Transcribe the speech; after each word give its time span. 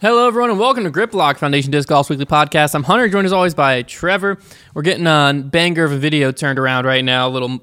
Hello, 0.00 0.28
everyone, 0.28 0.50
and 0.50 0.60
welcome 0.60 0.84
to 0.84 0.90
Grip 0.90 1.12
Locked 1.12 1.40
Foundation 1.40 1.72
Disc 1.72 1.88
Golf's 1.88 2.08
weekly 2.08 2.24
podcast. 2.24 2.74
I'm 2.74 2.84
Hunter, 2.84 3.08
joined 3.08 3.26
as 3.26 3.32
always 3.32 3.54
by 3.54 3.82
Trevor. 3.82 4.38
We're 4.72 4.82
getting 4.82 5.06
a 5.08 5.42
banger 5.44 5.82
of 5.84 5.90
a 5.90 5.98
video 5.98 6.30
turned 6.30 6.58
around 6.58 6.84
right 6.86 7.04
now. 7.04 7.26
A 7.26 7.30
little, 7.30 7.58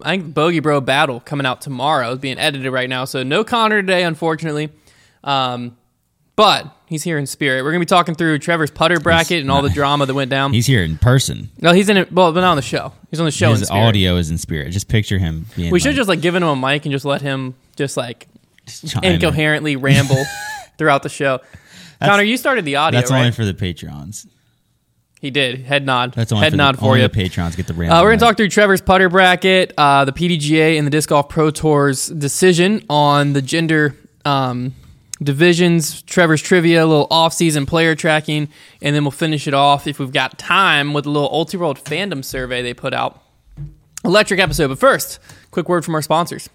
I 0.00 0.10
think, 0.16 0.34
Bogey 0.34 0.60
Bro 0.60 0.82
battle 0.82 1.18
coming 1.18 1.46
out 1.46 1.60
tomorrow. 1.60 2.12
It's 2.12 2.20
being 2.20 2.38
edited 2.38 2.70
right 2.72 2.88
now, 2.88 3.04
so 3.06 3.24
no 3.24 3.42
Connor 3.42 3.82
today, 3.82 4.04
unfortunately. 4.04 4.70
Um, 5.24 5.76
but 6.36 6.72
he's 6.86 7.02
here 7.02 7.18
in 7.18 7.26
spirit. 7.26 7.64
We're 7.64 7.72
gonna 7.72 7.80
be 7.80 7.86
talking 7.86 8.14
through 8.14 8.38
Trevor's 8.38 8.70
putter 8.70 9.00
bracket 9.00 9.40
and 9.40 9.50
all 9.50 9.62
the 9.62 9.70
drama 9.70 10.06
that 10.06 10.14
went 10.14 10.30
down. 10.30 10.52
He's 10.52 10.66
here 10.66 10.82
in 10.84 10.96
person. 10.98 11.50
no, 11.60 11.72
he's 11.72 11.88
in 11.88 11.96
it. 11.96 12.12
Well, 12.12 12.32
but 12.32 12.40
not 12.40 12.50
on 12.50 12.56
the 12.56 12.62
show. 12.62 12.92
He's 13.10 13.18
on 13.18 13.26
the 13.26 13.32
show 13.32 13.50
His 13.50 13.66
spirit. 13.66 13.80
audio 13.80 14.16
is 14.16 14.30
in 14.30 14.38
spirit. 14.38 14.70
Just 14.70 14.86
picture 14.88 15.18
him 15.18 15.46
being. 15.56 15.72
We 15.72 15.80
should 15.80 15.88
like, 15.88 15.96
just 15.96 16.08
like 16.08 16.20
given 16.20 16.42
him 16.44 16.50
a 16.50 16.56
mic 16.56 16.84
and 16.84 16.92
just 16.92 17.04
let 17.04 17.20
him 17.20 17.54
just 17.74 17.96
like 17.96 18.28
incoherently 19.02 19.74
ramble 19.74 20.22
throughout 20.78 21.02
the 21.02 21.08
show. 21.08 21.40
Connor, 22.08 22.22
you 22.22 22.36
started 22.36 22.64
the 22.64 22.76
audio, 22.76 22.98
That's 23.00 23.10
right? 23.10 23.20
only 23.20 23.32
for 23.32 23.44
the 23.44 23.54
Patreons. 23.54 24.26
he 25.20 25.30
did. 25.30 25.60
Head 25.62 25.84
nod. 25.86 26.12
That's 26.14 26.32
only 26.32 26.44
Head 26.44 26.52
for 26.52 26.56
nod 26.56 26.74
the, 26.74 26.78
for 26.78 26.84
only 26.86 27.02
you. 27.02 27.08
the 27.08 27.14
Patreons 27.16 27.56
get 27.56 27.66
the 27.66 27.74
ramble. 27.74 27.96
Uh, 27.96 28.02
we're 28.02 28.10
going 28.10 28.18
to 28.18 28.24
talk 28.24 28.36
through 28.36 28.48
Trevor's 28.50 28.80
putter 28.80 29.08
bracket, 29.08 29.72
uh, 29.78 30.04
the 30.04 30.12
PDGA 30.12 30.76
and 30.78 30.86
the 30.86 30.90
Disc 30.90 31.08
Golf 31.08 31.28
Pro 31.28 31.50
Tour's 31.50 32.08
decision 32.08 32.84
on 32.90 33.32
the 33.32 33.42
gender 33.42 33.94
um, 34.24 34.74
divisions, 35.22 36.02
Trevor's 36.02 36.42
trivia, 36.42 36.84
a 36.84 36.86
little 36.86 37.06
off-season 37.10 37.66
player 37.66 37.94
tracking, 37.94 38.48
and 38.82 38.94
then 38.94 39.04
we'll 39.04 39.10
finish 39.10 39.46
it 39.48 39.54
off 39.54 39.86
if 39.86 39.98
we've 39.98 40.12
got 40.12 40.38
time 40.38 40.92
with 40.92 41.06
a 41.06 41.10
little 41.10 41.30
Ultiworld 41.30 41.82
fandom 41.82 42.24
survey 42.24 42.62
they 42.62 42.74
put 42.74 42.92
out. 42.92 43.22
Electric 44.04 44.38
episode, 44.40 44.68
but 44.68 44.78
first, 44.78 45.18
quick 45.50 45.68
word 45.68 45.84
from 45.84 45.94
our 45.94 46.02
sponsors. 46.02 46.50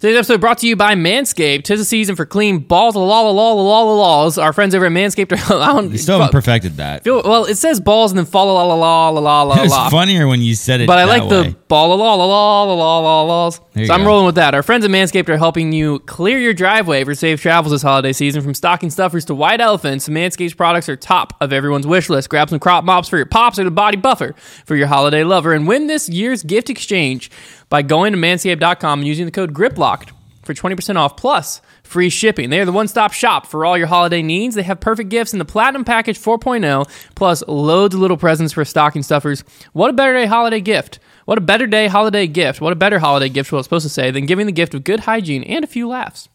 Today's 0.00 0.16
episode 0.16 0.40
brought 0.40 0.56
to 0.58 0.66
you 0.66 0.76
by 0.76 0.94
Manscaped. 0.94 1.64
Tis 1.64 1.78
the 1.78 1.84
season 1.84 2.16
for 2.16 2.24
clean 2.24 2.60
balls, 2.60 2.96
la 2.96 3.02
la 3.02 3.20
la 3.20 3.30
la 3.30 3.52
la 3.52 3.82
la 3.82 3.92
laws. 3.92 4.38
Our 4.38 4.54
friends 4.54 4.74
over 4.74 4.86
at 4.86 4.92
Manscaped 4.92 5.30
are. 5.32 5.72
Don't, 5.74 5.92
You 5.92 5.98
still 5.98 6.18
haven't 6.18 6.32
perfected 6.32 6.78
that. 6.78 7.04
feel- 7.04 7.22
well, 7.22 7.44
it 7.44 7.56
says 7.56 7.80
balls 7.80 8.10
and 8.10 8.16
then 8.18 8.24
follow 8.24 8.54
la 8.54 8.62
la 8.64 8.74
la 8.76 9.08
la 9.10 9.20
la 9.20 9.42
la 9.42 9.58
It 9.58 9.62
was 9.68 9.90
funnier 9.90 10.26
when 10.26 10.40
you 10.40 10.54
said 10.54 10.80
it. 10.80 10.86
But 10.86 10.96
I 10.96 11.04
like 11.04 11.24
way. 11.24 11.50
the 11.50 11.56
ball 11.68 11.94
la 11.94 12.14
la 12.14 12.14
la 12.14 12.62
la 12.62 12.72
la 12.72 12.98
la 13.00 13.22
laws. 13.24 13.60
There 13.72 13.86
So 13.86 13.94
I'm 13.94 14.00
go. 14.00 14.06
rolling 14.06 14.26
with 14.26 14.34
that. 14.34 14.54
Our 14.54 14.62
friends 14.62 14.84
at 14.84 14.90
Manscaped 14.90 15.28
are 15.28 15.36
helping 15.36 15.72
you 15.72 16.00
clear 16.00 16.38
your 16.38 16.52
driveway 16.52 17.04
for 17.04 17.14
safe 17.14 17.40
travels 17.40 17.70
this 17.70 17.82
holiday 17.82 18.12
season. 18.12 18.42
From 18.42 18.54
stocking 18.54 18.90
stuffers 18.90 19.24
to 19.26 19.34
white 19.34 19.60
elephants, 19.60 20.08
Manscaped's 20.08 20.54
products 20.54 20.88
are 20.88 20.96
top 20.96 21.34
of 21.40 21.52
everyone's 21.52 21.86
wish 21.86 22.10
list. 22.10 22.30
Grab 22.30 22.50
some 22.50 22.58
crop 22.58 22.82
mops 22.84 23.08
for 23.08 23.16
your 23.16 23.26
pops 23.26 23.58
or 23.58 23.64
the 23.64 23.70
body 23.70 23.96
buffer 23.96 24.34
for 24.64 24.74
your 24.74 24.88
holiday 24.88 25.22
lover, 25.22 25.52
and 25.52 25.68
win 25.68 25.86
this 25.86 26.08
year's 26.08 26.42
gift 26.42 26.68
exchange 26.68 27.30
by 27.68 27.82
going 27.82 28.12
to 28.12 28.18
manscaped.com 28.18 29.00
and 29.00 29.06
using 29.06 29.24
the 29.24 29.32
code 29.32 29.54
GRIPLOCKED 29.54 30.10
for 30.42 30.54
20% 30.54 30.96
off 30.96 31.16
plus 31.16 31.60
free 31.84 32.08
shipping. 32.08 32.50
They 32.50 32.60
are 32.60 32.64
the 32.64 32.72
one-stop 32.72 33.12
shop 33.12 33.46
for 33.46 33.64
all 33.64 33.78
your 33.78 33.86
holiday 33.86 34.22
needs. 34.22 34.54
They 34.56 34.62
have 34.62 34.80
perfect 34.80 35.10
gifts 35.10 35.32
in 35.32 35.38
the 35.38 35.44
Platinum 35.44 35.84
Package 35.84 36.18
4.0 36.18 36.88
plus 37.14 37.44
loads 37.46 37.94
of 37.94 38.00
little 38.00 38.16
presents 38.16 38.52
for 38.52 38.64
stocking 38.64 39.02
stuffers. 39.02 39.44
What 39.72 39.90
a 39.90 39.92
better 39.92 40.14
day 40.14 40.26
holiday 40.26 40.60
gift. 40.60 40.98
What 41.30 41.38
a 41.38 41.42
better 41.42 41.68
day 41.68 41.86
holiday 41.86 42.26
gift. 42.26 42.60
What 42.60 42.72
a 42.72 42.74
better 42.74 42.98
holiday 42.98 43.28
gift, 43.28 43.52
what 43.52 43.60
it's 43.60 43.66
supposed 43.66 43.84
to 43.84 43.88
say, 43.88 44.10
than 44.10 44.26
giving 44.26 44.46
the 44.46 44.52
gift 44.52 44.74
of 44.74 44.82
good 44.82 44.98
hygiene 44.98 45.44
and 45.44 45.62
a 45.62 45.68
few 45.68 45.86
laughs. 45.86 46.28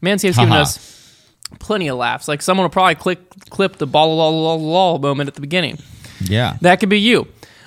Manscaped's 0.00 0.36
given 0.36 0.50
Haha. 0.50 0.60
us 0.60 1.32
plenty 1.58 1.88
of 1.88 1.98
laughs. 1.98 2.28
Like 2.28 2.42
someone 2.42 2.62
will 2.62 2.70
probably 2.70 2.94
click 2.94 3.18
clip 3.50 3.78
the 3.78 3.88
ball 3.88 4.16
la 4.16 4.28
la 4.28 4.54
la 4.54 4.98
moment 4.98 5.26
at 5.26 5.34
the 5.34 5.40
beginning. 5.40 5.78
Yeah. 6.20 6.58
That 6.60 6.78
could 6.78 6.88
be 6.88 7.00
you. 7.00 7.26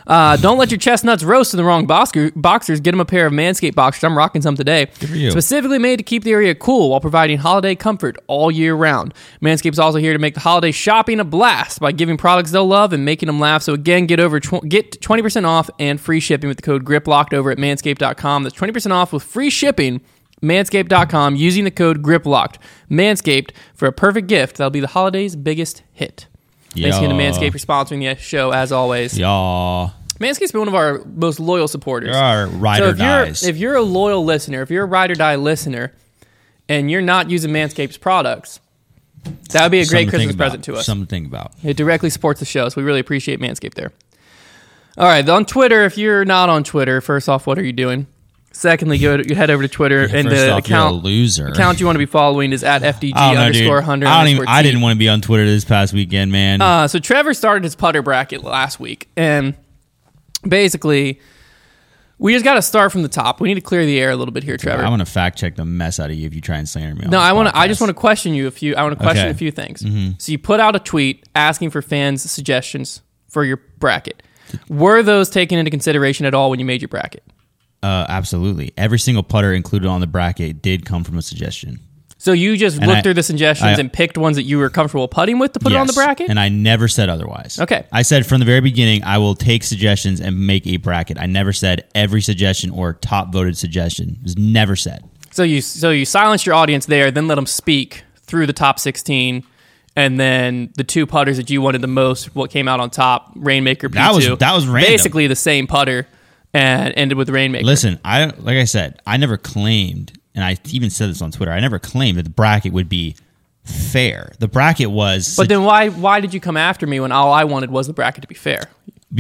Uh, 0.09 0.35
don't 0.37 0.57
let 0.57 0.71
your 0.71 0.79
chestnuts 0.79 1.23
roast 1.23 1.53
in 1.53 1.57
the 1.57 1.63
wrong 1.63 1.85
boxer, 1.85 2.31
boxers. 2.35 2.79
Get 2.81 2.91
them 2.91 2.99
a 2.99 3.05
pair 3.05 3.27
of 3.27 3.31
Manscaped 3.31 3.75
boxers. 3.75 4.03
I'm 4.03 4.17
rocking 4.17 4.41
some 4.41 4.55
today. 4.55 4.87
for 4.87 5.05
you. 5.05 5.29
Specifically 5.29 5.77
made 5.77 5.97
to 5.97 6.03
keep 6.03 6.23
the 6.23 6.31
area 6.31 6.55
cool 6.55 6.89
while 6.89 6.99
providing 6.99 7.37
holiday 7.37 7.75
comfort 7.75 8.17
all 8.25 8.49
year 8.49 8.73
round. 8.73 9.13
Manscaped's 9.39 9.77
also 9.77 9.99
here 9.99 10.13
to 10.13 10.19
make 10.19 10.33
the 10.33 10.39
holiday 10.39 10.71
shopping 10.71 11.19
a 11.19 11.23
blast 11.23 11.79
by 11.79 11.91
giving 11.91 12.17
products 12.17 12.49
they'll 12.49 12.67
love 12.67 12.91
and 12.91 13.05
making 13.05 13.27
them 13.27 13.39
laugh. 13.39 13.61
So 13.61 13.73
again, 13.75 14.07
get 14.07 14.19
over 14.19 14.39
tw- 14.39 14.67
get 14.67 14.99
20% 14.99 15.45
off 15.45 15.69
and 15.77 16.01
free 16.01 16.19
shipping 16.19 16.47
with 16.47 16.57
the 16.57 16.63
code 16.63 16.83
GRIPLOCKED 16.85 17.35
over 17.35 17.51
at 17.51 17.59
manscaped.com. 17.59 18.43
That's 18.43 18.55
20% 18.55 18.91
off 18.91 19.13
with 19.13 19.21
free 19.21 19.51
shipping. 19.51 20.01
Manscaped.com 20.41 21.35
using 21.35 21.65
the 21.65 21.71
code 21.71 22.01
GRIPLOCKED. 22.01 22.57
Manscaped 22.89 23.51
for 23.75 23.87
a 23.87 23.91
perfect 23.91 24.27
gift 24.27 24.57
that'll 24.57 24.71
be 24.71 24.79
the 24.79 24.87
holiday's 24.87 25.35
biggest 25.35 25.83
hit. 25.93 26.25
Thanks 26.75 26.97
again 26.97 27.09
to 27.09 27.15
Manscaped 27.15 27.51
for 27.51 27.57
sponsoring 27.57 27.99
the 27.99 28.19
show 28.19 28.51
as 28.51 28.71
always. 28.71 29.17
Y'all. 29.17 29.93
Manscaped's 30.19 30.51
been 30.51 30.59
one 30.59 30.67
of 30.67 30.75
our 30.75 31.01
most 31.05 31.39
loyal 31.39 31.67
supporters. 31.67 32.15
Are 32.15 32.47
ride 32.47 32.79
so 32.79 32.87
or 32.87 32.89
if 32.89 32.99
you're 32.99 33.49
if 33.49 33.57
you're 33.57 33.75
a 33.75 33.81
loyal 33.81 34.23
listener, 34.25 34.61
if 34.61 34.69
you're 34.69 34.83
a 34.83 34.87
ride 34.87 35.11
or 35.11 35.15
die 35.15 35.35
listener, 35.35 35.93
and 36.67 36.91
you're 36.91 37.01
not 37.01 37.29
using 37.29 37.51
Manscaped's 37.51 37.97
products, 37.97 38.59
that 39.51 39.63
would 39.63 39.71
be 39.71 39.79
a 39.79 39.85
great 39.85 40.05
Something 40.05 40.09
Christmas 40.09 40.35
about. 40.35 40.43
present 40.43 40.63
to 40.65 40.75
us. 40.75 40.85
Something 40.85 41.05
to 41.05 41.09
think 41.09 41.27
about. 41.27 41.53
It 41.63 41.77
directly 41.77 42.09
supports 42.09 42.39
the 42.39 42.45
show, 42.45 42.67
so 42.69 42.79
we 42.81 42.85
really 42.85 42.99
appreciate 42.99 43.39
Manscaped 43.39 43.75
there. 43.75 43.91
All 44.97 45.05
right, 45.05 45.27
on 45.27 45.45
Twitter, 45.45 45.85
if 45.85 45.97
you're 45.97 46.25
not 46.25 46.49
on 46.49 46.63
Twitter, 46.63 46.99
first 46.99 47.29
off, 47.29 47.47
what 47.47 47.57
are 47.57 47.63
you 47.63 47.71
doing? 47.71 48.07
Secondly, 48.51 48.97
go 48.97 49.15
to, 49.21 49.27
you 49.27 49.35
head 49.35 49.49
over 49.49 49.63
to 49.63 49.69
Twitter 49.69 50.01
and 50.11 50.27
the 50.27 50.51
off, 50.51 50.59
account 50.59 51.03
loser. 51.03 51.47
account 51.47 51.79
you 51.79 51.85
want 51.85 51.95
to 51.95 51.99
be 51.99 52.05
following 52.05 52.51
is 52.51 52.63
at 52.63 52.81
FDG 52.81 53.13
I 53.15 53.33
know, 53.35 53.41
underscore 53.41 53.81
hundred. 53.81 54.07
I 54.07 54.19
don't 54.19 54.27
even. 54.31 54.47
underscore 54.47 54.63
didn't 54.63 54.81
want 54.81 54.95
to 54.95 54.99
be 54.99 55.07
on 55.07 55.21
Twitter 55.21 55.45
this 55.45 55.63
past 55.63 55.93
weekend, 55.93 56.31
man. 56.31 56.59
Uh, 56.59 56.87
so 56.87 56.99
Trevor 56.99 57.33
started 57.33 57.63
his 57.63 57.75
putter 57.75 58.01
bracket 58.01 58.43
last 58.43 58.79
week, 58.79 59.07
and 59.15 59.55
basically, 60.47 61.19
we 62.17 62.33
just 62.33 62.43
got 62.43 62.55
to 62.55 62.61
start 62.61 62.91
from 62.91 63.01
the 63.01 63.09
top. 63.09 63.39
We 63.39 63.47
need 63.47 63.55
to 63.55 63.61
clear 63.61 63.85
the 63.85 63.99
air 63.99 64.11
a 64.11 64.15
little 64.15 64.33
bit 64.33 64.43
here, 64.43 64.57
Trevor. 64.57 64.83
I'm 64.83 64.91
gonna 64.91 65.05
fact 65.05 65.37
check 65.37 65.55
the 65.55 65.65
mess 65.65 65.99
out 65.99 66.09
of 66.09 66.17
you 66.17 66.27
if 66.27 66.33
you 66.33 66.41
try 66.41 66.57
and 66.57 66.67
slander 66.67 66.95
me. 67.01 67.07
no, 67.09 67.19
I 67.19 67.31
want 67.33 67.49
to. 67.49 67.57
I 67.57 67.67
just 67.67 67.79
want 67.81 67.89
to 67.89 67.93
question 67.93 68.33
you 68.33 68.47
a 68.47 68.51
few. 68.51 68.75
I 68.75 68.83
want 68.83 68.97
to 68.97 69.03
question 69.03 69.25
Okay. 69.25 69.31
a 69.31 69.37
few 69.37 69.51
things. 69.51 69.83
So 70.23 70.31
you 70.31 70.37
put 70.37 70.59
out 70.59 70.75
a 70.75 70.79
tweet 70.79 71.27
asking 71.35 71.69
for 71.69 71.81
fans' 71.81 72.29
suggestions 72.29 73.01
for 73.29 73.45
your 73.45 73.61
bracket. 73.77 74.21
Were 74.67 75.03
those 75.03 75.29
taken 75.29 75.59
into 75.59 75.69
consideration 75.71 76.25
at 76.25 76.33
all 76.33 76.49
when 76.49 76.59
you 76.59 76.65
made 76.65 76.81
your 76.81 76.87
bracket? 76.89 77.23
Uh, 77.81 78.05
absolutely. 78.09 78.73
Every 78.75 78.99
single 78.99 79.23
putter 79.23 79.53
included 79.53 79.87
on 79.87 80.01
the 80.01 80.07
bracket 80.07 80.61
did 80.61 80.85
come 80.85 81.03
from 81.05 81.17
a 81.17 81.21
suggestion. 81.21 81.79
So 82.21 82.33
you 82.33 82.57
just 82.57 82.77
And 82.77 82.85
looked 82.85 82.97
I- 82.99 83.01
through 83.01 83.13
the 83.13 83.23
suggestions 83.23 83.77
I- 83.77 83.79
and 83.79 83.91
picked 83.91 84.17
ones 84.17 84.35
that 84.35 84.43
you 84.43 84.57
were 84.57 84.69
comfortable 84.69 85.07
putting 85.07 85.39
with 85.39 85.53
to 85.53 85.59
put 85.59 85.71
it 85.71 85.75
on 85.77 85.87
the 85.87 85.93
bracket. 85.93 86.29
And 86.29 86.37
I 86.37 86.49
never 86.49 86.89
said 86.89 87.07
otherwise. 87.07 87.57
Okay. 87.59 87.85
I 87.93 88.01
said 88.01 88.25
from 88.25 88.39
the 88.39 88.45
very 88.45 88.59
beginning, 88.59 89.03
I 89.05 89.17
will 89.19 89.35
take 89.35 89.63
suggestions 89.63 90.19
and 90.19 90.45
make 90.45 90.67
a 90.67 90.75
bracket. 90.77 91.17
I 91.17 91.25
never 91.27 91.53
said 91.53 91.85
every 91.95 92.21
suggestion 92.21 92.71
or 92.71 92.91
top 92.93 93.31
voted 93.31 93.57
suggestion. 93.57 94.17
It 94.19 94.23
was 94.23 94.37
never 94.37 94.75
said. 94.75 95.05
So 95.31 95.43
you 95.43 95.61
so 95.61 95.91
you 95.91 96.03
silenced 96.05 96.45
your 96.45 96.55
audience 96.55 96.87
there, 96.87 97.09
then 97.09 97.27
let 97.29 97.35
them 97.35 97.45
speak 97.45 98.03
through 98.27 98.47
the 98.47 98.53
top 98.53 98.79
sixteen, 98.79 99.43
and 99.95 100.19
then 100.19 100.71
the 100.75 100.83
two 100.83 101.05
putters 101.05 101.37
that 101.37 101.49
you 101.49 101.61
wanted 101.61 101.81
the 101.81 101.87
most, 101.87 102.35
what 102.35 102.51
came 102.51 102.67
out 102.67 102.81
on 102.81 102.89
top, 102.89 103.31
Rainmaker 103.35 103.87
P2. 103.89 103.93
That 103.93 104.13
was- 104.13 104.37
that 104.39 104.53
was 104.53 104.67
random. 104.67 104.91
Basically 104.91 105.27
the 105.27 105.35
same 105.37 105.67
putter, 105.67 106.05
and 106.53 106.93
ended 106.97 107.17
with 107.17 107.29
Rainmaker. 107.29 107.63
Listen, 107.65 107.97
I 108.03 108.25
like 108.25 108.57
I 108.57 108.65
said, 108.65 108.99
I 109.07 109.15
never 109.17 109.37
claimed, 109.37 110.11
and 110.35 110.43
I 110.43 110.57
even 110.69 110.89
said 110.89 111.09
this 111.09 111.21
on 111.21 111.31
Twitter. 111.31 111.51
I 111.51 111.59
never 111.59 111.79
claimed 111.79 112.17
that 112.17 112.23
the 112.23 112.29
bracket 112.29 112.73
would 112.73 112.89
be 112.89 113.15
fair. 113.63 114.31
The 114.39 114.47
bracket 114.47 114.91
was, 114.91 115.35
but 115.35 115.49
then 115.49 115.63
why 115.63 115.89
why 115.89 116.19
did 116.21 116.33
you 116.33 116.39
come 116.39 116.57
after 116.57 116.87
me 116.87 116.99
when 116.99 117.11
all 117.11 117.31
I 117.31 117.43
wanted 117.43 117.71
was 117.71 117.87
the 117.87 117.93
bracket 117.93 118.21
to 118.21 118.27
be 118.27 118.35
fair? 118.35 118.69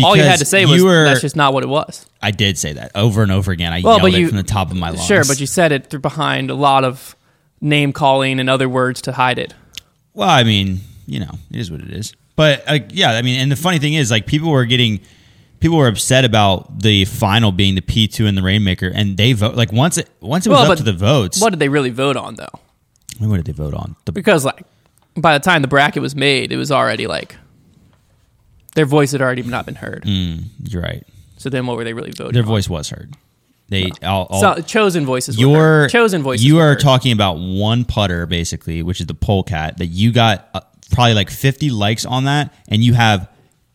all 0.03 0.15
you 0.15 0.21
had 0.21 0.37
to 0.39 0.45
say 0.45 0.65
was 0.67 0.83
were- 0.83 1.05
that's 1.05 1.21
just 1.21 1.35
not 1.35 1.51
what 1.53 1.63
it 1.63 1.67
was. 1.69 2.05
I 2.21 2.29
did 2.31 2.59
say 2.59 2.73
that 2.73 2.91
over 2.93 3.23
and 3.23 3.31
over 3.31 3.51
again. 3.51 3.73
I 3.73 3.81
Well, 3.83 3.97
yelled 3.97 4.13
it 4.13 4.19
you- 4.19 4.27
from 4.27 4.37
the 4.37 4.43
top 4.43 4.69
of 4.69 4.77
my 4.77 4.89
lungs. 4.89 5.05
Sure, 5.05 5.23
but 5.25 5.39
you 5.39 5.47
said 5.47 5.71
it 5.71 5.89
through 5.89 6.01
behind 6.01 6.51
a 6.51 6.55
lot 6.55 6.83
of 6.83 7.15
name 7.59 7.91
calling 7.91 8.39
and 8.39 8.49
other 8.49 8.69
words 8.69 9.01
to 9.03 9.13
hide 9.13 9.39
it. 9.39 9.53
Well, 10.13 10.29
I 10.29 10.43
mean, 10.43 10.81
you 11.07 11.19
know, 11.19 11.31
it 11.51 11.59
is 11.59 11.71
what 11.71 11.81
it 11.81 11.91
is. 11.91 12.13
But 12.35 12.63
like, 12.67 12.89
yeah, 12.91 13.11
I 13.13 13.21
mean, 13.23 13.39
and 13.39 13.51
the 13.51 13.55
funny 13.55 13.79
thing 13.79 13.95
is, 13.95 14.11
like, 14.11 14.27
people 14.27 14.49
were 14.51 14.65
getting, 14.65 14.99
people 15.59 15.77
were 15.77 15.87
upset 15.87 16.25
about 16.25 16.81
the 16.81 17.05
final 17.05 17.51
being 17.51 17.75
the 17.75 17.81
P 17.81 18.07
two 18.07 18.25
and 18.27 18.37
the 18.37 18.41
Rainmaker, 18.43 18.91
and 18.93 19.17
they 19.17 19.33
vote 19.33 19.55
like 19.55 19.71
once 19.71 19.97
it 19.97 20.09
once 20.21 20.45
it 20.45 20.49
was 20.49 20.59
Well, 20.61 20.71
up 20.71 20.77
to 20.77 20.83
the 20.83 20.93
votes. 20.93 21.41
What 21.41 21.51
did 21.51 21.59
they 21.59 21.69
really 21.69 21.89
vote 21.89 22.17
on 22.17 22.35
though? 22.35 22.59
What 23.19 23.37
did 23.37 23.45
they 23.45 23.51
vote 23.51 23.73
on? 23.73 23.95
The, 24.05 24.11
because 24.11 24.45
like 24.45 24.63
by 25.17 25.37
the 25.37 25.43
time 25.43 25.61
the 25.61 25.67
bracket 25.67 26.01
was 26.01 26.15
made, 26.15 26.51
it 26.51 26.57
was 26.57 26.71
already 26.71 27.07
like 27.07 27.35
their 28.75 28.85
voice 28.85 29.11
had 29.11 29.21
already 29.21 29.41
not 29.43 29.65
been 29.65 29.75
heard. 29.75 30.03
you're 30.05 30.81
right. 30.81 31.05
So 31.37 31.49
then, 31.49 31.65
what 31.67 31.77
were 31.77 31.83
they 31.83 31.93
really 31.93 32.11
voting? 32.11 32.31
Mm. 32.31 32.33
Their 32.33 32.43
on? 32.43 32.47
voice 32.49 32.69
was 32.69 32.89
heard. 32.89 33.13
They 33.69 33.91
all, 34.03 34.25
all 34.29 34.41
So, 34.41 34.61
chosen 34.61 35.05
voices. 35.05 35.37
were 35.37 35.41
your 35.41 35.57
heard. 35.57 35.89
chosen 35.91 36.23
voices. 36.23 36.45
You 36.45 36.57
are 36.59 36.69
heard. 36.69 36.79
talking 36.79 37.11
about 37.11 37.33
one 37.39 37.85
putter 37.85 38.25
basically, 38.25 38.81
which 38.83 38.99
is 38.99 39.07
the 39.07 39.13
polecat 39.13 39.77
that 39.77 39.85
you 39.87 40.11
got 40.11 40.49
uh, 40.53 40.61
probably 40.91 41.13
like 41.13 41.29
50 41.29 41.69
likes 41.69 42.03
on 42.05 42.25
that, 42.25 42.53
and 42.67 42.83
you 42.83 42.93
have 42.93 43.29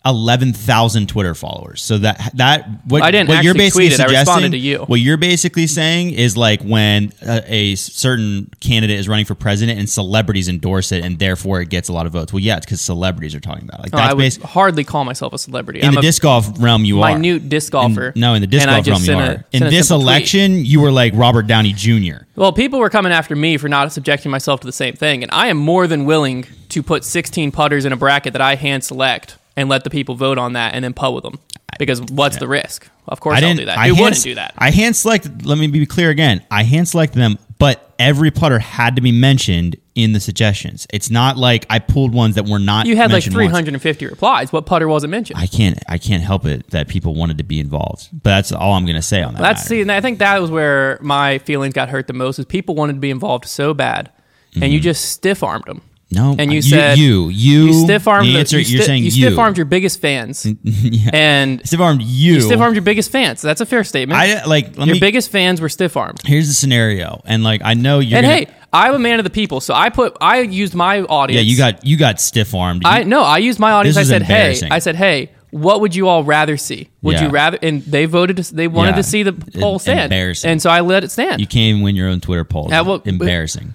eleven 0.06 0.52
thousand 0.52 1.08
Twitter 1.08 1.34
followers. 1.34 1.82
So 1.82 1.98
that 1.98 2.32
that 2.34 2.68
what 2.84 3.02
I 3.02 3.10
didn't 3.10 3.28
what 3.28 3.42
you're 3.42 3.54
basically 3.54 3.88
tweet 3.88 3.92
it. 3.98 4.00
I 4.00 4.06
suggesting. 4.06 4.20
responded 4.20 4.50
to 4.52 4.58
you. 4.58 4.78
What 4.80 5.00
you're 5.00 5.16
basically 5.16 5.66
saying 5.66 6.12
is 6.12 6.36
like 6.36 6.62
when 6.62 7.12
a, 7.22 7.42
a 7.52 7.74
certain 7.76 8.50
candidate 8.60 8.98
is 8.98 9.08
running 9.08 9.24
for 9.24 9.34
president 9.34 9.78
and 9.78 9.88
celebrities 9.88 10.48
endorse 10.48 10.92
it, 10.92 11.04
and 11.04 11.18
therefore 11.18 11.60
it 11.60 11.70
gets 11.70 11.88
a 11.88 11.92
lot 11.92 12.06
of 12.06 12.12
votes. 12.12 12.32
Well, 12.32 12.40
yeah, 12.40 12.56
it's 12.56 12.66
because 12.66 12.80
celebrities 12.80 13.34
are 13.34 13.40
talking 13.40 13.64
about 13.64 13.80
it. 13.80 13.82
Like 13.84 13.92
that's 13.92 14.12
I 14.12 14.14
would 14.14 14.50
hardly 14.50 14.84
call 14.84 15.04
myself 15.04 15.32
a 15.32 15.38
celebrity. 15.38 15.80
in 15.80 15.88
I'm 15.88 15.94
the 15.94 16.00
a 16.00 16.02
disc 16.02 16.22
golf 16.22 16.48
realm. 16.60 16.84
You 16.84 17.02
are 17.02 17.18
minute 17.18 17.48
disc 17.48 17.72
golfer. 17.72 18.08
In- 18.08 18.20
no, 18.20 18.34
in 18.34 18.40
the 18.42 18.46
disc 18.46 18.66
golf 18.66 18.86
realm 18.86 19.02
you 19.02 19.12
a- 19.12 19.34
are. 19.36 19.44
In 19.52 19.62
this 19.64 19.88
simple 19.88 20.04
tweet. 20.04 20.14
election, 20.14 20.64
you 20.64 20.80
were 20.80 20.92
like 20.92 21.12
Robert 21.14 21.46
Downey 21.46 21.72
Jr. 21.72 22.24
Well, 22.36 22.52
people 22.52 22.78
were 22.78 22.90
coming 22.90 23.12
after 23.12 23.34
me 23.34 23.56
for 23.56 23.68
not 23.68 23.90
subjecting 23.92 24.30
myself 24.30 24.60
to 24.60 24.66
the 24.66 24.72
same 24.72 24.94
thing, 24.94 25.22
and 25.22 25.32
I 25.32 25.48
am 25.48 25.56
more 25.56 25.86
than 25.86 26.04
willing 26.04 26.46
to 26.70 26.82
put 26.82 27.04
16 27.04 27.52
putters 27.52 27.84
in 27.84 27.92
a 27.92 27.96
bracket 27.96 28.32
that 28.32 28.42
I 28.42 28.56
hand 28.56 28.82
select 28.82 29.38
and 29.56 29.68
let 29.68 29.84
the 29.84 29.90
people 29.90 30.14
vote 30.14 30.38
on 30.38 30.54
that 30.54 30.74
and 30.74 30.84
then 30.84 30.92
putt 30.92 31.14
with 31.14 31.24
them. 31.24 31.38
Because 31.78 32.00
what's 32.02 32.36
the 32.36 32.46
risk? 32.46 32.88
Of 33.08 33.20
course, 33.20 33.34
I 33.34 33.36
I'll 33.36 33.40
didn't 33.42 33.58
do 33.58 33.64
that. 33.66 33.78
I 33.78 33.88
Who 33.88 33.94
hand, 33.94 34.04
wouldn't 34.04 34.22
do 34.22 34.34
that? 34.36 34.54
I 34.56 34.70
hand 34.70 34.96
selected. 34.96 35.44
Let 35.44 35.58
me 35.58 35.66
be 35.66 35.84
clear 35.86 36.10
again. 36.10 36.44
I 36.50 36.62
hand 36.62 36.88
selected 36.88 37.18
them, 37.18 37.38
but 37.58 37.92
every 37.98 38.30
putter 38.30 38.58
had 38.58 38.96
to 38.96 39.02
be 39.02 39.12
mentioned 39.12 39.76
in 39.94 40.12
the 40.12 40.20
suggestions. 40.20 40.86
It's 40.92 41.10
not 41.10 41.36
like 41.36 41.66
I 41.70 41.78
pulled 41.78 42.14
ones 42.14 42.36
that 42.36 42.46
were 42.46 42.58
not. 42.58 42.86
you 42.86 42.96
had 42.96 43.10
like 43.10 43.26
mentioned 43.26 43.36
once. 43.36 43.50
350 43.50 44.06
replies. 44.06 44.52
What 44.52 44.66
putter 44.66 44.88
wasn't 44.88 45.10
mentioned? 45.10 45.38
I 45.38 45.46
can't. 45.46 45.78
I 45.88 45.98
can't 45.98 46.22
help 46.22 46.46
it 46.46 46.70
that 46.70 46.88
people 46.88 47.14
wanted 47.14 47.38
to 47.38 47.44
be 47.44 47.60
involved. 47.60 48.08
But 48.12 48.30
that's 48.30 48.52
all 48.52 48.72
I'm 48.72 48.84
going 48.84 48.96
to 48.96 49.02
say 49.02 49.22
on 49.22 49.34
that. 49.34 49.42
That's 49.42 49.60
matter. 49.60 49.68
see, 49.68 49.80
and 49.82 49.92
I 49.92 50.00
think 50.00 50.20
that 50.20 50.40
was 50.40 50.50
where 50.50 50.98
my 51.00 51.38
feelings 51.38 51.74
got 51.74 51.88
hurt 51.88 52.06
the 52.06 52.12
most. 52.12 52.38
Is 52.38 52.44
people 52.44 52.74
wanted 52.74 52.94
to 52.94 53.00
be 53.00 53.10
involved 53.10 53.46
so 53.46 53.74
bad, 53.74 54.10
and 54.54 54.64
you 54.64 54.78
mm-hmm. 54.78 54.84
just 54.84 55.10
stiff 55.10 55.42
armed 55.42 55.64
them. 55.66 55.82
No. 56.14 56.37
And 56.38 56.50
you 56.52 56.56
you 56.56 56.62
said 56.62 56.99
you 56.99 57.28
you, 57.28 57.64
You 57.66 57.84
stiff 57.84 58.06
armed. 58.08 58.28
The 58.28 58.38
answer, 58.38 58.58
you 58.58 58.64
you're 58.66 58.82
sti- 58.82 58.87
saying 58.87 59.02
you 59.05 59.11
you. 59.11 59.26
stiff 59.26 59.38
armed 59.38 59.56
your 59.56 59.66
biggest 59.66 60.00
fans, 60.00 60.46
yeah. 60.62 61.11
and 61.12 61.66
stiff 61.66 61.81
armed 61.81 62.02
you. 62.02 62.34
you 62.34 62.40
stiff 62.40 62.61
armed 62.61 62.76
your 62.76 62.82
biggest 62.82 63.11
fans. 63.11 63.43
That's 63.43 63.61
a 63.61 63.66
fair 63.66 63.84
statement. 63.84 64.19
I 64.20 64.44
like. 64.44 64.76
Let 64.76 64.87
your 64.87 64.94
me. 64.94 65.00
biggest 65.00 65.31
fans 65.31 65.61
were 65.61 65.69
stiff 65.69 65.96
armed. 65.96 66.20
here's 66.25 66.49
the 66.49 66.55
scenario, 66.55 67.20
and 67.25 67.43
like 67.44 67.61
I 67.64 67.75
know 67.75 67.99
you're. 67.99 68.19
And 68.19 68.26
gonna, 68.26 68.37
hey, 68.37 68.49
I'm 68.72 68.94
a 68.94 68.99
man 68.99 69.19
of 69.20 69.25
the 69.25 69.31
people, 69.31 69.61
so 69.61 69.75
I 69.75 69.90
put 69.90 70.16
I 70.20 70.40
used 70.40 70.75
my 70.75 71.02
audience. 71.02 71.43
yeah, 71.44 71.50
you 71.50 71.56
got 71.58 71.84
you 71.84 71.96
got 71.96 72.20
stiff 72.20 72.55
armed. 72.55 72.82
I 72.84 73.02
no, 73.05 73.22
I 73.22 73.38
used 73.38 73.58
my 73.58 73.72
audience. 73.72 73.96
I 73.96 74.02
said, 74.05 74.22
hey. 74.22 74.58
I 74.70 74.78
said, 74.81 74.96
hey, 74.96 75.31
what 75.50 75.81
would 75.81 75.94
you 75.94 76.08
all 76.08 76.25
rather 76.25 76.56
see? 76.56 76.88
Would 77.02 77.14
Yeah. 77.14 77.25
you 77.26 77.28
rather? 77.31 77.58
And 77.62 77.82
they 77.82 78.06
voted. 78.06 78.38
To, 78.38 78.55
they 78.55 78.66
wanted 78.66 78.90
Yeah. 78.90 78.96
to 78.96 79.02
see 79.05 79.22
the 79.22 79.32
poll 79.32 79.78
stand. 79.78 80.00
embarrassing. 80.12 80.50
And 80.50 80.61
so 80.61 80.69
I 80.70 80.81
let 80.81 81.05
it 81.05 81.12
stand. 81.12 81.40
You 81.40 81.46
can't 81.46 81.70
even 81.70 81.82
win 81.82 81.94
your 81.94 82.08
own 82.08 82.19
Twitter 82.20 82.44
polls. 82.44 82.70
Yeah, 82.72 82.81
well, 82.81 83.00
Embarrassing. 83.05 83.75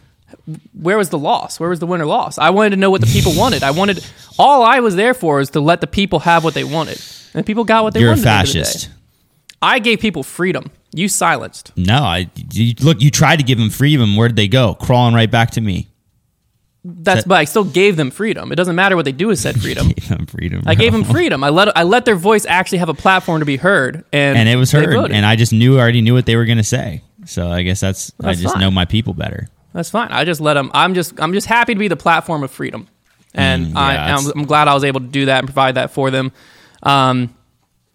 Where 0.74 0.98
was 0.98 1.10
the 1.10 1.18
loss? 1.18 1.60
Where 1.60 1.70
was 1.70 1.80
the 1.80 1.88
winner 1.88 2.06
loss? 2.06 2.38
I 2.38 2.50
wanted 2.50 2.72
to 2.72 2.76
know 2.78 2.90
what 2.90 3.02
the 3.02 3.08
people 3.08 3.34
wanted. 3.38 3.64
I 3.64 3.72
wanted 3.72 4.06
all 4.38 4.64
I 4.64 4.80
was 4.80 4.96
there 4.96 5.14
for 5.14 5.40
is 5.40 5.52
to 5.52 5.60
let 5.60 5.82
the 5.82 5.88
people 5.88 6.20
have 6.20 6.44
what 6.44 6.54
they 6.54 6.64
wanted, 6.64 7.02
and 7.34 7.46
people 7.46 7.64
got 7.64 7.84
what 7.84 7.94
they 7.94 8.06
wanted. 8.06 8.22
You're 8.22 8.32
a 8.32 8.36
wanted. 8.36 8.50
end 8.50 8.50
the 8.50 8.64
fascist. 8.64 8.90
I 9.62 9.80
gave 9.80 10.00
people 10.00 10.24
freedom. 10.24 10.72
You 10.92 11.08
silenced. 11.08 11.74
No, 11.76 11.98
I 11.98 12.30
you, 12.52 12.74
look. 12.80 13.02
You 13.02 13.12
tried 13.12 13.38
to 13.38 13.44
give 13.44 13.58
them 13.58 13.70
freedom. 13.70 14.16
Where 14.16 14.28
did 14.28 14.38
they 14.38 14.48
go? 14.48 14.74
Crawling 14.76 15.14
right 15.14 15.30
back 15.30 15.52
to 15.52 15.62
me. 15.62 15.88
That's 16.86 17.26
but 17.26 17.38
I 17.38 17.44
still 17.44 17.66
gave 17.66 17.98
them 17.98 18.10
freedom. 18.10 18.52
It 18.52 18.56
doesn't 18.56 18.76
matter 18.76 18.96
what 18.96 19.04
they 19.04 19.12
do 19.12 19.28
with 19.28 19.40
said 19.40 19.62
freedom. 19.62 19.90
Gave 19.90 20.30
freedom. 20.30 20.64
I 20.66 20.76
gave 20.76 20.94
them 20.94 21.04
freedom. 21.04 21.44
I 21.44 21.50
let 21.50 21.78
I 21.78 21.84
let 21.84 22.06
their 22.06 22.16
voice 22.16 22.46
actually 22.46 22.78
have 22.78 22.90
a 22.90 22.94
platform 22.94 23.40
to 23.40 23.46
be 23.46 23.58
heard, 23.58 24.06
and 24.14 24.38
and 24.38 24.48
it 24.48 24.56
was 24.56 24.72
heard. 24.72 25.12
And 25.12 25.26
I 25.26 25.36
just 25.36 25.52
knew, 25.52 25.78
I 25.78 25.82
already 25.82 26.02
knew 26.02 26.14
what 26.14 26.26
they 26.26 26.36
were 26.36 26.46
going 26.46 26.58
to 26.58 26.64
say. 26.64 27.04
So 27.26 27.52
I 27.52 27.64
guess 27.64 27.82
that's, 27.82 28.12
I 28.24 28.34
just 28.34 28.54
fine. 28.54 28.62
know 28.62 28.72
my 28.72 28.86
people 28.86 29.14
better. 29.14 29.50
That's 29.74 29.90
fine. 29.90 30.10
I 30.12 30.24
just 30.26 30.42
let 30.42 30.56
them. 30.56 30.72
I'm 30.74 30.94
just 30.94 31.20
I'm 31.22 31.34
just 31.34 31.48
happy 31.48 31.74
to 31.74 31.80
be 31.80 31.88
the 31.88 31.96
platform 31.96 32.44
of 32.44 32.52
freedom, 32.52 32.88
and 33.34 33.68
Mm, 33.68 33.76
I, 33.76 33.94
yeah, 33.94 34.18
I'm, 34.18 34.32
I'm 34.36 34.46
glad 34.46 34.68
I 34.68 34.74
was 34.74 34.84
able 34.84 35.00
to 35.00 35.08
do 35.08 35.26
that 35.26 35.40
and 35.40 35.48
provide 35.48 35.76
that 35.76 35.92
for 35.92 36.10
them. 36.10 36.32
Um, 36.84 37.36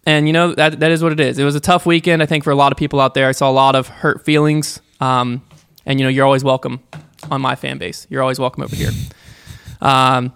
and 0.05 0.27
you 0.27 0.33
know 0.33 0.53
that 0.55 0.79
that 0.79 0.91
is 0.91 1.03
what 1.03 1.11
it 1.11 1.19
is. 1.19 1.37
It 1.39 1.43
was 1.43 1.55
a 1.55 1.59
tough 1.59 1.85
weekend, 1.85 2.21
I 2.23 2.25
think, 2.27 2.43
for 2.43 2.51
a 2.51 2.55
lot 2.55 2.71
of 2.71 2.77
people 2.77 2.99
out 3.01 3.13
there. 3.13 3.27
I 3.27 3.31
saw 3.33 3.49
a 3.49 3.51
lot 3.51 3.75
of 3.75 3.87
hurt 3.87 4.23
feelings. 4.23 4.81
Um, 5.01 5.41
and 5.85 5.99
you 5.99 6.05
know 6.05 6.09
you're 6.09 6.25
always 6.25 6.43
welcome 6.43 6.81
on 7.29 7.41
my 7.41 7.55
fan 7.55 7.77
base. 7.77 8.07
You're 8.09 8.21
always 8.21 8.39
welcome 8.39 8.63
over 8.63 8.75
here. 8.75 8.91
Um, 9.81 10.33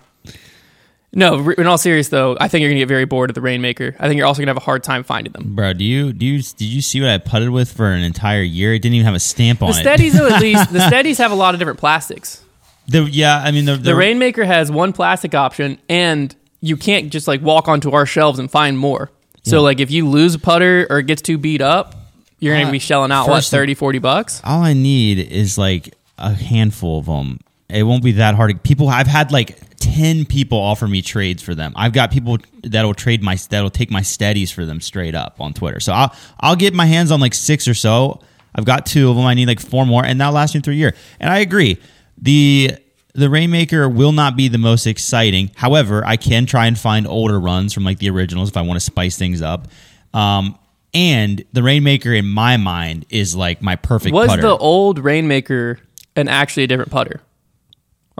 no, 1.11 1.49
in 1.51 1.65
all 1.67 1.77
serious 1.77 2.09
though, 2.09 2.37
I 2.39 2.47
think 2.47 2.61
you're 2.61 2.69
gonna 2.69 2.81
get 2.81 2.87
very 2.87 3.05
bored 3.05 3.29
of 3.31 3.33
the 3.35 3.41
Rainmaker. 3.41 3.95
I 3.99 4.07
think 4.07 4.17
you're 4.17 4.27
also 4.27 4.41
gonna 4.41 4.49
have 4.51 4.57
a 4.57 4.61
hard 4.61 4.83
time 4.83 5.03
finding 5.03 5.33
them. 5.33 5.55
Bro, 5.55 5.73
do 5.73 5.83
you 5.83 6.13
do 6.13 6.25
you 6.25 6.41
did 6.41 6.65
you 6.65 6.81
see 6.81 7.01
what 7.01 7.09
I 7.09 7.17
putted 7.17 7.49
with 7.49 7.71
for 7.71 7.91
an 7.91 8.03
entire 8.03 8.41
year? 8.43 8.73
It 8.73 8.79
didn't 8.83 8.95
even 8.95 9.05
have 9.05 9.15
a 9.15 9.19
stamp 9.19 9.61
on 9.63 9.71
The 9.71 9.77
it. 9.77 9.81
steadies, 9.81 10.13
though, 10.17 10.27
at 10.29 10.41
least 10.41 10.71
the 10.71 10.85
steadies 10.87 11.17
have 11.17 11.31
a 11.31 11.35
lot 11.35 11.53
of 11.55 11.59
different 11.59 11.79
plastics. 11.79 12.43
The, 12.87 13.03
yeah, 13.03 13.37
I 13.43 13.51
mean 13.51 13.65
the, 13.65 13.73
the, 13.73 13.77
The 13.83 13.95
Rainmaker 13.95 14.43
has 14.45 14.71
one 14.71 14.93
plastic 14.93 15.33
option, 15.35 15.77
and 15.89 16.35
you 16.61 16.75
can't 16.77 17.11
just 17.11 17.27
like 17.27 17.41
walk 17.41 17.67
onto 17.67 17.91
our 17.91 18.05
shelves 18.05 18.39
and 18.39 18.49
find 18.49 18.77
more. 18.77 19.09
So 19.43 19.61
like 19.61 19.79
if 19.79 19.89
you 19.89 20.07
lose 20.07 20.35
a 20.35 20.39
putter 20.39 20.85
or 20.91 20.99
it 20.99 21.07
gets 21.07 21.21
too 21.23 21.37
beat 21.39 21.61
up, 21.61 21.95
you're 22.39 22.53
going 22.53 22.65
Uh, 22.65 22.69
to 22.69 22.71
be 22.71 22.79
shelling 22.79 23.11
out 23.11 23.27
what 23.27 23.37
first- 23.37 23.51
30, 23.51 23.73
40 23.73 23.97
bucks. 23.99 24.41
all 24.43 24.61
I 24.61 24.73
need 24.73 25.17
is 25.17 25.57
like 25.57 25.95
a 26.19 26.33
handful 26.33 26.99
of 26.99 27.05
them. 27.07 27.39
It 27.67 27.83
won't 27.83 28.03
be 28.03 28.11
that 28.13 28.35
hard. 28.35 28.61
People, 28.63 28.89
I've 28.89 29.07
had 29.07 29.31
like 29.31 29.57
ten 29.89 30.25
people 30.25 30.57
offer 30.57 30.87
me 30.87 31.01
trades 31.01 31.41
for 31.41 31.55
them. 31.55 31.73
I've 31.75 31.93
got 31.93 32.11
people 32.11 32.37
that'll 32.63 32.93
trade 32.93 33.23
my 33.23 33.35
that'll 33.49 33.69
take 33.69 33.91
my 33.91 34.01
steadies 34.01 34.51
for 34.51 34.65
them 34.65 34.81
straight 34.81 35.15
up 35.15 35.39
on 35.39 35.53
Twitter. 35.53 35.79
So 35.79 35.93
I'll 35.93 36.15
I'll 36.39 36.55
get 36.55 36.73
my 36.73 36.85
hands 36.85 37.11
on 37.11 37.19
like 37.19 37.33
six 37.33 37.67
or 37.67 37.73
so. 37.73 38.21
I've 38.55 38.65
got 38.65 38.85
two 38.85 39.09
of 39.09 39.15
them. 39.15 39.25
I 39.25 39.33
need 39.33 39.47
like 39.47 39.59
four 39.59 39.85
more, 39.85 40.03
and 40.03 40.19
that'll 40.19 40.33
last 40.33 40.55
me 40.55 40.61
through 40.61 40.73
a 40.73 40.77
year. 40.77 40.95
And 41.19 41.29
I 41.29 41.39
agree. 41.39 41.77
The 42.17 42.71
the 43.13 43.29
Rainmaker 43.29 43.89
will 43.89 44.11
not 44.11 44.37
be 44.37 44.47
the 44.47 44.57
most 44.57 44.85
exciting. 44.85 45.51
However, 45.55 46.05
I 46.05 46.15
can 46.15 46.45
try 46.45 46.67
and 46.67 46.77
find 46.77 47.07
older 47.07 47.39
runs 47.39 47.73
from 47.73 47.83
like 47.83 47.99
the 47.99 48.09
originals 48.09 48.49
if 48.49 48.57
I 48.57 48.61
want 48.61 48.77
to 48.77 48.85
spice 48.85 49.17
things 49.17 49.41
up. 49.41 49.67
Um, 50.13 50.57
and 50.93 51.43
the 51.53 51.61
Rainmaker, 51.61 52.13
in 52.13 52.27
my 52.27 52.57
mind, 52.57 53.05
is 53.09 53.35
like 53.35 53.61
my 53.61 53.75
perfect 53.75 54.13
Was 54.13 54.29
putter. 54.29 54.41
the 54.41 54.57
old 54.57 54.99
Rainmaker 54.99 55.79
an 56.15 56.27
actually 56.27 56.63
a 56.63 56.67
different 56.67 56.91
putter? 56.91 57.21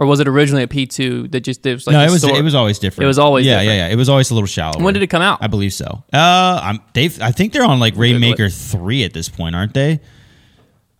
Or 0.00 0.06
was 0.06 0.18
it 0.18 0.26
originally 0.26 0.62
a 0.62 0.66
P2 0.66 1.30
that 1.32 1.40
just 1.40 1.66
it 1.66 1.74
was 1.74 1.86
like 1.86 1.92
no, 1.92 2.02
it 2.02 2.10
was 2.10 2.22
store- 2.22 2.38
it 2.38 2.42
was 2.42 2.54
always 2.54 2.78
different. 2.78 3.04
It 3.04 3.06
was 3.06 3.18
always 3.18 3.44
yeah, 3.44 3.60
different. 3.60 3.68
yeah, 3.68 3.86
yeah. 3.88 3.92
It 3.92 3.96
was 3.96 4.08
always 4.08 4.30
a 4.30 4.34
little 4.34 4.46
shallower. 4.46 4.82
When 4.82 4.94
did 4.94 5.02
it 5.02 5.08
come 5.08 5.20
out? 5.20 5.40
I 5.42 5.46
believe 5.46 5.74
so. 5.74 6.02
Uh, 6.10 6.60
I'm 6.62 6.80
they've 6.94 7.20
I 7.20 7.32
think 7.32 7.52
they're 7.52 7.66
on 7.66 7.80
like 7.80 7.96
Rainmaker 7.96 8.48
three 8.48 9.04
at 9.04 9.12
this 9.12 9.28
point, 9.28 9.54
aren't 9.54 9.74
they? 9.74 10.00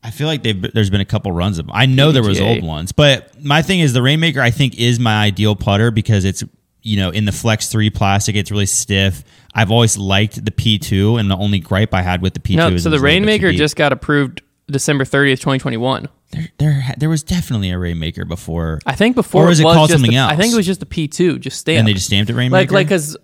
I 0.05 0.11
feel 0.11 0.27
like 0.27 0.43
they've 0.43 0.61
there's 0.75 0.91
been 0.91 1.01
a 1.01 1.07
couple 1.07 1.33
runs 1.33 1.59
of 1.59 1.67
them. 1.67 1.75
I 1.75 1.87
know 1.87 2.13
there 2.13 2.23
was 2.23 2.43
old 2.43 2.63
ones, 2.63 2.93
but 2.93 3.43
my 3.43 3.63
thing 3.63 3.81
is 3.81 3.95
the 3.95 4.03
Rainmaker. 4.03 4.43
I 4.43 4.51
think 4.51 4.79
is 4.79 5.01
my 5.01 5.25
ideal 5.25 5.57
putter 5.57 5.91
because 5.91 6.27
it's 6.27 6.45
you 6.83 6.99
know 6.99 7.09
in 7.09 7.25
the 7.25 7.33
Flex 7.33 7.71
three 7.71 7.89
plastic. 7.89 8.37
It's 8.37 8.51
really 8.51 8.67
stiff. 8.67 9.25
I've 9.55 9.71
always 9.71 9.97
liked 9.97 10.45
the 10.45 10.51
P 10.51 10.79
two, 10.79 11.17
and 11.17 11.31
the 11.31 11.37
only 11.39 11.59
gripe 11.59 11.95
I 11.95 12.03
had 12.03 12.21
with 12.21 12.35
the 12.35 12.41
P 12.41 12.53
two 12.53 12.59
No, 12.59 12.69
is 12.69 12.83
so 12.83 12.91
the 12.91 12.97
was 12.97 13.03
a 13.03 13.05
little 13.07 13.21
bit 13.21 13.39
too 13.39 13.47
Rainmaker 13.47 13.53
just 13.57 13.77
got 13.77 13.95
approved 13.95 14.43
December 14.71 15.05
30th, 15.05 15.41
2021. 15.41 16.09
there, 16.33 16.49
there 16.59 16.85
there 16.99 17.09
was 17.09 17.23
definitely 17.23 17.71
a 17.71 17.79
Rainmaker 17.79 18.25
before, 18.25 18.79
I 18.87 18.95
think 18.95 19.15
before 19.17 19.45
Or 19.45 19.49
was 19.49 19.61
it 19.61 19.65
was 19.65 19.75
called 19.75 19.91
something 19.91 20.11
the- 20.13 20.19
I 20.19 20.37
think 20.37 20.53
it 20.53 20.57
was 20.57 20.67
just 20.67 20.81
the 20.81 20.87
P2, 20.87 21.41
just 21.41 21.59
stamped. 21.59 21.79
and 21.81 21.89
they 21.89 21.93
just 21.95 22.07
stamped 22.07 22.31
it 22.31 22.35
Rainmaker. 22.35 22.73
like 22.73 22.73
like 22.73 22.87
because 22.87 23.17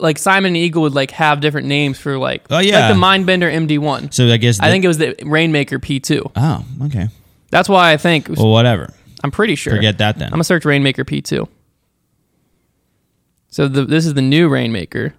like 0.00 0.18
Simon 0.18 0.48
and 0.48 0.56
Eagle 0.56 0.82
would 0.82 0.94
like 0.94 1.12
have 1.12 1.40
different 1.40 1.68
names 1.68 1.98
for 1.98 2.18
like 2.18 2.44
Oh, 2.50 2.58
yeah. 2.58 2.88
like 2.88 2.94
the 2.94 3.00
Mindbender 3.00 3.52
MD1. 3.52 4.12
so 4.12 4.26
I 4.28 4.36
guess 4.36 4.58
I 4.60 4.68
think 4.70 4.84
it 4.84 4.88
was 4.88 4.98
the 4.98 5.14
Rainmaker 5.22 5.78
P2. 5.78 6.32
oh 6.36 6.64
okay 6.86 7.08
That's 7.50 7.68
why 7.68 7.92
I 7.92 7.96
think 7.96 8.28
well 8.28 8.50
whatever. 8.50 8.92
I'm 9.22 9.30
pretty 9.30 9.54
sure. 9.54 9.74
Forget 9.74 9.98
that 9.98 10.18
then. 10.18 10.26
I'm 10.28 10.32
gonna 10.32 10.44
search 10.44 10.64
Rainmaker 10.64 11.04
P2. 11.04 11.46
So 13.48 13.68
the, 13.68 13.84
this 13.84 14.06
is 14.06 14.14
the 14.14 14.22
new 14.22 14.48
Rainmaker. 14.48 15.14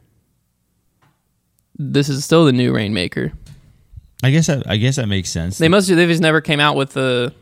This 1.78 2.10
is 2.10 2.24
still 2.26 2.46
the 2.46 2.52
new 2.54 2.74
Rainmaker. 2.74 3.32
I 4.24 4.32
guess 4.32 4.48
that 4.48 4.70
I 4.70 4.78
guess 4.78 4.98
that 4.98 5.08
makes 5.08 5.30
sense. 5.30 5.58
They 5.58 5.68
must 5.68 5.88
they 5.88 6.06
just 6.08 6.22
never 6.22 6.42
came 6.42 6.60
out 6.60 6.76
with 6.76 6.94
the. 6.94 7.34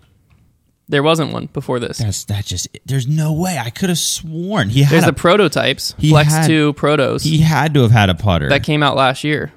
There 0.87 1.03
wasn't 1.03 1.31
one 1.33 1.45
before 1.53 1.79
this. 1.79 1.99
That's 1.99 2.23
that 2.25 2.45
just 2.45 2.67
there's 2.85 3.05
no 3.07 3.31
way. 3.33 3.59
I 3.63 3.69
could 3.69 3.89
have 3.89 3.99
sworn 3.99 4.69
he 4.69 4.81
had 4.81 4.91
There's 4.93 5.03
a, 5.03 5.07
the 5.07 5.13
prototypes, 5.13 5.93
He 5.99 6.09
Flex 6.09 6.31
had- 6.31 6.47
2 6.47 6.73
Protos. 6.73 7.21
he 7.23 7.37
had 7.39 7.75
to 7.75 7.81
have 7.83 7.91
had 7.91 8.09
a 8.09 8.15
putter. 8.15 8.49
that 8.49 8.63
came 8.63 8.81
out 8.81 8.95
last 8.95 9.23
year. 9.23 9.51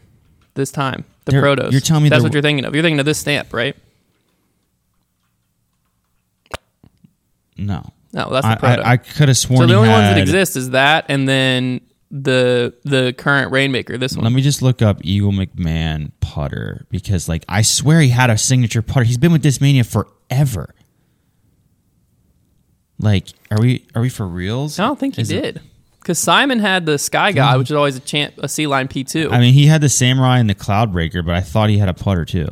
This 0.55 0.71
time, 0.71 1.07
the 1.25 1.33
There- 1.33 1.43
Protos. 1.43 1.73
you're 1.73 1.81
telling 1.81 2.03
me 2.03 2.11
that's 2.11 2.23
what 2.23 2.35
you're 2.35 2.43
thinking 2.43 2.67
of. 2.67 2.75
You're 2.75 2.83
thinking 2.83 3.01
of 3.01 3.07
this 3.07 3.19
stamp, 3.19 3.55
right? 3.55 3.75
no. 7.57 7.91
No, 8.15 8.29
that's 8.31 8.47
the 8.47 8.57
Proto. 8.57 8.83
I, 8.83 8.93
I 8.93 8.97
could 8.99 9.29
have 9.29 9.39
sworn 9.39 9.61
so 9.61 9.67
the 9.67 9.73
he 9.73 9.77
only 9.77 9.89
ones 9.89 10.03
that 10.03 10.19
exist 10.19 10.55
is 10.57 10.71
that, 10.71 11.07
and 11.09 11.27
then 11.27 11.81
the 12.13 12.75
the 12.85 13.15
current 13.17 13.51
Rainmaker. 13.51 13.97
This 13.99 14.15
one. 14.15 14.23
Let 14.25 14.33
me 14.33 14.43
just 14.43 14.61
look 14.63 14.83
up 14.83 14.99
Eagle 15.03 15.33
McMahon 15.33 16.13
putter 16.21 16.87
because 16.91 17.29
like 17.29 17.45
I 17.49 17.63
swear 17.63 18.01
he 18.01 18.11
had 18.11 18.29
a 18.31 18.37
signature 18.39 18.83
putter. 18.83 19.05
He's 19.05 19.19
been 19.19 19.33
with 19.33 19.43
Discmania 19.43 19.85
forever. 19.85 20.75
Like, 22.99 23.29
are 23.51 23.59
we 23.61 23.87
are 23.95 24.03
we 24.03 24.09
for 24.09 24.27
reals? 24.27 24.79
I 24.79 24.85
don't 24.87 24.99
think 24.99 25.17
he 25.17 25.23
Is 25.23 25.31
it- 25.31 25.41
did. 25.43 25.61
Because 26.01 26.19
Simon 26.19 26.59
had 26.59 26.85
the 26.85 26.99
Sky 26.99 27.31
God, 27.31 27.59
which 27.59 27.71
is 27.71 27.77
always 27.77 27.97
a 27.97 28.01
champ, 28.01 28.35
a 28.39 28.49
C 28.49 28.67
line 28.67 28.89
P 28.89 29.05
two. 29.05 29.31
I 29.31 29.39
mean, 29.39 29.55
he 29.55 29.67
had 29.67 29.81
the 29.81 29.89
Samurai 29.89 30.39
and 30.41 30.51
the 30.51 30.55
Cloudbreaker, 30.55 31.25
but 31.25 31.37
I 31.37 31.41
thought 31.41 31.71
he 31.71 31.79
had 31.79 31.89
a 31.89 31.95
putter 31.95 32.25
too. 32.25 32.49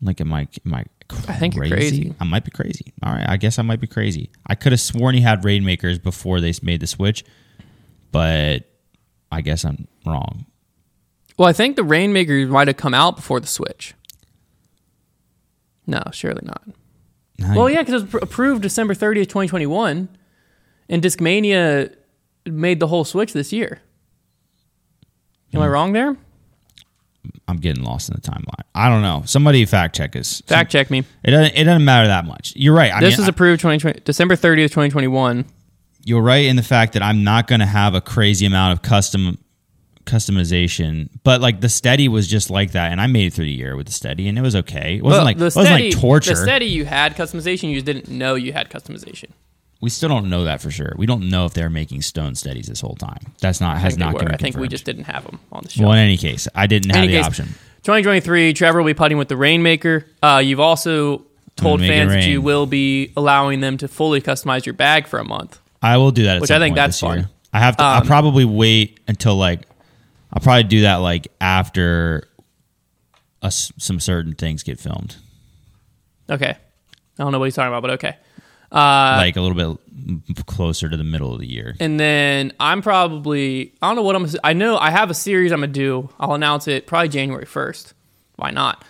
Like, 0.00 0.22
am 0.22 0.32
I 0.32 0.48
am 0.64 0.72
I 0.72 0.84
crazy? 1.06 1.28
I 1.28 1.32
think 1.34 1.54
crazy. 1.54 2.14
I 2.18 2.24
might 2.24 2.46
be 2.46 2.50
crazy. 2.50 2.94
All 3.02 3.12
right, 3.12 3.28
I 3.28 3.36
guess 3.36 3.58
I 3.58 3.62
might 3.62 3.78
be 3.80 3.86
crazy. 3.86 4.30
I 4.46 4.54
could 4.54 4.72
have 4.72 4.80
sworn 4.80 5.14
he 5.14 5.20
had 5.20 5.44
Rainmakers 5.44 5.98
before 5.98 6.40
they 6.40 6.54
made 6.62 6.80
the 6.80 6.86
switch, 6.86 7.26
but 8.12 8.64
I 9.32 9.40
guess 9.40 9.64
I'm 9.64 9.86
wrong. 10.06 10.46
Well, 11.38 11.48
I 11.48 11.52
think 11.52 11.76
the 11.76 11.84
Rainmaker 11.84 12.46
might 12.46 12.68
have 12.68 12.76
come 12.76 12.94
out 12.94 13.16
before 13.16 13.40
the 13.40 13.46
Switch. 13.46 13.94
No, 15.86 16.02
surely 16.12 16.42
not. 16.44 16.62
How 17.42 17.56
Well, 17.56 17.68
you- 17.70 17.76
yeah, 17.76 17.82
because 17.82 18.02
it 18.02 18.04
was 18.06 18.10
pr- 18.10 18.18
approved 18.18 18.62
December 18.62 18.94
30th, 18.94 19.28
2021, 19.28 20.08
and 20.88 21.02
Discmania 21.02 21.94
made 22.46 22.80
the 22.80 22.88
whole 22.88 23.04
Switch 23.04 23.32
this 23.32 23.52
year. 23.52 23.80
Am 25.54 25.60
I 25.62 25.66
Hmm. 25.66 25.72
wrong 25.72 25.92
there? 25.92 26.16
I'm 27.48 27.56
getting 27.56 27.82
lost 27.82 28.08
in 28.08 28.14
the 28.14 28.20
timeline. 28.20 28.64
I 28.74 28.88
don't 28.88 29.02
know. 29.02 29.22
Somebody 29.26 29.64
fact 29.64 29.96
check 29.96 30.14
us. 30.16 30.40
Fact 30.46 30.70
check 30.70 30.90
me. 30.90 31.04
It 31.24 31.32
doesn't. 31.32 31.54
It 31.56 31.64
doesn't 31.64 31.84
matter 31.84 32.06
that 32.06 32.24
much. 32.24 32.52
You're 32.56 32.74
right. 32.74 32.92
I 32.92 33.00
this 33.00 33.14
mean, 33.18 33.22
was 33.22 33.28
approved 33.28 33.60
2020, 33.60 34.00
December 34.04 34.36
30th, 34.36 34.70
2021. 34.70 35.44
You're 36.04 36.22
right 36.22 36.46
in 36.46 36.56
the 36.56 36.62
fact 36.62 36.94
that 36.94 37.02
I'm 37.02 37.24
not 37.24 37.46
going 37.46 37.60
to 37.60 37.66
have 37.66 37.94
a 37.94 38.00
crazy 38.00 38.46
amount 38.46 38.72
of 38.72 38.82
custom 38.82 39.38
customization, 40.06 41.08
but 41.22 41.40
like 41.40 41.60
the 41.60 41.68
steady 41.68 42.08
was 42.08 42.26
just 42.26 42.50
like 42.50 42.72
that, 42.72 42.90
and 42.92 43.00
I 43.00 43.06
made 43.06 43.26
it 43.26 43.32
through 43.32 43.44
the 43.44 43.52
year 43.52 43.76
with 43.76 43.86
the 43.86 43.92
steady, 43.92 44.28
and 44.28 44.38
it 44.38 44.42
was 44.42 44.56
okay. 44.56 44.96
It 44.96 45.02
wasn't 45.02 45.18
Well, 45.18 45.24
like 45.24 45.38
the 45.38 45.44
it 45.44 45.56
wasn't 45.56 45.66
steady, 45.66 45.90
like 45.92 46.00
torture. 46.00 46.30
The 46.30 46.36
steady 46.36 46.66
you 46.66 46.84
had 46.84 47.16
customization, 47.16 47.68
you 47.68 47.74
just 47.76 47.86
didn't 47.86 48.08
know 48.08 48.34
you 48.34 48.52
had 48.52 48.70
customization. 48.70 49.30
we 49.80 49.88
still 49.90 50.08
don't 50.08 50.28
know 50.28 50.44
that 50.44 50.60
for 50.60 50.70
sure. 50.70 50.94
We 50.96 51.06
don't 51.06 51.28
know 51.30 51.46
if 51.46 51.54
they're 51.54 51.70
making 51.70 52.02
stone 52.02 52.34
steadies 52.34 52.66
this 52.66 52.80
whole 52.80 52.96
time. 52.96 53.32
That's 53.40 53.60
not 53.60 53.76
I 53.76 53.80
has 53.80 53.96
not 53.96 54.18
been 54.18 54.28
I 54.28 54.36
think 54.36 54.56
we 54.56 54.68
just 54.68 54.84
didn't 54.84 55.04
have 55.04 55.24
them 55.24 55.38
on 55.52 55.62
the 55.62 55.70
show. 55.70 55.84
Well, 55.84 55.92
in 55.92 55.98
any 55.98 56.16
case, 56.16 56.48
I 56.54 56.66
didn't 56.66 56.90
have 56.90 57.06
the 57.06 57.14
case, 57.14 57.24
option. 57.26 57.46
2023, 57.82 58.52
Trevor 58.52 58.78
will 58.78 58.86
be 58.86 58.94
putting 58.94 59.16
with 59.16 59.28
the 59.28 59.36
Rainmaker. 59.36 60.06
Uh, 60.22 60.42
you've 60.44 60.60
also 60.60 61.24
told 61.56 61.80
fans 61.80 62.12
that 62.12 62.26
you 62.26 62.42
will 62.42 62.66
be 62.66 63.12
allowing 63.16 63.60
them 63.60 63.76
to 63.78 63.88
fully 63.88 64.20
customize 64.20 64.66
your 64.66 64.74
bag 64.74 65.06
for 65.06 65.18
a 65.18 65.24
month. 65.24 65.58
I 65.82 65.96
will 65.96 66.10
do 66.10 66.24
that. 66.24 66.36
At 66.36 66.40
Which 66.42 66.48
some 66.48 66.56
I 66.56 66.58
think 66.64 66.72
point 66.72 66.76
that's 66.76 67.00
this 67.00 67.02
year. 67.08 67.22
fun. 67.22 67.28
I 67.52 67.58
have 67.60 67.76
to. 67.78 67.82
I'll 67.82 68.00
Um, 68.02 68.06
probably 68.06 68.44
wait 68.44 69.00
until 69.08 69.36
like. 69.36 69.62
I'll 70.32 70.40
probably 70.42 70.64
do 70.64 70.82
that 70.82 70.96
like 70.96 71.28
after 71.40 72.28
a 73.42 73.46
s 73.46 73.72
some 73.78 73.98
certain 73.98 74.34
things 74.34 74.62
get 74.62 74.78
filmed, 74.78 75.16
Okay. 76.30 76.50
I 76.50 77.22
don't 77.22 77.32
know 77.32 77.38
what 77.40 77.46
he's 77.46 77.54
talking 77.56 77.68
about, 77.68 77.82
but 77.82 77.90
okay. 77.92 78.16
Uh, 78.70 79.16
like 79.18 79.34
a 79.36 79.40
little 79.40 79.76
bit 80.26 80.46
closer 80.46 80.88
to 80.88 80.96
the 80.96 81.02
middle 81.02 81.34
of 81.34 81.40
the 81.40 81.46
year. 81.48 81.74
and 81.80 81.98
then 81.98 82.52
I'm 82.60 82.82
probably 82.82 83.72
I 83.82 83.88
don't 83.88 83.96
know 83.96 84.02
what 84.02 84.14
I'm. 84.14 84.28
I 84.44 84.52
know 84.52 84.78
I 84.78 84.90
have 84.90 85.10
a 85.10 85.14
series 85.14 85.50
I'm 85.50 85.58
gonna 85.60 85.72
do. 85.72 86.08
I'll 86.20 86.34
announce 86.34 86.68
it 86.68 86.86
probably 86.86 87.08
January 87.08 87.46
1st. 87.46 87.92
Why 88.36 88.50
not? 88.50 88.84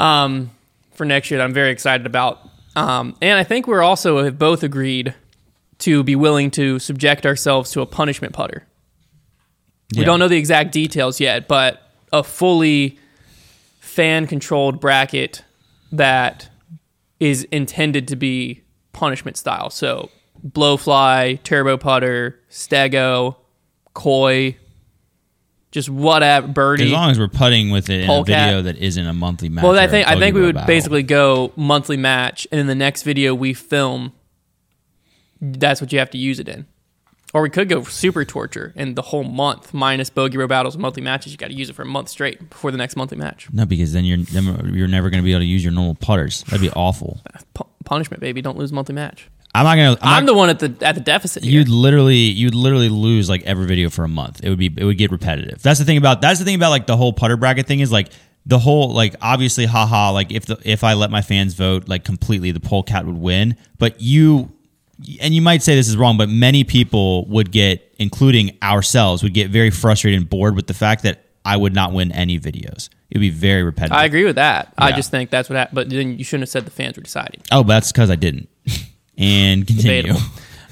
Um, 0.00 0.50
for 0.94 1.04
next 1.04 1.30
year, 1.30 1.38
that 1.38 1.44
I'm 1.44 1.52
very 1.52 1.70
excited 1.70 2.06
about. 2.06 2.40
Um, 2.74 3.14
and 3.20 3.38
I 3.38 3.44
think 3.44 3.66
we're 3.66 3.82
also 3.82 4.24
have 4.24 4.38
both 4.38 4.62
agreed 4.62 5.14
to 5.82 6.02
be 6.02 6.16
willing 6.16 6.50
to 6.52 6.78
subject 6.78 7.26
ourselves 7.26 7.70
to 7.72 7.80
a 7.80 7.86
punishment 7.86 8.32
putter. 8.32 8.66
We 9.96 10.04
don't 10.04 10.18
know 10.18 10.28
the 10.28 10.38
exact 10.38 10.72
details 10.72 11.20
yet, 11.20 11.46
but 11.48 11.82
a 12.12 12.22
fully 12.22 12.98
fan 13.80 14.26
controlled 14.26 14.80
bracket 14.80 15.44
that 15.92 16.48
is 17.20 17.44
intended 17.52 18.08
to 18.08 18.16
be 18.16 18.62
punishment 18.92 19.36
style. 19.36 19.68
So 19.68 20.10
blowfly, 20.46 21.42
turbo 21.42 21.76
putter, 21.76 22.40
stego, 22.50 23.36
koi, 23.92 24.56
just 25.72 25.90
whatever, 25.90 26.48
birdie. 26.48 26.86
As 26.86 26.92
long 26.92 27.10
as 27.10 27.18
we're 27.18 27.28
putting 27.28 27.70
with 27.70 27.90
it 27.90 28.04
in 28.04 28.10
a 28.10 28.24
video 28.24 28.62
that 28.62 28.78
isn't 28.78 29.06
a 29.06 29.12
monthly 29.12 29.48
match. 29.48 29.62
well, 29.62 29.78
I 29.78 29.88
think 29.88 30.06
I 30.08 30.18
think 30.18 30.34
we 30.34 30.42
would 30.42 30.54
battle. 30.54 30.66
basically 30.66 31.02
go 31.02 31.52
monthly 31.56 31.96
match, 31.96 32.46
and 32.50 32.60
in 32.60 32.66
the 32.66 32.74
next 32.74 33.02
video 33.02 33.34
we 33.34 33.52
film. 33.52 34.12
That's 35.42 35.80
what 35.80 35.92
you 35.92 35.98
have 35.98 36.10
to 36.10 36.18
use 36.18 36.38
it 36.38 36.48
in. 36.48 36.66
Or 37.34 37.42
we 37.42 37.50
could 37.50 37.68
go 37.68 37.82
super 37.84 38.24
torture 38.24 38.72
and 38.76 38.94
the 38.94 39.02
whole 39.02 39.24
month 39.24 39.74
minus 39.74 40.10
bogey 40.10 40.38
row 40.38 40.46
battles 40.46 40.74
and 40.74 40.82
monthly 40.82 41.02
matches. 41.02 41.32
You 41.32 41.38
got 41.38 41.48
to 41.48 41.54
use 41.54 41.68
it 41.68 41.72
for 41.74 41.82
a 41.82 41.86
month 41.86 42.10
straight 42.10 42.50
before 42.50 42.70
the 42.70 42.76
next 42.76 42.94
monthly 42.94 43.16
match. 43.16 43.48
no, 43.52 43.66
because 43.66 43.92
then 43.92 44.04
you're 44.04 44.18
never, 44.32 44.68
you're 44.68 44.88
never 44.88 45.10
going 45.10 45.22
to 45.22 45.24
be 45.24 45.32
able 45.32 45.40
to 45.40 45.46
use 45.46 45.64
your 45.64 45.72
normal 45.72 45.94
putters. 45.94 46.42
That'd 46.44 46.60
be 46.60 46.70
awful. 46.70 47.20
Uh, 47.34 47.38
pu- 47.54 47.68
punishment, 47.84 48.20
baby. 48.20 48.42
Don't 48.42 48.58
lose 48.58 48.72
monthly 48.72 48.94
match. 48.94 49.28
I'm 49.54 49.64
not 49.64 49.76
gonna. 49.76 49.90
I'm, 50.00 50.16
I'm, 50.16 50.24
not, 50.24 50.32
the 50.32 50.34
one 50.36 50.48
at 50.48 50.58
the 50.60 50.86
at 50.86 50.94
the 50.94 51.00
deficit. 51.02 51.42
Here. 51.42 51.52
You'd 51.52 51.68
literally, 51.68 52.16
you'd 52.16 52.54
literally 52.54 52.88
lose 52.88 53.28
like 53.28 53.42
every 53.42 53.66
video 53.66 53.90
for 53.90 54.02
a 54.02 54.08
month. 54.08 54.42
It 54.42 54.48
would 54.48 54.58
be, 54.58 54.72
it 54.74 54.84
would 54.84 54.96
get 54.96 55.10
repetitive. 55.10 55.60
That's 55.62 55.78
the 55.78 55.84
thing 55.84 55.98
about. 55.98 56.22
That's 56.22 56.38
the 56.38 56.46
thing 56.46 56.54
about 56.54 56.70
like 56.70 56.86
the 56.86 56.96
whole 56.96 57.12
putter 57.12 57.36
bracket 57.36 57.66
thing 57.66 57.80
is 57.80 57.92
like 57.92 58.08
the 58.46 58.58
whole 58.58 58.94
like 58.94 59.14
obviously, 59.20 59.66
haha. 59.66 60.10
Like 60.10 60.32
if 60.32 60.46
the 60.46 60.58
if 60.64 60.84
I 60.84 60.94
let 60.94 61.10
my 61.10 61.20
fans 61.20 61.52
vote 61.52 61.86
like 61.86 62.02
completely, 62.02 62.50
the 62.52 62.60
polecat 62.60 63.04
would 63.04 63.18
win. 63.18 63.56
But 63.78 64.00
you, 64.00 64.50
and 65.20 65.34
you 65.34 65.42
might 65.42 65.62
say 65.62 65.74
this 65.74 65.88
is 65.88 65.96
wrong, 65.96 66.16
but 66.16 66.28
many 66.28 66.64
people 66.64 67.26
would 67.26 67.50
get, 67.50 67.94
including 67.98 68.56
ourselves, 68.62 69.22
would 69.22 69.34
get 69.34 69.50
very 69.50 69.70
frustrated 69.70 70.20
and 70.20 70.28
bored 70.28 70.54
with 70.54 70.66
the 70.66 70.74
fact 70.74 71.02
that 71.02 71.24
I 71.44 71.56
would 71.56 71.74
not 71.74 71.92
win 71.92 72.12
any 72.12 72.38
videos. 72.38 72.88
It 73.10 73.18
would 73.18 73.22
be 73.22 73.30
very 73.30 73.62
repetitive. 73.62 73.96
I 73.96 74.04
agree 74.04 74.24
with 74.24 74.36
that. 74.36 74.72
I 74.78 74.92
just 74.92 75.10
think 75.10 75.30
that's 75.30 75.50
what 75.50 75.56
happened. 75.56 75.74
But 75.74 75.90
then 75.90 76.18
you 76.18 76.24
shouldn't 76.24 76.42
have 76.42 76.48
said 76.50 76.64
the 76.64 76.70
fans 76.70 76.96
were 76.96 77.02
deciding. 77.02 77.42
Oh, 77.50 77.62
but 77.62 77.74
that's 77.74 77.92
because 77.92 78.10
I 78.10 78.16
didn't. 78.16 78.48
and 79.18 79.66
continue. 79.66 80.02
Debatable. 80.02 80.20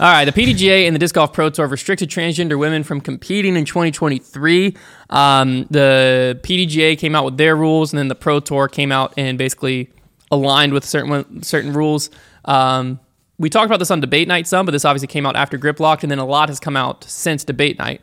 All 0.00 0.07
right, 0.07 0.25
the 0.25 0.33
PDGA 0.33 0.87
and 0.87 0.95
the 0.95 0.99
Disc 0.99 1.15
Golf 1.15 1.35
Pro 1.35 1.50
Tour 1.50 1.67
restricted 1.67 2.09
transgender 2.09 2.59
women 2.59 2.85
from 2.85 3.03
competing 3.03 3.55
in 3.55 3.67
2023. 3.67 4.75
Um, 5.11 5.67
the 5.69 6.41
PDGA 6.43 6.99
came 6.99 7.15
out 7.15 7.27
with 7.27 7.37
their 7.37 7.55
rules, 7.55 7.93
and 7.93 7.99
then 7.99 8.09
the 8.09 8.15
Pro 8.15 8.41
Tour 8.41 8.67
came 8.69 8.93
out 8.93 9.12
and 9.19 9.37
basically 9.37 9.91
aligned 10.31 10.73
with 10.73 10.87
certain 10.87 11.43
certain 11.43 11.75
rules. 11.75 12.09
Um, 12.47 12.99
we 13.40 13.49
talked 13.49 13.64
about 13.64 13.78
this 13.78 13.90
on 13.90 14.00
debate 14.00 14.28
night 14.28 14.47
some, 14.47 14.66
but 14.66 14.73
this 14.73 14.85
obviously 14.85 15.09
came 15.09 15.25
out 15.25 15.35
after 15.35 15.56
Grip 15.56 15.80
Locked, 15.80 16.02
and 16.04 16.11
then 16.11 16.18
a 16.18 16.26
lot 16.26 16.50
has 16.50 16.61
come 16.61 16.76
out 16.76 17.04
since 17.04 17.42
debate 17.42 17.78
night. 17.78 18.02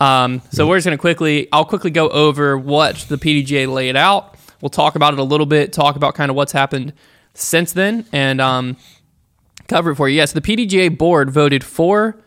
Um, 0.00 0.40
so 0.50 0.66
we're 0.66 0.78
just 0.78 0.86
going 0.86 0.96
to 0.96 1.00
quickly, 1.00 1.46
I'll 1.52 1.66
quickly 1.66 1.90
go 1.90 2.08
over 2.08 2.56
what 2.56 2.96
the 3.10 3.18
PDGA 3.18 3.70
laid 3.70 3.96
out. 3.96 4.36
We'll 4.62 4.70
talk 4.70 4.96
about 4.96 5.12
it 5.12 5.18
a 5.18 5.24
little 5.24 5.44
bit, 5.44 5.74
talk 5.74 5.94
about 5.96 6.14
kind 6.14 6.30
of 6.30 6.36
what's 6.36 6.52
happened 6.52 6.94
since 7.34 7.72
then, 7.72 8.06
and 8.12 8.40
um, 8.40 8.78
cover 9.66 9.90
it 9.90 9.96
for 9.96 10.08
you. 10.08 10.16
Yes, 10.16 10.32
the 10.32 10.40
PDGA 10.40 10.96
board 10.96 11.30
voted 11.30 11.62
for, 11.64 12.18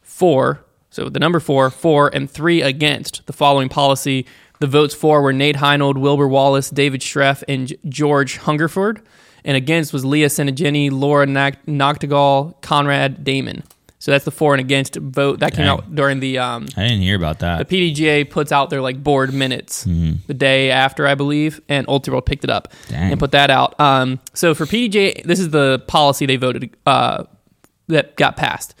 four, 0.00 0.64
so 0.90 1.08
the 1.08 1.18
number 1.18 1.40
four, 1.40 1.70
four, 1.70 2.08
and 2.14 2.30
three 2.30 2.62
against 2.62 3.26
the 3.26 3.32
following 3.32 3.68
policy. 3.68 4.26
The 4.60 4.68
votes 4.68 4.94
for 4.94 5.22
were 5.22 5.32
Nate 5.32 5.56
Heinold, 5.56 5.98
Wilbur 5.98 6.28
Wallace, 6.28 6.70
David 6.70 7.00
Schreff, 7.00 7.42
and 7.48 7.74
George 7.88 8.36
Hungerford. 8.36 9.02
And 9.44 9.56
against 9.56 9.92
was 9.92 10.04
Leah 10.04 10.28
Senegini, 10.28 10.90
Laura 10.90 11.26
Noctegal, 11.26 12.60
Conrad 12.62 13.24
Damon. 13.24 13.62
So 14.00 14.10
that's 14.10 14.24
the 14.24 14.30
for 14.30 14.54
and 14.54 14.60
against 14.60 14.96
vote 14.96 15.40
that 15.40 15.52
came 15.52 15.66
out 15.66 15.94
during 15.94 16.20
the 16.20 16.38
um, 16.38 16.66
I 16.74 16.84
didn't 16.84 17.02
hear 17.02 17.16
about 17.16 17.40
that. 17.40 17.68
the 17.68 17.92
PDGA 17.94 18.28
puts 18.28 18.50
out 18.50 18.70
their 18.70 18.80
like 18.80 19.02
board 19.04 19.34
minutes 19.34 19.84
the 20.26 20.34
day 20.34 20.70
after, 20.70 21.06
I 21.06 21.14
believe, 21.14 21.60
and 21.68 21.86
Ultiworld 21.86 22.24
picked 22.24 22.42
it 22.42 22.48
up 22.48 22.72
Dang. 22.88 23.12
and 23.12 23.20
put 23.20 23.32
that 23.32 23.50
out. 23.50 23.78
Um, 23.78 24.18
so 24.32 24.54
for 24.54 24.64
PDGA, 24.64 25.22
this 25.24 25.38
is 25.38 25.50
the 25.50 25.80
policy 25.86 26.24
they 26.24 26.36
voted 26.36 26.74
uh, 26.86 27.24
that 27.88 28.16
got 28.16 28.38
passed. 28.38 28.74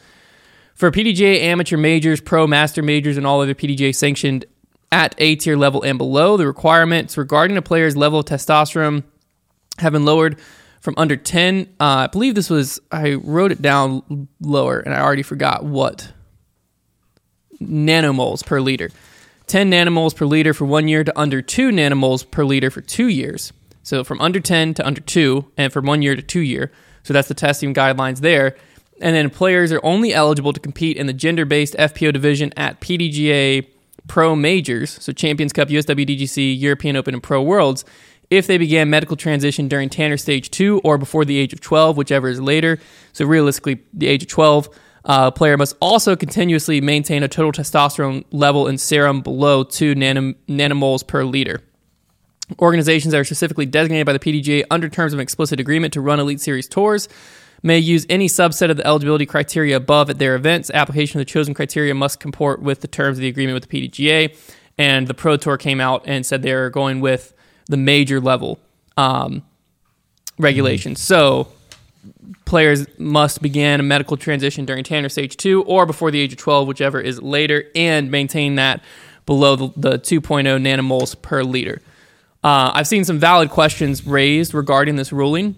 For 0.74 0.90
PDGA 0.90 1.42
amateur 1.42 1.76
majors, 1.76 2.22
pro 2.22 2.46
master 2.46 2.82
majors, 2.82 3.18
and 3.18 3.26
all 3.26 3.42
other 3.42 3.54
PDGA 3.54 3.94
sanctioned 3.94 4.46
at 4.90 5.14
A 5.18 5.36
tier 5.36 5.58
level 5.58 5.82
and 5.82 5.98
below, 5.98 6.38
the 6.38 6.46
requirements 6.46 7.18
regarding 7.18 7.58
a 7.58 7.62
player's 7.62 7.94
level 7.94 8.20
of 8.20 8.24
testosterone 8.24 9.02
have 9.80 9.92
been 9.92 10.04
lowered 10.04 10.38
from 10.80 10.94
under 10.96 11.16
10. 11.16 11.74
Uh, 11.78 11.84
I 11.84 12.06
believe 12.06 12.34
this 12.34 12.50
was, 12.50 12.80
I 12.90 13.14
wrote 13.14 13.52
it 13.52 13.60
down 13.60 14.28
lower 14.40 14.78
and 14.78 14.94
I 14.94 15.00
already 15.00 15.22
forgot 15.22 15.64
what 15.64 16.12
nanomoles 17.60 18.44
per 18.44 18.60
liter. 18.60 18.90
10 19.46 19.70
nanomoles 19.70 20.14
per 20.14 20.24
liter 20.24 20.54
for 20.54 20.64
one 20.64 20.88
year 20.88 21.04
to 21.04 21.18
under 21.18 21.42
2 21.42 21.70
nanomoles 21.70 22.28
per 22.30 22.44
liter 22.44 22.70
for 22.70 22.80
two 22.80 23.08
years. 23.08 23.52
So 23.82 24.04
from 24.04 24.20
under 24.20 24.40
10 24.40 24.74
to 24.74 24.86
under 24.86 25.00
2, 25.00 25.52
and 25.56 25.72
from 25.72 25.86
one 25.86 26.02
year 26.02 26.14
to 26.14 26.22
two 26.22 26.40
year. 26.40 26.70
So 27.02 27.12
that's 27.12 27.28
the 27.28 27.34
testing 27.34 27.74
guidelines 27.74 28.20
there. 28.20 28.56
And 29.00 29.16
then 29.16 29.30
players 29.30 29.72
are 29.72 29.80
only 29.82 30.12
eligible 30.12 30.52
to 30.52 30.60
compete 30.60 30.96
in 30.96 31.06
the 31.06 31.12
gender 31.12 31.44
based 31.44 31.74
FPO 31.74 32.12
division 32.12 32.52
at 32.56 32.80
PDGA 32.80 33.66
Pro 34.06 34.34
Majors, 34.34 34.90
so 35.02 35.12
Champions 35.12 35.52
Cup, 35.52 35.68
USWDGC, 35.68 36.58
European 36.60 36.96
Open, 36.96 37.14
and 37.14 37.22
Pro 37.22 37.42
Worlds, 37.42 37.84
if 38.30 38.46
they 38.46 38.58
began 38.58 38.88
medical 38.88 39.16
transition 39.16 39.68
during 39.68 39.88
Tanner 39.88 40.16
Stage 40.16 40.50
2 40.50 40.80
or 40.84 40.98
before 40.98 41.24
the 41.24 41.36
age 41.36 41.52
of 41.52 41.60
12, 41.60 41.96
whichever 41.96 42.28
is 42.28 42.40
later. 42.40 42.78
So 43.12 43.24
realistically, 43.24 43.80
the 43.92 44.06
age 44.06 44.22
of 44.22 44.28
12. 44.28 44.68
Uh, 45.02 45.30
player 45.30 45.56
must 45.56 45.76
also 45.80 46.14
continuously 46.14 46.80
maintain 46.80 47.22
a 47.22 47.28
total 47.28 47.52
testosterone 47.52 48.24
level 48.30 48.68
in 48.68 48.76
serum 48.76 49.22
below 49.22 49.64
2 49.64 49.94
nanom- 49.94 50.36
nanomoles 50.46 51.06
per 51.06 51.24
liter. 51.24 51.62
Organizations 52.58 53.12
that 53.12 53.18
are 53.18 53.24
specifically 53.24 53.64
designated 53.66 54.06
by 54.06 54.12
the 54.12 54.18
PDGA 54.18 54.64
under 54.70 54.88
terms 54.88 55.12
of 55.12 55.18
an 55.18 55.22
explicit 55.22 55.58
agreement 55.58 55.92
to 55.94 56.00
run 56.00 56.20
Elite 56.20 56.40
Series 56.40 56.68
tours 56.68 57.08
may 57.62 57.78
use 57.78 58.06
any 58.08 58.26
subset 58.26 58.70
of 58.70 58.76
the 58.76 58.86
eligibility 58.86 59.26
criteria 59.26 59.76
above 59.76 60.10
at 60.10 60.18
their 60.18 60.34
events. 60.34 60.70
Application 60.72 61.20
of 61.20 61.26
the 61.26 61.30
chosen 61.30 61.54
criteria 61.54 61.94
must 61.94 62.20
comport 62.20 62.60
with 62.60 62.80
the 62.80 62.88
terms 62.88 63.18
of 63.18 63.22
the 63.22 63.28
agreement 63.28 63.54
with 63.54 63.68
the 63.68 63.88
PDGA. 63.88 64.36
And 64.78 65.06
the 65.06 65.14
Pro 65.14 65.36
Tour 65.36 65.56
came 65.58 65.80
out 65.80 66.02
and 66.06 66.24
said 66.24 66.42
they're 66.42 66.70
going 66.70 67.00
with 67.00 67.34
the 67.70 67.76
major 67.76 68.20
level 68.20 68.58
um, 68.96 69.42
regulations. 70.38 71.00
So 71.00 71.48
players 72.44 72.86
must 72.98 73.40
begin 73.40 73.80
a 73.80 73.82
medical 73.82 74.16
transition 74.16 74.64
during 74.64 74.84
Tanner 74.84 75.08
stage 75.08 75.36
two 75.36 75.62
or 75.62 75.86
before 75.86 76.10
the 76.10 76.20
age 76.20 76.32
of 76.32 76.38
12, 76.38 76.66
whichever 76.66 77.00
is 77.00 77.22
later, 77.22 77.64
and 77.74 78.10
maintain 78.10 78.56
that 78.56 78.82
below 79.24 79.56
the, 79.56 79.68
the 79.76 79.98
2.0 79.98 80.44
nanomoles 80.60 81.20
per 81.20 81.42
liter. 81.42 81.80
Uh, 82.42 82.72
I've 82.74 82.88
seen 82.88 83.04
some 83.04 83.18
valid 83.18 83.50
questions 83.50 84.06
raised 84.06 84.52
regarding 84.52 84.96
this 84.96 85.12
ruling. 85.12 85.56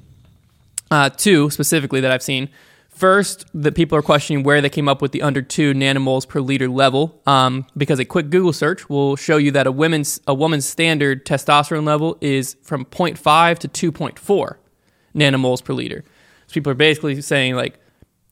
Uh, 0.90 1.08
two 1.08 1.48
specifically 1.48 2.00
that 2.00 2.10
I've 2.10 2.22
seen. 2.22 2.50
First, 3.02 3.46
that 3.52 3.74
people 3.74 3.98
are 3.98 4.02
questioning 4.02 4.44
where 4.44 4.60
they 4.60 4.70
came 4.70 4.88
up 4.88 5.02
with 5.02 5.10
the 5.10 5.22
under 5.22 5.42
two 5.42 5.74
nanomoles 5.74 6.28
per 6.28 6.40
liter 6.40 6.68
level, 6.68 7.20
um, 7.26 7.66
because 7.76 7.98
a 7.98 8.04
quick 8.04 8.30
Google 8.30 8.52
search 8.52 8.88
will 8.88 9.16
show 9.16 9.38
you 9.38 9.50
that 9.50 9.66
a 9.66 9.72
woman's 9.72 10.20
a 10.28 10.32
woman's 10.34 10.66
standard 10.66 11.26
testosterone 11.26 11.84
level 11.84 12.16
is 12.20 12.56
from 12.62 12.84
0.5 12.84 13.58
to 13.58 13.92
2.4 13.92 14.54
nanomoles 15.16 15.64
per 15.64 15.72
liter. 15.72 16.04
So 16.46 16.54
people 16.54 16.70
are 16.70 16.76
basically 16.76 17.20
saying 17.22 17.56
like 17.56 17.80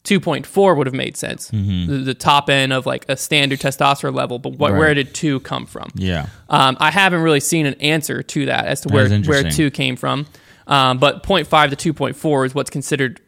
2.4 0.04 0.76
would 0.76 0.86
have 0.86 0.94
made 0.94 1.16
sense, 1.16 1.48
the, 1.48 2.02
the 2.04 2.14
top 2.14 2.48
end 2.48 2.72
of 2.72 2.86
like 2.86 3.04
a 3.08 3.16
standard 3.16 3.58
testosterone 3.58 4.14
level. 4.14 4.38
But 4.38 4.52
what, 4.52 4.76
where 4.76 4.94
did 4.94 5.16
two 5.16 5.40
come 5.40 5.66
from? 5.66 5.90
Yeah. 5.96 6.28
Um, 6.48 6.76
I 6.78 6.92
haven't 6.92 7.22
really 7.22 7.40
seen 7.40 7.66
an 7.66 7.74
answer 7.80 8.22
to 8.22 8.46
that 8.46 8.66
as 8.66 8.82
to 8.82 8.88
where 8.90 9.06
is 9.06 9.10
where 9.10 9.38
interesting. 9.38 9.50
two 9.50 9.72
came 9.72 9.96
from. 9.96 10.28
Um, 10.68 10.98
but 10.98 11.24
0.5 11.24 11.76
to 11.76 11.92
2.4 11.92 12.46
is 12.46 12.54
what's 12.54 12.70
considered 12.70 13.20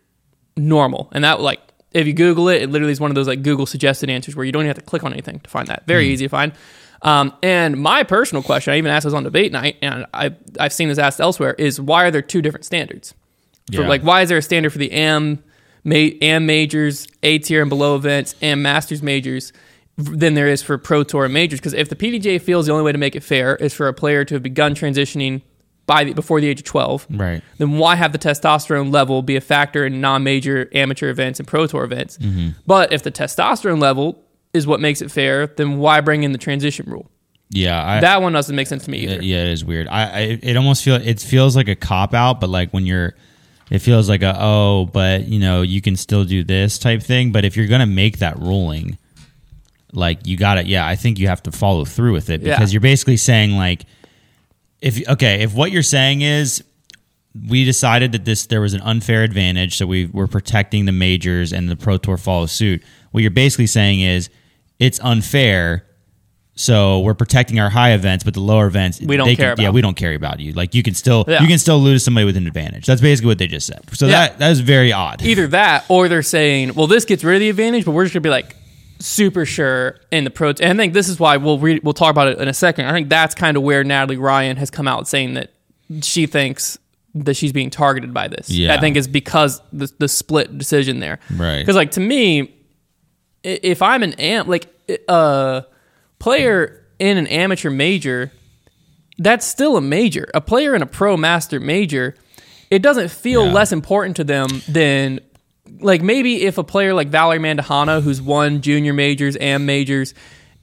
normal, 0.56 1.08
and 1.12 1.24
that 1.24 1.40
like 1.40 1.60
if 1.92 2.06
you 2.06 2.12
Google 2.12 2.48
it, 2.48 2.62
it 2.62 2.70
literally 2.70 2.92
is 2.92 3.00
one 3.00 3.10
of 3.10 3.14
those 3.14 3.26
like 3.28 3.42
Google 3.42 3.66
suggested 3.66 4.08
answers 4.10 4.34
where 4.34 4.44
you 4.44 4.52
don't 4.52 4.62
even 4.62 4.68
have 4.68 4.78
to 4.78 4.82
click 4.84 5.04
on 5.04 5.12
anything 5.12 5.40
to 5.40 5.50
find 5.50 5.68
that. 5.68 5.86
Very 5.86 6.08
easy 6.08 6.24
to 6.26 6.28
find. 6.30 6.52
Um, 7.02 7.34
and 7.42 7.76
my 7.78 8.04
personal 8.04 8.42
question, 8.42 8.72
I 8.72 8.78
even 8.78 8.90
asked 8.90 9.04
this 9.04 9.12
on 9.14 9.24
debate 9.24 9.50
night, 9.52 9.76
and 9.82 10.06
I 10.14 10.34
I've 10.60 10.72
seen 10.72 10.88
this 10.88 10.98
asked 10.98 11.20
elsewhere, 11.20 11.54
is 11.54 11.80
why 11.80 12.04
are 12.04 12.10
there 12.10 12.22
two 12.22 12.40
different 12.42 12.64
standards? 12.64 13.14
For 13.74 13.82
Yeah. 13.82 13.88
like, 13.88 14.02
why 14.02 14.22
is 14.22 14.28
there 14.28 14.38
a 14.38 14.42
standard 14.42 14.70
for 14.72 14.78
the 14.78 14.92
AM, 14.92 15.42
ma- 15.84 15.94
AM 16.20 16.46
majors, 16.46 17.06
A 17.22 17.38
tier 17.38 17.60
and 17.60 17.68
below 17.68 17.96
events, 17.96 18.34
and 18.40 18.62
masters 18.62 19.02
majors 19.02 19.52
than 19.96 20.34
there 20.34 20.48
is 20.48 20.62
for 20.62 20.78
pro 20.78 21.02
tour 21.04 21.24
and 21.24 21.34
majors? 21.34 21.58
Because 21.60 21.74
if 21.74 21.88
the 21.88 21.96
PDJ 21.96 22.40
feels 22.40 22.66
the 22.66 22.72
only 22.72 22.84
way 22.84 22.92
to 22.92 22.98
make 22.98 23.16
it 23.16 23.22
fair 23.22 23.56
is 23.56 23.74
for 23.74 23.88
a 23.88 23.92
player 23.94 24.24
to 24.24 24.34
have 24.36 24.42
begun 24.42 24.74
transitioning 24.74 25.42
by 25.92 26.04
the, 26.04 26.12
before 26.14 26.40
the 26.40 26.48
age 26.48 26.60
of 26.60 26.64
12, 26.64 27.06
Right. 27.10 27.42
then 27.58 27.72
why 27.78 27.96
have 27.96 28.12
the 28.12 28.18
testosterone 28.18 28.92
level 28.92 29.20
be 29.22 29.36
a 29.36 29.40
factor 29.40 29.84
in 29.84 30.00
non-major 30.00 30.68
amateur 30.74 31.08
events 31.10 31.38
and 31.40 31.46
pro 31.46 31.66
tour 31.66 31.84
events? 31.84 32.16
Mm-hmm. 32.18 32.48
But 32.66 32.92
if 32.92 33.02
the 33.02 33.10
testosterone 33.10 33.80
level 33.80 34.22
is 34.54 34.66
what 34.66 34.80
makes 34.80 35.02
it 35.02 35.10
fair, 35.10 35.46
then 35.46 35.78
why 35.78 36.00
bring 36.00 36.22
in 36.22 36.32
the 36.32 36.38
transition 36.38 36.86
rule? 36.90 37.10
Yeah. 37.50 37.82
I, 37.84 38.00
That 38.00 38.22
one 38.22 38.32
doesn't 38.32 38.56
make 38.56 38.66
sense 38.68 38.84
to 38.86 38.90
me 38.90 38.98
either. 39.00 39.22
yeah, 39.22 39.42
it 39.44 39.48
is 39.52 39.64
weird. 39.64 39.86
I, 39.88 40.02
I 40.02 40.20
it 40.42 40.56
almost 40.56 40.82
feel 40.82 40.94
it 40.96 41.20
feels 41.20 41.54
like 41.56 41.68
a 41.68 41.76
cop 41.76 42.14
out, 42.14 42.40
but 42.40 42.48
like 42.48 42.70
when 42.70 42.86
you're, 42.86 43.14
it 43.70 43.80
feels 43.80 44.08
like 44.08 44.22
a 44.22 44.34
oh, 44.38 44.86
but 44.92 45.26
you 45.28 45.38
know 45.38 45.60
you 45.62 45.80
can 45.82 45.96
still 45.96 46.24
do 46.24 46.42
this 46.44 46.78
type 46.78 47.02
thing. 47.02 47.30
But 47.32 47.44
if 47.44 47.56
you're 47.56 47.66
gonna 47.68 47.86
make 48.02 48.18
that 48.18 48.38
ruling, 48.38 48.96
like 49.92 50.26
you 50.26 50.36
got 50.38 50.54
to 50.54 50.64
Yeah, 50.64 50.86
I 50.86 50.96
think 50.96 51.18
you 51.18 51.28
have 51.28 51.42
to 51.44 51.52
follow 51.52 51.84
through 51.84 52.12
with 52.14 52.30
it 52.30 52.40
Yeah. 52.40 52.54
because 52.54 52.72
you're 52.72 52.80
basically 52.80 53.16
saying 53.18 53.52
like, 53.52 53.84
if 54.82 55.08
okay, 55.08 55.42
if 55.42 55.54
what 55.54 55.70
you're 55.72 55.82
saying 55.82 56.20
is 56.20 56.62
we 57.48 57.64
decided 57.64 58.12
that 58.12 58.26
this 58.26 58.46
there 58.46 58.60
was 58.60 58.74
an 58.74 58.82
unfair 58.82 59.22
advantage, 59.22 59.76
so 59.78 59.86
we 59.86 60.06
were 60.06 60.26
protecting 60.26 60.84
the 60.84 60.92
majors 60.92 61.52
and 61.52 61.70
the 61.70 61.76
pro 61.76 61.96
tour 61.96 62.18
follows 62.18 62.52
suit. 62.52 62.82
What 63.12 63.22
you're 63.22 63.30
basically 63.30 63.68
saying 63.68 64.00
is 64.00 64.28
it's 64.78 65.00
unfair. 65.00 65.86
So 66.54 67.00
we're 67.00 67.14
protecting 67.14 67.58
our 67.58 67.70
high 67.70 67.92
events, 67.92 68.24
but 68.24 68.34
the 68.34 68.40
lower 68.40 68.66
events 68.66 69.00
We 69.00 69.16
don't 69.16 69.26
care 69.36 69.54
Can, 69.54 69.62
yeah, 69.62 69.68
about. 69.68 69.74
we 69.74 69.80
don't 69.80 69.96
care 69.96 70.14
about 70.14 70.38
you. 70.38 70.52
Like 70.52 70.74
you 70.74 70.82
can 70.82 70.92
still 70.92 71.24
Yeah. 71.26 71.40
you 71.40 71.48
can 71.48 71.58
still 71.58 71.78
lose 71.78 72.04
somebody 72.04 72.26
with 72.26 72.36
an 72.36 72.46
advantage. 72.46 72.84
That's 72.84 73.00
basically 73.00 73.28
what 73.28 73.38
they 73.38 73.46
just 73.46 73.66
said. 73.66 73.80
So 73.94 74.04
Yeah. 74.06 74.12
that 74.28 74.38
that 74.40 74.50
is 74.50 74.60
very 74.60 74.92
odd. 74.92 75.22
Either 75.22 75.46
that, 75.46 75.86
or 75.88 76.08
they're 76.08 76.22
saying, 76.22 76.74
well, 76.74 76.86
this 76.86 77.06
gets 77.06 77.24
rid 77.24 77.36
of 77.36 77.40
the 77.40 77.48
advantage, 77.48 77.86
but 77.86 77.92
we're 77.92 78.04
just 78.04 78.12
gonna 78.12 78.20
be 78.20 78.28
like 78.28 78.54
super 79.04 79.44
sure 79.44 79.98
in 80.10 80.24
the 80.24 80.30
pro. 80.30 80.50
And 80.50 80.62
I 80.62 80.74
think 80.76 80.92
this 80.94 81.08
is 81.08 81.18
why 81.18 81.36
we'll 81.36 81.58
re- 81.58 81.80
we'll 81.82 81.92
talk 81.94 82.10
about 82.10 82.28
it 82.28 82.38
in 82.38 82.48
a 82.48 82.54
second. 82.54 82.86
I 82.86 82.92
think 82.92 83.08
that's 83.08 83.34
kind 83.34 83.56
of 83.56 83.62
where 83.62 83.82
Natalie 83.84 84.16
Ryan 84.16 84.56
has 84.56 84.70
come 84.70 84.86
out 84.88 85.08
saying 85.08 85.34
that 85.34 85.52
she 86.02 86.26
thinks 86.26 86.78
that 87.14 87.34
she's 87.34 87.52
being 87.52 87.68
targeted 87.68 88.14
by 88.14 88.28
this. 88.28 88.48
Yeah. 88.48 88.74
I 88.74 88.80
think 88.80 88.96
it's 88.96 89.06
because 89.06 89.60
the 89.72 89.90
the 89.98 90.08
split 90.08 90.56
decision 90.56 91.00
there. 91.00 91.18
Right. 91.36 91.58
Because 91.58 91.76
like 91.76 91.90
to 91.92 92.00
me, 92.00 92.54
if 93.42 93.82
I'm 93.82 94.02
an 94.02 94.14
amp 94.14 94.48
like 94.48 94.66
a 94.88 95.10
uh, 95.10 95.62
player 96.18 96.86
in 96.98 97.18
an 97.18 97.26
amateur 97.26 97.70
major, 97.70 98.32
that's 99.18 99.44
still 99.46 99.76
a 99.76 99.80
major. 99.80 100.28
A 100.34 100.40
player 100.40 100.74
in 100.74 100.82
a 100.82 100.86
pro 100.86 101.16
master 101.16 101.58
major, 101.60 102.14
it 102.70 102.80
doesn't 102.82 103.10
feel 103.10 103.46
Yeah. 103.46 103.52
less 103.52 103.72
important 103.72 104.16
to 104.16 104.24
them 104.24 104.48
than 104.68 105.20
like 105.80 106.02
maybe 106.02 106.42
if 106.44 106.58
a 106.58 106.64
player 106.64 106.94
like 106.94 107.08
Valerie 107.08 107.38
Mandujano, 107.38 108.02
who's 108.02 108.20
won 108.22 108.60
junior 108.60 108.92
majors 108.92 109.36
and 109.36 109.66
majors, 109.66 110.14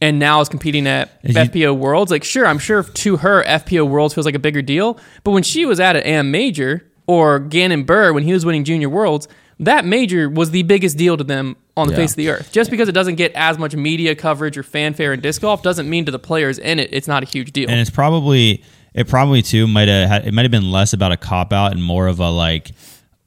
and 0.01 0.18
now 0.20 0.39
is 0.42 0.50
competing 0.50 0.88
at 0.88 1.20
Is 1.24 1.36
you- 1.36 1.42
FPO 1.42 1.77
Worlds, 1.77 2.12
like 2.12 2.24
sure, 2.24 2.46
I'm 2.46 2.60
sure 2.60 2.83
to 2.83 3.18
her 3.18 3.44
FPO 3.44 3.88
Worlds 3.88 4.14
feels 4.14 4.25
like 4.25 4.36
a 4.36 4.40
bigger 4.40 4.62
deal. 4.62 4.98
But 5.24 5.31
when 5.31 5.44
she 5.44 5.66
was 5.66 5.79
at 5.79 5.96
an 5.96 6.03
AM 6.03 6.31
major 6.31 6.86
or 7.07 7.40
Gannon 7.40 7.83
Buhr 7.83 8.14
when 8.14 8.24
he 8.24 8.33
was 8.33 8.46
winning 8.46 8.64
junior 8.64 8.88
worlds, 8.90 9.27
that 9.60 9.83
major 9.83 10.29
was 10.29 10.51
the 10.51 10.64
biggest 10.64 10.96
deal 10.98 11.18
to 11.18 11.24
them 11.24 11.57
on 11.75 11.88
the 11.88 11.94
Yeah. 11.94 11.98
face 12.00 12.12
of 12.12 12.16
the 12.18 12.29
earth. 12.29 12.51
Just 12.53 12.70
because 12.72 12.88
it 12.88 12.94
doesn't 12.94 13.16
get 13.16 13.31
as 13.36 13.57
much 13.57 13.75
media 13.75 14.16
coverage 14.16 14.57
or 14.57 14.64
fanfare 14.64 15.12
in 15.12 15.20
disc 15.22 15.42
golf 15.42 15.62
doesn't 15.64 15.90
mean 15.90 16.05
to 16.05 16.12
the 16.12 16.20
players 16.20 16.57
in 16.60 16.79
it 16.79 16.90
it's 16.94 17.07
not 17.07 17.24
a 17.24 17.25
huge 17.25 17.51
deal. 17.51 17.70
and 17.70 17.79
it's 17.79 17.90
probably 17.90 18.64
it 18.94 19.07
probably 19.07 19.42
too 19.42 19.68
might 19.68 19.88
have 19.88 20.25
it 20.25 20.33
might 20.33 20.44
have 20.44 20.51
been 20.51 20.72
less 20.72 20.94
about 20.94 21.12
a 21.12 21.18
cop 21.18 21.51
out 21.51 21.72
and 21.74 21.83
more 21.83 22.07
of 22.07 22.20
a 22.20 22.29
like 22.29 22.72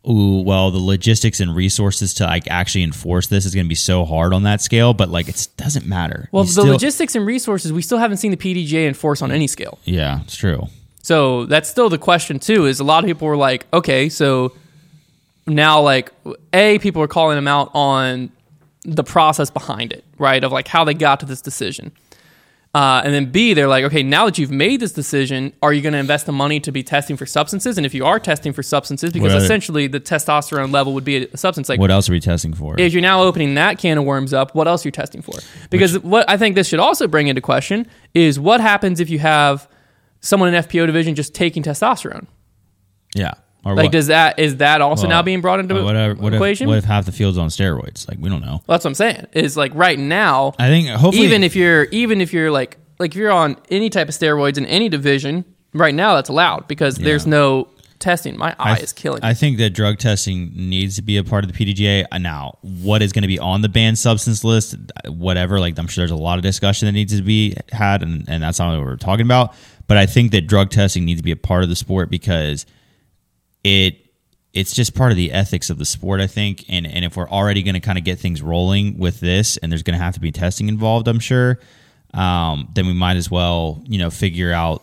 ooh 0.09 0.41
well 0.43 0.71
the 0.73 0.79
logistics 0.79 1.39
and 1.41 1.55
resources 1.55 2.13
to 2.15 2.25
like 2.25 2.49
actually 2.51 2.83
enforce 2.83 3.29
this 3.29 3.45
is 3.47 3.55
going 3.55 3.65
to 3.65 3.69
be 3.69 3.75
so 3.75 4.05
hard 4.05 4.33
on 4.35 4.43
that 4.43 4.61
scale 4.61 4.93
but 4.95 5.09
like 5.09 5.29
it 5.29 5.47
doesn't 5.57 5.87
matter 5.87 6.29
well, 6.33 6.43
You 6.43 6.49
the 6.49 6.53
still- 6.53 6.67
logistics 6.67 7.15
and 7.15 7.25
resources, 7.25 7.73
we 7.73 7.83
still 7.83 7.99
haven't 7.99 8.17
seen 8.17 8.31
the 8.33 8.37
PDJ 8.37 8.87
enforce 8.89 9.23
on 9.23 9.31
any 9.31 9.47
scale. 9.47 9.79
yeah 9.85 10.21
it's 10.23 10.35
true 10.37 10.67
So 11.03 11.47
that's 11.47 11.69
still 11.69 11.89
the 11.89 11.99
question 11.99 12.39
too. 12.39 12.67
Is 12.67 12.79
a 12.81 12.85
lot 12.85 13.03
of 13.05 13.09
people 13.09 13.27
were 13.29 13.37
like, 13.37 13.67
okay, 13.73 14.09
so 14.09 14.53
now 15.47 15.81
like 15.81 16.13
a 16.53 16.79
people 16.79 17.03
are 17.03 17.09
calling 17.09 17.37
them 17.37 17.49
out 17.49 17.71
on 17.75 18.31
the 18.85 19.03
process 19.05 19.51
behind 19.51 19.93
it, 19.93 20.05
right? 20.19 20.43
Of 20.45 20.53
like 20.53 20.69
how 20.69 20.85
they 20.85 20.95
got 20.95 21.21
to 21.21 21.27
this 21.27 21.41
decision. 21.41 21.93
Uh, 22.75 23.03
and 23.05 23.13
then 23.13 23.27
B, 23.27 23.53
they're 23.53 23.69
like, 23.69 23.85
okay, 23.85 24.03
now 24.03 24.25
that 24.25 24.39
you've 24.39 24.51
made 24.51 24.81
this 24.81 24.93
decision, 24.93 25.53
are 25.61 25.75
you 25.75 25.83
going 25.83 25.93
to 25.93 25.99
invest 25.99 26.25
the 26.25 26.33
money 26.33 26.59
to 26.61 26.73
be 26.73 26.83
testing 26.83 27.19
for 27.19 27.27
substances? 27.27 27.77
And 27.77 27.85
if 27.85 27.93
you 27.93 28.07
are 28.07 28.19
testing 28.19 28.55
for 28.55 28.63
substances, 28.63 29.13
because 29.13 29.35
What 29.35 29.43
essentially 29.43 29.89
the 29.89 30.01
testosterone 30.01 30.73
level 30.73 30.95
would 30.95 31.05
be 31.05 31.27
a 31.27 31.37
substance, 31.37 31.69
like 31.69 31.79
what 31.79 31.91
else 31.91 32.09
are 32.09 32.13
we 32.13 32.21
testing 32.21 32.55
for 32.55 32.81
if 32.81 32.95
you're 32.95 33.03
now 33.03 33.23
opening 33.23 33.55
that 33.55 33.79
can 33.79 33.99
of 33.99 34.05
worms 34.05 34.33
up, 34.33 34.55
what 34.55 34.67
else 34.67 34.87
are 34.87 34.89
you 34.89 34.93
testing 34.93 35.21
for? 35.21 35.39
Because 35.69 35.99
what 35.99 36.29
I 36.31 36.39
think 36.39 36.55
this 36.55 36.69
should 36.69 36.81
also 36.81 37.07
bring 37.07 37.27
into 37.29 37.43
question 37.43 37.87
is 38.15 38.41
what 38.41 38.63
happens 38.63 39.01
if 39.01 39.11
you 39.11 39.19
have 39.19 39.69
someone 40.21 40.55
in 40.55 40.63
FPO 40.63 40.87
division 40.87 41.15
just 41.15 41.35
taking 41.35 41.63
testosterone? 41.63 42.27
yeah 43.15 43.35
or 43.65 43.75
Like, 43.75 43.85
what? 43.85 43.93
does 43.93 44.09
that 44.09 44.39
is 44.39 44.57
that 44.57 44.81
also 44.81 45.03
Well, 45.03 45.11
now 45.11 45.23
being 45.23 45.41
brought 45.41 45.61
into 45.61 45.83
whatever, 45.83 46.15
what 46.15 46.35
equation? 46.35 46.65
If, 46.65 46.69
what 46.69 46.79
if 46.79 46.85
half 46.85 47.07
the 47.07 47.13
field's 47.13 47.39
on 47.39 47.49
steroids 47.49 48.09
like 48.09 48.19
we 48.19 48.29
don't 48.29 48.43
know 48.43 48.63
That's 48.67 48.85
what 48.85 48.91
I'm 48.91 48.95
saying. 48.95 49.27
Is 49.33 49.57
like 49.57 49.73
right 49.75 49.99
now, 49.99 50.55
i 50.59 50.69
think 50.69 50.89
hopefully 50.89 51.25
even 51.25 51.45
if 51.45 51.57
you're 51.57 51.85
even 51.85 52.21
if 52.21 52.33
you're 52.33 52.51
like 52.51 52.79
like 52.99 53.13
if 53.13 53.17
you're 53.17 53.33
on 53.33 53.57
any 53.71 53.91
type 53.91 54.09
of 54.09 54.15
steroids 54.15 54.59
in 54.59 54.67
any 54.67 54.89
division, 54.89 55.45
right 55.75 55.95
now 55.95 56.15
that's 56.15 56.29
allowed 56.29 56.69
because 56.69 56.97
there's 56.97 57.27
no 57.27 57.69
testing. 58.03 58.37
My 58.37 58.55
eye 58.59 58.73
I, 58.73 58.77
is 58.79 58.93
killing. 58.93 59.23
I 59.23 59.33
think 59.33 59.59
that 59.59 59.71
drug 59.71 59.99
testing 59.99 60.53
needs 60.55 60.97
to 60.97 61.03
be 61.03 61.17
a 61.17 61.25
part 61.25 61.45
of 61.45 61.53
the 61.53 61.75
PDGA. 61.75 62.05
Uh, 62.11 62.19
Now, 62.19 62.59
what 62.61 63.01
is 63.01 63.13
going 63.13 63.23
to 63.23 63.29
be 63.29 63.39
on 63.39 63.63
the 63.63 63.69
banned 63.69 63.99
substance 63.99 64.45
list, 64.45 64.77
whatever, 65.07 65.59
like 65.59 65.79
I'm 65.79 65.87
sure 65.87 66.03
there's 66.03 66.11
a 66.11 66.17
lot 66.17 66.39
of 66.39 66.43
discussion 66.43 66.87
that 66.87 66.93
needs 66.93 67.17
to 67.17 67.23
be 67.23 67.57
had, 67.71 68.03
and, 68.03 68.29
and 68.29 68.43
that's 68.43 68.59
not 68.59 68.77
what 68.77 68.85
we're 68.85 68.97
talking 68.97 69.25
about. 69.25 69.55
But 69.87 69.97
I 69.97 70.07
think 70.07 70.33
that 70.33 70.43
drug 70.43 70.71
testing 70.71 71.05
needs 71.05 71.21
to 71.21 71.25
be 71.25 71.33
a 71.33 71.37
part 71.37 71.63
of 71.63 71.69
the 71.69 71.77
sport 71.77 72.11
because 72.11 72.67
it 73.65 73.99
it's 74.53 74.75
just 74.75 74.95
part 74.95 75.11
of 75.11 75.17
the 75.17 75.33
ethics 75.33 75.71
of 75.71 75.79
the 75.79 75.85
sport, 75.85 76.21
I 76.21 76.27
think. 76.27 76.65
And 76.69 76.87
and 76.87 77.05
if 77.05 77.17
we're 77.17 77.29
already 77.29 77.63
going 77.63 77.75
to 77.75 77.81
kind 77.81 77.99
of 77.99 78.05
get 78.05 78.19
things 78.19 78.43
rolling 78.43 78.99
with 78.99 79.21
this, 79.21 79.57
and 79.57 79.73
there's 79.73 79.83
going 79.83 79.99
to 79.99 80.05
have 80.05 80.15
to 80.15 80.21
be 80.21 80.33
testing 80.33 80.69
involved, 80.69 81.09
I'm 81.09 81.21
sure. 81.21 81.59
Um, 82.15 82.69
then 82.75 82.87
we 82.87 82.93
might 82.93 83.17
as 83.17 83.31
well, 83.31 83.83
you 83.87 83.99
know, 83.99 84.11
figure 84.11 84.53
out 84.53 84.83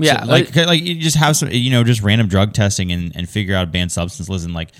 yeah, 0.00 0.24
so, 0.24 0.30
like 0.30 0.56
like 0.56 0.82
you 0.82 0.94
just 0.96 1.16
have 1.16 1.36
some 1.36 1.50
you 1.50 1.70
know 1.70 1.84
just 1.84 2.02
random 2.02 2.28
drug 2.28 2.54
testing 2.54 2.90
and, 2.92 3.14
and 3.14 3.28
figure 3.28 3.54
out 3.54 3.70
banned 3.70 3.92
substances 3.92 4.44
and 4.44 4.54
like 4.54 4.70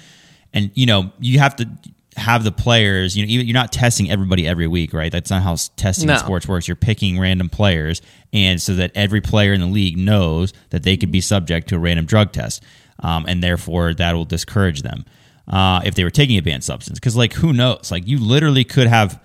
and 0.52 0.70
you 0.74 0.86
know 0.86 1.12
you 1.18 1.38
have 1.38 1.56
to 1.56 1.68
have 2.16 2.42
the 2.42 2.52
players 2.52 3.16
you 3.16 3.24
know 3.24 3.30
even, 3.30 3.46
you're 3.46 3.54
not 3.54 3.70
testing 3.70 4.10
everybody 4.10 4.46
every 4.46 4.66
week 4.66 4.92
right 4.92 5.12
that's 5.12 5.30
not 5.30 5.42
how 5.42 5.56
testing 5.76 6.06
No. 6.06 6.14
in 6.14 6.18
sports 6.18 6.48
works 6.48 6.66
you're 6.66 6.74
picking 6.74 7.18
random 7.20 7.48
players 7.48 8.02
and 8.32 8.60
so 8.60 8.74
that 8.74 8.92
every 8.94 9.20
player 9.20 9.52
in 9.52 9.60
the 9.60 9.66
league 9.66 9.96
knows 9.96 10.52
that 10.70 10.82
they 10.82 10.96
could 10.96 11.12
be 11.12 11.20
subject 11.20 11.68
to 11.68 11.76
a 11.76 11.78
random 11.78 12.06
drug 12.06 12.32
test 12.32 12.62
um, 13.00 13.24
and 13.28 13.42
therefore 13.42 13.94
that 13.94 14.14
will 14.14 14.24
discourage 14.24 14.82
them 14.82 15.04
uh, 15.48 15.80
if 15.84 15.94
they 15.94 16.04
were 16.04 16.10
taking 16.10 16.36
a 16.36 16.42
banned 16.42 16.64
substance 16.64 16.98
because 16.98 17.16
like 17.16 17.32
who 17.34 17.52
knows 17.52 17.90
like 17.90 18.06
you 18.06 18.18
literally 18.18 18.64
could 18.64 18.86
have 18.86 19.20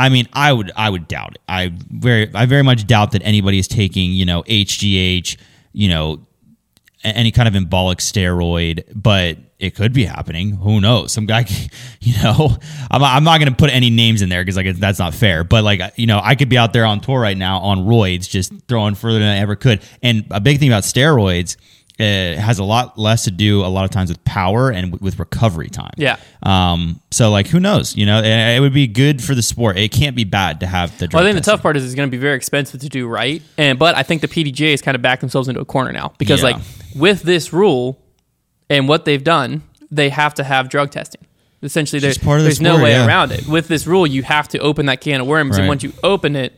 I 0.00 0.08
mean, 0.08 0.28
I 0.32 0.50
would 0.50 0.72
I 0.74 0.88
would 0.88 1.08
doubt 1.08 1.32
it. 1.32 1.42
I 1.46 1.72
very 1.90 2.34
I 2.34 2.46
very 2.46 2.62
much 2.62 2.86
doubt 2.86 3.12
that 3.12 3.22
anybody 3.22 3.58
is 3.58 3.68
taking 3.68 4.12
you 4.12 4.24
know 4.24 4.42
HGH, 4.44 5.36
you 5.74 5.88
know, 5.90 6.26
any 7.04 7.30
kind 7.30 7.46
of 7.46 7.52
anabolic 7.52 7.96
steroid. 7.96 8.84
But 8.94 9.36
it 9.58 9.74
could 9.74 9.92
be 9.92 10.06
happening. 10.06 10.52
Who 10.52 10.80
knows? 10.80 11.12
Some 11.12 11.26
guy, 11.26 11.44
you 12.00 12.14
know, 12.22 12.56
I'm, 12.90 13.04
I'm 13.04 13.24
not 13.24 13.40
going 13.40 13.50
to 13.50 13.56
put 13.56 13.68
any 13.68 13.90
names 13.90 14.22
in 14.22 14.30
there 14.30 14.42
because 14.42 14.56
like 14.56 14.74
that's 14.76 14.98
not 14.98 15.12
fair. 15.12 15.44
But 15.44 15.64
like 15.64 15.82
you 15.96 16.06
know, 16.06 16.18
I 16.22 16.34
could 16.34 16.48
be 16.48 16.56
out 16.56 16.72
there 16.72 16.86
on 16.86 17.00
tour 17.00 17.20
right 17.20 17.36
now 17.36 17.58
on 17.58 17.80
roids, 17.80 18.26
just 18.26 18.54
throwing 18.68 18.94
further 18.94 19.18
than 19.18 19.28
I 19.28 19.38
ever 19.40 19.54
could. 19.54 19.82
And 20.02 20.24
a 20.30 20.40
big 20.40 20.58
thing 20.60 20.70
about 20.70 20.84
steroids. 20.84 21.58
It 22.00 22.38
has 22.38 22.58
a 22.58 22.64
lot 22.64 22.98
less 22.98 23.24
to 23.24 23.30
do 23.30 23.64
a 23.64 23.68
lot 23.68 23.84
of 23.84 23.90
times 23.90 24.10
with 24.10 24.22
power 24.24 24.70
and 24.70 24.98
with 25.00 25.18
recovery 25.18 25.68
time. 25.68 25.92
Yeah. 25.96 26.16
Um. 26.42 27.00
So 27.10 27.30
like, 27.30 27.46
who 27.48 27.60
knows? 27.60 27.96
You 27.96 28.06
know, 28.06 28.18
it, 28.20 28.56
it 28.56 28.60
would 28.60 28.74
be 28.74 28.86
good 28.86 29.22
for 29.22 29.34
the 29.34 29.42
sport. 29.42 29.76
It 29.78 29.92
can't 29.92 30.16
be 30.16 30.24
bad 30.24 30.60
to 30.60 30.66
have 30.66 30.96
the. 30.98 31.08
Well, 31.12 31.22
I 31.22 31.26
think 31.26 31.34
drug 31.34 31.44
the 31.44 31.50
tough 31.50 31.62
part 31.62 31.76
is 31.76 31.84
it's 31.84 31.94
going 31.94 32.08
to 32.08 32.10
be 32.10 32.20
very 32.20 32.36
expensive 32.36 32.80
to 32.80 32.88
do 32.88 33.06
right, 33.06 33.42
and 33.58 33.78
but 33.78 33.94
I 33.94 34.02
think 34.02 34.20
the 34.22 34.28
PDGA 34.28 34.70
has 34.72 34.82
kind 34.82 34.94
of 34.94 35.02
backed 35.02 35.20
themselves 35.20 35.48
into 35.48 35.60
a 35.60 35.64
corner 35.64 35.92
now 35.92 36.12
because 36.18 36.40
Yeah. 36.42 36.50
like 36.50 36.62
with 36.96 37.22
this 37.22 37.52
rule 37.52 38.02
and 38.68 38.88
what 38.88 39.04
they've 39.04 39.22
done, 39.24 39.62
they 39.90 40.08
have 40.08 40.34
to 40.34 40.44
have 40.44 40.68
drug 40.68 40.90
testing. 40.90 41.26
Essentially, 41.62 42.00
there, 42.00 42.14
part 42.14 42.38
of 42.38 42.44
the 42.44 42.48
there's 42.48 42.60
no 42.60 42.82
way 42.82 42.92
yeah. 42.92 43.06
around 43.06 43.32
it. 43.32 43.46
With 43.46 43.68
this 43.68 43.86
rule, 43.86 44.06
you 44.06 44.22
have 44.22 44.48
to 44.48 44.58
open 44.60 44.86
that 44.86 45.02
can 45.02 45.20
of 45.20 45.26
worms, 45.26 45.58
and 45.58 45.68
once 45.68 45.82
you 45.82 45.92
open 46.02 46.34
it, 46.34 46.54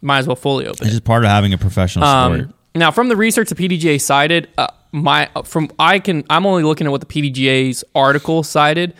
might 0.00 0.18
as 0.20 0.26
well 0.26 0.36
fully 0.36 0.64
open 0.64 0.78
It's 0.86 0.88
it. 0.88 0.90
just 0.90 1.04
part 1.04 1.24
of 1.24 1.30
having 1.30 1.52
a 1.52 1.58
professional 1.58 2.06
sport. 2.06 2.40
Um, 2.40 2.54
now, 2.74 2.90
from 2.90 3.08
the 3.08 3.16
research 3.16 3.50
the 3.50 3.54
PDGA 3.54 4.00
cited, 4.00 4.48
uh, 4.56 4.68
my 4.92 5.28
from 5.44 5.70
I 5.78 5.98
can 5.98 6.24
I'm 6.30 6.46
only 6.46 6.62
looking 6.62 6.86
at 6.86 6.90
what 6.90 7.00
the 7.00 7.06
PDGA's 7.06 7.84
article 7.94 8.42
cited. 8.42 8.94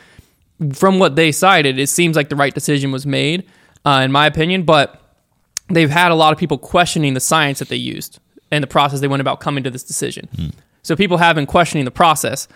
From 0.73 0.99
what 0.99 1.15
they 1.15 1.31
cited, 1.31 1.79
it 1.79 1.89
seems 1.89 2.17
like 2.17 2.31
the 2.31 2.37
right 2.37 2.53
decision 2.53 2.91
was 2.91 3.07
made, 3.07 3.47
uh, 3.85 4.01
in 4.05 4.11
my 4.11 4.27
opinion. 4.27 4.65
But 4.65 5.01
they've 5.69 5.91
had 5.91 6.11
a 6.11 6.17
lot 6.17 6.33
of 6.33 6.39
people 6.39 6.59
questioning 6.59 7.15
the 7.15 7.21
science 7.21 7.61
that 7.61 7.69
they 7.69 7.77
used 7.77 8.19
and 8.51 8.63
the 8.63 8.69
process 8.69 9.01
they 9.01 9.09
went 9.09 9.21
about 9.21 9.41
coming 9.41 9.63
to 9.65 9.71
this 9.71 9.85
decision. 9.85 10.29
So 10.83 10.97
people 10.97 11.19
have 11.19 11.37
been 11.37 11.47
questioning 11.47 11.85
the 11.85 11.91
process. 11.91 12.49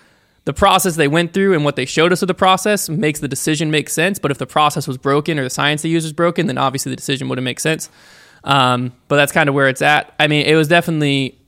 The 0.45 0.53
process 0.53 0.97
they 0.97 1.07
went 1.07 1.33
through 1.33 1.55
and 1.55 1.65
what 1.65 1.77
they 1.77 1.85
showed 1.85 2.13
us 2.13 2.23
of 2.23 2.29
the 2.29 2.35
process 2.35 2.89
makes 2.89 3.21
the 3.21 3.29
decision 3.29 3.71
make 3.71 3.89
sense. 3.89 4.19
But 4.19 4.31
if 4.33 4.39
the 4.39 4.47
process 4.47 4.89
was 4.89 4.99
broken 4.99 5.39
or 5.39 5.45
the 5.45 5.51
science 5.51 5.83
they 5.83 5.89
used 5.89 6.05
was 6.05 6.13
broken, 6.13 6.47
then 6.47 6.59
obviously 6.59 6.91
the 6.91 6.97
decision 6.97 7.29
wouldn't 7.29 7.45
make 7.45 7.61
sense. 7.61 7.89
Um, 8.43 8.93
but 9.07 9.17
that's 9.17 9.31
kind 9.31 9.49
of 9.49 9.55
where 9.55 9.69
it's 9.69 9.83
at. 9.83 10.13
I 10.19 10.27
mean, 10.27 10.45
it 10.47 10.57
was 10.57 10.67
definitely. 10.67 11.39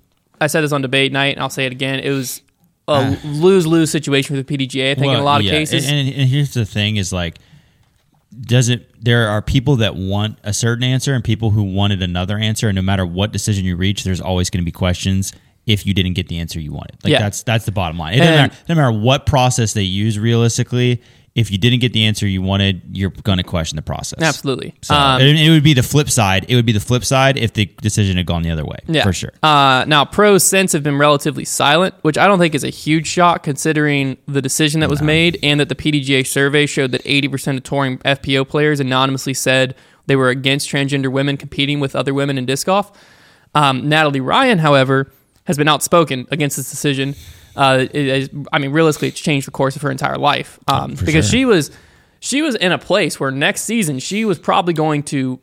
I 0.40 0.46
said 0.48 0.62
this 0.62 0.72
on 0.72 0.82
debate 0.82 1.12
night, 1.12 1.34
and 1.34 1.40
I'll 1.42 1.50
say 1.50 1.66
it 1.66 1.72
again. 1.72 2.00
It 2.00 2.10
was 2.10 2.42
a 2.88 3.16
lose 3.24 3.66
lose 3.66 3.90
situation 3.90 4.36
for 4.36 4.42
the 4.42 4.44
PDGA. 4.58 4.90
I 4.90 4.94
think 4.94 5.12
in 5.12 5.18
a 5.18 5.20
Ah. 5.20 5.24
Lot 5.24 5.40
of 5.40 5.46
yeah, 5.46 5.52
cases. 5.52 5.86
And, 5.88 6.08
and 6.08 6.28
here's 6.28 6.52
the 6.54 6.64
thing: 6.66 6.96
is 6.96 7.12
like, 7.12 7.38
does 8.40 8.68
it? 8.68 8.90
There 9.02 9.28
are 9.28 9.40
people 9.42 9.76
that 9.76 9.96
want 9.96 10.38
a 10.42 10.52
certain 10.52 10.84
answer 10.84 11.14
and 11.14 11.22
people 11.22 11.50
who 11.50 11.62
wanted 11.62 12.02
another 12.02 12.36
answer, 12.38 12.68
and 12.68 12.76
no 12.76 12.82
matter 12.82 13.06
what 13.06 13.32
decision 13.32 13.64
you 13.64 13.76
reach, 13.76 14.04
there's 14.04 14.20
always 14.20 14.50
going 14.50 14.62
to 14.62 14.64
be 14.64 14.72
questions 14.72 15.32
if 15.66 15.86
you 15.86 15.94
didn't 15.94 16.12
get 16.12 16.28
the 16.28 16.38
answer 16.38 16.60
you 16.60 16.72
wanted. 16.72 16.96
Like 17.04 17.12
Yeah. 17.12 17.20
that's 17.20 17.42
that's 17.42 17.64
the 17.64 17.72
bottom 17.72 17.96
line. 17.98 18.14
It 18.14 18.18
doesn't 18.18 18.34
matter, 18.34 18.54
doesn't 18.66 18.76
matter 18.76 18.92
what 18.98 19.24
process 19.26 19.72
they 19.72 19.82
use. 19.82 20.18
Realistically, 20.18 21.00
if 21.34 21.50
you 21.50 21.58
didn't 21.58 21.80
get 21.80 21.92
the 21.92 22.04
answer 22.04 22.28
you 22.28 22.40
wanted, 22.42 22.82
you're 22.92 23.10
going 23.10 23.38
to 23.38 23.44
question 23.44 23.74
the 23.74 23.82
process. 23.82 24.22
Absolutely. 24.22 24.72
So 24.82 24.94
Um, 24.94 25.20
it, 25.20 25.36
it 25.36 25.50
would 25.50 25.64
be 25.64 25.74
the 25.74 25.82
flip 25.82 26.08
side. 26.08 26.46
It 26.48 26.54
would 26.54 26.64
be 26.64 26.70
the 26.70 26.78
flip 26.78 27.04
side 27.04 27.36
if 27.36 27.52
the 27.54 27.66
decision 27.82 28.16
had 28.16 28.26
gone 28.26 28.42
the 28.42 28.50
other 28.50 28.64
way. 28.64 28.76
Yeah, 28.86 29.02
for 29.02 29.12
sure. 29.12 29.32
Uh, 29.42 29.84
now, 29.88 30.04
pros 30.04 30.44
since 30.44 30.72
have 30.72 30.84
been 30.84 30.96
relatively 30.96 31.44
silent, 31.44 31.94
which 32.02 32.16
I 32.16 32.28
don't 32.28 32.38
think 32.38 32.54
is 32.54 32.62
a 32.62 32.70
huge 32.70 33.08
shock 33.08 33.42
considering 33.42 34.16
the 34.28 34.40
decision 34.40 34.78
that 34.80 34.90
was 34.90 35.02
made 35.02 35.38
and 35.42 35.58
that 35.58 35.68
the 35.68 35.74
PDGA 35.74 36.24
survey 36.24 36.66
showed 36.66 36.92
that 36.92 37.02
80% 37.02 37.56
of 37.56 37.64
touring 37.64 37.98
FPO 37.98 38.48
players 38.48 38.78
anonymously 38.78 39.34
said 39.34 39.74
they 40.06 40.14
were 40.14 40.28
against 40.28 40.70
transgender 40.70 41.10
women 41.10 41.36
competing 41.36 41.80
with 41.80 41.96
other 41.96 42.14
women 42.14 42.38
in 42.38 42.46
disc 42.46 42.66
golf. 42.66 42.92
Um, 43.56 43.88
Natalie 43.88 44.20
Ryan, 44.20 44.58
however, 44.58 45.10
has 45.48 45.56
been 45.56 45.68
outspoken 45.68 46.26
against 46.30 46.56
this 46.56 46.70
decision. 46.70 47.16
Uh, 47.56 47.86
it 47.92 48.30
I 48.52 48.58
mean, 48.58 48.72
realistically, 48.72 49.08
it's 49.08 49.20
changed 49.20 49.46
the 49.46 49.52
course 49.52 49.76
of 49.76 49.82
her 49.82 49.90
entire 49.90 50.18
life 50.18 50.58
um, 50.66 50.96
for 50.96 51.04
because 51.04 51.26
sure. 51.26 51.38
she 51.38 51.44
was 51.44 51.70
she 52.20 52.42
was 52.42 52.54
in 52.54 52.72
a 52.72 52.78
place 52.78 53.20
where 53.20 53.30
next 53.30 53.62
season 53.62 53.98
she 53.98 54.24
was 54.24 54.38
probably 54.38 54.74
going 54.74 55.02
to 55.04 55.38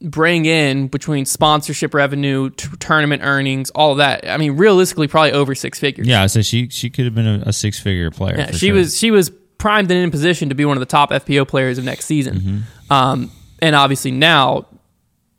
bring 0.00 0.46
in 0.46 0.88
between 0.88 1.24
sponsorship 1.24 1.94
revenue, 1.94 2.50
t- 2.50 2.68
tournament 2.78 3.22
earnings, 3.22 3.70
all 3.70 3.92
of 3.92 3.98
that. 3.98 4.28
I 4.28 4.36
mean, 4.36 4.56
realistically, 4.56 5.08
probably 5.08 5.32
over 5.32 5.54
six 5.54 5.78
figures. 5.78 6.06
Yeah, 6.06 6.26
so 6.26 6.42
she 6.42 6.68
she 6.68 6.90
could 6.90 7.04
have 7.04 7.14
been 7.14 7.26
a, 7.26 7.42
a 7.46 7.52
six 7.52 7.78
figure 7.78 8.10
player. 8.10 8.36
Yeah, 8.38 8.50
she 8.50 8.68
sure. 8.68 8.74
was 8.74 8.98
she 8.98 9.10
was 9.10 9.30
primed 9.58 9.90
and 9.90 10.00
in 10.00 10.10
position 10.10 10.48
to 10.48 10.54
be 10.54 10.64
one 10.64 10.76
of 10.76 10.80
the 10.80 10.86
top 10.86 11.10
FPO 11.10 11.46
players 11.46 11.78
of 11.78 11.84
next 11.84 12.06
season. 12.06 12.38
Mm-hmm. 12.38 12.92
Um, 12.92 13.30
and 13.60 13.76
obviously 13.76 14.10
now, 14.10 14.66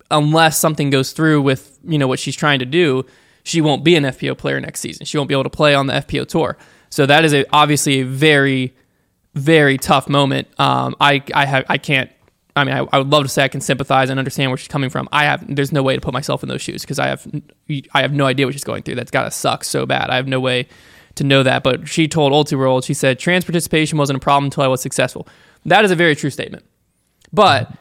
unless 0.10 0.58
something 0.58 0.90
goes 0.90 1.12
through 1.12 1.42
with 1.42 1.78
you 1.84 1.98
know 1.98 2.08
what 2.08 2.20
she's 2.20 2.36
trying 2.36 2.60
to 2.60 2.66
do, 2.66 3.06
she 3.44 3.62
won't 3.62 3.84
be 3.84 3.96
an 3.96 4.04
FPO 4.04 4.38
player 4.38 4.60
next 4.60 4.80
season. 4.80 5.06
She 5.06 5.18
won't 5.18 5.28
be 5.28 5.36
able 5.36 5.44
to 5.44 5.50
play 5.50 5.76
on 5.76 5.88
the 5.88 5.94
FPO 5.94 6.28
tour. 6.28 6.58
So 6.90 7.06
that 7.06 7.26
is 7.26 7.34
a, 7.34 7.46
obviously 7.52 8.02
a 8.02 8.06
very 8.06 8.74
very 9.34 9.78
tough 9.78 10.08
moment. 10.08 10.48
Um, 10.60 10.96
I 11.00 11.24
I 11.34 11.46
have 11.46 11.66
I 11.70 11.78
can't. 11.78 12.10
I 12.56 12.64
mean, 12.66 12.76
I, 12.76 12.86
I 12.92 13.00
would 13.00 13.10
love 13.10 13.24
to 13.24 13.30
say 13.30 13.44
I 13.44 13.48
can 13.48 13.62
sympathize 13.62 14.12
and 14.12 14.20
understand 14.20 14.52
where 14.52 14.58
she's 14.58 14.68
coming 14.68 14.92
from. 14.92 15.10
I 15.12 15.24
have 15.24 15.44
there's 15.56 15.72
no 15.72 15.82
way 15.82 15.96
to 15.96 16.02
put 16.02 16.14
myself 16.14 16.44
in 16.44 16.50
those 16.50 16.62
shoes 16.62 16.82
because 16.82 17.00
I 17.00 17.08
have 17.08 17.28
I 17.94 18.02
have 18.02 18.14
no 18.14 18.26
idea 18.26 18.46
what 18.46 18.54
she's 18.54 18.64
going 18.64 18.84
through. 18.84 18.96
That's 18.96 19.12
got 19.12 19.24
to 19.24 19.32
suck 19.32 19.64
so 19.64 19.86
bad. 19.86 20.10
I 20.10 20.16
have 20.18 20.28
no 20.28 20.40
way 20.40 20.68
to 21.16 21.24
know 21.24 21.44
that. 21.44 21.64
But 21.64 21.88
she 21.88 22.08
told 22.08 22.32
Ultiworld, 22.32 22.86
she 22.86 22.94
said 22.94 23.20
trans 23.20 23.44
participation 23.44 23.98
wasn't 23.98 24.18
a 24.18 24.20
problem 24.20 24.46
until 24.46 24.64
I 24.64 24.68
was 24.68 24.82
successful. 24.82 25.28
That 25.66 25.84
is 25.84 25.92
a 25.92 25.96
very 25.96 26.16
true 26.16 26.30
statement. 26.30 26.64
But 27.32 27.72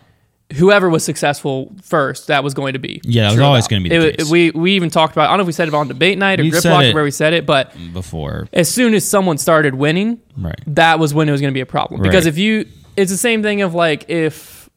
whoever 0.55 0.89
was 0.91 1.05
successful 1.05 1.73
first, 1.83 2.27
that 2.29 2.43
was 2.45 2.55
going 2.55 2.73
to 2.75 2.79
be. 2.79 3.01
Yeah, 3.05 3.25
that 3.25 3.33
was 3.33 3.41
always 3.41 3.69
gonna 3.69 3.83
be 3.83 3.89
the 3.89 4.09
It- 4.09 4.19
case. 4.19 4.31
We 4.31 4.51
we 4.51 4.73
even 4.73 4.91
talked 4.91 5.15
about. 5.15 5.27
I 5.27 5.29
don't 5.31 5.39
know 5.39 5.43
if 5.43 5.47
we 5.49 5.53
said 5.53 5.69
it 5.69 5.75
on 5.75 5.89
debate 5.89 6.19
night 6.19 6.41
or 6.41 6.43
We've 6.45 6.53
grip 6.53 6.63
said 6.63 6.73
lock 6.73 6.95
where 6.95 7.05
we 7.05 7.11
said 7.11 7.33
it, 7.33 7.47
but 7.47 7.73
before. 7.93 8.49
as 8.53 8.69
soon 8.69 8.95
as 8.95 9.05
someone 9.09 9.39
started 9.39 9.75
winning, 9.75 10.19
Right. 10.37 10.59
that 10.67 10.99
was 10.99 11.13
when 11.15 11.29
it 11.29 11.33
was 11.33 11.41
going 11.41 11.53
to 11.53 11.57
be 11.57 11.61
a 11.61 11.67
problem. 11.67 12.03
Because 12.03 12.27
if 12.27 12.39
you, 12.39 12.67
it's 12.97 13.11
the 13.11 13.17
same 13.19 13.43
thing 13.43 13.63
of 13.63 13.75
like 13.75 14.09
if 14.09 14.69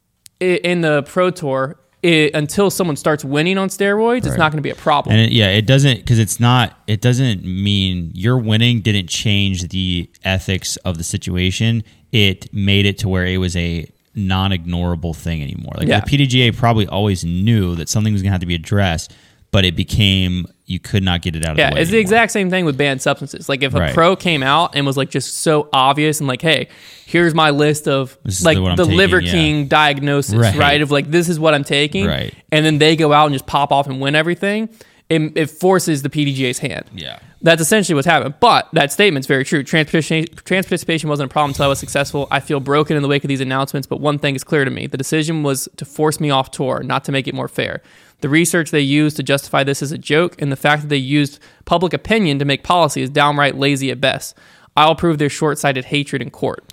i 0.41 0.45
in 0.63 0.81
the 0.81 1.03
pro 1.03 1.29
tour, 1.31 1.77
it, 2.03 2.35
until 2.35 2.69
someone 2.69 2.95
starts 2.97 3.25
winning 3.25 3.57
on 3.57 3.69
steroids, 3.69 4.25
it's 4.27 4.37
not 4.37 4.51
going 4.51 4.57
to 4.57 4.61
be 4.61 4.69
a 4.69 4.75
problem. 4.75 5.15
And 5.15 5.25
it, 5.25 5.31
yeah, 5.31 5.47
it 5.47 5.65
doesn't 5.65 5.97
because 5.97 6.19
it's 6.19 6.39
not. 6.39 6.77
It 6.87 7.01
doesn't 7.01 7.43
mean 7.43 8.11
your 8.13 8.37
winning 8.37 8.81
didn't 8.81 9.07
change 9.07 9.69
the 9.69 10.09
ethics 10.23 10.75
of 10.77 10.97
the 10.97 11.03
situation. 11.03 11.83
It 12.11 12.53
made 12.53 12.85
it 12.85 12.97
to 12.99 13.09
where 13.09 13.25
it 13.25 13.37
was 13.37 13.55
a 13.55 13.87
non-ignorable 14.15 15.15
thing 15.15 15.41
anymore. 15.41 15.73
Like 15.77 15.87
Yeah. 15.87 15.99
the 16.01 16.05
PDGA 16.17 16.55
probably 16.55 16.87
always 16.87 17.23
knew 17.23 17.75
that 17.75 17.89
something 17.89 18.13
was 18.13 18.21
going 18.21 18.29
to 18.29 18.33
have 18.33 18.41
to 18.41 18.47
be 18.47 18.55
addressed, 18.55 19.13
but 19.51 19.65
it 19.65 19.75
became 19.75 20.45
you 20.67 20.79
could 20.79 21.03
not 21.03 21.21
get 21.21 21.35
it 21.35 21.45
out 21.45 21.51
of 21.51 21.57
yeah, 21.59 21.69
the 21.69 21.75
way. 21.75 21.79
Yeah, 21.79 21.81
it's 21.83 21.91
the 21.91 21.99
exact 21.99 22.31
same 22.31 22.49
thing 22.49 22.65
with 22.65 22.75
banned 22.75 22.99
substances. 22.99 23.47
Like 23.47 23.61
if 23.61 23.75
a 23.75 23.79
Right. 23.79 23.93
pro 23.93 24.15
came 24.15 24.41
out 24.41 24.75
and 24.75 24.83
was 24.85 24.97
like 24.97 25.11
just 25.11 25.37
so 25.37 25.69
obvious 25.71 26.19
and 26.19 26.27
like, 26.27 26.41
hey, 26.41 26.69
here's 27.05 27.35
my 27.35 27.51
list 27.51 27.87
of 27.87 28.17
This 28.23 28.43
like 28.43 28.57
the- 28.57 28.75
the 28.75 28.85
Liver 28.85 29.19
yeah. 29.19 29.31
King 29.31 29.67
diagnosis, 29.67 30.33
right. 30.33 30.55
Right. 30.55 30.81
Of 30.81 30.89
like 30.89 31.11
this 31.11 31.29
is 31.29 31.39
what 31.39 31.53
I'm 31.53 31.63
taking, 31.63 32.07
Right. 32.07 32.33
And 32.51 32.65
then 32.65 32.79
they 32.79 32.95
go 32.95 33.13
out 33.13 33.25
and 33.27 33.33
just 33.35 33.45
pop 33.45 33.71
off 33.71 33.85
and 33.87 34.01
win 34.01 34.15
everything. 34.15 34.69
It, 35.07 35.37
it 35.37 35.49
forces 35.51 36.01
the 36.01 36.09
PDGA's 36.09 36.59
hand. 36.59 36.85
Yeah. 36.93 37.19
That's 37.41 37.61
essentially 37.61 37.93
what's 37.93 38.07
happened. 38.07 38.35
But 38.39 38.67
that 38.73 38.91
statement's 38.91 39.27
very 39.27 39.45
true. 39.45 39.61
Trans 39.63 39.85
participation, 39.91 40.35
trans 40.45 40.65
participation 40.65 41.09
wasn't 41.09 41.29
a 41.29 41.33
problem 41.33 41.51
until 41.51 41.65
I 41.65 41.67
was 41.67 41.77
successful. 41.77 42.27
I 42.31 42.39
feel 42.39 42.59
broken 42.59 42.97
in 42.97 43.03
the 43.03 43.07
wake 43.07 43.23
of 43.23 43.27
these 43.27 43.41
announcements, 43.41 43.85
but 43.85 44.01
one 44.01 44.17
thing 44.17 44.33
is 44.33 44.43
clear 44.43 44.65
to 44.65 44.71
me. 44.71 44.87
The 44.87 44.97
decision 44.97 45.43
was 45.43 45.69
to 45.77 45.85
force 45.85 46.19
me 46.19 46.31
off 46.31 46.49
tour, 46.49 46.81
not 46.81 47.03
to 47.03 47.11
make 47.11 47.27
it 47.27 47.35
more 47.35 47.47
fair. 47.47 47.83
The 48.21 48.29
research 48.29 48.71
they 48.71 48.79
used 48.79 49.15
to 49.17 49.23
justify 49.23 49.63
this 49.63 49.83
is 49.83 49.91
a 49.91 49.97
joke, 49.99 50.41
and 50.41 50.51
the 50.51 50.55
fact 50.55 50.81
that 50.81 50.87
they 50.87 50.97
used 50.97 51.39
public 51.65 51.93
opinion 51.93 52.39
to 52.39 52.45
make 52.45 52.63
policy 52.63 53.03
is 53.03 53.11
downright 53.11 53.55
lazy 53.55 53.91
at 53.91 54.01
best. 54.01 54.35
I'll 54.75 54.95
prove 54.95 55.19
their 55.19 55.29
short 55.29 55.59
sighted 55.59 55.85
hatred 55.85 56.23
in 56.23 56.31
court. 56.31 56.63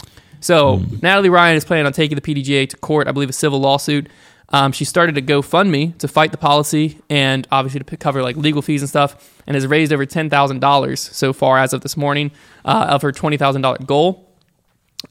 So, 0.41 0.79
hmm. 0.79 0.97
Natalie 1.03 1.29
Ryan 1.29 1.57
is 1.57 1.65
planning 1.65 1.85
on 1.85 1.93
taking 1.93 2.17
the 2.17 2.23
PDGA 2.23 2.69
to 2.71 2.77
court, 2.79 3.09
I 3.09 3.13
believe 3.13 3.29
a 3.29 3.35
civil 3.35 3.61
lawsuit. 3.61 4.09
Um, 4.55 4.73
she 4.73 4.85
started 4.85 5.17
a 5.17 5.23
GoFundMe 5.23 5.97
to 5.99 6.09
fight 6.09 6.31
the 6.31 6.37
policy 6.39 6.99
and 7.09 7.49
obviously 7.51 7.81
to 7.81 7.97
cover 7.97 8.23
like 8.23 8.37
legal 8.37 8.61
fees 8.61 8.83
and 8.83 8.89
stuff, 8.89 9.41
and 9.47 9.55
has 9.55 9.67
raised 9.67 9.93
over 9.93 10.05
ten 10.07 10.29
thousand 10.29 10.61
dollars 10.61 11.01
so 11.01 11.33
far 11.33 11.59
as 11.59 11.73
of 11.73 11.81
this 11.81 11.97
morning 11.97 12.31
uh, 12.65 12.87
of 12.91 13.03
her 13.03 13.13
twenty 13.13 13.37
thousand 13.39 13.63
dollar 13.63 13.79
goal. 13.79 14.29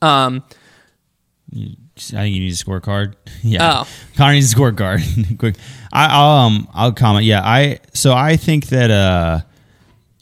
Um, 0.02 0.44
I 1.54 1.58
think 1.98 2.36
you 2.36 2.42
need 2.42 2.52
a 2.54 2.56
scorecard. 2.56 3.16
yeah, 3.44 3.82
Oh. 3.82 3.88
Connor 4.16 4.34
needs 4.34 4.54
a 4.54 4.56
scorecard. 4.56 5.38
Quick, 5.40 5.56
I, 5.92 6.08
I'll 6.08 6.46
um 6.46 6.68
I'll 6.74 6.92
comment. 6.94 7.26
Yeah, 7.26 7.42
I 7.44 7.80
so 7.94 8.14
I 8.14 8.38
think 8.38 8.68
that 8.68 8.92
uh 8.92 9.42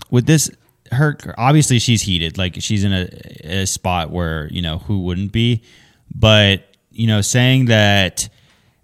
with 0.09 0.25
this 0.25 0.49
her 0.91 1.17
obviously 1.37 1.77
she's 1.79 2.01
heated. 2.01 2.37
Like 2.37 2.55
she's 2.61 2.83
in 2.83 2.93
a, 2.93 3.09
a 3.43 3.65
spot 3.67 4.11
where 4.11 4.47
you 4.51 4.61
know 4.61 4.79
who 4.79 5.01
wouldn't 5.01 5.31
be, 5.31 5.61
but 6.15 6.63
you 6.91 7.05
know 7.05 7.21
saying 7.21 7.65
that 7.65 8.29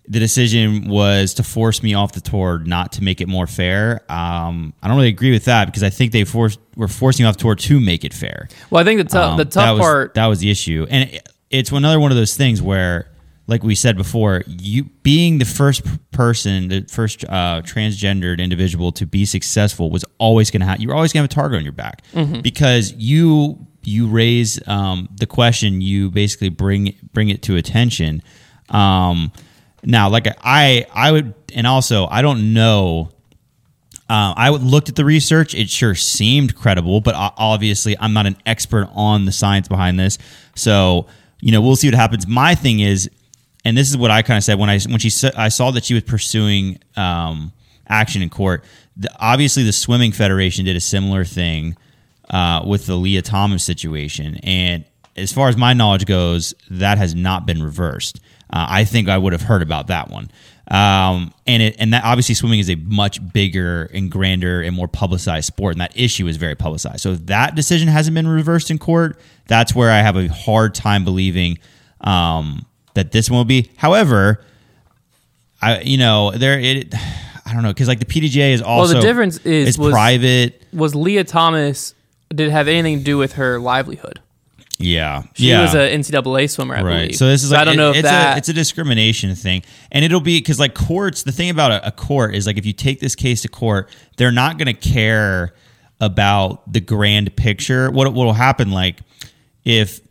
the 0.08 0.20
decision 0.20 0.88
was 0.88 1.34
to 1.36 1.44
force 1.44 1.82
me 1.82 1.94
off 1.96 2.12
the 2.14 2.22
tour, 2.22 2.60
not 2.60 2.92
to 2.94 3.04
make 3.04 3.22
it 3.22 3.28
more 3.28 3.48
fair. 3.48 4.02
Um, 4.12 4.74
I 4.84 4.88
don't 4.88 4.98
really 4.98 5.10
agree 5.10 5.32
with 5.32 5.46
that 5.46 5.66
because 5.66 5.84
I 5.84 5.90
think 5.90 6.12
they 6.12 6.24
forced 6.26 6.60
were 6.76 6.88
forcing 6.88 7.24
me 7.24 7.30
off 7.30 7.38
tour 7.38 7.56
to 7.56 7.80
make 7.80 8.04
it 8.04 8.14
fair. 8.14 8.48
well, 8.70 8.82
I 8.82 8.86
think 8.86 9.00
the, 9.00 9.06
tou- 9.06 9.18
Um, 9.20 9.38
the 9.38 9.46
that 9.46 9.52
tough 9.54 9.78
was, 9.78 9.80
part. 9.82 10.14
that 10.16 10.26
was 10.28 10.40
the 10.40 10.52
issue, 10.52 10.86
and 10.90 11.10
it, 11.10 11.30
it's 11.50 11.72
another 11.72 12.00
one 12.00 12.12
of 12.12 12.18
those 12.18 12.36
things 12.36 12.62
where, 12.62 13.08
like 13.48 13.64
we 13.64 13.76
said 13.76 13.96
before, 13.98 14.44
you 14.48 14.84
being 15.04 15.38
the 15.38 15.46
first 15.46 15.82
person, 16.12 16.68
the 16.68 16.82
first 16.90 17.24
uh, 17.26 17.62
transgendered 17.64 18.40
individual 18.40 18.92
to 18.94 19.06
be 19.06 19.24
successful 19.26 19.90
was 19.90 20.04
always 20.18 20.52
going 20.52 20.62
to 20.62 20.66
have. 20.68 20.80
You're 20.82 20.96
always 20.96 21.14
going 21.14 21.28
to 21.28 21.32
have 21.32 21.32
a 21.32 21.42
target 21.42 21.58
on 21.60 21.64
your 21.64 21.72
back 21.74 22.04
Mm-hmm. 22.14 22.42
because 22.42 22.94
you 22.98 23.66
you 23.84 24.08
raise 24.08 24.60
um, 24.68 25.08
the 25.16 25.28
question, 25.28 25.80
you 25.82 26.10
basically 26.12 26.50
bring 26.50 26.96
bring 27.14 27.30
it 27.30 27.42
to 27.44 27.56
attention. 27.56 28.22
Um, 28.70 29.32
now, 29.86 30.10
like 30.10 30.28
I 30.42 30.86
I 30.94 31.12
would, 31.12 31.34
and 31.54 31.68
also 31.68 32.08
I 32.08 32.22
don't 32.22 32.54
know. 32.54 33.12
Uh, 34.08 34.34
I 34.38 34.50
looked 34.50 34.90
at 34.90 34.96
the 34.96 35.06
research; 35.06 35.56
it 35.56 35.70
sure 35.70 35.96
seemed 35.96 36.56
credible, 36.56 37.02
but 37.02 37.16
obviously 37.16 37.98
I'm 38.00 38.14
not 38.14 38.26
an 38.26 38.38
expert 38.46 38.90
on 38.94 39.26
the 39.26 39.32
science 39.32 39.68
behind 39.68 40.00
this. 40.00 40.18
So 40.56 41.08
you 41.40 41.52
know, 41.52 41.62
we'll 41.62 41.76
see 41.76 41.88
what 41.88 41.96
happens. 41.96 42.28
My 42.28 42.56
thing 42.56 42.80
is, 42.80 43.10
and 43.64 43.78
this 43.78 43.90
is 43.90 43.98
what 43.98 44.12
I 44.12 44.22
kind 44.22 44.38
of 44.38 44.44
said 44.44 44.58
when 44.58 44.70
I 44.70 44.80
when 44.80 45.00
she 45.00 45.12
I 45.36 45.50
saw 45.50 45.72
that 45.72 45.86
she 45.86 45.94
was 45.94 46.04
pursuing 46.04 46.80
um, 46.96 47.52
action 47.88 48.22
in 48.22 48.30
court. 48.30 48.64
The, 48.98 49.10
obviously, 49.20 49.64
the 49.64 49.74
swimming 49.74 50.12
federation 50.12 50.66
did 50.66 50.76
a 50.76 50.82
similar 50.82 51.26
thing 51.26 51.78
uh, 52.30 52.64
with 52.66 52.86
the 52.86 52.96
Lia 52.96 53.22
Thomas 53.22 53.64
situation, 53.64 54.38
and 54.44 54.86
as 55.16 55.32
far 55.32 55.50
as 55.50 55.58
my 55.58 55.74
knowledge 55.74 56.06
goes, 56.06 56.54
that 56.70 56.98
has 56.98 57.16
not 57.16 57.46
been 57.46 57.62
reversed. 57.62 58.20
Uh, 58.56 58.66
I 58.70 58.86
think 58.86 59.10
I 59.10 59.18
would 59.18 59.34
have 59.34 59.42
heard 59.42 59.62
about 59.62 59.88
that 59.88 60.10
one. 60.10 60.32
Um, 60.72 61.34
and 61.46 61.62
it, 61.62 61.76
and 61.78 61.94
that 61.94 62.06
obviously 62.06 62.36
swimming 62.36 62.60
is 62.60 62.70
a 62.70 62.76
much 62.76 63.20
bigger 63.34 63.90
and 63.94 64.10
grander 64.10 64.62
and 64.62 64.74
more 64.74 64.88
publicized 64.88 65.46
sport, 65.46 65.74
and 65.74 65.82
that 65.82 65.92
issue 65.98 66.26
is 66.28 66.38
very 66.38 66.56
publicized. 66.56 67.02
So 67.02 67.12
if 67.12 67.26
that 67.26 67.56
decision 67.56 67.90
hasn't 67.90 68.16
been 68.16 68.28
reversed 68.28 68.72
in 68.72 68.78
court, 68.80 69.20
that's 69.48 69.76
where 69.76 69.92
I 69.92 69.98
have 69.98 70.16
a 70.16 70.28
hard 70.30 70.74
time 70.74 71.04
believing 71.04 71.60
um, 72.00 72.66
that 72.94 73.12
this 73.12 73.30
one 73.30 73.40
will 73.40 73.46
be. 73.46 73.70
However, 73.76 74.42
I 75.62 75.82
you 75.82 75.98
know 75.98 76.32
there 76.32 76.58
it 76.58 76.96
I 77.46 77.54
don't 77.54 77.62
know 77.62 77.74
because 77.74 77.90
like 77.90 78.00
the 78.00 78.06
PDGA 78.06 78.54
is 78.54 78.62
also 78.62 78.94
well. 78.94 79.02
the 79.02 79.08
difference 79.08 79.38
is- 79.40 79.68
it's 79.68 79.78
was- 79.78 79.92
private. 79.92 80.64
Was 80.72 80.96
Lia 80.96 81.26
Thomas 81.26 81.94
did 82.30 82.48
it 82.48 82.52
have 82.52 82.70
anything 82.70 83.00
to 83.00 83.04
do 83.04 83.18
with 83.18 83.34
her 83.34 83.60
livelihood? 83.60 84.22
Yeah, 84.78 85.24
She 85.36 85.50
yeah. 85.50 85.62
was 85.62 85.74
a 85.74 85.90
NCAA 85.96 86.50
swimmer, 86.50 86.76
I 86.76 86.82
right. 86.82 87.02
believe. 87.04 87.16
So 87.16 87.28
this 87.28 87.44
is 87.46 87.52
like 87.52 87.62
I 87.62 87.64
don't 87.64 87.76
it- 87.76 87.78
know 87.78 87.90
if 87.92 87.96
it's 87.98 88.04
that 88.10 88.36
a, 88.36 88.38
it's 88.38 88.50
a 88.50 88.54
discrimination 88.54 89.34
thing, 89.36 89.64
and 89.92 90.04
it'll 90.04 90.20
be 90.20 90.40
because 90.40 90.60
like 90.60 90.74
courts. 90.76 91.24
The 91.24 91.32
thing 91.32 91.50
about 91.50 91.72
a, 91.72 91.88
a 91.88 91.92
court 91.92 92.36
is 92.36 92.46
like 92.46 92.58
if 92.58 92.66
you 92.66 92.74
take 92.74 93.00
this 93.00 93.16
case 93.16 93.42
to 93.44 93.48
court, 93.48 93.90
they're 94.18 94.34
not 94.34 94.58
going 94.58 94.68
to 94.68 94.74
care 94.74 95.54
about 96.02 96.72
the 96.74 96.82
grand 96.82 97.34
picture. 97.38 97.90
What 97.90 98.14
what 98.14 98.26
will 98.26 98.34
happen 98.34 98.72
like 98.72 99.00
if 99.64 100.02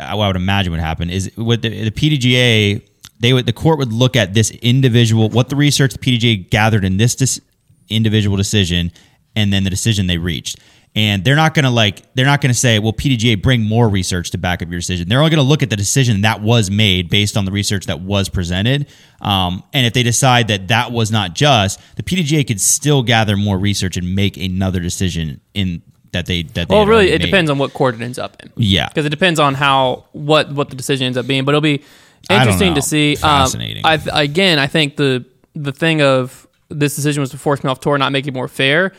I 0.00 0.14
would 0.14 0.36
imagine 0.36 0.70
would 0.72 0.80
happen 0.80 1.10
is 1.10 1.36
with 1.36 1.62
the, 1.62 1.68
the 1.68 1.90
PDGA, 1.90 2.80
they 3.18 3.32
would 3.32 3.44
the 3.46 3.52
court 3.52 3.78
would 3.80 3.92
look 3.92 4.14
at 4.14 4.34
this 4.34 4.50
individual, 4.52 5.28
what 5.30 5.48
the 5.48 5.56
research 5.56 5.92
the 5.94 5.98
PDGA 5.98 6.48
gathered 6.48 6.84
in 6.84 6.96
this 6.96 7.16
dis, 7.16 7.40
individual 7.88 8.36
decision, 8.36 8.92
and 9.34 9.52
then 9.52 9.64
the 9.64 9.70
decision 9.70 10.06
they 10.06 10.18
reached. 10.18 10.60
And 10.96 11.24
they're 11.24 11.34
not 11.34 11.54
going 11.54 11.64
to 11.64 11.70
like 11.70 12.14
they're 12.14 12.24
not 12.24 12.40
going 12.40 12.52
to 12.52 12.58
say, 12.58 12.78
well, 12.78 12.92
PDGA 12.92 13.42
bring 13.42 13.62
more 13.62 13.88
research 13.88 14.30
to 14.30 14.38
back 14.38 14.62
up 14.62 14.68
your 14.70 14.78
decision. 14.78 15.08
They're 15.08 15.18
only 15.18 15.30
going 15.30 15.42
to 15.44 15.48
look 15.48 15.62
at 15.64 15.70
the 15.70 15.76
decision 15.76 16.20
that 16.20 16.40
was 16.40 16.70
made 16.70 17.10
based 17.10 17.36
on 17.36 17.44
the 17.44 17.50
research 17.50 17.86
that 17.86 18.00
was 18.00 18.28
presented. 18.28 18.86
Um, 19.20 19.64
and 19.72 19.86
if 19.86 19.92
they 19.92 20.04
decide 20.04 20.46
that 20.48 20.68
that 20.68 20.92
was 20.92 21.10
not 21.10 21.34
just, 21.34 21.80
the 21.96 22.04
PDGA 22.04 22.46
could 22.46 22.60
still 22.60 23.02
gather 23.02 23.36
more 23.36 23.58
research 23.58 23.96
and 23.96 24.14
make 24.14 24.36
another 24.36 24.78
decision 24.78 25.40
in 25.52 25.82
that 26.12 26.26
they 26.26 26.44
that 26.44 26.68
they 26.68 26.74
Well, 26.74 26.86
really, 26.86 27.08
it 27.10 27.18
made. 27.20 27.24
depends 27.26 27.50
on 27.50 27.58
what 27.58 27.72
court 27.74 27.96
it 27.96 28.00
ends 28.00 28.18
up 28.20 28.36
in. 28.40 28.52
Yeah. 28.56 28.86
because 28.88 29.04
it 29.04 29.10
depends 29.10 29.40
on 29.40 29.54
how 29.54 30.04
what 30.12 30.52
what 30.52 30.70
the 30.70 30.76
decision 30.76 31.06
ends 31.06 31.18
up 31.18 31.26
being. 31.26 31.44
But 31.44 31.52
it'll 31.56 31.60
be 31.60 31.82
interesting 32.30 32.76
to 32.76 32.82
see. 32.82 33.16
Fascinating. 33.16 33.84
Um, 33.84 34.00
I 34.12 34.22
again, 34.22 34.60
I 34.60 34.68
think 34.68 34.94
the 34.94 35.24
the 35.56 35.72
thing 35.72 36.02
of 36.02 36.46
this 36.68 36.94
decision 36.94 37.20
was 37.20 37.30
to 37.30 37.38
force 37.38 37.64
me 37.64 37.70
off 37.70 37.80
tour, 37.80 37.98
not 37.98 38.12
make 38.12 38.28
it 38.28 38.32
more 38.32 38.46
fair. 38.46 38.92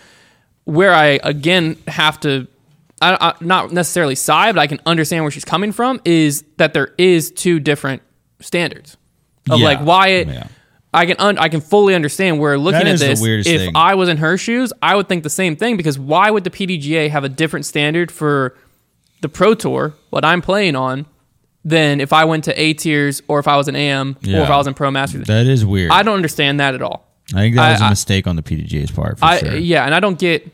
Where 0.66 0.94
I 0.94 1.20
again 1.24 1.78
have 1.88 2.20
to, 2.22 2.48
I, 3.02 3.18
I, 3.30 3.34
not 3.40 3.72
necessarily 3.72 4.16
side, 4.16 4.56
but 4.56 4.62
I 4.62 4.68
can 4.68 4.80
understand 4.86 5.24
where 5.24 5.32
she's 5.32 5.46
coming 5.46 5.72
from. 5.72 6.02
Is 6.06 6.44
that 6.58 6.74
there 6.74 6.94
is 6.98 7.32
two 7.32 7.60
different 7.60 8.02
standards 8.40 8.98
of 9.50 9.60
Yeah. 9.60 9.66
like 9.66 9.80
why 9.80 10.08
it. 10.10 10.28
Yeah. 10.28 10.48
I 10.94 11.06
can 11.06 11.18
un- 11.20 11.38
I 11.38 11.50
can 11.50 11.60
fully 11.62 11.94
understand 11.94 12.40
where 12.40 12.58
looking 12.58 12.88
at 12.88 12.98
this. 13.00 13.22
if 13.22 13.46
thing. 13.46 13.72
I 13.76 13.96
was 13.96 14.08
in 14.10 14.18
her 14.18 14.38
shoes, 14.38 14.72
I 14.82 14.96
would 14.96 15.10
think 15.10 15.24
the 15.24 15.30
same 15.30 15.56
thing 15.58 15.76
because 15.78 16.00
why 16.00 16.32
would 16.32 16.46
the 16.46 16.50
PDGA 16.50 17.10
have 17.10 17.24
a 17.26 17.30
different 17.30 17.66
standard 17.66 18.12
for 18.12 18.56
the 19.22 19.28
Pro 19.30 19.56
Tour, 19.56 19.94
what 20.10 20.24
I'm 20.24 20.42
playing 20.42 20.76
on, 20.78 21.06
than 21.66 22.00
if 22.00 22.14
I 22.14 22.24
went 22.26 22.46
to 22.46 22.60
A 22.60 22.74
tiers 22.74 23.22
or 23.28 23.40
if 23.40 23.48
I 23.48 23.58
was 23.58 23.68
an 23.68 23.76
AM 23.76 24.16
or 24.26 24.40
if 24.42 24.50
I 24.50 24.56
was 24.58 24.68
in 24.68 24.74
Pro 24.74 24.90
Masters? 24.90 25.28
That 25.28 25.48
is 25.48 25.66
weird. 25.66 25.92
I 25.92 26.02
don't 26.02 26.16
understand 26.16 26.60
that 26.62 26.74
at 26.76 26.82
all. 26.82 27.06
I 27.34 27.40
think 27.40 27.56
that 27.58 27.72
was 27.74 27.82
I- 27.82 27.88
a 27.88 27.90
mistake 27.90 28.26
on 28.26 28.38
the 28.38 28.42
PDGA's 28.44 28.92
part 28.92 29.20
for 29.20 29.26
I 29.26 29.40
sure. 29.40 29.56
yeah, 29.58 29.84
and 29.86 29.94
I 29.94 30.00
don't 30.00 30.18
get 30.18 30.50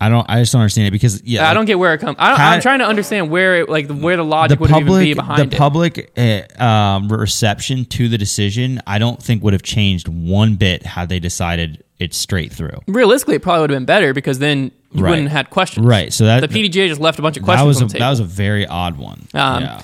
I 0.00 0.08
don't. 0.08 0.24
I 0.30 0.40
just 0.40 0.52
don't 0.52 0.60
understand 0.62 0.86
it 0.88 0.90
because 0.92 1.22
yeah, 1.24 1.50
I 1.50 1.54
don't 1.54 1.64
get 1.64 1.78
where 1.78 1.92
it 1.92 1.98
comes. 1.98 2.16
I 2.20 2.54
I'm 2.54 2.60
trying 2.60 2.78
to 2.78 2.86
understand 2.86 3.30
where 3.30 3.62
it, 3.62 3.68
like 3.68 3.88
where 3.90 4.16
the 4.16 4.22
the 4.22 4.28
logic 4.28 4.60
would 4.60 4.70
even 4.70 4.84
be 4.86 5.14
public 5.14 5.16
behind 5.16 5.50
the 5.50 5.54
it. 5.56 5.58
public 5.58 6.12
uh, 6.58 6.62
um, 6.64 7.08
reception 7.08 7.84
to 7.86 8.08
the 8.08 8.16
decision. 8.16 8.80
I 8.86 8.98
don't 8.98 9.20
think 9.20 9.42
would 9.42 9.54
have 9.54 9.62
changed 9.64 10.06
one 10.06 10.54
bit 10.54 10.86
had 10.86 11.08
they 11.08 11.18
decided 11.18 11.82
it 11.98 12.14
straight 12.14 12.52
through. 12.52 12.78
Realistically, 12.86 13.34
it 13.36 13.42
probably 13.42 13.62
would 13.62 13.70
have 13.70 13.76
been 13.76 13.86
better 13.86 14.14
because 14.14 14.38
then 14.38 14.70
you 14.92 15.02
Right. 15.02 15.10
wouldn't 15.10 15.28
have 15.28 15.36
had 15.36 15.50
questions. 15.50 15.84
Right. 15.84 16.12
So 16.12 16.26
that 16.26 16.40
The 16.40 16.48
PDGA 16.48 16.86
just 16.88 17.00
left 17.00 17.18
a 17.18 17.22
bunch 17.22 17.36
of 17.36 17.42
that 17.42 17.56
questions 17.56 17.82
was 17.82 17.92
a, 17.92 17.92
the 17.94 17.98
that 17.98 18.10
was 18.10 18.20
a 18.20 18.24
very 18.24 18.66
odd 18.68 18.96
one. 18.96 19.26
Um, 19.34 19.62
yeah. 19.64 19.82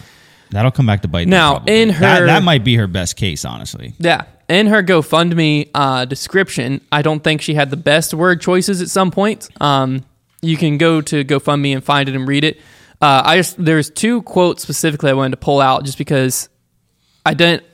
That'll 0.51 0.71
come 0.71 0.87
back 0.87 1.03
to 1.03 1.09
bite. 1.09 1.27
Now, 1.27 1.65
in 1.67 1.89
that, 1.89 2.21
her- 2.21 2.27
that 2.27 2.45
might 2.45 2.63
be 2.63 2.77
her 2.77 2.87
best 2.87 3.17
case, 3.17 3.45
honestly. 3.45 3.95
Yeah. 3.99 4.27
In 4.49 4.67
her 4.67 4.83
GoFundMe 4.83 5.71
uh, 5.75 6.05
description, 6.05 6.81
I 6.93 7.03
don't 7.03 7.21
think 7.21 7.41
she 7.41 7.55
had 7.55 7.71
the 7.71 7.77
best 7.77 8.13
word 8.13 8.41
choices 8.41 8.83
at 8.83 8.89
some 8.89 9.11
point. 9.11 9.49
Um, 9.61 10.05
you 10.43 10.57
can 10.57 10.77
go 10.77 11.01
to 11.01 11.25
GoFundMe 11.25 11.75
and 11.75 11.83
find 11.83 12.09
it 12.09 12.15
and 12.15 12.29
read 12.29 12.45
it. 12.45 12.59
Uh, 13.01 13.23
I 13.25 13.37
just 13.37 13.63
there's 13.63 13.91
two 13.91 14.23
quotes 14.23 14.63
specifically 14.63 15.11
I 15.11 15.15
wanted 15.15 15.33
to 15.33 15.37
pull 15.39 15.61
out 15.61 15.85
just 15.85 15.99
because 15.99 16.49
I 17.25 17.35
didn't. 17.35 17.65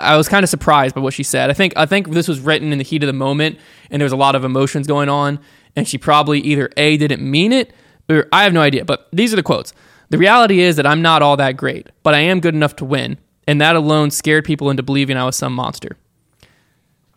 I 0.00 0.16
was 0.16 0.28
kind 0.28 0.42
of 0.42 0.50
surprised 0.50 0.94
by 0.94 1.00
what 1.00 1.14
she 1.14 1.22
said. 1.22 1.50
I 1.50 1.52
think 1.52 1.74
I 1.76 1.86
think 1.86 2.10
this 2.10 2.28
was 2.28 2.40
written 2.40 2.72
in 2.72 2.78
the 2.78 2.84
heat 2.84 3.02
of 3.02 3.06
the 3.06 3.12
moment, 3.12 3.58
and 3.90 4.00
there 4.00 4.04
was 4.04 4.12
a 4.12 4.16
lot 4.16 4.34
of 4.34 4.44
emotions 4.44 4.86
going 4.86 5.08
on, 5.08 5.38
and 5.76 5.86
she 5.86 5.98
probably 5.98 6.40
either 6.40 6.70
a 6.76 6.96
didn't 6.96 7.22
mean 7.28 7.52
it 7.52 7.72
or 8.08 8.28
I 8.32 8.44
have 8.44 8.52
no 8.52 8.60
idea. 8.60 8.84
But 8.84 9.08
these 9.12 9.32
are 9.32 9.36
the 9.36 9.42
quotes. 9.42 9.72
The 10.10 10.18
reality 10.18 10.60
is 10.60 10.76
that 10.76 10.86
I'm 10.86 11.02
not 11.02 11.22
all 11.22 11.36
that 11.38 11.56
great, 11.56 11.88
but 12.02 12.14
I 12.14 12.20
am 12.20 12.40
good 12.40 12.54
enough 12.54 12.76
to 12.76 12.84
win, 12.84 13.18
and 13.46 13.60
that 13.60 13.76
alone 13.76 14.10
scared 14.10 14.44
people 14.44 14.70
into 14.70 14.82
believing 14.82 15.16
I 15.16 15.24
was 15.24 15.36
some 15.36 15.54
monster. 15.54 15.96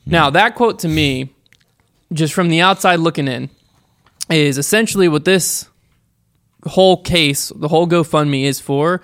Hmm. 0.05 0.11
Now 0.11 0.29
that 0.31 0.55
quote 0.55 0.79
to 0.79 0.87
me, 0.87 1.33
just 2.13 2.33
from 2.33 2.49
the 2.49 2.61
outside 2.61 2.99
looking 2.99 3.27
in, 3.27 3.49
is 4.29 4.57
essentially 4.57 5.07
what 5.07 5.25
this 5.25 5.69
whole 6.65 7.01
case, 7.01 7.51
the 7.55 7.67
whole 7.67 7.87
GoFundMe 7.87 8.43
is 8.43 8.59
for, 8.59 9.01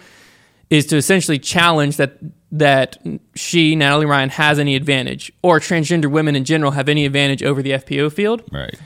is 0.69 0.85
to 0.87 0.97
essentially 0.97 1.37
challenge 1.37 1.97
that 1.97 2.17
that 2.53 2.97
she, 3.33 3.75
Natalie 3.75 4.05
Ryan, 4.05 4.29
has 4.29 4.59
any 4.59 4.75
advantage, 4.75 5.31
or 5.41 5.59
transgender 5.59 6.11
women 6.11 6.35
in 6.35 6.43
general 6.43 6.71
have 6.71 6.89
any 6.89 7.05
advantage 7.05 7.43
over 7.43 7.61
the 7.61 7.71
FPO 7.71 8.11
field. 8.11 8.43
Right. 8.51 8.77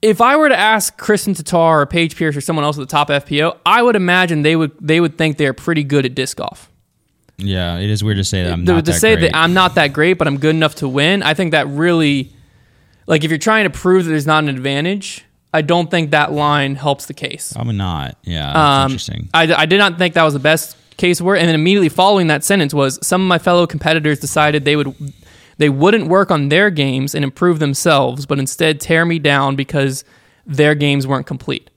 If 0.00 0.20
I 0.20 0.36
were 0.36 0.48
to 0.48 0.56
ask 0.56 0.96
Kristen 0.96 1.34
Tatar 1.34 1.80
or 1.80 1.86
Paige 1.86 2.16
Pierce 2.16 2.36
or 2.36 2.40
someone 2.40 2.64
else 2.64 2.78
at 2.78 2.80
the 2.80 2.86
top 2.86 3.08
FPO, 3.08 3.58
I 3.66 3.82
would 3.82 3.96
imagine 3.96 4.42
they 4.42 4.56
would 4.56 4.72
they 4.80 5.00
would 5.00 5.18
think 5.18 5.36
they're 5.36 5.54
pretty 5.54 5.84
good 5.84 6.06
at 6.06 6.14
disc 6.14 6.36
golf. 6.36 6.70
Yeah. 7.38 7.78
It 7.78 7.90
is 7.90 8.04
weird 8.04 8.18
to 8.18 8.24
say 8.24 8.44
that 8.44 8.52
I'm 8.52 8.64
not 8.64 8.84
to 8.84 8.92
that 8.92 9.00
say 9.00 9.16
great. 9.16 9.32
that 9.32 9.36
I'm 9.36 9.54
not 9.54 9.74
that 9.76 9.88
great, 9.92 10.14
but 10.14 10.26
I'm 10.26 10.38
good 10.38 10.54
enough 10.54 10.76
to 10.76 10.88
win. 10.88 11.22
I 11.22 11.34
think 11.34 11.52
that 11.52 11.66
really, 11.68 12.32
like, 13.06 13.24
if 13.24 13.30
you're 13.30 13.38
trying 13.38 13.64
to 13.64 13.70
prove 13.70 14.04
that 14.04 14.10
there's 14.10 14.26
not 14.26 14.44
an 14.44 14.48
advantage, 14.48 15.24
I 15.52 15.62
don't 15.62 15.90
think 15.90 16.10
that 16.10 16.32
line 16.32 16.74
helps 16.74 17.06
the 17.06 17.14
case. 17.14 17.54
I'm 17.56 17.76
not. 17.76 18.16
Yeah. 18.24 18.82
Um, 18.82 18.90
interesting. 18.90 19.28
I, 19.32 19.52
I 19.54 19.66
did 19.66 19.78
not 19.78 19.98
think 19.98 20.14
that 20.14 20.24
was 20.24 20.34
the 20.34 20.40
best 20.40 20.76
case 20.96 21.20
word. 21.20 21.36
And 21.38 21.48
then 21.48 21.54
immediately 21.54 21.88
following 21.88 22.26
that 22.28 22.44
sentence 22.44 22.74
was 22.74 22.98
some 23.06 23.20
of 23.22 23.28
my 23.28 23.38
fellow 23.38 23.66
competitors 23.66 24.18
decided 24.20 24.64
they 24.64 24.76
would 24.76 24.94
they 25.56 25.68
wouldn't 25.68 26.08
work 26.08 26.30
on 26.32 26.48
their 26.48 26.70
games 26.70 27.14
and 27.14 27.22
improve 27.24 27.58
themselves, 27.60 28.26
but 28.26 28.38
instead 28.38 28.80
tear 28.80 29.04
me 29.04 29.18
down 29.20 29.54
because 29.54 30.04
their 30.46 30.74
games 30.74 31.06
weren't 31.06 31.26
complete. 31.26 31.70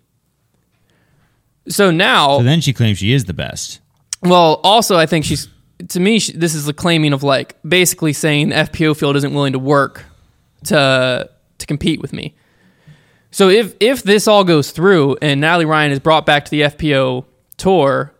So 1.69 1.91
now, 1.91 2.37
So 2.39 2.43
then 2.43 2.61
she 2.61 2.73
claims 2.73 2.97
she 2.97 3.13
is 3.13 3.25
the 3.25 3.33
best. 3.33 3.79
Well, 4.29 4.59
also 4.63 4.97
I 4.97 5.05
think 5.05 5.25
she's 5.25 5.47
to 5.89 5.99
me 5.99 6.19
she, 6.19 6.31
this 6.33 6.55
is 6.55 6.65
the 6.65 6.73
claiming 6.73 7.13
of 7.13 7.23
like 7.23 7.55
basically 7.67 8.13
saying 8.13 8.49
the 8.49 8.55
FPO 8.55 8.97
field 8.97 9.15
isn't 9.15 9.33
willing 9.33 9.53
to 9.53 9.59
work 9.59 10.05
to 10.65 11.29
to 11.57 11.65
compete 11.67 12.01
with 12.01 12.13
me. 12.13 12.35
So 13.31 13.49
if 13.49 13.75
if 13.79 14.03
this 14.03 14.27
all 14.27 14.43
goes 14.43 14.71
through 14.71 15.17
and 15.21 15.41
Natalie 15.41 15.65
Ryan 15.65 15.91
is 15.91 15.99
brought 15.99 16.25
back 16.25 16.45
to 16.45 16.51
the 16.51 16.61
FPO 16.61 17.25
tour, 17.57 18.13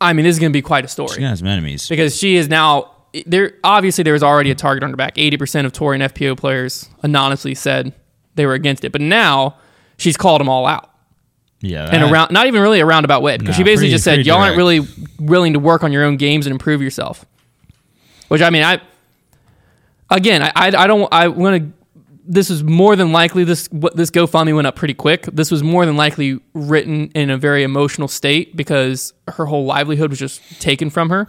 I 0.00 0.12
mean 0.12 0.24
this 0.24 0.34
is 0.36 0.38
going 0.40 0.52
to 0.52 0.56
be 0.56 0.62
quite 0.62 0.84
a 0.84 0.88
story. 0.88 1.16
She 1.16 1.22
has 1.22 1.40
some 1.40 1.48
enemies. 1.48 1.88
because 1.88 2.16
she 2.16 2.36
is 2.36 2.48
now 2.48 2.92
there. 3.26 3.54
Obviously, 3.64 4.04
there 4.04 4.12
was 4.12 4.22
already 4.22 4.50
a 4.50 4.54
target 4.54 4.84
on 4.84 4.90
her 4.90 4.96
back. 4.96 5.18
Eighty 5.18 5.36
percent 5.36 5.66
of 5.66 5.72
touring 5.72 6.00
FPO 6.00 6.36
players 6.38 6.88
anonymously 7.02 7.54
said 7.54 7.92
they 8.36 8.46
were 8.46 8.54
against 8.54 8.84
it, 8.84 8.92
but 8.92 9.00
now 9.00 9.56
she's 9.98 10.16
called 10.16 10.40
them 10.40 10.48
all 10.48 10.66
out 10.66 10.89
Yeah. 11.62 11.88
and 11.90 12.02
around 12.10 12.30
not 12.32 12.46
even 12.46 12.60
really 12.62 12.80
a 12.80 12.86
roundabout 12.86 13.22
way 13.22 13.36
because 13.36 13.54
she 13.56 13.62
basically 13.64 13.88
pretty- 13.88 13.90
just 13.94 14.04
said 14.04 14.26
y'all 14.26 14.38
aren't 14.40 14.56
really 14.56 14.80
willing 15.18 15.52
to 15.52 15.58
work 15.58 15.84
on 15.84 15.92
your 15.92 16.04
own 16.04 16.16
games 16.16 16.46
and 16.46 16.52
improve 16.52 16.80
yourself 16.80 17.24
which 18.28 18.40
i 18.40 18.48
mean 18.48 18.62
i 18.62 18.80
again 20.10 20.42
i 20.42 20.50
i, 20.56 20.66
I 20.68 20.86
don't 20.86 21.08
i 21.12 21.28
want 21.28 21.62
to 21.62 21.72
this 22.26 22.48
was 22.48 22.62
more 22.62 22.94
than 22.94 23.10
likely 23.10 23.42
this 23.42 23.66
what 23.72 23.96
this 23.96 24.08
GoFundMe 24.10 24.54
went 24.54 24.64
up 24.68 24.76
pretty 24.76 24.94
quick. 24.94 25.22
This 25.32 25.50
was 25.50 25.64
more 25.64 25.84
than 25.84 25.96
likely 25.96 26.38
written 26.54 27.10
in 27.12 27.28
a 27.28 27.36
very 27.36 27.64
emotional 27.64 28.06
state 28.06 28.54
because 28.54 29.12
her 29.26 29.46
whole 29.46 29.64
livelihood 29.64 30.10
was 30.10 30.18
just 30.20 30.40
taken 30.60 30.90
from 30.90 31.10
her. 31.10 31.26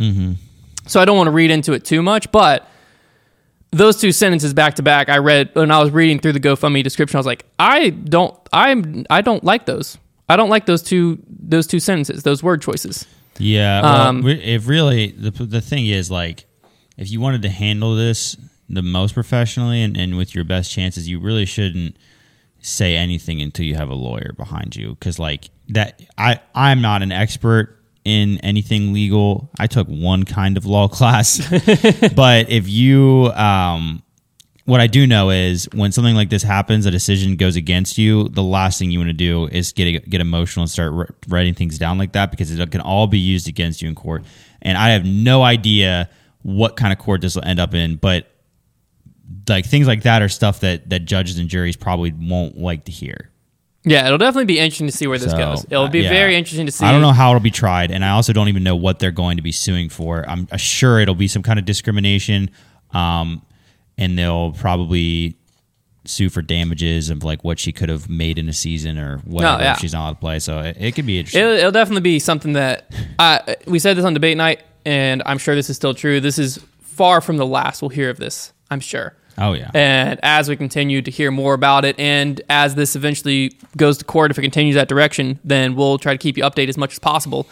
So 0.85 1.01
I 1.01 1.05
don't 1.05 1.17
want 1.17 1.25
to 1.25 1.31
read 1.31 1.49
into 1.49 1.73
it 1.73 1.85
too 1.85 2.03
much, 2.03 2.31
but 2.31 2.67
those 3.71 3.97
two 3.99 4.11
sentences 4.11 4.53
back 4.53 4.75
to 4.75 4.83
back, 4.83 5.09
I 5.09 5.17
read 5.17 5.49
when 5.53 5.71
I 5.71 5.79
was 5.79 5.89
reading 5.89 6.19
through 6.19 6.33
the 6.33 6.39
GoFundMe 6.39 6.83
description. 6.83 7.17
I 7.17 7.19
was 7.19 7.25
like, 7.25 7.45
I 7.57 7.89
don't, 7.89 8.37
I'm, 8.53 9.03
I 9.09 9.21
don't 9.21 9.43
like 9.43 9.65
those. 9.65 9.97
I 10.31 10.35
don't 10.35 10.49
like 10.49 10.65
those 10.65 10.81
two, 10.81 11.19
those 11.27 11.67
two 11.67 11.79
sentences, 11.79 12.23
those 12.23 12.41
word 12.41 12.61
choices. 12.61 13.05
Yeah, 13.37 13.81
well, 13.81 14.07
Um, 14.07 14.27
if 14.27 14.67
really 14.67 15.11
the 15.11 15.31
the 15.31 15.61
thing 15.61 15.87
is 15.87 16.11
like, 16.11 16.45
if 16.97 17.09
you 17.11 17.19
wanted 17.19 17.41
to 17.43 17.49
handle 17.49 17.95
this 17.95 18.35
the 18.69 18.81
most 18.81 19.13
professionally 19.13 19.81
and, 19.81 19.97
and 19.97 20.17
with 20.17 20.33
your 20.35 20.43
best 20.43 20.71
chances, 20.71 21.07
you 21.09 21.19
really 21.19 21.45
shouldn't 21.45 21.97
say 22.61 22.95
anything 22.95 23.41
until 23.41 23.65
you 23.65 23.75
have 23.75 23.89
a 23.89 23.95
lawyer 23.95 24.33
behind 24.37 24.75
you. 24.75 24.89
Because 24.91 25.17
like 25.17 25.49
that 25.69 26.01
i 26.17 26.39
i'm 26.53 26.81
not 26.81 27.01
an 27.01 27.11
expert 27.11 27.77
in 28.03 28.37
anything 28.39 28.93
legal. 28.93 29.49
I 29.59 29.67
took 29.67 29.87
one 29.87 30.23
kind 30.23 30.57
of 30.57 30.65
law 30.65 30.87
class. 30.97 31.39
But 32.15 32.49
if 32.49 32.67
you 32.67 33.31
um 33.33 34.03
what 34.71 34.79
I 34.79 34.87
do 34.87 35.05
know 35.05 35.31
is 35.31 35.67
when 35.73 35.91
something 35.91 36.15
like 36.15 36.29
this 36.29 36.43
happens, 36.43 36.85
a 36.85 36.91
decision 36.91 37.35
goes 37.35 37.57
against 37.57 37.97
you. 37.97 38.29
The 38.29 38.41
last 38.41 38.79
thing 38.79 38.89
you 38.89 38.99
want 38.99 39.09
to 39.09 39.13
do 39.13 39.49
is 39.51 39.73
get 39.73 40.09
get 40.09 40.21
emotional 40.21 40.63
and 40.63 40.71
start 40.71 41.13
writing 41.27 41.53
things 41.53 41.77
down 41.77 41.97
like 41.97 42.13
that 42.13 42.31
because 42.31 42.57
it 42.57 42.71
can 42.71 42.79
all 42.79 43.05
be 43.05 43.19
used 43.19 43.49
against 43.49 43.81
you 43.81 43.89
in 43.89 43.95
court. 43.95 44.23
And 44.61 44.77
I 44.77 44.91
have 44.91 45.03
no 45.03 45.43
idea 45.43 46.09
what 46.43 46.77
kind 46.77 46.93
of 46.93 46.99
court 46.99 47.19
this 47.19 47.35
will 47.35 47.43
end 47.43 47.59
up 47.59 47.73
in, 47.73 47.97
but 47.97 48.31
like 49.49 49.65
things 49.65 49.87
like 49.87 50.03
that 50.03 50.21
are 50.21 50.29
stuff 50.29 50.61
that 50.61 50.89
that 50.89 51.01
judges 51.01 51.37
and 51.37 51.49
juries 51.49 51.75
probably 51.75 52.13
won't 52.13 52.57
like 52.57 52.85
to 52.85 52.93
hear. 52.93 53.29
Yeah, 53.83 54.05
it'll 54.05 54.19
definitely 54.19 54.45
be 54.45 54.59
interesting 54.59 54.87
to 54.87 54.93
see 54.95 55.05
where 55.05 55.17
this 55.17 55.31
So, 55.31 55.37
goes. 55.37 55.65
It'll 55.69 55.89
be 55.89 55.99
uh, 55.99 56.03
yeah. 56.03 56.09
very 56.11 56.37
interesting 56.37 56.67
to 56.67 56.71
see. 56.71 56.85
I 56.85 56.93
don't 56.93 57.01
know 57.01 57.11
how 57.11 57.31
it'll 57.31 57.41
be 57.41 57.51
tried, 57.51 57.91
and 57.91 58.05
I 58.05 58.11
also 58.11 58.31
don't 58.31 58.47
even 58.47 58.63
know 58.63 58.77
what 58.77 58.99
they're 58.99 59.11
going 59.11 59.35
to 59.35 59.43
be 59.43 59.51
suing 59.51 59.89
for. 59.89 60.23
I'm 60.29 60.47
sure 60.55 61.01
it'll 61.01 61.13
be 61.13 61.27
some 61.27 61.43
kind 61.43 61.59
of 61.59 61.65
discrimination, 61.65 62.51
um, 62.91 63.41
and 64.01 64.17
they'll 64.17 64.51
probably 64.53 65.37
sue 66.05 66.27
for 66.27 66.41
damages 66.41 67.11
of 67.11 67.23
like 67.23 67.43
what 67.43 67.59
she 67.59 67.71
could 67.71 67.87
have 67.87 68.09
made 68.09 68.39
in 68.39 68.49
a 68.49 68.53
season 68.53 68.97
or 68.97 69.19
whatever 69.19 69.61
yeah. 69.61 69.73
if 69.73 69.79
she's 69.79 69.93
not 69.93 70.01
allowed 70.01 70.13
to 70.13 70.19
play. 70.19 70.39
So 70.39 70.59
it, 70.59 70.75
it 70.79 70.95
could 70.95 71.05
be 71.05 71.19
interesting. 71.19 71.43
It'll, 71.43 71.53
it'll 71.53 71.71
definitely 71.71 72.01
be 72.01 72.17
something 72.17 72.53
that 72.53 72.91
uh, 73.19 73.53
we 73.67 73.77
said 73.77 73.95
this 73.95 74.03
on 74.03 74.15
debate 74.15 74.37
night, 74.37 74.63
and 74.85 75.21
I'm 75.27 75.37
sure 75.37 75.53
this 75.53 75.69
is 75.69 75.75
still 75.75 75.93
true. 75.93 76.19
This 76.19 76.39
is 76.39 76.57
far 76.79 77.21
from 77.21 77.37
the 77.37 77.45
last 77.45 77.83
we'll 77.83 77.89
hear 77.89 78.09
of 78.09 78.17
this. 78.17 78.51
I'm 78.71 78.79
sure. 78.79 79.13
oh 79.37 79.53
yeah, 79.53 79.69
And 79.75 80.19
as 80.23 80.49
we 80.49 80.55
continue 80.55 81.03
to 81.03 81.11
hear 81.11 81.29
more 81.29 81.53
about 81.53 81.85
it, 81.85 81.99
and 81.99 82.41
as 82.49 82.73
this 82.73 82.95
eventually 82.95 83.55
goes 83.77 83.99
to 83.99 84.05
court, 84.05 84.31
if 84.31 84.39
it 84.39 84.41
continues 84.41 84.73
that 84.75 84.87
direction, 84.87 85.39
then 85.43 85.75
we'll 85.75 85.99
try 85.99 86.13
to 86.13 86.17
keep 86.17 86.37
you 86.37 86.43
updated 86.43 86.69
as 86.69 86.77
much 86.77 86.93
as 86.93 86.99
possible 86.99 87.47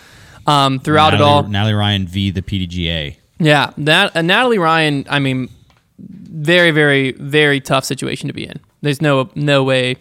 um, 0.47 0.79
throughout 0.79 1.11
Natalie, 1.11 1.29
it 1.29 1.31
all. 1.31 1.43
Natalie 1.43 1.73
Ryan 1.73 2.07
v 2.07 2.31
the 2.31 2.41
PDGA. 2.41 3.17
Yeah, 3.37 3.71
that 3.77 4.15
uh, 4.15 4.23
Natalie 4.23 4.57
Ryan. 4.57 5.05
I 5.09 5.19
mean, 5.19 5.49
very, 6.07 6.71
very, 6.71 7.11
very 7.13 7.59
tough 7.59 7.85
situation 7.85 8.27
to 8.27 8.33
be 8.33 8.45
in. 8.45 8.59
There's 8.81 9.01
no, 9.01 9.29
no 9.35 9.63
way, 9.63 9.97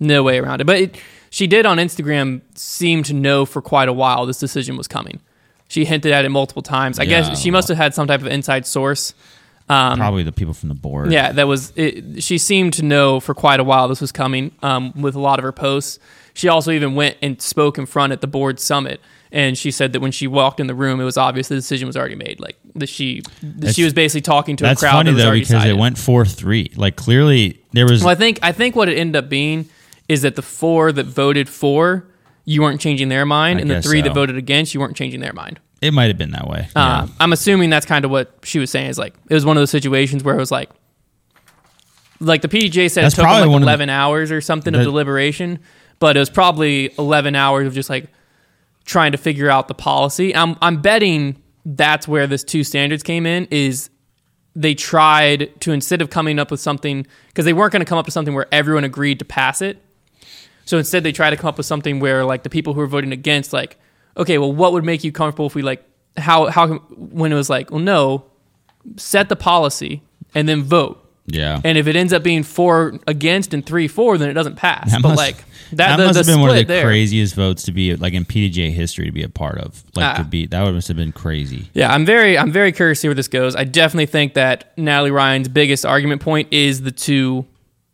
no 0.00 0.22
way 0.22 0.38
around 0.38 0.60
it. 0.60 0.64
But 0.64 0.76
it, 0.76 0.96
she 1.30 1.46
did 1.46 1.66
on 1.66 1.78
Instagram 1.78 2.40
seem 2.54 3.02
to 3.04 3.12
know 3.14 3.44
for 3.44 3.60
quite 3.60 3.88
a 3.88 3.92
while 3.92 4.26
this 4.26 4.38
decision 4.38 4.76
was 4.76 4.88
coming. 4.88 5.20
She 5.68 5.84
hinted 5.84 6.12
at 6.12 6.24
it 6.24 6.28
multiple 6.30 6.62
times. 6.62 6.98
I 6.98 7.02
Yeah, 7.02 7.22
guess 7.28 7.40
she 7.40 7.50
must 7.50 7.68
have 7.68 7.76
had 7.76 7.94
some 7.94 8.06
type 8.06 8.20
of 8.20 8.28
inside 8.28 8.66
source. 8.66 9.14
Probably 9.68 10.22
the 10.22 10.30
people 10.32 10.54
from 10.54 10.68
the 10.68 10.76
board. 10.76 11.06
Um, 11.06 11.12
Yeah, 11.12 11.32
that 11.32 11.48
was. 11.48 11.72
It, 11.74 12.22
she 12.22 12.38
seemed 12.38 12.74
to 12.74 12.84
know 12.84 13.18
for 13.18 13.34
quite 13.34 13.58
a 13.58 13.64
while 13.64 13.88
this 13.88 14.00
was 14.00 14.12
coming. 14.12 14.52
Um, 14.62 14.92
with 15.02 15.16
a 15.16 15.20
lot 15.20 15.40
of 15.40 15.42
her 15.42 15.50
posts, 15.50 15.98
she 16.34 16.46
also 16.48 16.70
even 16.70 16.94
went 16.94 17.16
and 17.20 17.42
spoke 17.42 17.76
in 17.76 17.84
front 17.84 18.12
at 18.12 18.20
the 18.20 18.28
board 18.28 18.60
summit, 18.60 19.00
and 19.32 19.56
she 19.58 19.70
said 19.70 19.92
that 19.92 20.00
when 20.00 20.12
she 20.12 20.26
walked 20.26 20.60
in 20.60 20.66
the 20.66 20.74
room, 20.74 21.00
it 21.00 21.04
was 21.04 21.16
obvious 21.16 21.48
the 21.48 21.54
decision 21.54 21.86
was 21.86 21.96
already 21.96 22.14
made. 22.14 22.38
Like 22.40 22.56
that 22.76 22.88
she, 22.88 23.22
that 23.42 23.74
she 23.74 23.84
was 23.84 23.92
basically 23.92 24.20
talking 24.22 24.56
to 24.56 24.64
a 24.64 24.68
That's 24.68 24.80
crowd 24.80 24.92
funny 24.92 25.12
that 25.12 25.16
though 25.18 25.26
already 25.26 25.40
because 25.40 25.64
it 25.64 25.76
went 25.76 25.98
four 25.98 26.24
three. 26.24 26.70
Like 26.76 26.96
clearly 26.96 27.60
there 27.72 27.86
was 27.86 28.02
Well, 28.02 28.10
I 28.10 28.14
think 28.14 28.38
I 28.42 28.52
think 28.52 28.76
what 28.76 28.88
it 28.88 28.96
ended 28.98 29.16
up 29.24 29.28
being 29.28 29.68
is 30.08 30.22
that 30.22 30.36
the 30.36 30.42
four 30.42 30.92
that 30.92 31.04
voted 31.06 31.48
for 31.48 32.06
you 32.44 32.62
weren't 32.62 32.80
changing 32.80 33.08
their 33.08 33.26
mind, 33.26 33.58
I 33.58 33.62
and 33.62 33.70
the 33.70 33.82
three 33.82 34.00
that 34.02 34.14
voted 34.14 34.36
against 34.36 34.72
you 34.72 34.80
weren't 34.80 34.96
changing 34.96 35.20
their 35.20 35.32
mind. 35.32 35.58
it 35.82 35.92
might 35.92 36.06
have 36.06 36.16
been 36.18 36.30
that 36.30 36.46
way. 36.48 36.68
Uh, 36.76 37.08
I'm 37.18 37.32
assuming 37.32 37.70
that's 37.70 37.86
kind 37.86 38.04
of 38.04 38.10
what 38.10 38.32
she 38.44 38.58
was 38.60 38.70
saying. 38.70 38.88
Is 38.90 38.98
like 38.98 39.14
it 39.28 39.34
was 39.34 39.44
one 39.44 39.56
of 39.56 39.60
those 39.60 39.70
situations 39.70 40.22
where 40.22 40.34
it 40.36 40.38
was 40.38 40.52
like, 40.52 40.70
like 42.20 42.42
the 42.42 42.48
PDGA 42.48 42.90
said 42.90 43.04
That's 43.04 43.14
it 43.14 43.16
took 43.16 43.24
probably 43.24 43.42
like 43.42 43.50
one 43.52 43.62
of 43.62 43.66
the- 43.66 43.70
11 43.72 43.88
hours 43.90 44.30
or 44.32 44.40
something 44.40 44.74
of 44.74 44.82
deliberation, 44.82 45.58
but 45.98 46.16
it 46.16 46.20
was 46.20 46.30
probably 46.30 46.92
11 46.98 47.34
hours 47.34 47.66
of 47.66 47.74
just 47.74 47.90
like 47.90 48.06
trying 48.86 49.12
to 49.12 49.18
figure 49.18 49.50
out 49.50 49.68
the 49.68 49.74
policy. 49.74 50.34
I'm 50.34 50.56
I'm 50.62 50.80
betting 50.80 51.42
that's 51.64 52.06
where 52.06 52.26
this 52.26 52.44
two 52.44 52.64
standards 52.64 53.02
came 53.02 53.26
in. 53.26 53.46
Is 53.50 53.90
they 54.54 54.74
tried 54.74 55.60
to 55.60 55.72
instead 55.72 56.00
of 56.00 56.08
coming 56.08 56.38
up 56.38 56.50
with 56.50 56.60
something 56.60 57.06
because 57.28 57.44
they 57.44 57.52
weren't 57.52 57.72
going 57.72 57.84
to 57.84 57.88
come 57.88 57.98
up 57.98 58.06
with 58.06 58.14
something 58.14 58.34
where 58.34 58.46
everyone 58.50 58.84
agreed 58.84 59.18
to 59.18 59.24
pass 59.24 59.60
it. 59.60 59.82
So 60.64 60.78
instead, 60.78 61.04
they 61.04 61.12
tried 61.12 61.30
to 61.30 61.36
come 61.36 61.48
up 61.48 61.58
with 61.58 61.66
something 61.66 62.00
where 62.00 62.24
like 62.24 62.42
the 62.42 62.50
people 62.50 62.74
who 62.74 62.80
were 62.80 62.86
voting 62.86 63.12
against, 63.12 63.52
like, 63.52 63.78
okay, 64.16 64.38
well, 64.38 64.52
what 64.52 64.72
would 64.72 64.82
make 64.82 65.04
you 65.04 65.12
comfortable 65.12 65.46
if 65.46 65.54
we 65.54 65.62
like 65.62 65.84
how 66.16 66.46
how 66.46 66.76
when 66.96 67.32
it 67.32 67.36
was 67.36 67.50
like, 67.50 67.70
well, 67.70 67.80
no, 67.80 68.24
set 68.96 69.28
the 69.28 69.36
policy 69.36 70.02
and 70.34 70.48
then 70.48 70.62
vote. 70.62 71.02
Yeah. 71.26 71.60
And 71.64 71.76
if 71.76 71.86
it 71.86 71.96
ends 71.96 72.12
up 72.12 72.22
being 72.22 72.42
four 72.42 72.98
against 73.06 73.52
and 73.54 73.64
three 73.66 73.88
for, 73.88 74.16
then 74.18 74.30
it 74.30 74.34
doesn't 74.34 74.56
pass. 74.56 74.90
That 74.92 75.02
but 75.02 75.08
must- 75.10 75.18
like 75.18 75.36
that, 75.72 75.76
that 75.76 75.96
the, 75.96 76.04
must 76.04 76.14
the 76.14 76.18
have 76.20 76.26
been 76.26 76.40
one 76.40 76.50
of 76.50 76.56
the 76.56 76.64
there. 76.64 76.84
craziest 76.84 77.34
votes 77.34 77.64
to 77.64 77.72
be 77.72 77.96
like 77.96 78.12
in 78.14 78.24
PDGA 78.24 78.70
history 78.72 79.06
to 79.06 79.12
be 79.12 79.24
a 79.24 79.28
part 79.28 79.58
of. 79.58 79.82
Like 79.96 80.06
Ah. 80.18 80.22
to 80.22 80.24
be 80.24 80.46
that 80.46 80.62
would 80.62 80.74
must 80.74 80.86
have 80.88 80.96
been 80.96 81.10
crazy. 81.12 81.68
Yeah, 81.74 81.92
I'm 81.92 82.06
very 82.06 82.38
I'm 82.38 82.52
very 82.52 82.70
curious 82.72 82.98
to 82.98 83.00
see 83.02 83.08
where 83.08 83.14
this 83.16 83.26
goes. 83.28 83.56
I 83.56 83.64
definitely 83.64 84.06
think 84.06 84.34
that 84.34 84.72
Natalie 84.78 85.10
Ryan's 85.10 85.48
biggest 85.48 85.84
argument 85.84 86.22
point 86.22 86.48
is 86.52 86.82
the 86.82 86.92
two 86.92 87.44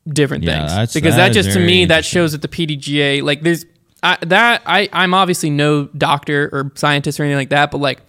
different 0.06 0.44
Yeah, 0.44 0.76
things 0.76 0.92
because 0.92 1.16
that 1.16 1.28
that, 1.28 1.32
just 1.34 1.52
to 1.52 1.60
me 1.60 1.86
that 1.86 2.04
shows 2.04 2.32
that 2.32 2.42
the 2.42 2.48
PDGA 2.48 3.22
like 3.22 3.40
there's 3.42 3.64
I, 4.02 4.18
that 4.26 4.62
I 4.66 4.88
I'm 4.92 5.14
obviously 5.14 5.48
no 5.48 5.84
doctor 5.86 6.50
or 6.52 6.72
scientist 6.74 7.18
or 7.20 7.22
anything 7.22 7.38
like 7.38 7.50
that, 7.50 7.70
but 7.70 7.78
like 7.78 8.00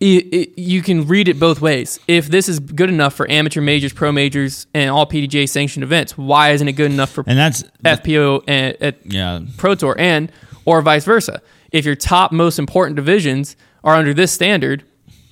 it, 0.00 0.06
it, 0.32 0.58
you 0.60 0.80
can 0.82 1.06
read 1.08 1.28
it 1.28 1.40
both 1.40 1.60
ways. 1.60 1.98
If 2.06 2.28
this 2.28 2.48
is 2.48 2.60
good 2.60 2.88
enough 2.88 3.14
for 3.14 3.28
amateur 3.30 3.60
majors, 3.60 3.92
pro 3.92 4.12
majors, 4.12 4.66
and 4.72 4.90
all 4.90 5.06
PDGA 5.06 5.48
sanctioned 5.48 5.82
events, 5.82 6.16
why 6.16 6.50
isn't 6.50 6.68
it 6.68 6.72
good 6.72 6.92
enough 6.92 7.10
for 7.10 7.24
And 7.26 7.38
that's 7.38 7.64
FPO 7.84 8.44
and 8.46 8.76
at 8.80 9.04
yeah. 9.04 9.40
Pro 9.56 9.74
Tour 9.74 9.96
and 9.98 10.30
or 10.64 10.82
vice 10.82 11.04
versa. 11.04 11.42
If 11.72 11.84
your 11.84 11.96
top 11.96 12.32
most 12.32 12.58
important 12.58 12.96
divisions 12.96 13.56
are 13.82 13.94
under 13.94 14.14
this 14.14 14.30
standard, 14.30 14.84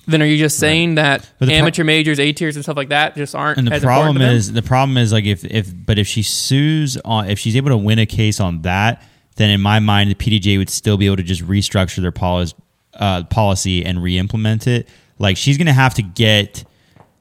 then 0.07 0.21
are 0.21 0.27
you 0.27 0.37
just 0.37 0.59
saying 0.59 0.97
that 0.97 1.29
But 1.39 1.47
the 1.47 1.53
pro- 1.53 1.59
amateur 1.59 1.85
majors, 1.85 2.19
A 2.19 2.33
tiers, 2.33 2.57
and 2.57 2.65
stuff 2.65 2.77
like 2.77 2.89
that 2.89 3.17
just 3.17 3.35
aren't? 3.35 3.59
And 3.59 3.69
the 3.69 3.75
as 3.75 3.83
problem 3.83 4.17
important 4.17 4.23
to 4.23 4.27
them? 4.27 4.37
is 4.37 4.53
the 4.53 4.63
problem 4.63 4.99
is 4.99 5.13
like 5.13 5.25
if 5.25 5.45
if 5.45 5.73
but 5.87 5.99
if 5.99 6.07
she 6.07 6.23
sues 6.23 6.97
on 7.05 7.29
if 7.29 7.39
she's 7.39 7.57
able 7.57 7.71
to 7.71 7.77
win 7.77 7.99
a 7.99 8.07
case 8.07 8.41
on 8.41 8.63
that, 8.63 9.03
then 9.37 9.51
in 9.51 9.61
my 9.61 9.79
mind 9.79 10.11
the 10.11 10.15
PDGA 10.15 10.59
would 10.59 10.71
still 10.71 10.97
be 10.97 11.07
able 11.07 11.17
to 11.17 11.23
just 11.23 11.43
restructure 11.43 12.03
their 12.03 12.13
policy 12.13 12.55
uh, 12.99 13.25
policy 13.25 13.85
and 13.85 14.03
re-implement 14.03 14.67
it. 14.67 14.89
Like 15.19 15.37
she's 15.37 15.59
gonna 15.59 15.73
have 15.73 15.95
to 15.95 16.03
get 16.03 16.65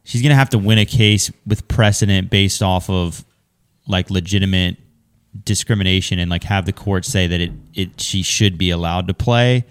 she's 0.04 0.22
gonna 0.22 0.36
have 0.36 0.50
to 0.52 0.58
win 0.58 0.78
a 0.78 0.86
case 0.86 1.32
with 1.46 1.68
precedent 1.68 2.30
based 2.30 2.62
off 2.62 2.90
of 2.90 3.24
like 3.88 4.10
legitimate 4.10 4.78
discrimination 5.44 6.20
and 6.20 6.30
like 6.30 6.44
have 6.44 6.66
the 6.66 6.74
court 6.74 7.06
say 7.06 7.28
that 7.28 7.42
it, 7.42 7.52
it 7.74 8.02
she 8.02 8.24
should 8.24 8.58
be 8.58 8.70
allowed 8.70 9.08
to 9.08 9.14
play. 9.14 9.66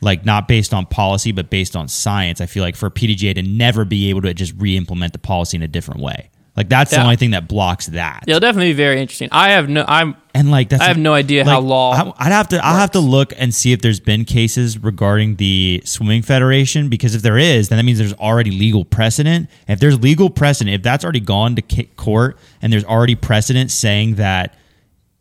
Like 0.00 0.24
not 0.24 0.46
based 0.46 0.72
on 0.72 0.86
policy 0.86 1.32
but 1.32 1.50
based 1.50 1.74
on 1.74 1.88
science. 1.88 2.40
I 2.40 2.46
feel 2.46 2.62
like 2.62 2.76
for 2.76 2.90
pdga 2.90 3.34
to 3.34 3.42
never 3.42 3.84
be 3.84 4.10
able 4.10 4.22
to 4.22 4.34
just 4.34 4.54
re-implement 4.56 5.12
the 5.12 5.18
policy 5.18 5.56
in 5.56 5.62
a 5.62 5.68
different 5.68 6.00
way 6.00 6.30
like 6.58 6.68
that's 6.68 6.90
the 6.90 7.00
only 7.00 7.14
thing 7.16 7.30
that 7.30 7.46
blocks 7.46 7.86
that 7.86 8.24
it'll 8.26 8.40
definitely 8.40 8.70
be 8.72 8.76
very 8.76 9.00
interesting. 9.00 9.28
I 9.30 9.50
have 9.50 9.68
no, 9.68 9.84
I'm 9.86 10.16
and 10.34 10.50
like 10.50 10.68
that's 10.68 10.82
I 10.82 10.86
have 10.88 10.98
no 10.98 11.14
idea 11.14 11.44
how 11.44 11.60
law 11.60 11.92
I- 11.92 12.26
I'd 12.26 12.32
have 12.32 12.48
to 12.48 12.64
I'll 12.66 12.76
have 12.76 12.90
to 12.92 13.00
look 13.00 13.32
and 13.38 13.54
see 13.54 13.70
if 13.72 13.80
there's 13.80 14.00
been 14.00 14.24
cases 14.24 14.76
regarding 14.76 15.36
the 15.36 15.80
swimming 15.84 16.22
federation 16.22 16.88
because 16.88 17.14
if 17.14 17.22
there 17.22 17.38
is, 17.38 17.68
then 17.68 17.76
that 17.78 17.84
means 17.84 17.98
there's 17.98 18.12
already 18.14 18.50
legal 18.50 18.84
precedent. 18.84 19.48
If 19.68 19.78
there's 19.78 20.00
legal 20.00 20.30
precedent, 20.30 20.74
if 20.74 20.82
that's 20.82 21.04
already 21.04 21.20
gone 21.20 21.54
to 21.54 21.84
court 21.96 22.36
and 22.60 22.72
there's 22.72 22.84
already 22.84 23.14
precedent 23.14 23.70
saying 23.70 24.16
that 24.16 24.54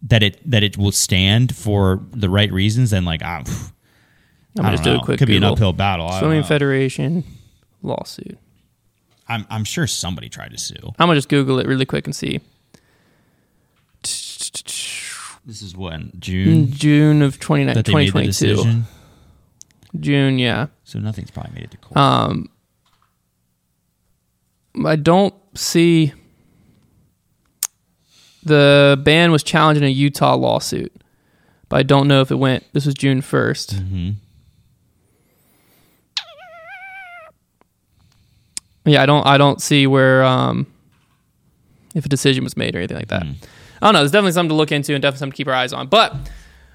that 0.02 0.24
it 0.24 0.40
that 0.50 0.64
it 0.64 0.76
will 0.76 0.92
stand 0.92 1.56
for 1.56 2.02
the 2.12 2.30
right 2.30 2.52
reasons, 2.52 2.90
then 2.90 3.06
like 3.06 3.22
I'm, 3.22 3.44
I'm 4.58 4.64
gonna 4.64 4.72
just 4.72 4.84
don't 4.84 4.94
do 4.94 4.98
know. 4.98 5.02
a 5.04 5.06
quick 5.06 5.20
could 5.20 5.28
be 5.28 5.38
an 5.38 5.44
uphill 5.44 5.74
battle. 5.74 6.10
Swimming 6.18 6.42
know. 6.42 6.48
Federation 6.48 7.24
lawsuit. 7.84 8.40
I'm 9.30 9.46
I'm 9.50 9.64
sure 9.64 9.88
somebody 9.88 10.30
tried 10.30 10.52
to 10.52 10.58
sue. 10.58 10.76
I'm 10.82 11.08
gonna 11.08 11.16
just 11.16 11.30
Google 11.30 11.60
it 11.60 11.68
really 11.68 11.86
quick 11.86 12.06
and 12.06 12.16
see. 12.16 12.40
This 15.48 15.62
is 15.62 15.76
when 15.78 16.12
June 16.20 16.72
June 16.72 17.22
of 17.22 17.40
29, 17.40 17.74
that 17.76 17.86
they 17.86 17.94
made 17.94 18.08
the 18.08 18.12
2022. 18.12 18.56
decision. 18.56 18.86
June, 20.00 20.38
yeah. 20.40 20.68
So 20.84 21.00
nothing's 21.00 21.32
probably 21.32 21.54
made 21.56 21.64
it 21.66 21.72
to 21.72 21.78
court. 21.78 21.98
Um, 21.98 22.50
I 24.86 24.96
don't 24.96 25.34
see. 25.56 26.14
The 28.44 29.00
band 29.04 29.32
was 29.32 29.44
challenging 29.44 29.84
a 29.84 29.90
Utah 29.90 30.36
lawsuit, 30.36 30.94
but 31.70 31.78
I 31.78 31.84
don't 31.84 32.08
know 32.08 32.22
if 32.22 32.32
it 32.32 32.36
went. 32.36 32.66
This 32.74 32.86
was 32.86 32.96
June 32.96 33.22
1st. 33.22 33.76
Mm-hmm. 33.76 34.10
Yeah, 38.88 39.04
I 39.04 39.06
don't. 39.06 39.26
I 39.28 39.38
don't 39.38 39.62
see 39.62 39.86
where 39.86 40.24
um, 40.24 40.66
if 41.94 42.06
a 42.06 42.10
decision 42.10 42.44
was 42.44 42.56
made 42.56 42.74
or 42.74 42.80
anything 42.80 42.98
like 42.98 43.10
that. 43.10 43.24
Mm. 43.24 43.36
I 43.82 43.88
don't 43.88 43.94
know. 43.94 44.00
There's 44.00 44.12
definitely 44.12 44.32
something 44.32 44.50
to 44.50 44.56
look 44.56 44.72
into 44.72 44.94
and 44.94 45.02
definitely 45.02 45.20
something 45.20 45.34
to 45.34 45.38
keep 45.38 45.48
our 45.48 45.54
eyes 45.54 45.74
on. 45.74 45.88
But 45.88 46.16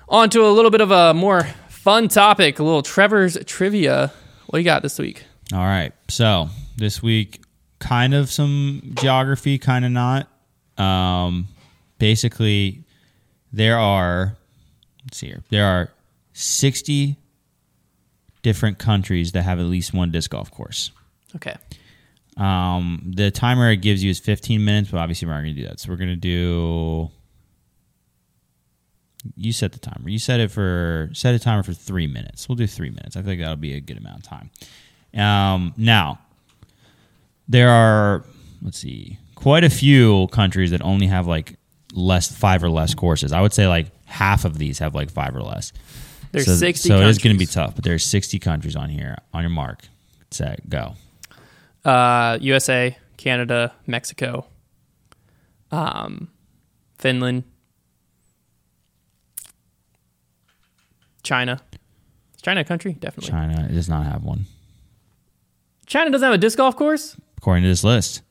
on 0.08 0.30
to 0.30 0.46
a 0.46 0.52
little 0.52 0.70
bit 0.70 0.80
of 0.80 0.90
a 0.90 1.14
more 1.14 1.44
fun 1.68 2.08
topic, 2.08 2.58
a 2.58 2.62
little 2.62 2.82
Trevor's 2.82 3.36
trivia. 3.46 4.12
What 4.46 4.58
do 4.58 4.60
you 4.60 4.64
got 4.64 4.82
this 4.82 4.98
week? 4.98 5.24
All 5.52 5.64
right. 5.64 5.92
So 6.08 6.50
this 6.76 7.02
week, 7.02 7.40
kind 7.78 8.14
of 8.14 8.30
some 8.30 8.92
geography, 8.94 9.58
kind 9.58 9.84
of 9.84 9.90
not. 9.90 10.28
Um, 10.78 11.48
basically, 11.98 12.84
there 13.52 13.78
are. 13.78 14.36
Let's 15.04 15.18
see 15.18 15.28
here. 15.28 15.42
There 15.50 15.66
are 15.66 15.90
sixty 16.34 17.16
different 18.42 18.78
countries 18.78 19.32
that 19.32 19.42
have 19.42 19.58
at 19.58 19.66
least 19.66 19.94
one 19.94 20.10
disc 20.10 20.30
golf 20.30 20.50
course. 20.50 20.90
Okay. 21.34 21.56
Um, 22.36 23.12
the 23.14 23.30
timer 23.30 23.70
it 23.70 23.76
gives 23.78 24.02
you 24.02 24.10
is 24.10 24.18
15 24.18 24.64
minutes, 24.64 24.90
but 24.90 24.98
obviously 24.98 25.28
we're 25.28 25.34
not 25.34 25.42
going 25.42 25.54
to 25.54 25.60
do 25.60 25.68
that. 25.68 25.80
So 25.80 25.90
we're 25.90 25.96
going 25.96 26.10
to 26.10 26.16
do. 26.16 27.10
You 29.36 29.52
set 29.52 29.72
the 29.72 29.78
timer. 29.78 30.08
You 30.08 30.18
set 30.18 30.40
it 30.40 30.50
for 30.50 31.10
set 31.12 31.34
a 31.34 31.38
timer 31.38 31.62
for 31.62 31.72
three 31.72 32.06
minutes. 32.06 32.48
We'll 32.48 32.56
do 32.56 32.66
three 32.66 32.90
minutes. 32.90 33.16
I 33.16 33.22
think 33.22 33.40
that'll 33.40 33.56
be 33.56 33.74
a 33.74 33.80
good 33.80 33.98
amount 33.98 34.18
of 34.18 34.22
time. 34.24 34.50
Um, 35.14 35.74
now 35.76 36.18
there 37.48 37.70
are 37.70 38.24
let's 38.62 38.78
see, 38.78 39.18
quite 39.34 39.64
a 39.64 39.70
few 39.70 40.28
countries 40.28 40.70
that 40.70 40.82
only 40.82 41.06
have 41.06 41.26
like 41.26 41.56
less 41.92 42.34
five 42.34 42.62
or 42.62 42.70
less 42.70 42.94
courses. 42.94 43.32
I 43.32 43.40
would 43.40 43.52
say 43.52 43.66
like 43.66 43.88
half 44.06 44.44
of 44.44 44.58
these 44.58 44.78
have 44.78 44.94
like 44.94 45.10
five 45.10 45.34
or 45.34 45.42
less. 45.42 45.72
There's 46.32 46.46
so, 46.46 46.54
60 46.54 46.88
So 46.88 47.00
it's 47.00 47.18
going 47.18 47.34
to 47.34 47.38
be 47.38 47.46
tough, 47.46 47.74
but 47.74 47.84
there's 47.84 48.06
60 48.06 48.38
countries 48.38 48.74
on 48.74 48.88
here. 48.88 49.16
On 49.34 49.42
your 49.42 49.50
mark, 49.50 49.82
set, 50.30 50.68
go. 50.68 50.94
Uh, 51.84 52.38
USA, 52.40 52.96
Canada, 53.16 53.72
Mexico, 53.86 54.46
um, 55.70 56.28
Finland, 56.98 57.44
China. 61.22 61.60
Is 62.34 62.42
China 62.42 62.60
a 62.60 62.64
country? 62.64 62.92
Definitely. 62.94 63.30
China. 63.30 63.68
Does 63.68 63.88
not 63.88 64.06
have 64.06 64.22
one. 64.22 64.46
China 65.86 66.10
doesn't 66.10 66.24
have 66.24 66.34
a 66.34 66.38
disc 66.38 66.56
golf 66.56 66.76
course? 66.76 67.16
according 67.42 67.64
to 67.64 67.68
this 67.68 67.82
list. 67.82 68.22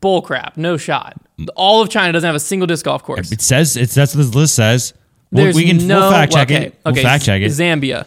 Bull 0.00 0.20
crap. 0.20 0.58
No 0.58 0.76
shot. 0.76 1.16
All 1.56 1.80
of 1.80 1.88
China 1.88 2.12
doesn't 2.12 2.26
have 2.26 2.34
a 2.34 2.40
single 2.40 2.66
disc 2.66 2.84
golf 2.84 3.02
course. 3.02 3.32
It 3.32 3.40
says 3.40 3.76
it's 3.78 3.94
that's 3.94 4.14
what 4.14 4.22
this 4.24 4.34
list 4.34 4.54
says. 4.54 4.92
There's 5.32 5.56
we 5.56 5.64
can 5.64 5.86
no, 5.86 6.00
we'll 6.00 6.10
fact 6.10 6.32
check 6.32 6.50
okay, 6.50 6.66
it. 6.66 6.80
We'll 6.84 6.92
Okay, 6.92 7.02
fact 7.02 7.24
check 7.24 7.40
it. 7.40 7.46
Zambia. 7.46 8.06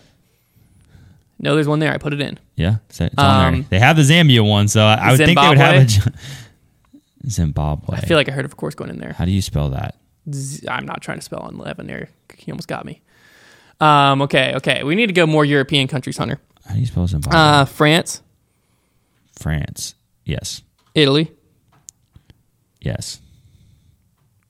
No, 1.44 1.56
there's 1.56 1.68
one 1.68 1.80
there. 1.80 1.92
I 1.92 1.98
put 1.98 2.14
it 2.14 2.22
in. 2.22 2.38
yeah, 2.56 2.76
it's, 2.88 3.02
on 3.02 3.10
there. 3.16 3.26
Um, 3.26 3.66
They 3.70 3.80
have 3.80 3.96
the 3.98 4.04
Zambia 4.04 4.48
one, 4.48 4.68
so 4.68 4.82
I, 4.84 4.94
I 4.94 5.12
would 5.12 5.18
think 5.18 5.40
they 5.40 5.48
would 5.50 5.58
have 5.58 5.84
a 5.84 5.88
Zimbabwe? 7.30 7.98
I 7.98 8.02
feel 8.02 8.16
like 8.18 8.30
I 8.30 8.32
heard 8.32 8.46
of 8.46 8.56
course 8.58 8.76
going 8.76 8.90
in 8.92 9.00
there. 9.00 9.14
How 9.14 9.26
do 9.26 9.32
you 9.32 9.42
spell 9.42 9.70
that? 9.72 9.98
Z- 10.32 10.68
I'm 10.70 10.86
not 10.86 11.02
trying 11.02 11.18
to 11.18 11.24
spell 11.24 11.40
on 11.40 11.56
11 11.56 11.88
there. 11.88 12.10
He 12.38 12.52
almost 12.52 12.68
got 12.68 12.86
me. 12.86 13.02
Um, 13.80 14.22
okay, 14.24 14.54
okay. 14.58 14.84
We 14.84 14.94
need 14.96 15.08
to 15.08 15.14
go 15.14 15.26
more 15.26 15.44
European 15.44 15.88
countries, 15.88 16.18
Hunter. 16.18 16.40
How 16.66 16.76
do 16.76 16.80
you 16.80 16.86
spell 16.86 17.08
Zimbabwe? 17.08 17.38
Uh, 17.40 17.66
France, 17.66 18.22
France. 19.40 19.96
Yes. 20.26 20.62
Italy, 20.94 21.32
Yes. 22.80 23.20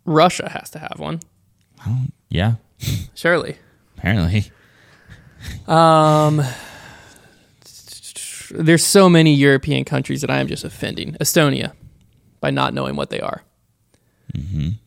Russia 0.06 0.50
has 0.50 0.70
to 0.72 0.80
have 0.80 0.96
one. 0.98 1.20
Yeah. 2.30 2.56
Surely. 3.14 3.58
Apparently. 3.98 4.52
Um, 5.68 6.42
there's 8.54 8.86
so 8.86 9.10
many 9.10 9.34
European 9.34 9.84
countries 9.86 10.22
that 10.22 10.30
I 10.30 10.40
am 10.40 10.48
just 10.48 10.64
offending. 10.64 11.14
Estonia, 11.20 11.74
by 12.40 12.52
not 12.52 12.74
knowing 12.74 12.96
what 12.96 13.10
they 13.10 13.20
are. 13.20 13.44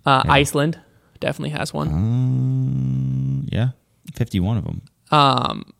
Uh, 0.07 0.23
Iceland 0.27 0.81
definitely 1.21 1.51
has 1.51 1.73
one. 1.75 1.89
Um, 1.89 3.49
yeah. 3.51 3.71
Fifty-one 4.15 4.57
of 4.59 4.65
them. 4.65 4.83
Um, 5.11 5.73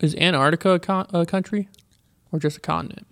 is 0.00 0.14
Antarctica 0.16 0.70
a, 0.72 0.78
con- 0.78 1.06
a 1.14 1.24
country 1.24 1.68
or 2.32 2.38
just 2.38 2.58
a 2.58 2.60
continent? 2.60 3.06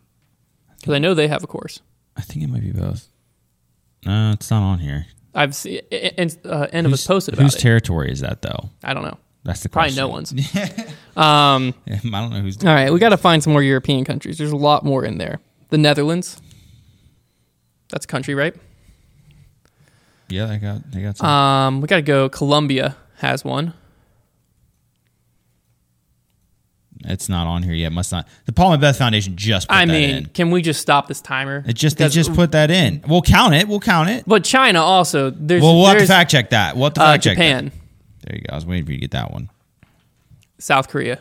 Because 0.79 0.95
I 0.95 0.99
know 0.99 1.15
they 1.15 1.29
have 1.29 1.43
a 1.43 1.47
course. 1.47 1.81
I 2.17 2.23
think 2.23 2.45
it 2.45 2.49
might 2.49 2.63
be 2.63 2.73
both. 2.73 3.09
No, 4.05 4.33
it's 4.33 4.51
not 4.51 4.63
on 4.63 4.79
here. 4.81 5.07
I've 5.35 5.55
seen 5.55 5.81
and 5.91 6.37
uh, 6.45 6.67
end 6.73 6.87
of 6.87 6.91
Whose- 6.93 7.01
us 7.01 7.07
posted 7.07 7.35
about 7.35 7.45
Whose 7.45 7.55
it. 7.57 7.61
territory 7.61 8.11
is 8.11 8.21
that 8.21 8.43
though? 8.43 8.71
I 8.83 8.93
don't 8.95 9.05
know. 9.05 9.17
That's 9.45 9.63
the 9.63 9.69
question. 9.69 9.97
Probably 9.97 10.09
no 10.11 10.13
one's. 10.13 10.33
um, 11.17 11.75
I 11.89 11.97
don't 12.03 12.31
know 12.31 12.41
who's. 12.41 12.63
all 12.65 12.73
right, 12.73 12.93
we 12.93 12.99
got 12.99 13.11
to 13.11 13.17
find 13.17 13.43
some 13.43 13.53
more 13.53 13.63
European 13.63 14.05
countries. 14.05 14.39
There's 14.39 14.53
a 14.53 14.57
lot 14.57 14.85
more 14.85 15.05
in 15.05 15.19
there. 15.19 15.41
The 15.71 15.79
Netherlands. 15.79 16.41
That's 17.91 18.05
a 18.05 18.09
country, 18.09 18.35
right? 18.35 18.55
Yeah, 20.29 20.47
they 20.47 20.59
got 20.59 20.91
they 20.91 21.03
got 21.03 21.17
some. 21.19 21.29
Um, 21.29 21.81
we 21.81 21.89
got 21.89 21.97
to 21.97 22.03
go. 22.03 22.29
Colombia 22.29 22.97
has 23.17 23.45
one. 23.45 23.75
It's 27.05 27.29
not 27.29 27.47
on 27.47 27.63
here 27.63 27.75
yet. 27.75 27.93
Must 27.93 28.13
not. 28.13 28.29
The 28.47 28.53
Paul 28.53 28.73
and 28.73 28.81
Beth 28.81 28.97
Foundation 28.97 29.37
just 29.37 29.69
put 29.69 29.75
I 29.75 29.85
that 29.85 29.93
mean, 29.93 30.11
in. 30.17 30.27
can 30.27 30.51
we 30.51 30.63
just 30.63 30.81
stop 30.81 31.09
this 31.09 31.21
timer? 31.21 31.65
It 31.67 31.75
just 31.75 31.99
they 31.99 32.09
just 32.09 32.33
put 32.33 32.53
that 32.53 32.71
in. 32.71 33.03
We'll 33.07 33.23
count 33.23 33.55
it. 33.55 33.67
We'll 33.67 33.81
count 33.81 34.09
it. 34.09 34.25
But 34.27 34.45
China 34.45 34.81
also. 34.81 35.31
There's. 35.31 35.63
Well, 35.63 35.77
we'll 35.77 35.87
have 35.87 35.99
to 35.99 36.07
fact 36.07 36.31
check 36.31 36.51
that. 36.51 36.77
We'll 36.77 36.85
have 36.87 36.95
to 36.95 37.03
uh, 37.03 37.13
fact 37.13 37.25
check 37.25 37.39
that. 37.39 37.45
Japan, 37.45 37.73
There 38.23 38.37
you 38.37 38.43
go. 38.43 38.53
I 38.53 38.55
was 38.55 38.67
waiting 38.67 38.85
for 38.87 38.93
you 38.93 38.99
to 38.99 39.01
get 39.03 39.11
that 39.13 39.33
one. 39.33 39.51
South 40.63 40.89
Korea. 40.89 41.19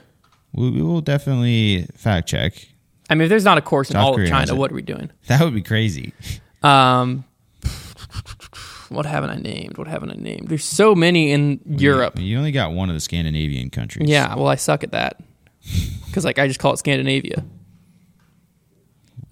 We, 0.54 0.70
we 0.70 0.82
will 0.82 1.02
definitely 1.02 1.88
fact 1.96 2.28
check. 2.30 2.68
I 3.10 3.16
mean, 3.16 3.24
if 3.24 3.30
there's 3.30 3.46
not 3.46 3.58
a 3.58 3.62
course 3.62 3.89
in 3.89 3.96
South 3.96 4.06
all 4.06 4.14
Korea 4.14 4.28
of 4.28 4.30
China, 4.32 4.56
what 4.56 4.72
are 4.72 4.76
we 4.76 4.82
doing? 4.82 5.12
That 5.28 5.42
would 5.42 5.54
be 5.54 5.62
crazy. 5.62 6.14
Um, 6.64 7.24
what 8.89 9.08
haven't 9.08 9.32
I 9.32 9.38
named? 9.38 9.80
What 9.80 9.88
haven't 9.88 10.12
I 10.12 10.14
named? 10.14 10.48
There's 10.48 10.64
so 10.64 10.94
many 10.94 11.32
in 11.32 11.60
Europe. 11.66 12.20
You, 12.20 12.26
you 12.26 12.38
only 12.38 12.52
got 12.52 12.72
one 12.72 12.88
of 12.88 12.94
the 12.94 13.00
Scandinavian 13.00 13.72
countries. 13.72 14.08
Yeah, 14.08 14.36
well, 14.36 14.46
I 14.46 14.54
suck 14.54 14.84
at 14.84 14.92
that 14.92 15.20
because 16.06 16.24
like 16.24 16.38
I 16.38 16.48
just 16.48 16.60
call 16.60 16.74
it 16.74 16.78
Scandinavia. 16.78 17.44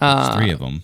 Uh, 0.01 0.35
three 0.39 0.49
of 0.49 0.57
them. 0.57 0.81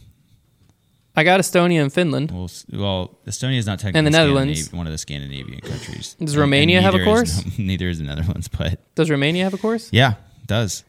I 1.17 1.23
got 1.23 1.39
Estonia 1.39 1.81
and 1.81 1.91
Finland. 1.93 2.31
Well, 2.31 2.43
s- 2.45 2.65
well, 2.71 3.17
Estonia 3.25 3.57
is 3.57 3.65
not 3.65 3.79
technically 3.79 3.99
And 3.99 4.07
the 4.07 4.11
Netherlands. 4.11 4.71
One 4.73 4.85
of 4.85 4.91
the 4.91 4.97
Scandinavian 4.97 5.61
countries. 5.61 6.15
Does 6.19 6.19
And- 6.19 6.29
and 6.29 6.37
Romania 6.37 6.81
have 6.81 6.93
a 6.93 6.97
neither 6.97 7.21
is- 7.23 7.33
course? 7.41 7.57
neither 7.57 7.87
is 7.89 7.97
the 7.99 8.03
Netherlands, 8.05 8.47
but 8.49 8.79
Does 8.95 9.09
Romania 9.09 9.43
have 9.45 9.53
a 9.53 9.57
course? 9.57 9.89
yeah, 9.93 10.11
it 10.41 10.47
does. 10.47 10.83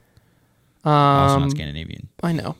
also 0.84 1.34
Um, 1.36 1.42
not 1.42 1.50
Scandinavian. 1.52 2.08
I 2.22 2.32
know. 2.32 2.56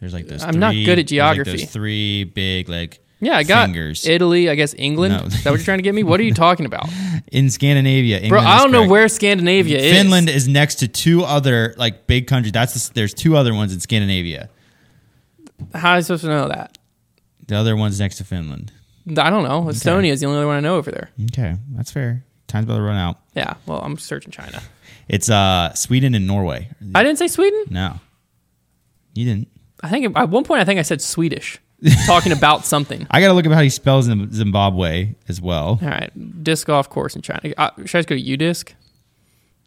There's 0.00 0.14
like 0.14 0.28
those. 0.28 0.42
I'm 0.42 0.58
not 0.58 0.72
three- 0.72 0.84
good 0.84 0.92
at 0.98 1.06
there's, 1.08 1.18
like, 1.20 1.34
geography. 1.36 1.50
those 1.58 1.64
three 1.70 2.24
big 2.24 2.68
like 2.70 3.00
Yeah, 3.20 3.36
I 3.36 3.42
got 3.42 3.66
fingers. 3.66 4.06
Italy. 4.06 4.48
I 4.48 4.54
guess 4.54 4.74
England. 4.78 5.12
No. 5.14 5.24
Is 5.26 5.44
that 5.44 5.50
what 5.50 5.58
you're 5.58 5.64
trying 5.64 5.78
to 5.78 5.82
get 5.82 5.94
me? 5.94 6.02
What 6.02 6.20
are 6.20 6.22
you 6.22 6.32
talking 6.46 6.64
about, 6.64 6.88
in 7.30 7.50
Scandinavia. 7.50 8.16
bro? 8.28 8.38
England 8.38 8.46
I 8.48 8.56
is 8.56 8.62
don't 8.62 8.72
know 8.72 8.78
correct. 8.80 8.90
where 8.92 9.08
Scandinavia 9.08 9.78
is. 9.78 9.92
Finland 9.92 10.30
is 10.30 10.48
next 10.48 10.76
to 10.76 10.88
two 10.88 11.22
other 11.22 11.74
like 11.76 12.06
big 12.06 12.26
countries. 12.26 12.52
That's 12.52 12.88
the, 12.88 12.94
there's 12.94 13.12
two 13.12 13.36
other 13.36 13.52
ones 13.52 13.74
in 13.74 13.80
Scandinavia. 13.80 14.48
How 15.74 15.92
am 15.92 15.98
I 15.98 16.00
supposed 16.00 16.22
to 16.24 16.28
know 16.28 16.48
that? 16.48 16.76
The 17.46 17.56
other 17.56 17.76
one's 17.76 17.98
next 17.98 18.16
to 18.16 18.24
Finland. 18.24 18.72
I 19.08 19.30
don't 19.30 19.42
know. 19.42 19.62
Estonia 19.62 20.10
is 20.10 20.20
the 20.20 20.26
only 20.26 20.38
other 20.38 20.46
one 20.46 20.56
I 20.56 20.60
know 20.60 20.76
over 20.76 20.90
there. 20.90 21.10
Okay, 21.32 21.56
that's 21.72 21.90
fair. 21.90 22.24
Time's 22.46 22.64
about 22.64 22.76
to 22.76 22.82
run 22.82 22.96
out. 22.96 23.18
Yeah. 23.34 23.54
Well, 23.66 23.80
I'm 23.80 23.96
searching 23.98 24.30
China. 24.30 24.62
It's 25.08 25.28
uh 25.30 25.72
Sweden 25.74 26.14
and 26.14 26.26
Norway. 26.26 26.68
I 26.94 27.02
didn't 27.02 27.18
say 27.18 27.26
Sweden. 27.28 27.64
No, 27.70 27.98
you 29.14 29.24
didn't. 29.24 29.48
I 29.82 29.88
think 29.88 30.16
at 30.16 30.28
one 30.28 30.44
point 30.44 30.60
I 30.60 30.64
think 30.64 30.78
I 30.78 30.82
said 30.82 31.00
Swedish, 31.00 31.58
talking 32.06 32.32
about 32.32 32.64
something. 32.66 33.06
I 33.10 33.20
gotta 33.20 33.32
look 33.32 33.46
up 33.46 33.52
how 33.52 33.62
he 33.62 33.70
spells 33.70 34.04
Zim- 34.04 34.32
Zimbabwe 34.32 35.14
as 35.28 35.40
well. 35.40 35.78
All 35.82 35.88
right, 35.88 36.44
disc 36.44 36.66
golf 36.66 36.88
course 36.90 37.16
in 37.16 37.22
China. 37.22 37.40
Uh, 37.56 37.70
should 37.86 37.98
I 37.98 38.02
just 38.02 38.08
go 38.08 38.16
to 38.16 38.22
UDisc? 38.22 38.72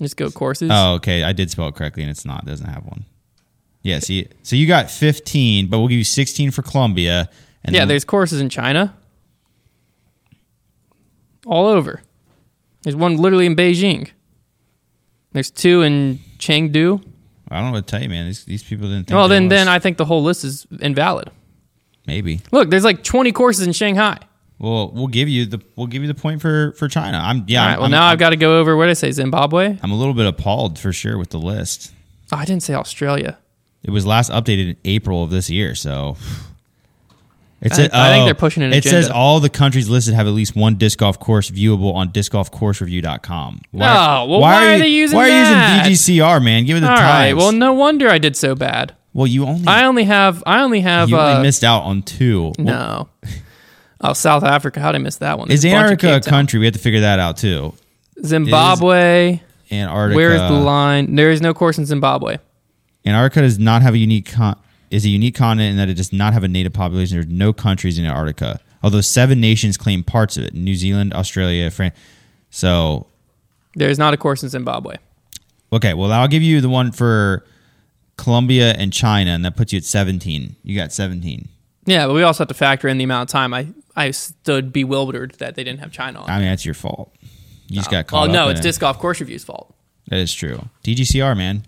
Just 0.01 0.17
go 0.17 0.29
courses. 0.29 0.69
Oh, 0.73 0.93
okay. 0.95 1.23
I 1.23 1.33
did 1.33 1.51
spell 1.51 1.67
it 1.67 1.75
correctly, 1.75 2.03
and 2.03 2.09
it's 2.09 2.25
not. 2.25 2.43
It 2.43 2.47
doesn't 2.47 2.67
have 2.69 2.85
one. 2.85 3.05
Yeah. 3.83 3.99
See, 3.99 4.27
so 4.41 4.55
you 4.55 4.65
got 4.67 4.89
15, 4.89 5.67
but 5.69 5.77
we'll 5.79 5.87
give 5.89 5.97
you 5.99 6.03
16 6.03 6.51
for 6.51 6.61
Colombia. 6.63 7.29
And 7.63 7.75
yeah, 7.75 7.85
there's 7.85 8.03
courses 8.05 8.41
in 8.41 8.49
China, 8.49 8.95
all 11.45 11.67
over. 11.67 12.01
There's 12.83 12.95
one 12.95 13.17
literally 13.17 13.45
in 13.45 13.55
Beijing. 13.55 14.09
There's 15.31 15.49
two 15.51 15.81
in 15.81 16.19
Chengdu. 16.37 17.03
I 17.49 17.57
don't 17.57 17.65
know 17.67 17.71
what 17.73 17.87
to 17.87 17.91
tell 17.91 18.01
you, 18.01 18.09
man. 18.09 18.25
These, 18.25 18.45
these 18.45 18.63
people 18.63 18.87
didn't. 18.87 19.07
Think 19.07 19.15
Well, 19.15 19.27
then 19.27 19.47
then 19.47 19.67
I 19.67 19.79
think 19.79 19.97
the 19.97 20.05
whole 20.05 20.23
list 20.23 20.43
is 20.43 20.65
invalid. 20.81 21.29
maybe. 22.07 22.41
Look, 22.51 22.69
there's 22.69 22.83
like 22.83 23.03
20 23.03 23.31
courses 23.31 23.65
in 23.65 23.73
Shanghai. 23.73 24.17
Well, 24.59 24.91
we'll 24.91 25.07
give 25.07 25.27
you 25.29 25.45
the 25.45 25.61
we'll 25.75 25.87
give 25.87 26.03
you 26.03 26.07
the 26.07 26.13
point 26.19 26.41
for 26.41 26.71
for 26.73 26.87
China. 26.87 27.17
I'm 27.21 27.43
yeah. 27.47 27.61
All 27.61 27.67
right. 27.67 27.75
Well, 27.75 27.83
I'm- 27.83 27.91
now 27.91 28.05
I've 28.05 28.19
got 28.19 28.29
to 28.29 28.37
go 28.37 28.59
over. 28.59 28.77
What 28.77 28.85
did 28.85 28.91
I 28.91 28.93
say? 28.93 29.11
Zimbabwe. 29.11 29.77
I'm 29.81 29.91
a 29.91 29.95
little 29.95 30.13
bit 30.13 30.25
appalled 30.25 30.79
for 30.79 30.93
sure 30.93 31.17
with 31.17 31.31
the 31.31 31.39
list. 31.39 31.91
Oh, 32.31 32.37
I 32.37 32.45
didn't 32.45 32.63
say 32.63 32.73
Australia. 32.73 33.37
It 33.83 33.91
was 33.91 34.05
last 34.05 34.31
updated 34.31 34.69
in 34.71 34.75
April 34.85 35.23
of 35.23 35.29
this 35.29 35.49
year, 35.49 35.75
so 35.75 36.15
It 37.61 37.71
I 37.71 37.75
said- 37.75 37.81
think- 37.91 37.93
I 37.93 38.09
think 38.11 38.21
oh, 38.23 38.25
they're 38.25 38.33
pushing 38.35 38.63
an 38.63 38.73
It 38.73 38.83
says 38.83 39.09
all 39.09 39.39
the 39.39 39.49
countries 39.49 39.87
listed 39.87 40.13
have 40.15 40.27
at 40.27 40.31
least 40.33 40.53
one 40.55 40.75
disc 40.75 40.99
golf 40.99 41.17
course 41.19 41.49
viewable 41.49 41.93
on 41.95 42.09
discgolfcoursereview.com. 42.11 43.61
Why, 43.71 43.87
Oh, 43.87 44.25
well, 44.25 44.39
why 44.41 44.55
are 44.67 44.73
you- 44.73 44.79
they 44.79 44.87
using 44.89 45.15
Why 45.17 45.29
are 45.29 45.83
you 45.85 45.89
using 45.89 46.17
DGCR, 46.19 46.43
man? 46.43 46.65
Give 46.65 46.75
it 46.77 46.81
the 46.81 46.89
All 46.89 46.95
times. 46.97 47.09
right. 47.09 47.33
Well, 47.37 47.51
no 47.53 47.71
wonder 47.73 48.09
I 48.09 48.17
did 48.17 48.35
so 48.35 48.53
bad. 48.55 48.93
well, 49.13 49.27
you 49.27 49.45
only 49.45 49.65
I 49.67 49.85
only 49.85 50.03
have. 50.05 50.43
I 50.45 50.61
only 50.61 50.81
have. 50.81 51.09
you 51.09 51.17
uh, 51.17 51.29
only 51.31 51.43
missed 51.43 51.63
out 51.63 51.83
on 51.83 52.01
two. 52.01 52.51
No. 52.57 53.07
Oh, 54.01 54.11
South 54.11 54.43
Africa. 54.43 54.81
How 54.81 54.91
did 54.91 54.99
I 54.99 55.03
miss 55.03 55.15
that 55.17 55.39
one? 55.39 55.49
is 55.49 55.61
There's 55.61 55.73
of 55.73 55.79
Antarctica 55.79 56.15
a 56.17 56.19
country? 56.21 56.59
We 56.59 56.65
have 56.65 56.73
to 56.73 56.79
figure 56.81 56.99
that 57.01 57.19
out 57.19 57.37
too. 57.37 57.73
Zimbabwe. 58.25 59.39
Antarctica. 59.71 60.15
Where 60.17 60.33
is 60.33 60.41
the 60.41 60.51
line? 60.51 61.15
There 61.15 61.31
is 61.31 61.41
no 61.41 61.53
course 61.53 61.77
in 61.77 61.85
Zimbabwe. 61.85 62.37
Antarctica 63.05 63.41
does 63.41 63.59
not 63.59 63.81
have 63.81 63.93
a 63.93 63.97
unique 63.97 64.31
con- 64.31 64.57
is 64.89 65.05
a 65.05 65.09
unique 65.09 65.35
continent 65.35 65.71
in 65.71 65.77
that 65.77 65.89
it 65.89 65.95
does 65.95 66.13
not 66.13 66.33
have 66.33 66.43
a 66.43 66.47
native 66.47 66.73
population. 66.73 67.17
There's 67.17 67.27
no 67.27 67.51
countries 67.53 67.97
in 67.97 68.05
Antarctica, 68.05 68.59
although 68.81 69.01
seven 69.01 69.41
nations 69.41 69.77
claim 69.77 70.03
parts 70.03 70.37
of 70.37 70.43
it: 70.43 70.53
New 70.53 70.75
Zealand, 70.75 71.13
Australia, 71.13 71.69
France. 71.71 71.95
So, 72.49 73.07
There 73.75 73.89
is 73.89 73.97
not 73.97 74.13
a 74.13 74.17
course 74.17 74.43
in 74.43 74.49
Zimbabwe. 74.49 74.97
okay, 75.71 75.93
well, 75.95 76.11
I'll 76.11 76.27
give 76.27 76.43
you 76.43 76.61
the 76.61 76.69
one 76.69 76.91
for 76.91 77.43
Colombia 78.17 78.73
and 78.77 78.93
China, 78.93 79.31
and 79.31 79.43
that 79.43 79.57
puts 79.57 79.73
you 79.73 79.77
at 79.77 79.83
17. 79.83 80.55
You 80.63 80.77
got 80.77 80.93
17. 80.93 81.49
Yeah, 81.85 82.07
but 82.07 82.13
we 82.13 82.23
also 82.23 82.43
have 82.43 82.47
to 82.49 82.53
factor 82.53 82.87
in 82.87 82.97
the 82.97 83.03
amount 83.03 83.29
of 83.29 83.31
time 83.31 83.53
I 83.53 83.67
I 83.95 84.11
stood 84.11 84.71
bewildered 84.71 85.33
that 85.39 85.55
they 85.55 85.63
didn't 85.63 85.79
have 85.79 85.91
China 85.91 86.21
on. 86.21 86.29
I 86.29 86.37
mean, 86.39 86.47
that's 86.47 86.65
your 86.65 86.75
fault. 86.75 87.13
You 87.67 87.77
just 87.77 87.89
oh. 87.89 87.91
got 87.91 88.07
caught 88.07 88.29
Oh 88.29 88.31
no, 88.31 88.49
it's 88.49 88.59
it. 88.59 88.63
disc 88.63 88.81
golf 88.81 88.99
course 88.99 89.19
review's 89.19 89.43
fault. 89.43 89.73
That 90.09 90.19
is 90.19 90.33
true. 90.33 90.69
DGCR, 90.83 91.35
man. 91.35 91.63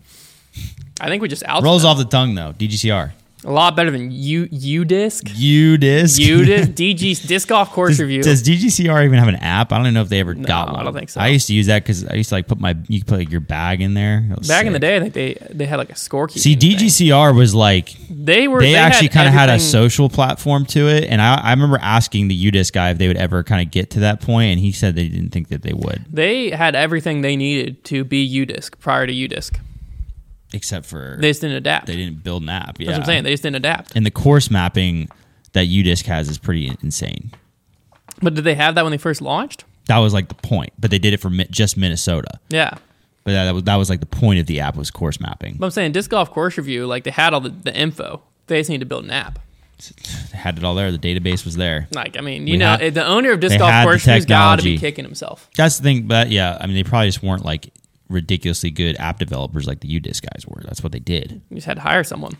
I 1.01 1.07
think 1.09 1.21
we 1.21 1.27
just 1.27 1.43
out 1.43 1.63
Rolls 1.63 1.83
off 1.85 1.97
the 1.97 2.05
tongue, 2.05 2.35
though. 2.35 2.53
DGCR. 2.53 3.11
a 3.43 3.51
lot 3.51 3.75
better 3.75 3.91
than 3.91 4.09
U 4.11 4.47
U 4.49 4.85
disc. 4.85 5.27
U 5.35 5.77
disc. 5.77 6.19
U 6.19 6.45
disc 6.45 6.71
DG 6.71 7.27
disc 7.27 7.47
golf 7.49 7.69
course 7.71 7.91
Does, 7.97 7.99
review. 7.99 8.23
does 8.23 8.41
DGCR 8.41 9.03
even 9.05 9.19
have 9.19 9.27
an 9.27 9.35
app? 9.35 9.71
I 9.73 9.77
don't 9.77 9.87
even 9.87 9.93
know 9.93 10.01
if 10.01 10.09
they 10.09 10.21
ever 10.21 10.33
got 10.33 10.67
one. 10.71 10.79
I 10.79 10.83
don't 10.83 10.93
think 10.93 11.09
so. 11.09 11.19
I 11.19 11.27
used 11.27 11.47
to 11.47 11.53
use 11.53 11.67
that 11.67 11.83
because 11.83 12.07
I 12.07 12.13
used 12.15 12.29
to 12.29 12.35
like 12.35 12.47
put 12.47 12.59
my 12.59 12.75
you 12.87 13.01
could 13.01 13.07
put 13.07 13.19
like 13.19 13.29
your 13.29 13.41
bag 13.41 13.81
in 13.81 13.93
there. 13.93 14.25
Back 14.47 14.65
in 14.65 14.73
the 14.73 14.79
day, 14.79 14.95
I 14.95 14.99
think 15.01 15.13
they 15.13 15.33
they 15.51 15.65
had 15.65 15.75
like 15.77 15.89
a 15.91 15.95
scorekeeping. 15.95 16.39
See, 16.39 16.55
thing. 16.55 16.77
DGCR 16.77 17.35
was 17.35 17.53
like 17.53 17.89
They 18.09 18.47
were 18.47 18.61
they, 18.61 18.71
had 18.71 18.85
actually 18.87 19.09
kind 19.09 19.27
of 19.27 19.33
had 19.33 19.49
a 19.49 19.59
social 19.59 20.07
platform 20.09 20.65
to 20.67 20.87
it, 20.87 21.03
and 21.03 21.21
I, 21.21 21.35
I 21.35 21.51
remember 21.51 21.77
asking 21.81 22.29
the 22.29 22.35
U 22.35 22.51
disc 22.51 22.73
guy 22.73 22.91
if 22.91 22.97
they 22.97 23.07
would 23.09 23.17
ever 23.17 23.43
kind 23.43 23.61
of 23.61 23.69
get 23.69 23.91
to 23.91 23.99
that 23.99 24.21
point, 24.21 24.51
and 24.53 24.59
he 24.61 24.71
said 24.71 24.95
they 24.95 25.09
didn't 25.09 25.31
think 25.31 25.49
that 25.49 25.61
they 25.61 25.73
would, 25.73 26.05
They 26.09 26.51
had 26.51 26.73
everything 26.73 27.21
they 27.21 27.35
needed 27.35 27.83
to 27.85 28.05
be 28.05 28.23
U 28.23 28.45
disc 28.47 28.79
prior 28.79 29.05
to 29.05 29.13
UDisc. 29.13 29.59
Except 30.53 30.85
for 30.85 31.17
They 31.19 31.29
just 31.29 31.41
didn't 31.41 31.57
adapt. 31.57 31.87
they 31.87 31.95
didn't 31.95 32.23
build 32.23 32.43
an 32.43 32.49
app. 32.49 32.79
Yeah, 32.79 32.87
That's 32.87 32.97
what 32.97 33.01
I'm 33.03 33.05
saying. 33.07 33.23
They 33.23 33.31
just 33.31 33.43
didn't 33.43 33.57
adapt. 33.57 33.95
and 33.95 34.05
the 34.05 34.11
course 34.11 34.49
mapping 34.51 35.09
that 35.53 35.67
UDisc 35.67 36.05
has 36.05 36.29
is 36.29 36.37
pretty 36.37 36.71
insane. 36.81 37.31
But 38.21 38.33
did 38.35 38.43
they 38.43 38.55
have 38.55 38.75
that 38.75 38.83
when 38.83 38.91
they 38.91 38.97
first 38.97 39.21
launched? 39.21 39.65
That 39.87 39.99
was 39.99 40.13
like 40.13 40.29
the 40.29 40.35
point, 40.35 40.73
but 40.79 40.89
they 40.91 40.99
did 40.99 41.13
it 41.13 41.17
for 41.21 41.29
Mi- 41.29 41.47
just 41.51 41.77
Minnesota. 41.77 42.39
Yeah. 42.49 42.71
But 43.23 43.31
that, 43.33 43.45
that 43.45 43.53
was 43.53 43.63
that 43.63 43.75
was 43.75 43.89
like 43.89 43.99
the 43.99 44.05
point 44.05 44.39
of 44.39 44.45
the 44.45 44.59
app 44.61 44.75
was 44.75 44.91
course 44.91 45.19
mapping. 45.19 45.55
But 45.59 45.65
I'm 45.67 45.71
saying 45.71 45.91
disc 45.91 46.09
golf 46.11 46.31
course 46.31 46.57
review, 46.57 46.85
like 46.87 47.03
they 47.03 47.11
had 47.11 47.33
all 47.33 47.41
the, 47.41 47.49
the 47.49 47.75
info. 47.75 48.21
They 48.47 48.59
just 48.59 48.69
need 48.69 48.79
to 48.81 48.85
build 48.85 49.03
an 49.05 49.11
app. 49.11 49.39
They 50.31 50.37
had 50.37 50.57
it 50.57 50.63
all 50.63 50.75
there. 50.75 50.91
The 50.91 50.97
database 50.99 51.43
was 51.45 51.55
there. 51.55 51.87
Like, 51.93 52.17
I 52.17 52.21
mean, 52.21 52.45
you 52.47 52.53
We 52.53 52.57
know, 52.57 52.77
had- 52.77 52.93
the 52.93 53.05
owner 53.05 53.31
of 53.31 53.39
disc 53.39 53.51
they 53.53 53.57
golf 53.57 53.71
had 53.71 53.81
the 53.83 53.89
course 53.91 54.05
review's 54.07 54.25
got 54.25 54.57
to 54.57 54.63
be 54.63 54.71
technology. 54.73 54.77
kicking 54.77 55.05
himself. 55.05 55.49
That's 55.57 55.77
the 55.77 55.83
thing, 55.83 56.07
but 56.07 56.29
yeah, 56.29 56.57
I 56.59 56.65
mean, 56.67 56.75
they 56.75 56.83
probably 56.83 57.07
just 57.07 57.23
weren't 57.23 57.43
like 57.45 57.69
ridiculously 58.09 58.69
good 58.71 58.95
app 58.97 59.19
developers 59.19 59.67
like 59.67 59.79
the 59.79 59.99
UDisc 59.99 60.21
guys 60.21 60.45
were. 60.47 60.61
That's 60.63 60.83
what 60.83 60.91
they 60.91 60.99
did. 60.99 61.41
You 61.49 61.55
just 61.55 61.67
had 61.67 61.75
to 61.77 61.81
hire 61.81 62.03
someone. 62.03 62.33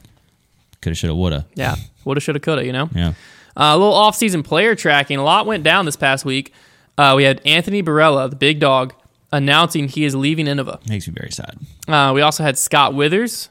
Coulda, 0.82 0.96
shoulda, 0.96 1.16
woulda. 1.16 1.46
Yeah. 1.56 1.76
Woulda, 2.06 2.22
shoulda, 2.22 2.40
coulda, 2.40 2.64
you 2.64 2.72
know? 2.72 2.88
Yeah. 2.94 3.10
Uh, 3.58 3.74
a 3.74 3.78
little 3.78 3.94
off-season 3.94 4.44
player 4.44 4.76
tracking. 4.76 5.18
A 5.18 5.24
lot 5.24 5.48
went 5.48 5.64
down 5.64 5.86
this 5.86 5.96
past 5.96 6.24
week. 6.24 6.54
Uh, 7.00 7.14
we 7.16 7.24
had 7.24 7.42
Anthony 7.46 7.82
Barela, 7.82 8.30
the 8.30 8.36
big 8.36 8.60
dog, 8.60 8.94
announcing 9.32 9.88
he 9.88 10.06
is 10.06 10.16
leaving 10.16 10.46
Innova. 10.46 10.88
Makes 10.88 11.08
me 11.08 11.16
very 11.18 11.32
sad. 11.32 11.58
Uh, 11.88 12.12
we 12.14 12.22
also 12.22 12.44
had 12.44 12.60
Scott 12.60 12.94
Withers 12.94 13.50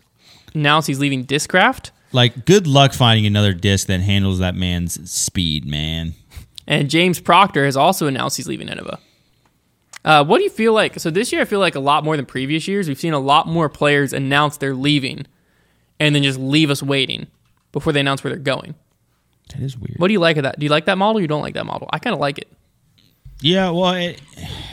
announce 0.54 0.86
he's 0.86 1.00
leaving 1.00 1.24
Discraft. 1.24 1.90
Like, 2.12 2.44
good 2.46 2.68
luck 2.68 2.92
finding 2.92 3.26
another 3.26 3.52
disc 3.52 3.88
that 3.88 4.00
handles 4.00 4.38
that 4.38 4.54
man's 4.54 5.10
speed, 5.10 5.66
man. 5.66 6.14
And 6.66 6.88
James 6.88 7.18
Proctor 7.18 7.64
has 7.64 7.76
also 7.76 8.06
announced 8.06 8.36
he's 8.36 8.46
leaving 8.46 8.68
Innova. 8.68 8.98
Uh, 10.04 10.24
what 10.24 10.38
do 10.38 10.44
you 10.44 10.50
feel 10.50 10.72
like? 10.72 10.98
So 11.00 11.10
this 11.10 11.32
year, 11.32 11.40
I 11.40 11.44
feel 11.46 11.60
like 11.60 11.74
a 11.74 11.80
lot 11.80 12.04
more 12.04 12.16
than 12.16 12.26
previous 12.26 12.68
years. 12.68 12.88
We've 12.88 12.98
seen 12.98 13.14
a 13.14 13.18
lot 13.18 13.46
more 13.48 13.68
players 13.68 14.12
announce 14.12 14.58
they're 14.58 14.74
leaving, 14.74 15.26
and 15.98 16.14
then 16.14 16.22
just 16.22 16.38
leave 16.38 16.70
us 16.70 16.82
waiting 16.82 17.26
before 17.72 17.92
they 17.92 18.00
announce 18.00 18.22
where 18.22 18.30
they're 18.32 18.38
going. 18.38 18.74
That 19.50 19.62
is 19.62 19.76
weird. 19.78 19.96
What 19.98 20.08
do 20.08 20.12
you 20.12 20.20
like 20.20 20.36
of 20.36 20.42
that? 20.44 20.58
Do 20.58 20.64
you 20.64 20.70
like 20.70 20.86
that 20.86 20.98
model? 20.98 21.18
Or 21.18 21.20
you 21.22 21.28
don't 21.28 21.42
like 21.42 21.54
that 21.54 21.66
model? 21.66 21.88
I 21.92 21.98
kind 21.98 22.14
of 22.14 22.20
like 22.20 22.38
it 22.38 22.48
Yeah, 23.40 23.70
well, 23.70 23.94
it, 23.94 24.20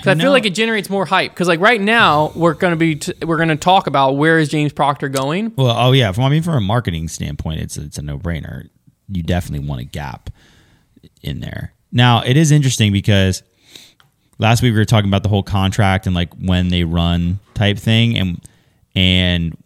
I 0.05 0.15
feel 0.15 0.31
like 0.31 0.45
it 0.45 0.53
generates 0.53 0.89
more 0.89 1.05
hype. 1.05 1.31
Because 1.31 1.47
like 1.47 1.59
right 1.59 1.79
now, 1.79 2.31
we're 2.35 2.53
gonna 2.53 2.75
be 2.75 2.95
t- 2.95 3.13
we're 3.25 3.37
gonna 3.37 3.55
talk 3.55 3.87
about 3.87 4.13
where 4.13 4.39
is 4.39 4.49
James 4.49 4.73
Proctor 4.73 5.09
going. 5.09 5.53
well, 5.55 5.75
oh 5.77 5.91
yeah. 5.91 6.11
From 6.11 6.23
I 6.25 6.29
mean, 6.29 6.43
from 6.43 6.55
a 6.55 6.61
marketing 6.61 7.07
standpoint, 7.07 7.61
it's 7.61 7.77
it's 7.77 7.97
a 7.97 8.01
no 8.01 8.17
brainer. 8.17 8.69
You 9.09 9.23
definitely 9.23 9.67
want 9.67 9.81
a 9.81 9.85
gap 9.85 10.29
in 11.21 11.41
there. 11.41 11.73
Now, 11.91 12.21
it 12.21 12.37
is 12.37 12.51
interesting 12.51 12.93
because 12.93 13.43
last 14.41 14.61
week 14.61 14.73
we 14.73 14.79
were 14.79 14.85
talking 14.85 15.09
about 15.09 15.23
the 15.23 15.29
whole 15.29 15.43
contract 15.43 16.07
and 16.07 16.15
like 16.15 16.33
when 16.33 16.69
they 16.69 16.83
run 16.83 17.39
type 17.53 17.77
thing, 17.77 18.17
and 18.17 18.41
and 18.95 19.57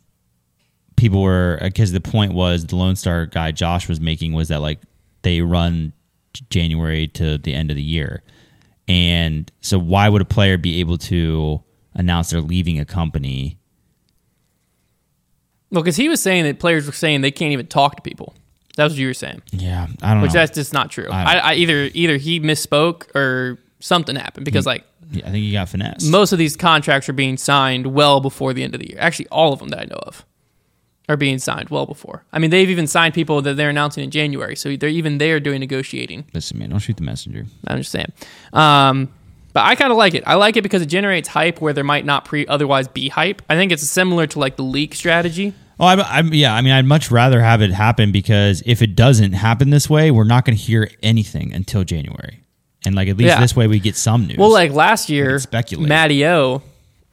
people 0.96 1.22
were 1.24 1.58
uh, 1.62 1.66
because 1.66 1.92
the 1.94 2.02
point 2.02 2.34
was 2.34 2.66
the 2.66 2.76
Lone 2.76 2.96
Star 2.96 3.26
guy 3.26 3.52
Josh 3.52 3.90
was 3.90 4.00
making 4.00 4.34
was 4.34 4.50
that 4.50 4.60
like 4.60 4.80
they 5.24 5.42
run 5.42 5.94
January 6.50 7.08
to 7.08 7.38
the 7.38 7.54
end 7.54 7.72
of 7.72 7.78
the 7.78 7.84
year, 7.84 8.22
and 8.88 9.52
so 9.62 9.80
why 9.80 10.10
would 10.10 10.22
a 10.22 10.26
player 10.26 10.58
be 10.58 10.80
able 10.82 10.98
to 11.00 11.64
announce 11.96 12.30
they're 12.30 12.42
leaving 12.42 12.80
a 12.80 12.86
company? 12.86 13.58
Well, 15.72 15.82
because 15.82 15.96
he 15.96 16.10
was 16.10 16.22
saying 16.22 16.44
that 16.44 16.60
players 16.60 16.86
were 16.86 16.92
saying 16.92 17.22
they 17.22 17.32
can't 17.32 17.52
even 17.52 17.68
talk 17.68 17.96
to 17.96 18.02
people. 18.02 18.36
That's 18.76 18.92
what 18.92 19.00
you 19.00 19.08
were 19.08 19.14
saying. 19.14 19.42
Yeah, 19.52 19.88
I 20.02 20.14
don't 20.14 20.22
which 20.22 20.34
know. 20.34 20.42
that's 20.42 20.54
just 20.54 20.74
not 20.74 20.92
true. 20.92 21.08
I 21.10 21.24
I, 21.24 21.38
I, 21.38 21.54
either 21.56 21.90
either 21.94 22.18
he 22.18 22.42
misspoke 22.42 23.16
or 23.16 23.58
something 23.80 24.16
happened 24.16 24.46
because 24.46 24.66
like 24.66 24.84
Yeah, 25.12 25.28
I 25.28 25.32
think 25.32 25.44
he 25.46 25.52
got 25.52 25.70
finesse. 25.70 26.04
most 26.10 26.32
of 26.32 26.40
these 26.40 26.56
contracts 26.56 27.08
are 27.10 27.14
being 27.14 27.38
signed 27.38 27.88
well 27.88 28.20
before 28.22 28.54
the 28.54 28.64
end 28.64 28.74
of 28.74 28.80
the 28.82 28.90
year. 28.90 28.98
Actually, 29.00 29.28
all 29.28 29.54
of 29.54 29.60
them 29.60 29.70
that 29.70 29.80
I 29.80 29.86
know 29.86 30.00
of 30.04 30.26
are 31.08 31.18
being 31.18 31.38
signed 31.38 31.70
well 31.70 31.86
before. 31.86 32.24
I 32.34 32.40
mean, 32.40 32.50
they've 32.50 32.70
even 32.70 32.88
signed 32.88 33.14
people 33.14 33.42
that 33.44 33.56
they're 33.58 33.70
announcing 33.70 34.04
in 34.04 34.10
January, 34.12 34.56
so 34.56 34.76
they're 34.76 34.90
even 34.90 35.20
there 35.20 35.40
doing 35.40 35.60
negotiating. 35.60 36.26
Listen, 36.34 36.58
man, 36.58 36.72
don't 36.72 36.80
shoot 36.80 36.98
the 36.98 37.04
messenger. 37.04 37.46
I'm 37.68 37.78
just 37.78 37.92
saying. 37.92 38.12
Um, 38.54 39.14
but 39.54 39.64
I 39.64 39.76
kind 39.76 39.92
of 39.92 39.98
like 39.98 40.16
it. 40.16 40.24
I 40.26 40.34
like 40.36 40.58
it 40.58 40.64
because 40.64 40.82
it 40.82 40.88
generates 40.88 41.30
hype 41.30 41.62
where 41.62 41.74
there 41.74 41.84
might 41.84 42.06
not 42.06 42.26
pre 42.26 42.46
otherwise 42.48 42.88
be 42.88 43.10
hype. 43.10 43.42
I 43.50 43.56
think 43.56 43.72
it's 43.72 43.84
similar 43.88 44.26
to 44.28 44.40
like 44.40 44.56
the 44.56 44.64
leak 44.64 44.96
strategy. 44.96 45.54
Oh, 45.80 45.86
I, 45.86 45.96
I, 45.96 46.22
yeah. 46.22 46.54
I 46.56 46.62
mean, 46.62 46.74
I'd 46.74 46.86
much 46.86 47.12
rather 47.12 47.40
have 47.42 47.62
it 47.62 47.72
happen 47.72 48.12
because 48.12 48.64
if 48.66 48.82
it 48.82 48.96
doesn't 48.96 49.34
happen 49.34 49.70
this 49.70 49.90
way, 49.90 50.10
we're 50.10 50.24
not 50.24 50.44
going 50.46 50.58
to 50.58 50.62
hear 50.64 50.90
anything 51.04 51.54
until 51.54 51.84
January, 51.84 52.42
and 52.86 52.96
like 52.96 53.08
at 53.08 53.18
least 53.18 53.28
Yeah. 53.30 53.40
this 53.42 53.56
way 53.56 53.68
we 53.68 53.80
get 53.80 53.96
some 53.96 54.28
news. 54.28 54.38
Well, 54.38 54.52
like 54.52 54.72
last 54.72 55.10
year, 55.10 55.40
speculate. 55.40 55.88
Matty 55.90 56.26
O, 56.26 56.62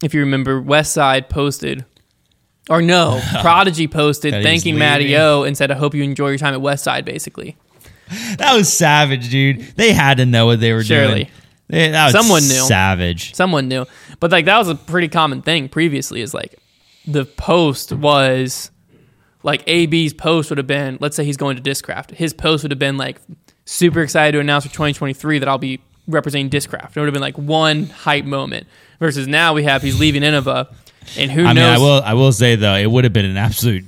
if 0.03 0.14
you 0.14 0.20
remember, 0.20 0.61
West 0.61 0.93
Side 0.93 1.29
posted, 1.29 1.85
or 2.70 2.83
no, 2.83 3.20
Prodigy 3.41 3.89
posted 3.89 4.33
thanking. 4.43 4.79
Matty 4.79 5.16
O 5.16 5.43
and 5.45 5.57
said, 5.57 5.70
"I 5.70 5.75
hope 5.75 5.95
you 5.95 6.03
enjoy 6.03 6.29
your 6.31 6.39
time 6.39 6.55
at 6.55 6.61
West 6.61 6.85
Side." 6.85 7.05
Basically, 7.05 7.57
that 8.39 8.55
was 8.55 8.73
savage, 8.73 9.31
dude. 9.31 9.61
They 9.77 9.93
had 9.93 10.18
to 10.18 10.27
know 10.27 10.47
what 10.47 10.61
they 10.61 10.73
were 10.73 10.83
Surely. 10.85 11.31
doing. 11.70 11.93
Was 11.93 12.12
Someone 12.12 12.43
knew. 12.43 12.66
Savage. 12.66 13.35
someone 13.35 13.66
knew, 13.68 13.87
but 14.20 14.31
like 14.31 14.45
that 14.45 14.59
was 14.59 14.68
a 14.68 14.75
pretty 14.75 15.09
common 15.09 15.41
thing 15.41 15.68
previously. 15.70 16.20
Is 16.20 16.35
like 16.35 16.55
the 17.07 17.25
post 17.25 17.93
was 17.93 18.70
like 19.43 19.64
AB's 19.66 20.12
post 20.12 20.51
would 20.51 20.59
have 20.59 20.66
been, 20.66 20.99
let's 21.01 21.16
say 21.16 21.25
he's 21.25 21.37
going 21.39 21.57
to 21.57 21.62
Discraft. 21.62 22.11
His 22.12 22.33
post 22.35 22.62
would 22.62 22.70
have 22.73 22.79
been 22.79 22.97
like 22.99 23.20
super 23.65 24.01
excited 24.03 24.33
to 24.33 24.41
announce 24.41 24.65
for 24.65 24.71
2023 24.73 25.39
that 25.41 25.49
I'll 25.49 25.59
be 25.59 25.81
representing 26.09 26.51
Discraft. 26.51 26.97
It 26.97 27.01
would 27.01 27.07
have 27.07 27.13
been 27.13 27.23
like 27.23 27.39
one 27.39 27.87
hype 27.87 28.25
moment. 28.25 28.67
Versus 29.01 29.27
now 29.27 29.53
we 29.55 29.65
have 29.65 29.83
he's 29.83 29.99
leaving 29.99 30.23
Innova, 30.23 30.73
and 31.19 31.31
who 31.31 31.43
I 31.45 31.53
knows? 31.53 31.55
mean, 31.57 31.65
I 31.65 31.79
will. 31.79 32.03
I 32.05 32.15
will 32.15 32.33
say 32.33 32.55
though, 32.55 32.77
it 32.77 32.89
would 32.89 33.03
have 33.03 33.13
been 33.13 33.25
an 33.25 33.37
absolute 33.37 33.85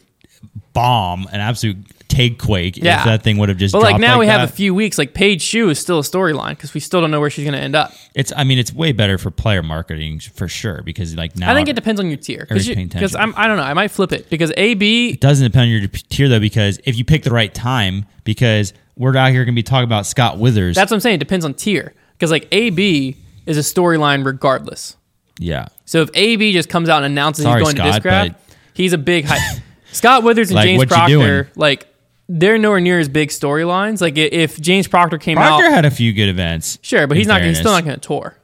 bomb, 0.73 1.29
an 1.33 1.41
absolute 1.41 1.77
take 2.09 2.39
quake 2.41 2.77
Yeah. 2.77 2.99
if 2.99 3.05
that 3.07 3.23
thing 3.23 3.39
would 3.39 3.49
have 3.49 3.59
just. 3.59 3.73
But 3.73 3.83
like 3.83 4.01
now 4.01 4.19
we 4.19 4.27
have 4.27 4.49
a 4.49 4.53
few 4.53 4.75
weeks. 4.75 4.99
Like 4.99 5.15
Paige 5.15 5.41
Shue 5.43 5.69
is 5.71 5.79
still 5.79 5.99
a 6.01 6.03
storyline 6.03 6.51
because 6.51 6.75
we 6.75 6.81
still 6.81 7.01
don't 7.01 7.11
know 7.13 7.21
where 7.21 7.31
she's 7.31 7.45
going 7.45 7.55
to 7.55 7.61
end 7.61 7.77
up. 7.77 7.93
It's. 8.15 8.33
I 8.37 8.43
mean, 8.45 8.59
it's 8.59 8.73
way 8.73 8.91
better 8.93 9.19
for 9.19 9.31
player 9.31 9.63
marketing 9.63 10.19
for 10.21 10.49
sure 10.49 10.83
because 10.85 11.15
like 11.15 11.37
now 11.37 11.51
I 11.53 11.55
think 11.55 11.69
it 11.69 11.75
depends 11.77 12.01
on 12.01 12.09
your 12.09 12.17
tier 12.17 12.47
because. 12.49 13.15
I'm 13.15 13.35
I 13.37 13.47
don't 13.47 13.57
know. 13.57 13.63
I 13.63 13.75
might 13.75 13.93
flip 13.93 14.13
it 14.13 14.29
because 14.31 14.53
AB 14.57 15.11
It 15.11 15.21
doesn't 15.21 15.45
depend 15.45 15.63
on 15.63 15.69
your 15.69 15.87
tier 15.89 16.29
though, 16.29 16.41
because 16.41 16.81
if 16.85 16.97
you 16.97 17.05
pick 17.05 17.23
the 17.23 17.31
right 17.31 17.55
time, 17.55 18.07
because 18.25 18.73
we're 18.97 19.17
out 19.17 19.31
here 19.31 19.45
going 19.45 19.55
to 19.55 19.59
be 19.59 19.63
talking 19.63 19.85
about 19.85 20.07
Scott 20.07 20.39
Withers. 20.39 20.77
That's 20.77 20.91
what 20.91 20.97
I'm 20.97 21.01
saying. 21.01 21.17
It 21.17 21.19
depends 21.19 21.45
on 21.45 21.55
tier 21.55 21.93
because 22.13 22.31
like 22.31 22.47
AB 22.53 23.17
is 23.47 23.57
a 23.59 23.61
storyline 23.61 24.25
regardless. 24.25 24.97
yeah, 25.39 25.67
So 25.85 26.03
if 26.03 26.11
AB 26.15 26.53
just 26.53 26.69
comes 26.69 26.89
out 26.89 27.03
and 27.03 27.07
announces 27.13 27.45
Sorry, 27.45 27.61
he's 27.65 27.75
going 27.75 27.93
Scott, 27.93 28.03
to 28.03 28.09
but- 28.35 28.41
he's 28.73 28.93
a 28.93 28.99
big 28.99 29.25
hype. 29.27 29.61
Scott 29.93 30.23
Withers 30.23 30.51
and 30.51 30.57
Like, 30.57 30.65
James 30.67 30.85
Proctor, 30.87 31.51
like 31.57 31.87
they're 32.29 32.59
nowhere 32.59 32.81
near 32.81 32.99
as 32.99 33.09
big 33.09 33.29
storylines. 33.29 34.01
Like 34.01 34.17
if 34.17 34.61
James 34.61 34.89
Proctor 34.89 35.19
came 35.19 35.39
out. 35.39 35.49
Proctor 35.59 35.67
out, 35.67 35.73
had 35.73 35.85
a 35.85 35.91
few 35.91 36.13
good 36.13 36.29
events. 36.29 36.79
sure, 36.83 37.07
but 37.07 37.17
he's 37.17 37.27
not. 37.27 37.43
He's 37.43 37.59
still 37.59 37.71
not 37.73 37.85
going 37.85 37.95
to 38.01 38.01
tour, 38.01 38.37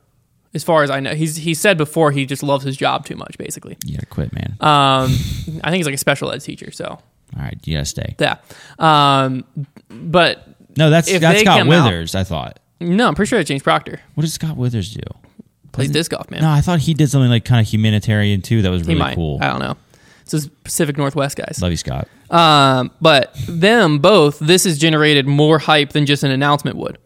as 0.55 0.63
far 0.63 0.83
as 0.85 0.91
I 0.91 1.01
know. 1.01 1.15
He's 1.15 1.37
he 1.37 1.55
said 1.55 1.77
before 1.79 2.13
he 2.13 2.25
just 2.27 2.43
loves 2.45 2.65
his 2.65 2.77
job 2.77 3.05
too 3.07 3.17
much, 3.17 3.37
basically. 3.39 3.77
You 3.85 3.95
gotta 3.97 4.07
quit, 4.07 4.33
man. 4.33 4.51
Um, 4.61 5.11
I 5.65 5.71
think 5.71 5.77
he's 5.77 5.87
like 5.87 5.95
a 5.95 5.99
special 5.99 6.31
ed 6.31 6.41
teacher, 6.41 6.71
so 6.71 6.85
All 6.85 7.01
right, 7.37 7.59
you 7.65 7.75
gotta 7.77 7.87
stay. 7.87 8.15
yeah. 8.21 8.37
Um, 8.79 9.45
but 9.91 10.47
No, 10.77 10.89
that's 10.91 11.09
If 11.09 11.21
that's 11.21 11.39
they 11.41 11.45
Scott 11.45 11.59
come 11.61 11.71
out- 11.73 11.85
Withers. 11.85 12.15
I 12.15 12.25
thought. 12.25 12.59
no, 12.81 13.09
I'm 13.09 13.15
pretty 13.15 13.29
sure 13.29 13.39
it's 13.41 13.49
James 13.49 13.63
Proctor 13.63 14.01
What 14.15 14.23
does 14.23 14.33
Scott 14.33 14.57
Withers 14.57 14.95
do? 14.95 15.01
plays 15.73 15.91
disc 15.91 16.11
golf, 16.11 16.31
man. 16.31 16.43
No, 16.43 16.51
I 16.51 16.61
thought 16.61 16.81
he 16.81 16.95
did 16.95 17.09
something 17.11 17.31
like 17.31 17.45
kind 17.45 17.61
of 17.65 17.73
humanitarian 17.73 18.43
too. 18.43 18.63
That 18.63 18.71
was 18.71 18.83
he 18.83 18.89
really 18.89 18.99
might. 19.01 19.15
cool. 19.15 19.39
I 19.41 19.49
don't 19.49 19.61
know. 19.61 19.77
This 20.25 20.35
is 20.45 20.49
Pacific 20.65 20.97
Northwest 20.97 21.37
guys. 21.37 21.59
Love 21.61 21.71
you, 21.73 21.77
Scott. 21.77 22.09
Um, 22.31 22.91
but 23.01 23.35
them 23.49 23.99
both, 23.99 24.39
this 24.39 24.65
has 24.65 24.79
generated 24.79 25.27
more 25.27 25.59
hype 25.59 25.91
than 25.91 26.07
just 26.07 26.23
an 26.23 26.31
announcement 26.31 26.77
would. 26.77 26.99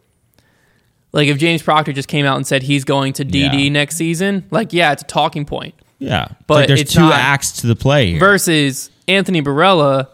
Like 1.11 1.27
if 1.27 1.37
James 1.37 1.61
Proctor 1.63 1.93
just 1.93 2.07
came 2.07 2.25
out 2.25 2.35
and 2.37 2.45
said 2.45 2.63
he's 2.63 2.83
going 2.83 3.13
to 3.13 3.23
DD 3.25 3.63
Yeah. 3.63 3.69
next 3.69 3.95
season, 3.95 4.45
like 4.51 4.73
yeah, 4.73 4.91
it's 4.91 5.01
a 5.03 5.05
talking 5.05 5.45
point. 5.45 5.73
Yeah, 5.97 6.27
But 6.47 6.53
like 6.55 6.67
there's 6.67 6.81
it's 6.81 6.93
two 6.93 6.99
not- 7.01 7.13
acts 7.13 7.51
to 7.61 7.67
the 7.67 7.75
play 7.75 8.11
here. 8.11 8.19
Versus 8.19 8.89
Anthony 9.07 9.41
Barela, 9.41 10.07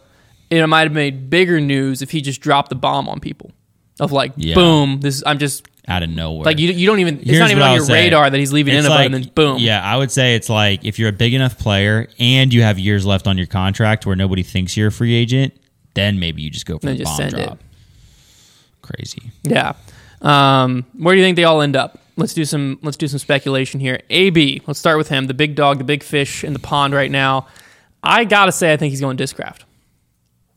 it 0.51 0.67
might 0.67 0.81
have 0.81 0.91
made 0.91 1.29
bigger 1.29 1.59
news 1.61 2.01
if 2.01 2.11
he 2.11 2.21
just 2.21 2.41
dropped 2.41 2.69
the 2.69 2.75
bomb 2.75 3.07
on 3.09 3.19
people. 3.19 3.51
Of 3.99 4.11
like, 4.11 4.33
Yeah. 4.35 4.55
boom, 4.55 4.99
this 5.01 5.21
I'm 5.25 5.37
just 5.37 5.67
out 5.87 6.01
of 6.01 6.09
nowhere. 6.09 6.43
like 6.45 6.57
you. 6.59 6.71
You 6.71 6.87
don't 6.87 6.99
even. 6.99 7.19
It's 7.19 7.39
not 7.39 7.51
even 7.51 7.61
on 7.61 7.75
your 7.75 7.85
say. 7.85 8.05
radar 8.05 8.29
that 8.29 8.37
he's 8.37 8.51
leaving 8.51 8.73
It's 8.73 8.87
Innova, 8.87 8.89
like, 8.89 9.05
and 9.05 9.13
then 9.13 9.31
boom. 9.35 9.57
Yeah, 9.59 9.83
I 9.83 9.95
would 9.97 10.11
say 10.11 10.35
it's 10.35 10.49
like 10.49 10.83
if 10.83 10.97
you're 10.97 11.09
a 11.09 11.13
big 11.13 11.33
enough 11.33 11.57
player 11.59 12.07
and 12.19 12.53
you 12.53 12.63
have 12.63 12.79
years 12.79 13.05
left 13.05 13.27
on 13.27 13.37
your 13.37 13.47
contract 13.47 14.05
where 14.05 14.15
nobody 14.15 14.41
thinks 14.43 14.75
you're 14.75 14.87
a 14.87 14.91
free 14.91 15.13
agent, 15.13 15.53
then 15.93 16.19
maybe 16.19 16.41
you 16.41 16.49
just 16.49 16.65
go 16.65 16.79
for 16.79 16.87
the 16.93 17.03
bomb 17.03 17.15
send 17.15 17.33
it. 17.35 17.45
drop. 17.45 17.59
Crazy. 18.81 19.31
Yeah. 19.43 19.73
Um, 20.21 20.85
where 20.97 21.13
do 21.15 21.19
you 21.19 21.25
think 21.25 21.35
they 21.35 21.43
all 21.43 21.61
end 21.61 21.75
up? 21.75 21.99
Let's 22.17 22.33
do 22.33 22.45
some 22.45 22.79
let's 22.81 22.97
do 22.97 23.07
some 23.07 23.19
speculation 23.19 23.79
here. 23.79 24.01
AB, 24.09 24.61
let's 24.67 24.79
start 24.79 24.97
with 24.97 25.09
him, 25.09 25.27
the 25.27 25.33
big 25.33 25.55
dog, 25.55 25.77
the 25.77 25.83
big 25.83 26.03
fish 26.03 26.43
in 26.43 26.53
the 26.53 26.59
pond 26.59 26.93
right 26.93 27.11
now. 27.11 27.47
I 28.03 28.23
gotta 28.25 28.51
say, 28.51 28.73
I 28.73 28.77
think 28.77 28.91
he's 28.91 29.01
going 29.01 29.17
Discraft. 29.17 29.61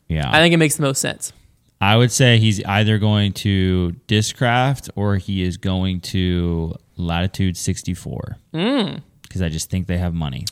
Yeah, 0.07 0.29
I 0.29 0.39
think 0.39 0.53
it 0.53 0.57
makes 0.57 0.75
the 0.75 0.83
most 0.83 1.01
sense. 1.01 1.33
I 1.81 1.97
would 1.97 2.11
say 2.11 2.37
he's 2.37 2.63
either 2.63 2.97
going 2.97 3.33
to 3.33 3.95
Discraft 4.07 4.89
or 4.95 5.17
he 5.17 5.43
is 5.43 5.57
going 5.57 6.01
to 6.01 6.75
Latitude 6.95 7.57
64. 7.57 8.37
Hmm. 8.53 8.95
Because 9.21 9.41
I 9.41 9.49
just 9.49 9.69
think 9.69 9.87
they 9.87 9.97
have 9.97 10.13
money. 10.13 10.45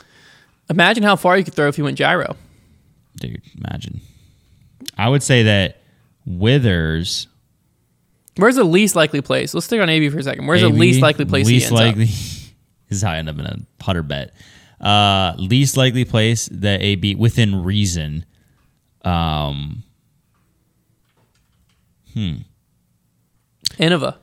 Imagine 0.69 1.03
how 1.03 1.15
far 1.15 1.37
you 1.37 1.43
could 1.43 1.53
throw 1.53 1.67
if 1.67 1.77
you 1.77 1.83
went 1.83 1.97
gyro. 1.97 2.35
Dude, 3.15 3.41
imagine. 3.57 4.01
I 4.97 5.09
would 5.09 5.23
say 5.23 5.43
that 5.43 5.81
Withers. 6.25 7.27
Where's 8.35 8.55
the 8.55 8.63
least 8.63 8.95
likely 8.95 9.21
place? 9.21 9.53
Let's 9.53 9.67
stick 9.67 9.79
on 9.79 9.89
AB 9.89 10.09
for 10.09 10.19
a 10.19 10.23
second. 10.23 10.47
Where's 10.47 10.61
the 10.61 10.69
least 10.69 11.01
likely 11.01 11.25
place 11.25 11.47
Least 11.47 11.71
likely. 11.71 12.05
this 12.05 12.53
is 12.89 13.01
how 13.01 13.11
I 13.11 13.17
end 13.17 13.29
up 13.29 13.37
in 13.37 13.45
a 13.45 13.57
putter 13.77 14.03
bet. 14.03 14.33
Uh, 14.81 15.33
least 15.37 15.77
likely 15.77 16.03
place 16.03 16.49
that 16.51 16.81
AB 16.81 17.15
within 17.15 17.63
reason. 17.63 18.25
Um, 19.03 19.83
hmm. 22.13 22.35
Innova. 23.77 24.17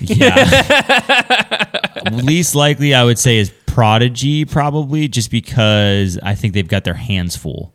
yeah. 0.00 1.64
least 2.12 2.54
likely, 2.54 2.94
I 2.94 3.04
would 3.04 3.18
say, 3.18 3.38
is 3.38 3.52
Prodigy, 3.66 4.44
probably 4.44 5.08
just 5.08 5.30
because 5.30 6.18
I 6.22 6.34
think 6.34 6.54
they've 6.54 6.66
got 6.66 6.84
their 6.84 6.94
hands 6.94 7.36
full 7.36 7.74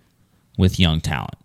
with 0.58 0.80
young 0.80 1.02
talent. 1.02 1.36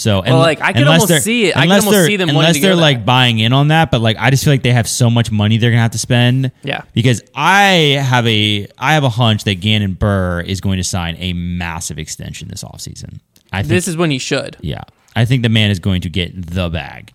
So, 0.00 0.22
Well, 0.22 0.38
like, 0.38 0.60
I 0.62 0.72
can 0.72 0.88
almost 0.88 1.22
see 1.22 1.46
it. 1.46 1.56
I 1.56 1.66
can 1.66 1.72
almost 1.84 2.06
see 2.06 2.16
them 2.16 2.30
unless 2.30 2.60
they're 2.60 2.74
like 2.74 2.98
that. 2.98 3.06
buying 3.06 3.38
in 3.38 3.52
on 3.52 3.68
that. 3.68 3.90
But 3.90 4.00
like, 4.00 4.16
I 4.18 4.30
just 4.30 4.44
feel 4.44 4.52
like 4.52 4.62
they 4.62 4.72
have 4.72 4.88
so 4.88 5.10
much 5.10 5.30
money 5.30 5.58
they're 5.58 5.70
gonna 5.70 5.82
have 5.82 5.90
to 5.92 5.98
spend. 5.98 6.52
Yeah. 6.62 6.82
Because 6.94 7.22
I 7.34 7.98
have 8.02 8.26
a 8.26 8.66
I 8.78 8.94
have 8.94 9.04
a 9.04 9.10
hunch 9.10 9.44
that 9.44 9.60
Gannon 9.60 9.94
Buhr 9.94 10.42
is 10.46 10.60
going 10.60 10.78
to 10.78 10.84
sign 10.84 11.16
a 11.18 11.32
massive 11.34 11.98
extension 11.98 12.48
this 12.48 12.64
offseason. 12.64 13.20
I 13.52 13.62
think 13.62 13.68
This 13.70 13.88
is 13.88 13.96
when 13.96 14.10
he 14.10 14.18
should. 14.18 14.56
yeah. 14.60 14.82
I 15.16 15.24
think 15.24 15.42
the 15.42 15.48
man 15.48 15.70
is 15.70 15.80
going 15.80 16.00
to 16.02 16.08
get 16.10 16.46
the 16.54 16.68
bag. 16.70 17.12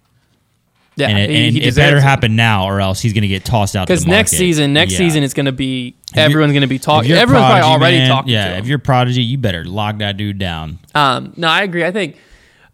Yeah, 0.97 1.07
and 1.09 1.17
it, 1.17 1.29
and 1.29 1.57
it 1.57 1.75
better 1.75 1.99
happen 1.99 2.35
now, 2.37 2.65
or 2.67 2.79
else 2.79 3.01
he's 3.01 3.11
going 3.11 3.23
to 3.23 3.27
get 3.27 3.43
tossed 3.43 3.75
out. 3.75 3.87
Because 3.87 4.05
next 4.07 4.31
season, 4.31 4.71
next 4.71 4.93
Yeah. 4.93 4.97
season, 4.99 5.23
it's 5.23 5.33
going 5.33 5.45
to 5.47 5.51
be 5.51 5.95
everyone's 6.15 6.53
going 6.53 6.61
to 6.61 6.67
be 6.67 6.79
talking. 6.79 7.11
Everyone's 7.11 7.47
probably 7.47 7.61
already 7.63 7.97
man, 7.97 8.09
talking. 8.09 8.31
Yeah, 8.31 8.47
to 8.49 8.53
him. 8.55 8.59
if 8.63 8.67
you're 8.67 8.79
prodigy, 8.79 9.21
you 9.23 9.37
better 9.37 9.65
lock 9.65 9.97
that 9.97 10.15
dude 10.17 10.39
down. 10.39 10.79
Um, 10.93 11.33
no, 11.35 11.49
I 11.49 11.63
agree. 11.63 11.83
I 11.83 11.91
think 11.91 12.15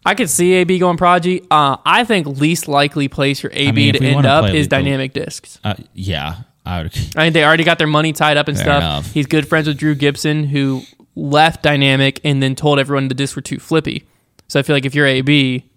I 0.06 0.16
could 0.16 0.30
see 0.30 0.54
AB 0.54 0.80
going 0.80 0.98
prodigy. 0.98 1.46
Uh, 1.52 1.78
I 1.86 2.04
think 2.04 2.28
least 2.28 2.68
likely 2.68 3.08
place 3.08 3.40
for 3.40 3.50
AB 3.54 3.72
mean, 3.72 3.94
to 3.94 4.04
end 4.04 4.26
up 4.26 4.52
is 4.54 4.68
dynamic 4.68 5.14
discs. 5.14 5.60
Uh, 5.64 5.76
yeah, 5.94 6.42
I 6.66 6.84
would. 6.84 6.88
I 7.16 7.24
think 7.24 7.34
they 7.34 7.44
already 7.44 7.64
got 7.64 7.78
their 7.78 7.88
money 7.88 8.14
tied 8.14 8.38
up 8.38 8.48
and 8.48 8.58
Fair 8.58 8.66
stuff. 8.66 8.82
enough. 8.82 9.12
He's 9.12 9.28
good 9.28 9.48
friends 9.48 9.68
with 9.68 9.78
Drew 9.78 9.94
Gibson, 9.96 10.44
who 10.46 10.82
left 11.16 11.62
Dynamic 11.62 12.20
and 12.24 12.42
then 12.42 12.56
told 12.56 12.80
everyone 12.80 13.08
the 13.10 13.16
discs 13.16 13.36
were 13.36 13.42
too 13.42 13.60
flippy. 13.60 14.08
So 14.48 14.60
I 14.60 14.64
feel 14.64 14.76
like 14.76 14.86
if 14.86 14.96
you're 14.96 15.08
AB, 15.08 15.70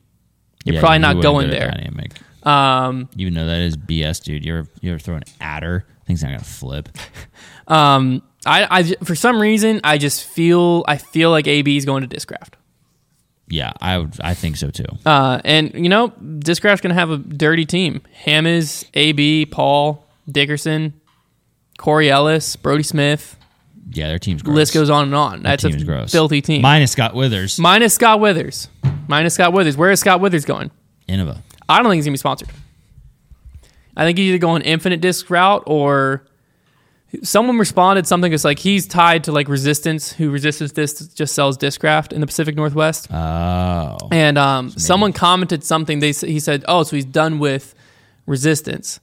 you're 0.64 0.74
yeah, 0.74 0.80
probably 0.80 0.96
you 0.96 1.00
not 1.02 1.22
going 1.22 1.46
go 1.46 1.52
there. 1.52 1.70
Dynamic. 1.70 2.12
Um, 2.46 3.08
Even 3.16 3.34
though 3.34 3.46
that 3.46 3.60
is 3.60 3.76
BS, 3.76 4.22
dude. 4.22 4.44
You 4.44 4.58
ever 4.58 4.68
you 4.80 4.90
ever 4.90 4.98
throw 4.98 5.16
an 5.16 5.24
adder? 5.40 5.86
Thing's 6.06 6.22
are 6.22 6.26
not 6.26 6.32
gonna 6.32 6.44
flip. 6.44 6.88
um, 7.68 8.22
I, 8.46 8.66
I, 8.70 8.82
for 9.04 9.14
some 9.14 9.40
reason, 9.40 9.80
I 9.84 9.96
just 9.96 10.24
feel, 10.24 10.84
I 10.86 10.98
feel 10.98 11.30
like 11.30 11.46
AB 11.46 11.76
is 11.76 11.84
going 11.86 12.06
to 12.06 12.16
Discraft. 12.16 12.54
Yeah, 13.48 13.72
I 13.80 13.98
would. 13.98 14.18
I 14.20 14.34
think 14.34 14.56
so 14.56 14.70
too. 14.70 14.86
Uh, 15.04 15.40
and 15.44 15.72
you 15.74 15.88
know, 15.88 16.08
Discraft's 16.38 16.80
going 16.80 16.94
to 16.94 16.98
have 16.98 17.10
a 17.10 17.18
dirty 17.18 17.66
team. 17.66 18.02
Ham 18.24 18.46
is 18.46 18.86
AB, 18.94 19.46
Paul, 19.46 20.06
Dickerson, 20.30 20.94
Corey 21.78 22.10
Ellis, 22.10 22.56
Brodie 22.56 22.82
Smith. 22.82 23.36
Yeah, 23.90 24.08
their 24.08 24.18
team's 24.18 24.42
gross. 24.42 24.56
List 24.56 24.74
goes 24.74 24.90
on 24.90 25.04
and 25.04 25.14
on. 25.14 25.42
That's 25.42 25.64
a 25.64 25.84
gross. 25.84 26.10
filthy 26.10 26.40
team. 26.40 26.62
Minus 26.62 26.92
Scott 26.92 27.14
Withers. 27.14 27.58
Minus 27.58 27.94
Scott 27.94 28.18
Withers. 28.18 28.68
Minus 29.08 29.34
Scott 29.34 29.52
Withers. 29.52 29.76
Where 29.76 29.90
is 29.90 30.00
Scott 30.00 30.20
Withers 30.20 30.44
going? 30.46 30.70
Innova. 31.08 31.42
I 31.68 31.82
don't 31.82 31.90
think 31.90 31.98
he's 31.98 32.06
gonna 32.06 32.14
be 32.14 32.18
sponsored. 32.18 32.48
I 33.96 34.04
think 34.04 34.18
he's 34.18 34.28
either 34.28 34.38
going 34.38 34.62
infinite 34.62 35.00
disc 35.00 35.28
route 35.30 35.62
or 35.66 36.24
someone 37.22 37.58
responded 37.58 38.06
something 38.06 38.30
that's 38.30 38.44
like 38.44 38.58
he's 38.58 38.86
tied 38.86 39.24
to 39.24 39.32
like 39.32 39.48
Resistance, 39.48 40.12
who 40.12 40.30
Resistance 40.30 40.72
this 40.72 41.08
just 41.08 41.34
sells 41.34 41.56
Discraft 41.58 42.12
in 42.12 42.20
the 42.20 42.26
Pacific 42.26 42.56
Northwest. 42.56 43.12
Oh, 43.12 43.96
And 44.10 44.38
um, 44.38 44.70
someone 44.70 45.12
commented 45.12 45.64
something. 45.64 46.00
They 46.00 46.12
he 46.12 46.40
said, 46.40 46.64
"Oh, 46.68 46.82
so 46.82 46.96
he's 46.96 47.04
done 47.04 47.38
with 47.38 47.74
Resistance." 48.26 49.00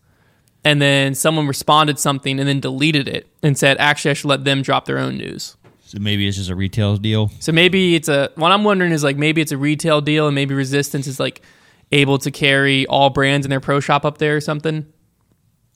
And 0.64 0.82
then 0.82 1.16
someone 1.16 1.48
responded 1.48 1.98
something 1.98 2.40
and 2.40 2.48
then 2.48 2.60
deleted 2.60 3.08
it 3.08 3.28
and 3.42 3.58
said, 3.58 3.78
"Actually, 3.80 4.12
I 4.12 4.14
should 4.16 4.30
let 4.30 4.44
them 4.46 4.62
drop 4.62 4.86
their 4.86 4.98
own 4.98 5.18
news." 5.18 5.56
so 5.92 6.00
maybe 6.00 6.26
it's 6.26 6.38
just 6.38 6.50
a 6.50 6.56
retail 6.56 6.96
deal. 6.96 7.30
So 7.40 7.52
maybe 7.52 7.96
it's 7.96 8.08
a. 8.08 8.32
What 8.36 8.54
I'm 8.54 8.64
wondering 8.64 8.94
is 8.94 9.04
like 9.04 9.18
maybe 9.18 9.42
it's 9.42 9.52
a 9.52 9.58
retail 9.58 10.00
deal 10.00 10.26
and 10.28 10.34
maybe 10.34 10.56
Resistance 10.56 11.06
is 11.06 11.20
like 11.20 11.42
able 11.92 12.18
to 12.20 12.32
carry 12.32 12.88
all 12.88 13.10
brands 13.10 13.46
in 13.46 13.50
their 13.50 13.60
pro 13.60 13.82
shop 13.82 14.06
up 14.06 14.18
there 14.18 14.38
or 14.38 14.40
something. 14.42 14.86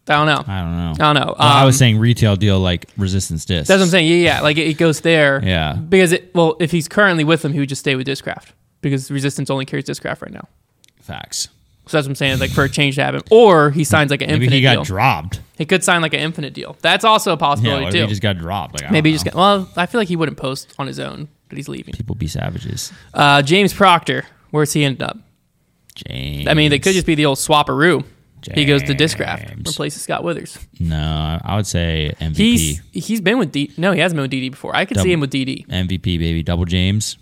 I 0.08 0.14
don't 0.14 0.28
know. 0.28 0.44
I 0.54 0.62
don't 0.62 0.78
know. 0.78 0.92
I 0.92 1.14
don't 1.14 1.16
know. 1.16 1.36
Well, 1.40 1.48
I 1.48 1.66
was 1.66 1.76
Um, 1.76 1.80
saying 1.80 1.98
retail 2.00 2.36
deal 2.36 2.60
like 2.60 2.86
resistance 2.98 3.44
disc. 3.46 3.68
That's 3.68 3.80
what 3.80 3.86
I'm 3.86 3.90
saying. 3.90 4.08
Yeah, 4.08 4.16
yeah. 4.18 4.42
Like 4.42 4.58
it, 4.58 4.68
it 4.68 4.78
goes 4.78 5.02
there. 5.02 5.42
Yeah. 5.44 5.74
Because 5.74 6.12
it. 6.12 6.34
Well, 6.36 6.58
if 6.60 6.72
he's 6.72 6.88
currently 6.88 7.24
with 7.24 7.42
them, 7.42 7.54
he 7.54 7.60
would 7.60 7.70
just 7.70 7.80
stay 7.82 7.96
with 7.96 8.06
Discraft 8.06 8.50
because 8.82 9.10
Resistance 9.10 9.50
only 9.50 9.66
carries 9.66 9.86
Discraft 9.86 10.22
right 10.22 10.32
now. 10.32 10.48
Facts. 11.02 11.50
So 11.88 11.98
that's 11.98 12.06
what 12.08 12.12
I'm 12.12 12.16
saying. 12.16 12.40
Like 12.40 12.52
for 12.52 12.64
a 12.64 12.70
change 12.70 12.96
to 12.96 13.04
happen, 13.04 13.22
or 13.32 13.72
he 13.72 13.84
signs 13.84 14.10
like 14.12 14.22
an 14.22 14.28
Maybe 14.28 14.46
infinite 14.46 14.56
he 14.58 14.62
got 14.64 14.74
deal. 14.76 14.84
dropped. 14.84 15.40
he 15.58 15.66
could 15.66 15.84
sign 15.84 16.02
like 16.02 16.14
an 16.14 16.20
infinite 16.20 16.54
deal. 16.54 16.76
That's 16.82 17.04
also 17.06 17.32
a 17.32 17.34
Yeah, 17.34 17.38
possibility 17.38 17.84
what 17.86 17.94
if 17.96 18.00
too. 18.00 18.02
he 18.04 18.08
just 18.10 18.22
got 18.22 18.38
dropped? 18.38 18.76
Like, 18.82 18.90
I 18.90 18.92
Maybe 18.92 19.10
don't 19.10 19.12
he 19.12 19.16
just 19.16 19.26
know. 19.26 19.32
get. 19.32 19.38
Well, 19.38 19.70
I 19.78 19.86
feel 19.88 20.02
like 20.02 20.08
he 20.08 20.16
wouldn't 20.16 20.38
post 20.38 20.74
on 20.80 20.88
his 20.88 21.00
own 21.00 21.28
that 21.50 21.56
he's 21.56 21.68
leaving. 21.68 21.94
people 21.94 22.16
be 22.16 22.28
savages. 22.28 22.92
Uh, 23.14 23.42
James 23.44 23.72
Proctor, 23.74 24.26
where's 24.52 24.74
he 24.74 24.84
ended 24.84 25.04
up? 25.04 25.18
James. 25.96 26.48
I 26.48 26.54
mean, 26.56 26.72
they 26.72 26.80
could 26.80 26.94
just 26.94 27.06
be 27.06 27.16
the 27.16 27.26
old 27.26 27.38
He 28.54 28.66
goes 28.66 28.84
to 28.84 28.94
Discraft, 28.94 29.68
replaces 29.68 30.02
Scott 30.04 30.24
Withers. 30.24 30.58
No, 30.80 31.40
I 31.44 31.56
would 31.56 31.66
say 31.66 32.14
MVP. 32.20 32.36
He's 32.36 32.82
he's 32.92 33.22
been 33.22 33.40
with 33.40 33.52
D. 33.52 33.72
No, 33.78 33.92
he 33.92 34.00
hasn't 34.00 34.18
been 34.18 34.24
with 34.24 34.32
DD 34.32 34.52
before. 34.52 34.76
I 34.76 34.86
could 34.86 35.00
see 35.00 35.12
him 35.12 35.20
with 35.20 35.32
DD. 35.32 35.68
MVP 35.68 36.20
baby, 36.20 36.44
double 36.44 36.66
James. 36.66 37.18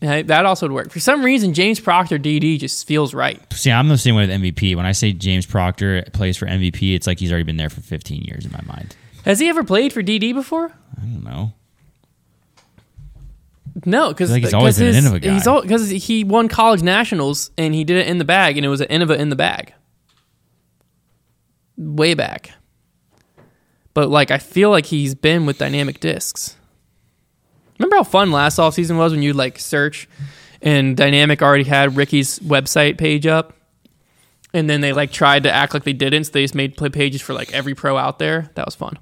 Yeah, 0.00 0.22
that 0.22 0.44
also 0.44 0.66
would 0.66 0.74
work. 0.74 0.90
For 0.90 1.00
some 1.00 1.24
reason, 1.24 1.54
James 1.54 1.80
Proctor 1.80 2.18
DD 2.18 2.58
just 2.58 2.86
feels 2.86 3.14
right. 3.14 3.40
See, 3.54 3.70
I'm 3.70 3.88
the 3.88 3.96
same 3.96 4.14
way 4.14 4.26
with 4.26 4.38
MVP. 4.38 4.76
When 4.76 4.84
I 4.84 4.92
say 4.92 5.12
James 5.12 5.46
Proctor 5.46 6.04
plays 6.12 6.36
for 6.36 6.46
MVP, 6.46 6.94
it's 6.94 7.06
like 7.06 7.18
he's 7.18 7.30
already 7.30 7.44
been 7.44 7.56
there 7.56 7.70
for 7.70 7.80
15 7.80 8.22
years 8.22 8.44
in 8.44 8.52
my 8.52 8.60
mind. 8.66 8.94
Has 9.24 9.40
he 9.40 9.48
ever 9.48 9.64
played 9.64 9.92
for 9.94 10.02
DD 10.02 10.34
before? 10.34 10.72
I 10.98 11.00
don't 11.00 11.24
know. 11.24 11.54
No, 13.86 14.08
because 14.08 14.30
like 14.30 14.42
he's 14.42 14.54
always 14.54 14.78
been 14.78 14.94
an 14.94 15.02
Innova 15.02 15.20
guy. 15.20 15.32
He's 15.32 15.44
because 15.44 15.90
he 15.90 16.22
won 16.22 16.48
college 16.48 16.82
nationals 16.82 17.50
and 17.58 17.74
he 17.74 17.84
did 17.84 17.96
it 17.96 18.06
in 18.06 18.18
the 18.18 18.24
bag, 18.24 18.56
and 18.56 18.64
it 18.64 18.68
was 18.68 18.80
an 18.80 18.88
Innova 18.88 19.16
in 19.18 19.30
the 19.30 19.36
bag, 19.36 19.72
way 21.76 22.14
back. 22.14 22.50
But 23.94 24.08
like, 24.10 24.30
I 24.30 24.38
feel 24.38 24.70
like 24.70 24.86
he's 24.86 25.14
been 25.14 25.46
with 25.46 25.58
dynamic 25.58 26.00
discs. 26.00 26.56
Remember 27.78 27.96
how 27.96 28.02
fun 28.04 28.30
last 28.32 28.58
off 28.58 28.74
season 28.74 28.96
was 28.96 29.12
when 29.12 29.22
you 29.22 29.32
like 29.32 29.58
search 29.58 30.08
and 30.62 30.96
Dynamic 30.96 31.42
already 31.42 31.64
had 31.64 31.96
Ricky's 31.96 32.38
website 32.38 32.96
page 32.98 33.26
up, 33.26 33.52
and 34.54 34.70
then 34.70 34.80
they 34.80 34.92
like 34.92 35.10
tried 35.12 35.42
to 35.42 35.52
act 35.52 35.74
like 35.74 35.84
they 35.84 35.92
didn't. 35.92 36.24
So 36.24 36.32
they 36.32 36.42
just 36.42 36.54
made 36.54 36.76
play 36.76 36.88
pages 36.88 37.20
for 37.20 37.34
like 37.34 37.52
every 37.52 37.74
pro 37.74 37.96
out 37.96 38.18
there. 38.18 38.50
That 38.54 38.64
was 38.64 38.74
fun. 38.74 38.98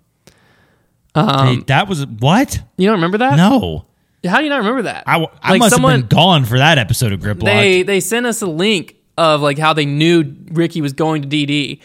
Um, 1.14 1.46
Hey, 1.58 1.62
that 1.68 1.88
was 1.88 2.06
what? 2.06 2.58
You 2.78 2.86
don't 2.86 2.96
remember 2.96 3.18
that? 3.18 3.36
No, 3.36 3.84
How 4.26 4.38
do 4.38 4.44
you 4.44 4.50
not 4.50 4.58
remember 4.58 4.82
that? 4.82 5.04
I, 5.06 5.26
I 5.42 5.50
Like, 5.52 5.58
must 5.60 5.74
someone- 5.74 5.92
have 6.00 6.08
been 6.08 6.16
gone 6.16 6.44
for 6.46 6.58
that 6.58 6.78
episode 6.78 7.12
of 7.12 7.20
Grip 7.20 7.36
Locked. 7.42 7.44
they 7.54 7.82
they 7.82 8.00
sent 8.00 8.24
us 8.26 8.40
a 8.42 8.46
link 8.46 8.96
of 9.18 9.40
like 9.42 9.58
how 9.58 9.72
they 9.74 9.84
knew 9.86 10.34
Ricky 10.50 10.80
was 10.80 10.94
going 10.94 11.22
to 11.22 11.28
DD, 11.28 11.80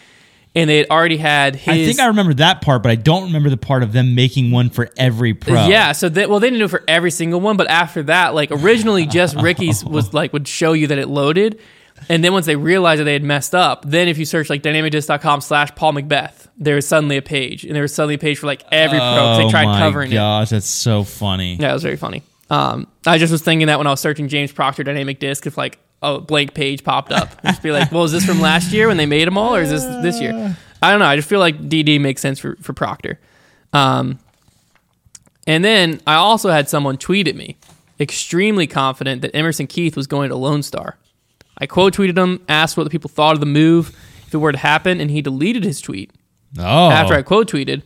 and 0.58 0.68
they 0.68 0.78
had 0.78 0.90
already 0.90 1.16
had 1.16 1.54
his. 1.54 1.68
I 1.68 1.86
think 1.86 2.00
I 2.00 2.06
remember 2.06 2.34
that 2.34 2.62
part, 2.62 2.82
but 2.82 2.90
I 2.90 2.96
don't 2.96 3.24
remember 3.24 3.48
the 3.48 3.56
part 3.56 3.84
of 3.84 3.92
them 3.92 4.14
making 4.14 4.50
one 4.50 4.70
for 4.70 4.90
every 4.96 5.32
pro. 5.32 5.68
Yeah, 5.68 5.92
so 5.92 6.08
they, 6.08 6.26
well, 6.26 6.40
they 6.40 6.48
didn't 6.48 6.58
do 6.58 6.64
it 6.64 6.70
for 6.70 6.82
every 6.88 7.12
single 7.12 7.40
one, 7.40 7.56
but 7.56 7.68
after 7.68 8.02
that, 8.04 8.34
like 8.34 8.50
originally, 8.50 9.06
just 9.06 9.36
Ricky's 9.40 9.84
was 9.84 10.12
like 10.12 10.32
would 10.32 10.48
show 10.48 10.72
you 10.72 10.88
that 10.88 10.98
it 10.98 11.08
loaded, 11.08 11.60
and 12.08 12.24
then 12.24 12.32
once 12.32 12.46
they 12.46 12.56
realized 12.56 13.00
that 13.00 13.04
they 13.04 13.12
had 13.12 13.22
messed 13.22 13.54
up, 13.54 13.84
then 13.86 14.08
if 14.08 14.18
you 14.18 14.24
search 14.24 14.50
like 14.50 14.62
dynamicdisc.com 14.62 15.40
slash 15.42 15.74
Paul 15.76 15.92
McBeth, 15.92 16.48
there 16.56 16.74
was 16.74 16.88
suddenly 16.88 17.16
a 17.16 17.22
page, 17.22 17.64
and 17.64 17.74
there 17.74 17.82
was 17.82 17.94
suddenly 17.94 18.14
a 18.16 18.18
page 18.18 18.38
for 18.38 18.46
like 18.46 18.64
every 18.72 18.98
pro. 18.98 19.06
Oh 19.08 19.38
they 19.38 19.48
tried 19.48 19.66
my 19.66 19.78
covering 19.78 20.10
it. 20.10 20.14
gosh, 20.14 20.50
that's 20.50 20.66
so 20.66 21.04
funny. 21.04 21.54
Yeah, 21.54 21.70
it 21.70 21.74
was 21.74 21.84
very 21.84 21.96
funny. 21.96 22.24
Um, 22.50 22.88
I 23.06 23.18
just 23.18 23.30
was 23.30 23.42
thinking 23.42 23.66
that 23.68 23.78
when 23.78 23.86
I 23.86 23.90
was 23.90 24.00
searching 24.00 24.28
James 24.28 24.50
Proctor 24.50 24.82
dynamic 24.82 25.20
disc, 25.20 25.46
if 25.46 25.56
like 25.56 25.78
a 26.02 26.20
blank 26.20 26.54
page 26.54 26.84
popped 26.84 27.12
up, 27.12 27.30
I'd 27.42 27.50
just 27.50 27.62
be 27.62 27.72
like, 27.72 27.90
"Well, 27.92 28.04
is 28.04 28.12
this 28.12 28.24
from 28.24 28.40
last 28.40 28.72
year 28.72 28.88
when 28.88 28.96
they 28.96 29.06
made 29.06 29.26
them 29.26 29.36
all, 29.38 29.54
or 29.54 29.62
is 29.62 29.70
this 29.70 29.84
this 30.02 30.20
year?" 30.20 30.56
I 30.80 30.90
don't 30.90 31.00
know. 31.00 31.06
I 31.06 31.16
just 31.16 31.28
feel 31.28 31.40
like 31.40 31.68
DD 31.68 32.00
makes 32.00 32.20
sense 32.22 32.38
for 32.38 32.56
for 32.60 32.72
Proctor. 32.72 33.18
Um, 33.72 34.18
and 35.46 35.64
then 35.64 36.00
I 36.06 36.14
also 36.14 36.50
had 36.50 36.68
someone 36.68 36.98
tweet 36.98 37.26
at 37.26 37.34
me, 37.36 37.56
extremely 37.98 38.66
confident 38.66 39.22
that 39.22 39.34
Emerson 39.34 39.66
Keith 39.66 39.96
was 39.96 40.06
going 40.06 40.28
to 40.28 40.36
Lone 40.36 40.62
Star. 40.62 40.96
I 41.58 41.66
quote 41.66 41.94
tweeted 41.94 42.16
him, 42.16 42.40
asked 42.48 42.76
what 42.76 42.84
the 42.84 42.90
people 42.90 43.10
thought 43.10 43.34
of 43.34 43.40
the 43.40 43.46
move, 43.46 43.88
if 44.26 44.34
it 44.34 44.38
were 44.38 44.52
to 44.52 44.58
happen, 44.58 45.00
and 45.00 45.10
he 45.10 45.20
deleted 45.22 45.64
his 45.64 45.80
tweet 45.80 46.12
Oh, 46.58 46.90
after 46.90 47.14
I 47.14 47.22
quote 47.22 47.50
tweeted, 47.50 47.82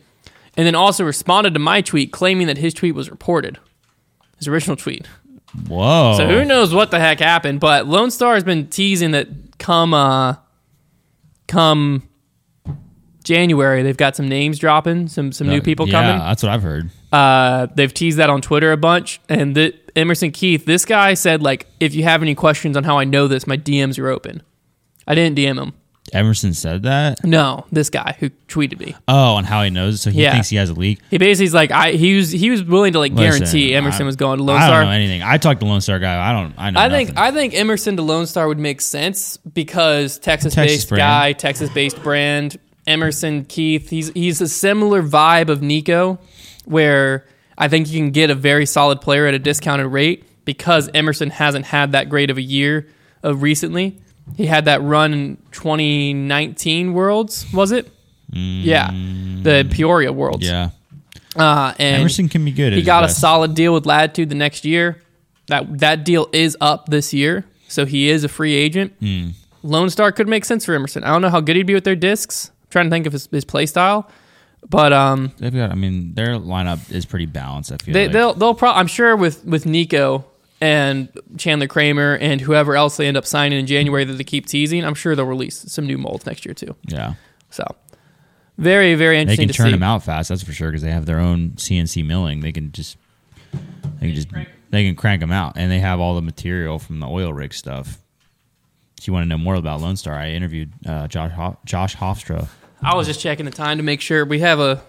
and 0.55 0.67
then 0.67 0.75
also 0.75 1.03
responded 1.03 1.53
to 1.55 1.59
my 1.59 1.81
tweet 1.81 2.11
claiming 2.11 2.47
that 2.47 2.57
his 2.59 2.73
tweet 2.73 2.93
was 2.95 3.09
reported, 3.09 3.57
his 4.37 4.47
original 4.47 4.75
tweet. 4.75 5.07
Whoa. 5.67 6.15
So 6.17 6.27
who 6.27 6.45
knows 6.45 6.73
what 6.73 6.91
the 6.91 6.99
heck 6.99 7.19
happened? 7.19 7.59
But 7.59 7.87
Lone 7.87 8.11
Star 8.11 8.33
has 8.35 8.43
been 8.43 8.67
teasing 8.67 9.11
that 9.11 9.27
come 9.59 9.93
uh, 9.93 10.35
come 11.47 12.07
January 13.23 13.83
they've 13.83 13.97
got 13.97 14.15
some 14.15 14.27
names 14.27 14.59
dropping, 14.59 15.07
some 15.07 15.31
some 15.31 15.47
new 15.47 15.61
people 15.61 15.87
yeah, 15.87 15.91
coming. 15.91 16.19
that's 16.19 16.43
what 16.43 16.51
I've 16.51 16.63
heard. 16.63 16.89
Uh, 17.11 17.67
they've 17.75 17.93
teased 17.93 18.17
that 18.17 18.29
on 18.29 18.41
Twitter 18.41 18.71
a 18.71 18.77
bunch, 18.77 19.21
and 19.29 19.55
the, 19.55 19.73
Emerson 19.95 20.31
Keith, 20.31 20.65
this 20.65 20.85
guy 20.85 21.13
said 21.13 21.41
like, 21.41 21.67
if 21.79 21.93
you 21.93 22.03
have 22.03 22.21
any 22.21 22.35
questions 22.35 22.75
on 22.75 22.83
how 22.83 22.97
I 22.97 23.03
know 23.03 23.27
this, 23.27 23.45
my 23.45 23.57
DMs 23.57 23.99
are 23.99 24.09
open. 24.09 24.41
I 25.07 25.15
didn't 25.15 25.37
DM 25.37 25.61
him. 25.61 25.73
Emerson 26.13 26.53
said 26.53 26.83
that. 26.83 27.23
No, 27.23 27.65
this 27.71 27.89
guy 27.89 28.15
who 28.19 28.29
tweeted 28.47 28.79
me. 28.79 28.95
Oh, 29.07 29.37
and 29.37 29.45
how 29.47 29.63
he 29.63 29.69
knows? 29.69 30.01
So 30.01 30.11
he 30.11 30.21
Yeah. 30.21 30.31
thinks 30.33 30.49
he 30.49 30.55
has 30.57 30.69
a 30.69 30.73
leak. 30.73 30.99
He 31.09 31.17
basically 31.17 31.45
is 31.45 31.53
like 31.53 31.71
I 31.71 31.91
he 31.93 32.15
was 32.15 32.31
he 32.31 32.49
was 32.49 32.63
willing 32.63 32.93
to 32.93 32.99
like 32.99 33.11
Listen, 33.13 33.39
guarantee 33.41 33.73
Emerson 33.73 34.03
I- 34.03 34.05
was 34.05 34.15
going 34.15 34.37
to 34.37 34.43
Lone 34.43 34.57
Star. 34.57 34.63
I 34.63 34.67
Star. 34.67 34.81
don't 34.81 34.89
know 34.89 34.95
anything. 34.95 35.23
I 35.23 35.37
talked 35.37 35.59
to 35.61 35.65
Lone 35.65 35.81
Star 35.81 35.99
guy. 35.99 36.29
I 36.29 36.33
don't. 36.33 36.53
I 36.57 36.69
know. 36.71 36.79
I 36.79 36.89
think 36.89 37.09
nothing. 37.15 37.23
I 37.23 37.31
think 37.31 37.53
Emerson 37.53 37.95
to 37.97 38.01
Lone 38.03 38.25
Star 38.25 38.47
would 38.47 38.59
make 38.59 38.81
sense 38.81 39.37
because 39.37 40.19
Texas, 40.19 40.53
Texas 40.53 40.75
based 40.77 40.89
brand. 40.89 40.99
guy, 41.01 41.33
Texas 41.33 41.69
based 41.69 42.01
brand. 42.03 42.57
Emerson 42.85 43.45
Keith, 43.45 43.89
he's 43.89 44.09
he's 44.13 44.41
a 44.41 44.47
similar 44.49 45.01
vibe 45.01 45.47
of 45.49 45.61
Nikko, 45.61 46.19
where 46.65 47.25
I 47.57 47.67
think 47.67 47.89
you 47.89 47.99
can 47.99 48.11
get 48.11 48.29
a 48.29 48.35
very 48.35 48.65
solid 48.65 48.99
player 49.01 49.25
at 49.27 49.33
a 49.33 49.39
discounted 49.39 49.87
rate 49.87 50.25
because 50.45 50.89
Emerson 50.93 51.29
hasn't 51.29 51.65
had 51.65 51.93
that 51.93 52.09
great 52.09 52.29
of 52.29 52.37
a 52.37 52.41
year 52.41 52.87
of 53.21 53.41
recently. 53.41 53.97
He 54.35 54.45
had 54.45 54.65
that 54.65 54.81
run 54.81 55.13
in 55.13 55.37
2019 55.51 56.93
Worlds, 56.93 57.45
was 57.53 57.71
it? 57.71 57.89
Yeah, 58.31 58.89
the 58.91 59.67
Peoria 59.69 60.11
Worlds. 60.11 60.45
yeah. 60.47 60.69
uh, 61.35 61.73
and 61.77 62.01
Emerson 62.01 62.29
can 62.29 62.43
be 62.43 62.51
good. 62.51 62.73
he 62.73 62.81
got 62.81 63.03
a 63.03 63.09
solid 63.09 63.53
deal 63.53 63.73
with 63.73 63.85
Latitude 63.85 64.29
the 64.29 64.35
next 64.35 64.65
year. 64.65 65.01
That 65.47 65.79
that 65.79 66.03
deal 66.05 66.29
is 66.31 66.57
up 66.61 66.87
this 66.87 67.13
year, 67.13 67.45
so 67.67 67.85
he 67.85 68.09
is 68.09 68.23
a 68.23 68.29
free 68.29 68.55
agent. 68.55 68.93
Hmm. 68.99 69.29
Lone 69.61 69.89
Star 69.89 70.11
could 70.11 70.27
make 70.27 70.45
sense 70.45 70.65
for 70.65 70.73
Emerson. 70.73 71.03
I 71.03 71.09
don't 71.09 71.21
know 71.21 71.29
how 71.29 71.41
good 71.41 71.55
he'd 71.55 71.67
be 71.67 71.73
with 71.73 71.83
their 71.83 71.95
discs. 71.95 72.49
I'm 72.49 72.69
trying 72.69 72.85
to 72.85 72.89
think 72.89 73.05
of 73.05 73.13
his, 73.13 73.27
his 73.31 73.45
play 73.45 73.65
style, 73.65 74.09
but 74.67 74.93
um, 74.93 75.31
They've 75.37 75.53
got. 75.53 75.71
I 75.71 75.75
mean, 75.75 76.15
their 76.15 76.37
lineup 76.39 76.91
is 76.91 77.05
pretty 77.05 77.27
balanced. 77.27 77.71
I 77.71 77.77
feel 77.77 77.93
they, 77.93 78.05
like. 78.05 78.13
they'll 78.13 78.33
they'll 78.33 78.53
pro- 78.55 78.71
I'm 78.71 78.87
sure 78.87 79.15
with 79.15 79.45
with 79.45 79.65
Nikko 79.65 80.25
and 80.63 81.09
Chandler 81.37 81.67
Kramer 81.67 82.15
and 82.15 82.39
whoever 82.39 82.75
else 82.75 82.95
they 82.97 83.05
end 83.07 83.17
up 83.17 83.25
signing 83.25 83.59
in 83.59 83.67
January 83.67 84.05
that 84.05 84.13
they 84.13 84.23
keep 84.23 84.45
teasing. 84.45 84.85
I'm 84.85 84.95
sure 84.95 85.15
they'll 85.15 85.25
release 85.25 85.57
some 85.67 85.85
new 85.85 85.97
molds 85.97 86.25
next 86.25 86.45
year 86.45 86.53
too. 86.53 86.75
yeah. 86.87 87.15
So 87.49 87.65
very 88.57 88.95
very 88.95 89.19
interesting. 89.19 89.47
They 89.47 89.47
can 89.47 89.53
to 89.53 89.57
churn 89.57 89.67
see. 89.67 89.71
them 89.73 89.83
out 89.83 90.03
fast. 90.03 90.29
That's 90.29 90.43
for 90.43 90.53
sure 90.53 90.69
because 90.69 90.81
they 90.81 90.91
have 90.91 91.05
their 91.05 91.19
own 91.19 91.51
CNC 91.51 92.05
milling. 92.05 92.39
They 92.39 92.51
can 92.51 92.71
just. 92.71 92.97
They 93.99 94.07
can 94.07 94.15
just. 94.15 94.29
They 94.69 94.85
can 94.85 94.95
crank 94.95 95.19
them 95.19 95.31
out, 95.31 95.53
and 95.55 95.71
they 95.71 95.79
have 95.79 95.99
all 95.99 96.15
the 96.15 96.21
material 96.21 96.79
from 96.79 96.99
the 96.99 97.07
oil 97.07 97.31
rig 97.33 97.53
stuff. 97.53 97.99
If 98.97 99.05
you 99.05 99.13
want 99.13 99.25
to 99.25 99.27
know 99.27 99.37
more 99.37 99.55
about 99.55 99.81
Lone 99.81 99.97
Star, 99.97 100.15
I 100.15 100.29
interviewed 100.29 100.71
uh, 100.87 101.07
Josh 101.07 101.31
Ho- 101.33 101.57
Josh 101.65 101.95
Hofstra. 101.97 102.47
I 102.81 102.95
was 102.95 103.05
just 103.05 103.19
checking 103.19 103.45
the 103.45 103.51
time 103.51 103.77
to 103.77 103.83
make 103.83 104.01
sure 104.01 104.25
we 104.25 104.39
have 104.39 104.59
a 104.59 104.81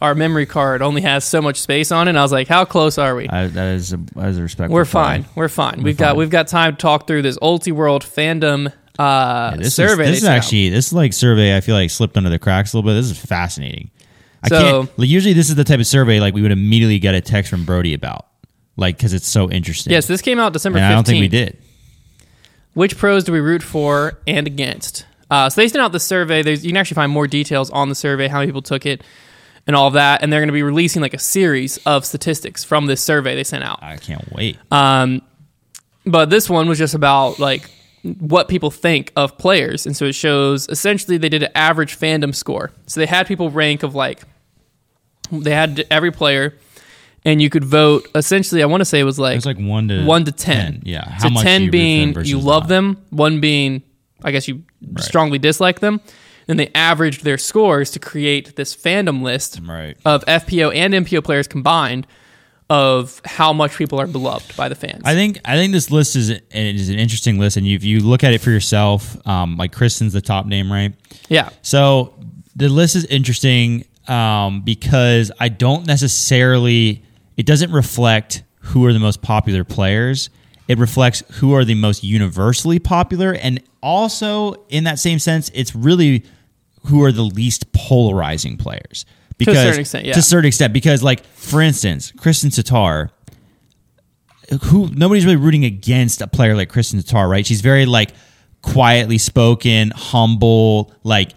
our 0.00 0.14
memory 0.14 0.46
card 0.46 0.82
only 0.82 1.02
has 1.02 1.24
so 1.24 1.42
much 1.42 1.60
space 1.60 1.92
on 1.92 2.08
it. 2.08 2.10
And 2.10 2.18
I 2.18 2.22
was 2.22 2.32
like, 2.32 2.48
how 2.48 2.64
close 2.64 2.98
are 2.98 3.14
we? 3.14 3.28
I, 3.28 3.46
that 3.48 3.74
is 3.74 3.92
a, 3.92 3.96
that 3.96 4.28
is 4.28 4.38
a 4.38 4.42
respectful. 4.42 4.74
We're 4.74 4.84
fine. 4.84 5.26
We're 5.34 5.48
fine. 5.48 5.82
we've 5.82 5.96
got 5.96 6.16
we've 6.16 6.30
got 6.30 6.48
time 6.48 6.72
to 6.74 6.78
talk 6.78 7.06
through 7.06 7.22
this 7.22 7.38
Ultiworld 7.38 8.02
fandom 8.02 8.72
uh, 8.98 9.50
Yeah, 9.52 9.56
this 9.58 9.74
survey. 9.74 10.04
Is, 10.04 10.10
this 10.10 10.18
is 10.22 10.28
actually 10.28 10.68
this 10.70 10.92
like 10.92 11.12
survey. 11.12 11.56
I 11.56 11.60
feel 11.60 11.74
like 11.74 11.90
slipped 11.90 12.16
under 12.16 12.30
the 12.30 12.38
cracks 12.38 12.72
a 12.72 12.76
little 12.76 12.90
bit. 12.90 12.94
This 12.94 13.10
is 13.10 13.18
fascinating. 13.18 13.90
I 14.42 14.48
So- 14.48 14.60
can't. 14.86 14.98
Like, 14.98 15.08
usually, 15.08 15.34
this 15.34 15.48
is 15.48 15.54
the 15.54 15.64
type 15.64 15.80
of 15.80 15.86
survey 15.86 16.20
like 16.20 16.34
we 16.34 16.42
would 16.42 16.52
immediately 16.52 16.98
get 16.98 17.14
a 17.14 17.20
text 17.20 17.48
from 17.50 17.64
Brodie 17.64 17.94
about, 17.94 18.26
like 18.76 18.96
because 18.96 19.12
it's 19.14 19.28
so 19.28 19.50
interesting. 19.50 19.92
yes. 19.92 20.06
This 20.06 20.20
came 20.22 20.38
out 20.40 20.52
December. 20.52 20.78
I 20.80 20.90
don't 20.90 21.06
think 21.06 21.20
we 21.20 21.28
did. 21.28 21.58
Which 22.74 22.96
pros 22.96 23.24
do 23.24 23.32
we 23.32 23.40
root 23.40 23.62
for 23.62 24.18
and 24.26 24.46
against? 24.46 25.06
Uh, 25.30 25.48
so 25.48 25.60
they 25.60 25.68
sent 25.68 25.82
out 25.82 25.92
the 25.92 26.00
survey. 26.00 26.42
There's, 26.42 26.64
you 26.64 26.70
can 26.72 26.76
actually 26.76 26.96
find 26.96 27.10
more 27.12 27.26
details 27.26 27.70
on 27.70 27.88
the 27.88 27.94
survey, 27.94 28.28
how 28.28 28.38
many 28.38 28.48
people 28.48 28.62
took 28.62 28.84
it, 28.84 29.02
and 29.66 29.76
all 29.76 29.86
of 29.86 29.94
that. 29.94 30.22
And 30.22 30.32
they're 30.32 30.40
going 30.40 30.48
to 30.48 30.52
be 30.52 30.62
releasing 30.62 31.02
like 31.02 31.14
a 31.14 31.18
series 31.18 31.78
of 31.86 32.04
statistics 32.04 32.64
from 32.64 32.86
this 32.86 33.00
survey 33.00 33.34
they 33.34 33.44
sent 33.44 33.64
out. 33.64 33.82
I 33.82 33.96
can't 33.96 34.30
wait. 34.32 34.58
Um, 34.70 35.22
but 36.04 36.30
this 36.30 36.50
one 36.50 36.68
was 36.68 36.78
just 36.78 36.94
about 36.94 37.38
like 37.38 37.70
what 38.18 38.48
people 38.48 38.70
think 38.70 39.12
of 39.14 39.38
players, 39.38 39.86
and 39.86 39.96
so 39.96 40.06
it 40.06 40.14
shows 40.14 40.68
essentially 40.68 41.18
they 41.18 41.28
did 41.28 41.44
an 41.44 41.52
average 41.54 41.98
fandom 41.98 42.34
score. 42.34 42.72
So 42.86 43.00
they 43.00 43.06
had 43.06 43.26
people 43.26 43.50
rank 43.50 43.82
of 43.82 43.94
like 43.94 44.22
they 45.30 45.52
had 45.52 45.86
every 45.90 46.10
player, 46.10 46.54
and 47.24 47.40
you 47.40 47.48
could 47.50 47.64
vote. 47.64 48.08
Essentially, 48.14 48.62
I 48.62 48.66
want 48.66 48.80
to 48.80 48.84
say 48.84 48.98
it 48.98 49.04
was 49.04 49.18
like 49.18 49.34
it 49.34 49.36
was 49.36 49.46
like 49.46 49.58
one 49.58 49.88
to 49.88 50.04
one 50.04 50.24
to 50.24 50.32
ten. 50.32 50.82
Yeah. 50.84 51.08
How 51.08 51.28
so 51.28 51.30
much 51.30 51.44
ten 51.44 51.62
you 51.62 51.70
being 51.70 52.12
them 52.14 52.24
you 52.24 52.40
love 52.40 52.64
not. 52.64 52.68
them, 52.68 53.04
one 53.10 53.40
being 53.40 53.82
I 54.24 54.32
guess 54.32 54.48
you 54.48 54.64
strongly 54.98 55.38
dislike 55.38 55.80
them. 55.80 56.00
Then 56.52 56.58
they 56.58 56.70
averaged 56.74 57.24
their 57.24 57.38
scores 57.38 57.90
to 57.92 57.98
create 57.98 58.56
this 58.56 58.76
fandom 58.76 59.22
list 59.22 59.58
Right. 59.62 59.96
of 60.04 60.22
FPO 60.26 60.74
and 60.74 60.92
MPO 60.92 61.24
players 61.24 61.48
combined 61.48 62.06
of 62.68 63.22
how 63.24 63.54
much 63.54 63.74
people 63.74 63.98
are 63.98 64.06
beloved 64.06 64.54
by 64.54 64.68
the 64.68 64.74
fans. 64.74 65.00
I 65.06 65.14
think 65.14 65.38
I 65.46 65.56
think 65.56 65.72
this 65.72 65.90
list 65.90 66.14
is 66.14 66.28
it 66.28 66.44
is 66.52 66.90
an 66.90 66.98
interesting 66.98 67.38
list, 67.38 67.56
and 67.56 67.66
you, 67.66 67.74
if 67.74 67.84
you 67.84 68.00
look 68.00 68.22
at 68.22 68.34
it 68.34 68.42
for 68.42 68.50
yourself, 68.50 69.16
um, 69.26 69.56
like 69.56 69.72
Kristen's 69.72 70.12
the 70.12 70.20
top 70.20 70.44
name, 70.44 70.70
right? 70.70 70.92
yeah. 71.30 71.48
So 71.62 72.12
the 72.54 72.68
list 72.68 72.96
is 72.96 73.06
interesting 73.06 73.86
um, 74.06 74.60
because 74.60 75.32
I 75.40 75.48
don't 75.48 75.86
necessarily. 75.86 77.02
It 77.38 77.46
doesn't 77.46 77.72
reflect 77.72 78.42
who 78.60 78.84
are 78.84 78.92
the 78.92 78.98
most 79.00 79.22
popular 79.22 79.64
players. 79.64 80.28
It 80.68 80.76
reflects 80.76 81.22
who 81.38 81.54
are 81.54 81.64
the 81.64 81.74
most 81.76 82.04
universally 82.04 82.78
popular, 82.78 83.32
and 83.32 83.62
also 83.82 84.52
in 84.68 84.84
that 84.84 84.98
same 84.98 85.18
sense, 85.18 85.50
it's 85.54 85.74
really 85.74 86.24
who 86.86 87.02
are 87.02 87.12
the 87.12 87.22
least 87.22 87.72
polarizing 87.72 88.56
players. 88.56 89.04
Because 89.38 89.54
to 89.54 89.60
a 89.60 89.64
certain 89.64 89.80
extent, 89.80 90.06
yeah. 90.06 90.12
to 90.12 90.18
a 90.18 90.22
certain 90.22 90.46
extent, 90.46 90.72
because 90.72 91.02
like 91.02 91.24
for 91.24 91.60
instance, 91.60 92.12
Kristen 92.16 92.50
Tatar, 92.50 93.10
who 94.64 94.88
nobody's 94.92 95.24
really 95.24 95.36
rooting 95.36 95.64
against 95.64 96.20
a 96.20 96.26
player 96.26 96.54
like 96.54 96.68
Kristen 96.68 97.00
Tatar, 97.02 97.28
right? 97.28 97.46
She's 97.46 97.60
very 97.60 97.86
like 97.86 98.10
quietly 98.60 99.18
spoken, 99.18 99.90
humble, 99.94 100.92
like 101.02 101.32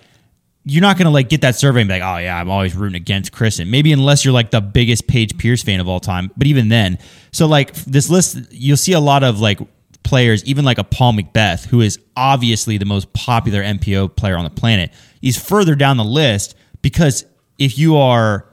you're 0.66 0.82
not 0.82 0.98
gonna 0.98 1.12
like 1.12 1.30
get 1.30 1.42
that 1.42 1.56
survey 1.56 1.82
and 1.82 1.88
be 1.88 2.00
like, 2.00 2.04
oh 2.04 2.18
yeah, 2.18 2.40
I'm 2.40 2.50
always 2.50 2.76
rooting 2.76 2.96
against 2.96 3.32
Kristen. 3.32 3.70
Maybe 3.70 3.94
unless 3.94 4.26
you're 4.26 4.34
like 4.34 4.52
the 4.52 4.62
biggest 4.62 5.08
Paige 5.08 5.38
Pierce 5.38 5.64
fan 5.64 5.80
of 5.80 5.88
all 5.88 6.00
time. 6.00 6.32
But 6.36 6.48
even 6.48 6.70
then, 6.70 6.98
so 7.32 7.48
like 7.48 7.74
this 7.74 8.10
list, 8.10 8.38
you'll 8.52 8.78
see 8.78 8.94
a 8.94 9.00
lot 9.00 9.24
of 9.24 9.40
like 9.40 9.60
players, 10.04 10.44
even 10.46 10.66
like 10.66 10.78
a 10.78 10.84
Paul 10.84 11.14
McBeth, 11.14 11.66
who 11.66 11.82
is 11.82 12.00
obviously 12.16 12.78
the 12.78 12.86
most 12.86 13.12
popular 13.14 13.64
MPO 13.64 14.16
player 14.16 14.38
on 14.38 14.44
the 14.44 14.50
planet. 14.50 14.92
He's 15.26 15.44
further 15.44 15.74
down 15.74 15.98
the 15.98 16.04
list 16.06 16.56
because 16.84 17.26
if 17.58 17.80
you 17.80 17.98
are 17.98 18.46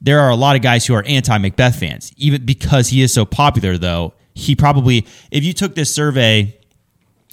there 0.00 0.20
are 0.20 0.30
a 0.30 0.36
lot 0.36 0.56
of 0.56 0.62
guys 0.62 0.86
who 0.86 0.94
are 0.94 1.02
anti 1.06 1.36
McBeth 1.36 1.78
fans. 1.78 2.14
Even 2.16 2.46
because 2.46 2.88
he 2.88 3.02
is 3.02 3.12
so 3.12 3.26
popular, 3.26 3.76
though, 3.76 4.14
he 4.34 4.56
probably 4.56 5.06
if 5.30 5.44
you 5.44 5.52
took 5.52 5.74
this 5.74 5.94
survey 5.94 6.58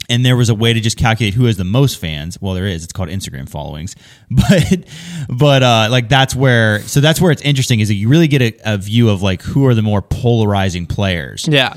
and 0.09 0.25
there 0.25 0.35
was 0.35 0.49
a 0.49 0.55
way 0.55 0.73
to 0.73 0.81
just 0.81 0.97
calculate 0.97 1.33
who 1.35 1.45
has 1.45 1.55
the 1.55 1.63
most 1.63 1.99
fans 1.99 2.37
well 2.41 2.53
there 2.53 2.67
is 2.67 2.83
it's 2.83 2.91
called 2.91 3.07
instagram 3.07 3.47
followings 3.47 3.95
but 4.29 4.83
but 5.29 5.63
uh 5.63 5.87
like 5.89 6.09
that's 6.09 6.35
where 6.35 6.81
so 6.81 6.99
that's 6.99 7.21
where 7.21 7.31
it's 7.31 7.41
interesting 7.43 7.79
is 7.79 7.87
that 7.87 7.93
you 7.93 8.09
really 8.09 8.27
get 8.27 8.41
a, 8.41 8.73
a 8.73 8.77
view 8.77 9.09
of 9.09 9.21
like 9.21 9.41
who 9.41 9.65
are 9.65 9.73
the 9.73 9.81
more 9.81 10.01
polarizing 10.01 10.85
players 10.85 11.47
Yeah. 11.47 11.75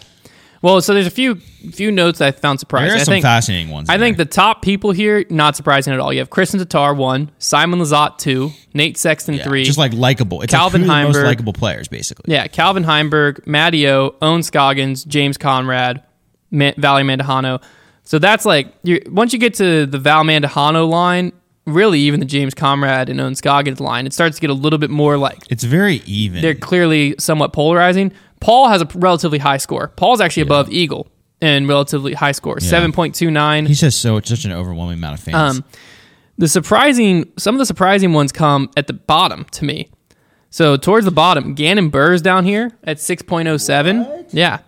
Well, 0.65 0.81
so 0.81 0.95
there's 0.95 1.07
a 1.07 1.11
few 1.11 1.35
few 1.37 1.93
notes 1.93 2.23
I 2.23 2.31
found 2.31 2.59
surprising. 2.59 2.89
there 2.89 2.97
are 2.97 3.01
I 3.01 3.05
some 3.05 3.13
think, 3.13 3.23
fascinating 3.23 3.69
ones 3.71 3.91
I 3.91 3.95
in 3.97 4.01
think 4.01 4.17
the 4.17 4.25
top 4.25 4.63
people 4.63 4.93
here, 4.93 5.27
not 5.29 5.57
surprising 5.57 5.93
at 5.93 6.01
all. 6.01 6.11
You 6.11 6.21
have 6.21 6.31
Kristen 6.31 6.59
Tatar 6.59 6.95
one, 6.95 7.31
Simon 7.39 7.81
Lizotte 7.81 8.17
two, 8.17 8.51
Nate 8.73 8.97
Sexton 8.97 9.35
Yeah, 9.35 9.45
three, 9.45 9.65
just 9.65 9.77
like 9.77 9.93
likable 9.93 10.41
it's 10.41 10.55
Calvin 10.55 10.87
like 10.87 10.89
who 10.89 10.93
are 10.93 11.01
the 11.03 11.09
most 11.09 11.17
Heimberg. 11.19 11.25
likable 11.27 11.53
players 11.53 11.87
basically 11.89 12.33
yeah, 12.33 12.47
Calvin 12.47 12.83
Heimberg, 12.85 13.47
Matty 13.47 13.87
O, 13.89 14.15
Owen 14.23 14.43
Scoggins, 14.43 15.05
James 15.05 15.37
Conrad, 15.37 16.03
Ma- 16.51 16.73
Valerie 16.79 17.05
Mandujano. 17.05 17.63
So 18.05 18.19
that's 18.19 18.47
like 18.47 18.69
once 19.09 19.35
you 19.35 19.39
get 19.39 19.53
to 19.57 19.85
the 19.85 19.99
Val 19.99 20.25
Mandujano 20.25 20.89
line, 20.89 21.33
really 21.67 22.01
even 22.01 22.21
the 22.21 22.27
James 22.27 22.55
Conrad 22.55 23.09
and 23.09 23.21
Owen 23.21 23.35
Scoggins 23.35 23.81
line, 23.81 24.07
it 24.07 24.13
starts 24.13 24.37
to 24.37 24.41
get 24.41 24.51
a 24.51 24.55
little 24.55 24.79
bit 24.79 24.91
more 24.91 25.17
like 25.17 25.39
it's 25.51 25.65
very 25.65 25.97
even 26.07 26.43
they're 26.43 26.55
clearly 26.55 27.15
somewhat 27.19 27.53
polarizing. 27.53 28.13
Paul 28.41 28.69
has 28.69 28.83
a 28.83 28.89
relatively 28.95 29.39
high 29.39 29.57
score. 29.57 29.89
Paul's 29.89 30.21
actually 30.21 30.43
above 30.43 30.71
Eagle 30.71 31.09
in 31.41 31.67
relatively 31.67 32.13
high 32.15 32.33
score, 32.33 32.61
seven 32.61 32.93
point 32.93 33.15
two 33.15 33.31
nine. 33.31 33.67
he 33.67 33.75
says 33.75 33.95
so 33.97 34.17
it's 34.19 34.29
such 34.29 34.45
an 34.45 34.53
overwhelming 34.53 34.99
amount 34.99 35.19
of 35.19 35.25
fans 35.25 35.59
Um, 35.59 35.65
the 36.37 36.49
surprising, 36.49 37.31
some 37.39 37.55
of 37.55 37.59
the 37.61 37.67
surprising 37.67 38.13
ones 38.13 38.33
come 38.33 38.69
at 38.77 38.87
the 38.89 38.93
bottom 38.93 39.45
to 39.53 39.65
me. 39.65 39.89
So 40.51 40.77
towards 40.77 41.05
the 41.05 41.13
bottom, 41.13 41.55
Gannon 41.55 41.91
Buhr's 41.91 42.23
down 42.23 42.45
here 42.45 42.73
at 42.85 43.01
six 43.01 43.23
point 43.23 43.49
oh 43.49 43.57
seven. 43.57 44.27
Yeah, 44.31 44.59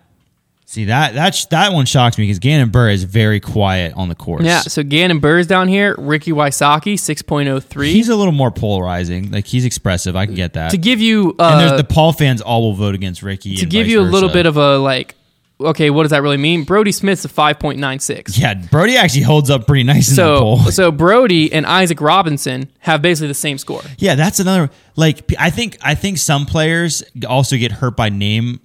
See 0.69 0.83
that 0.85 1.13
that 1.13 1.45
that 1.49 1.71
one 1.71 1.85
shocks 1.85 2.17
me 2.17 2.25
because 2.25 2.39
Gannon 2.39 2.71
Buhr 2.71 2.91
is 2.93 3.05
very 3.05 3.39
quiet 3.39 3.93
on 3.95 4.09
the 4.09 4.15
course. 4.15 4.43
yeah. 4.43 4.59
So 4.59 4.83
Gannon 4.83 5.21
Buhr's 5.21 5.47
down 5.47 5.69
here. 5.69 5.95
Ricky 5.97 6.33
Wysocki 6.33 6.99
six 6.99 7.21
point 7.21 7.47
oh 7.47 7.61
three. 7.61 7.93
he's 7.93 8.09
a 8.09 8.15
little 8.17 8.33
more 8.33 8.51
polarizing. 8.51 9.31
Like 9.31 9.45
he's 9.47 9.63
expressive. 9.63 10.17
I 10.17 10.25
can 10.25 10.35
get 10.35 10.53
that. 10.53 10.71
To 10.71 10.77
give 10.77 10.99
you, 10.99 11.29
and 11.29 11.39
uh, 11.41 11.57
there's 11.59 11.81
the 11.81 11.85
Paul 11.87 12.11
fans 12.11 12.41
all 12.41 12.63
will 12.63 12.73
vote 12.73 12.95
against 12.95 13.23
Ricky. 13.23 13.55
to 13.55 13.65
give 13.65 13.87
you 13.87 14.01
a 14.01 14.03
little 14.03 14.27
bit 14.27 14.45
of 14.45 14.57
a 14.57 14.77
like, 14.77 15.15
okay, 15.61 15.89
what 15.89 16.03
does 16.03 16.11
that 16.11 16.21
really 16.21 16.35
mean? 16.35 16.65
Brodie 16.65 16.91
Smith's 16.91 17.23
a 17.23 17.29
five 17.29 17.59
point 17.59 17.79
nine 17.79 17.99
six. 17.99 18.37
yeah. 18.37 18.53
Brodie 18.53 18.97
actually 18.97 19.21
holds 19.23 19.49
up 19.49 19.67
pretty 19.67 19.83
nice 19.83 20.09
in 20.09 20.17
the 20.17 20.21
So, 20.21 20.39
poll. 20.39 20.57
so 20.65 20.91
Brodie 20.91 21.49
and 21.53 21.65
Isaac 21.65 22.01
Robinson 22.01 22.69
have 22.79 23.01
basically 23.01 23.29
the 23.29 23.33
same 23.35 23.57
score. 23.57 23.83
Yeah, 23.99 24.15
that's 24.15 24.41
another. 24.41 24.69
Like 24.97 25.33
I 25.39 25.49
think 25.49 25.77
I 25.81 25.95
think 25.95 26.17
some 26.17 26.45
players 26.45 27.03
also 27.25 27.55
get 27.55 27.71
hurt 27.71 27.95
by 27.95 28.09
name 28.09 28.59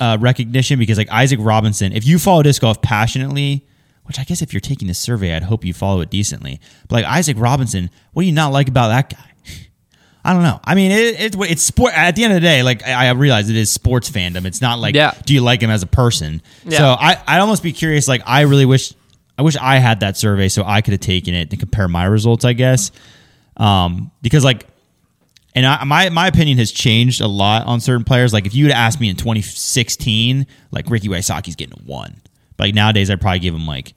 uh, 0.00 0.16
recognition 0.20 0.78
because 0.78 0.98
like 0.98 1.10
Isaac 1.10 1.38
Robinson, 1.40 1.92
if 1.92 2.04
you 2.06 2.18
follow 2.18 2.42
disc 2.42 2.60
golf 2.62 2.80
passionately. 2.82 3.66
Which 4.04 4.18
I 4.18 4.24
guess 4.24 4.42
if 4.42 4.52
you're 4.52 4.60
taking 4.60 4.88
this 4.88 4.98
survey, 4.98 5.36
I'd 5.36 5.44
hope 5.44 5.64
you 5.64 5.72
follow 5.72 6.00
it 6.00 6.10
decently. 6.10 6.58
But 6.88 6.96
like 6.96 7.04
Isaac 7.04 7.36
Robinson, 7.38 7.90
what 8.12 8.22
do 8.22 8.26
you 8.26 8.32
not 8.32 8.50
like 8.50 8.66
about 8.66 8.88
that 8.88 9.10
guy? 9.10 9.30
I 10.24 10.32
don't 10.32 10.42
know. 10.42 10.58
I 10.64 10.74
mean, 10.74 10.90
it, 10.90 11.20
it's 11.20 11.36
it's 11.38 11.62
sport. 11.62 11.92
At 11.96 12.16
the 12.16 12.24
end 12.24 12.32
of 12.32 12.36
the 12.38 12.40
day, 12.40 12.64
like 12.64 12.84
I, 12.84 13.06
I 13.06 13.10
realize 13.12 13.48
it 13.48 13.54
is 13.56 13.70
sports 13.70 14.10
fandom. 14.10 14.46
It's 14.46 14.60
not 14.60 14.80
like 14.80 14.96
Yeah. 14.96 15.12
do 15.26 15.32
you 15.32 15.42
like 15.42 15.62
him 15.62 15.70
as 15.70 15.84
a 15.84 15.86
person. 15.86 16.42
Yeah. 16.64 16.78
So 16.78 16.84
I 16.98 17.22
I'd 17.24 17.38
almost 17.38 17.62
be 17.62 17.72
curious. 17.72 18.08
Like 18.08 18.22
I 18.26 18.40
really 18.40 18.66
wish 18.66 18.92
I 19.38 19.42
wish 19.42 19.56
I 19.60 19.76
had 19.78 20.00
that 20.00 20.16
survey 20.16 20.48
so 20.48 20.64
I 20.66 20.80
could 20.80 20.90
have 20.92 21.00
taken 21.00 21.34
it 21.34 21.50
to 21.50 21.56
compare 21.56 21.86
my 21.86 22.04
results. 22.06 22.44
I 22.44 22.54
guess 22.54 22.90
um, 23.58 24.10
because 24.22 24.42
like 24.42 24.66
and 25.54 25.66
I, 25.66 25.84
my 25.84 26.08
my 26.10 26.26
opinion 26.26 26.58
has 26.58 26.70
changed 26.70 27.20
a 27.20 27.26
lot 27.26 27.66
on 27.66 27.80
certain 27.80 28.04
players. 28.04 28.32
Like 28.32 28.46
if 28.46 28.54
you 28.54 28.64
would 28.64 28.72
ask 28.72 29.00
me 29.00 29.08
in 29.08 29.16
2016, 29.16 30.46
like 30.70 30.88
Ricky 30.88 31.08
Wysocki's 31.08 31.56
getting 31.56 31.78
a 31.78 31.82
one. 31.82 32.20
But 32.56 32.68
like 32.68 32.74
nowadays, 32.74 33.10
I'd 33.10 33.20
probably 33.20 33.40
give 33.40 33.54
him 33.54 33.66
like 33.66 33.94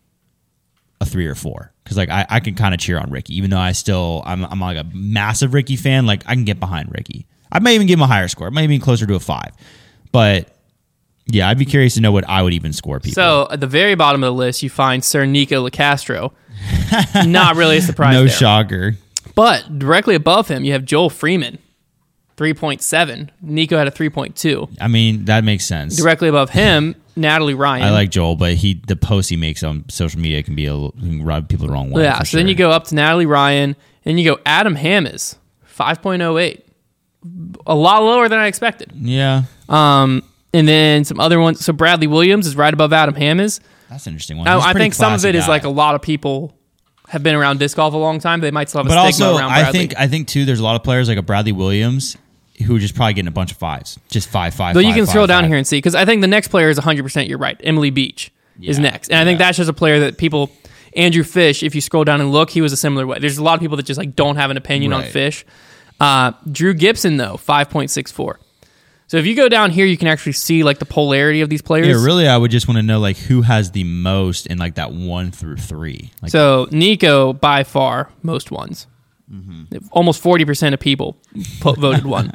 a 1.02 1.06
three 1.06 1.28
or 1.28 1.36
four 1.36 1.74
because 1.84 1.98
like 1.98 2.10
I, 2.10 2.26
I 2.30 2.40
can 2.40 2.56
kind 2.56 2.74
of 2.74 2.80
cheer 2.80 2.98
on 2.98 3.12
Ricky, 3.12 3.36
even 3.38 3.50
though 3.50 3.60
I 3.60 3.74
still 3.74 4.24
I'm 4.26 4.44
I'm 4.46 4.60
like 4.60 4.78
a 4.78 4.86
massive 4.94 5.54
Ricky 5.54 5.76
fan. 5.76 6.06
Like 6.06 6.24
I 6.26 6.34
can 6.34 6.46
get 6.46 6.60
behind 6.60 6.92
Ricky. 6.92 7.28
I 7.52 7.60
may 7.60 7.76
even 7.76 7.86
give 7.86 8.00
him 8.00 8.04
a 8.04 8.08
higher 8.08 8.28
score. 8.28 8.48
I 8.48 8.50
might 8.50 8.64
even 8.64 8.80
closer 8.82 9.06
to 9.06 9.16
a 9.16 9.20
five. 9.20 9.52
But 10.12 10.50
yeah, 11.28 11.48
I'd 11.48 11.60
be 11.60 11.66
curious 11.66 11.94
to 11.96 12.02
know 12.02 12.12
what 12.12 12.28
I 12.28 12.42
would 12.42 12.54
even 12.54 12.74
score 12.74 13.00
people. 13.00 13.16
So 13.16 13.48
at 13.52 13.60
the 13.60 13.68
very 13.68 13.96
bottom 13.96 14.24
of 14.24 14.28
the 14.28 14.34
list, 14.34 14.64
you 14.64 14.70
find 14.70 15.04
Sir 15.04 15.26
Nikko 15.26 15.68
Locastro. 15.70 16.34
Not 17.28 17.56
really 17.56 17.78
a 17.78 17.82
surprise. 17.82 18.14
no 18.16 18.22
there. 18.22 18.30
shocker. 18.30 18.96
But 19.36 19.80
directly 19.80 20.16
above 20.16 20.48
him, 20.48 20.64
you 20.64 20.74
have 20.74 20.86
Joel 20.86 21.10
Freeman, 21.10 21.58
3.7. 22.38 23.30
Nikko 23.42 23.78
had 23.78 23.88
a 23.88 23.92
3.2. 23.92 24.78
I 24.82 24.88
mean 24.88 25.26
that 25.26 25.44
makes 25.44 25.66
sense. 25.66 25.96
Directly 25.96 26.30
above 26.30 26.50
him, 26.62 26.96
Natalie 27.16 27.54
Ryan. 27.54 27.84
I 27.84 27.92
like 27.92 28.10
Joel, 28.12 28.36
but 28.36 28.54
he 28.56 28.82
the 28.88 28.96
posts 28.96 29.30
he 29.30 29.38
makes 29.38 29.64
on 29.64 29.86
social 29.90 30.20
media 30.20 30.42
can 30.44 30.56
be 30.56 30.66
a 30.66 30.74
little, 30.74 30.92
can 30.92 31.24
rub 31.24 31.48
people 31.50 31.68
the 31.68 31.74
wrong 31.74 31.92
way. 31.92 32.04
Yeah, 32.04 32.24
so 32.24 32.38
then 32.38 32.48
you 32.48 32.56
go 32.56 32.72
up 32.72 32.86
to 32.86 32.96
Natalie 32.96 33.26
Ryan, 33.28 33.76
and 34.06 34.20
you 34.20 34.26
go 34.36 34.42
Adam 34.46 34.76
Hammes, 34.76 35.36
5.08. 35.78 36.62
A 37.66 37.76
lot 37.76 38.04
lower 38.04 38.28
than 38.28 38.38
I 38.40 38.48
expected. 38.48 38.92
Yeah, 38.96 39.44
Um, 39.70 40.24
and 40.54 40.68
then 40.68 41.06
some 41.06 41.20
other 41.22 41.40
ones. 41.40 41.64
So 41.64 41.72
Bradley 41.72 42.08
Williams 42.08 42.46
is 42.48 42.56
right 42.56 42.74
above 42.74 42.92
Adam 42.92 43.16
Hammes. 43.16 43.62
that's 43.90 44.06
an 44.08 44.14
interesting 44.14 44.38
one. 44.40 44.48
I, 44.48 44.58
I 44.60 44.74
think 44.74 44.94
some 44.94 45.14
of 45.14 45.24
it 45.24 45.34
is 45.36 45.46
guy. 45.46 45.50
like 45.50 45.64
a 45.64 45.70
lot 45.70 45.96
of 45.96 46.02
people 46.02 46.54
have 47.14 47.22
been 47.22 47.36
around 47.36 47.60
disc 47.60 47.78
golf 47.78 47.94
a 47.94 47.98
long 47.98 48.20
time. 48.20 48.42
They 48.42 48.50
might 48.50 48.70
still 48.70 48.80
have 48.80 48.88
a 48.88 48.90
but 48.90 49.12
stigma 49.12 49.28
also 49.28 49.40
around 49.40 49.52
I 49.52 49.72
think 49.72 49.94
I 49.98 50.08
think 50.08 50.28
too. 50.28 50.46
There's 50.46 50.60
a 50.60 50.64
lot 50.64 50.76
of 50.76 50.84
players 50.84 51.08
like 51.08 51.20
a 51.20 51.22
Bradley 51.22 51.52
Williams 51.52 52.18
who 52.66 52.76
are 52.76 52.80
just 52.80 52.96
probably 52.96 53.14
getting 53.14 53.28
a 53.28 53.32
bunch 53.32 53.52
of 53.52 53.58
fives, 53.58 54.00
just 54.10 54.28
five, 54.28 54.56
five. 54.56 54.74
Though 54.74 54.80
you 54.80 54.94
can 54.94 55.06
five, 55.06 55.10
scroll 55.10 55.28
down 55.28 55.44
five. 55.44 55.50
here 55.50 55.58
and 55.58 55.68
see 55.68 55.78
because 55.78 55.94
I 55.94 56.06
think 56.06 56.22
the 56.22 56.28
next 56.28 56.48
player 56.48 56.70
is 56.70 56.78
100. 56.78 57.04
percent 57.04 57.30
You're 57.30 57.38
right. 57.38 57.60
Emily 57.64 57.92
Beach 57.92 58.32
is 58.62 58.80
next, 58.80 59.10
and 59.12 59.20
I 59.20 59.24
think 59.26 59.38
that's 59.38 59.58
just 59.58 59.70
a 59.70 59.74
player 59.74 60.02
that 60.02 60.18
people. 60.18 60.52
Andrew 60.96 61.24
Fish, 61.24 61.64
if 61.64 61.74
you 61.74 61.82
scroll 61.82 62.04
down 62.04 62.22
and 62.22 62.32
look, 62.32 62.52
he 62.52 62.62
was 62.62 62.72
a 62.72 62.78
similar 62.78 63.08
way. 63.08 63.18
There's 63.18 63.40
a 63.40 63.44
lot 63.44 63.56
of 63.56 63.62
people 63.62 63.78
that 63.78 63.86
just 63.88 63.98
like 63.98 64.16
don't 64.16 64.36
have 64.36 64.52
an 64.52 64.58
opinion 64.58 64.94
on 64.94 65.04
Fish. 65.04 65.44
Uh, 66.00 66.34
Drew 66.52 66.76
Gibson 66.76 67.18
though, 67.18 67.34
5.64. 67.34 68.36
So 69.08 69.18
if 69.18 69.26
you 69.26 69.36
go 69.36 69.48
down 69.50 69.72
here, 69.72 69.86
you 69.86 69.98
can 69.98 70.08
actually 70.08 70.32
see 70.32 70.64
like 70.64 70.80
the 70.80 70.86
polarity 70.86 71.42
of 71.42 71.50
these 71.50 71.62
players. 71.62 71.88
Yeah, 71.88 72.04
really, 72.04 72.28
I 72.28 72.36
would 72.38 72.52
just 72.52 72.68
want 72.68 72.78
to 72.78 72.84
know 72.84 73.00
like 73.00 73.18
who 73.18 73.42
has 73.42 73.72
the 73.72 73.84
most 73.84 74.48
in 74.48 74.58
like 74.58 74.76
that 74.76 74.92
one 74.92 75.32
through 75.32 75.58
three. 75.58 76.12
Like, 76.22 76.32
So 76.32 76.68
Nikko 76.72 77.34
by 77.34 77.64
far 77.64 78.10
most 78.24 78.50
ones. 78.52 78.88
Mm-hmm. 79.32 79.78
Almost 79.92 80.22
forty 80.22 80.46
percent 80.46 80.74
of 80.74 80.80
people 80.80 81.18
voted 81.62 82.06
one. 82.06 82.32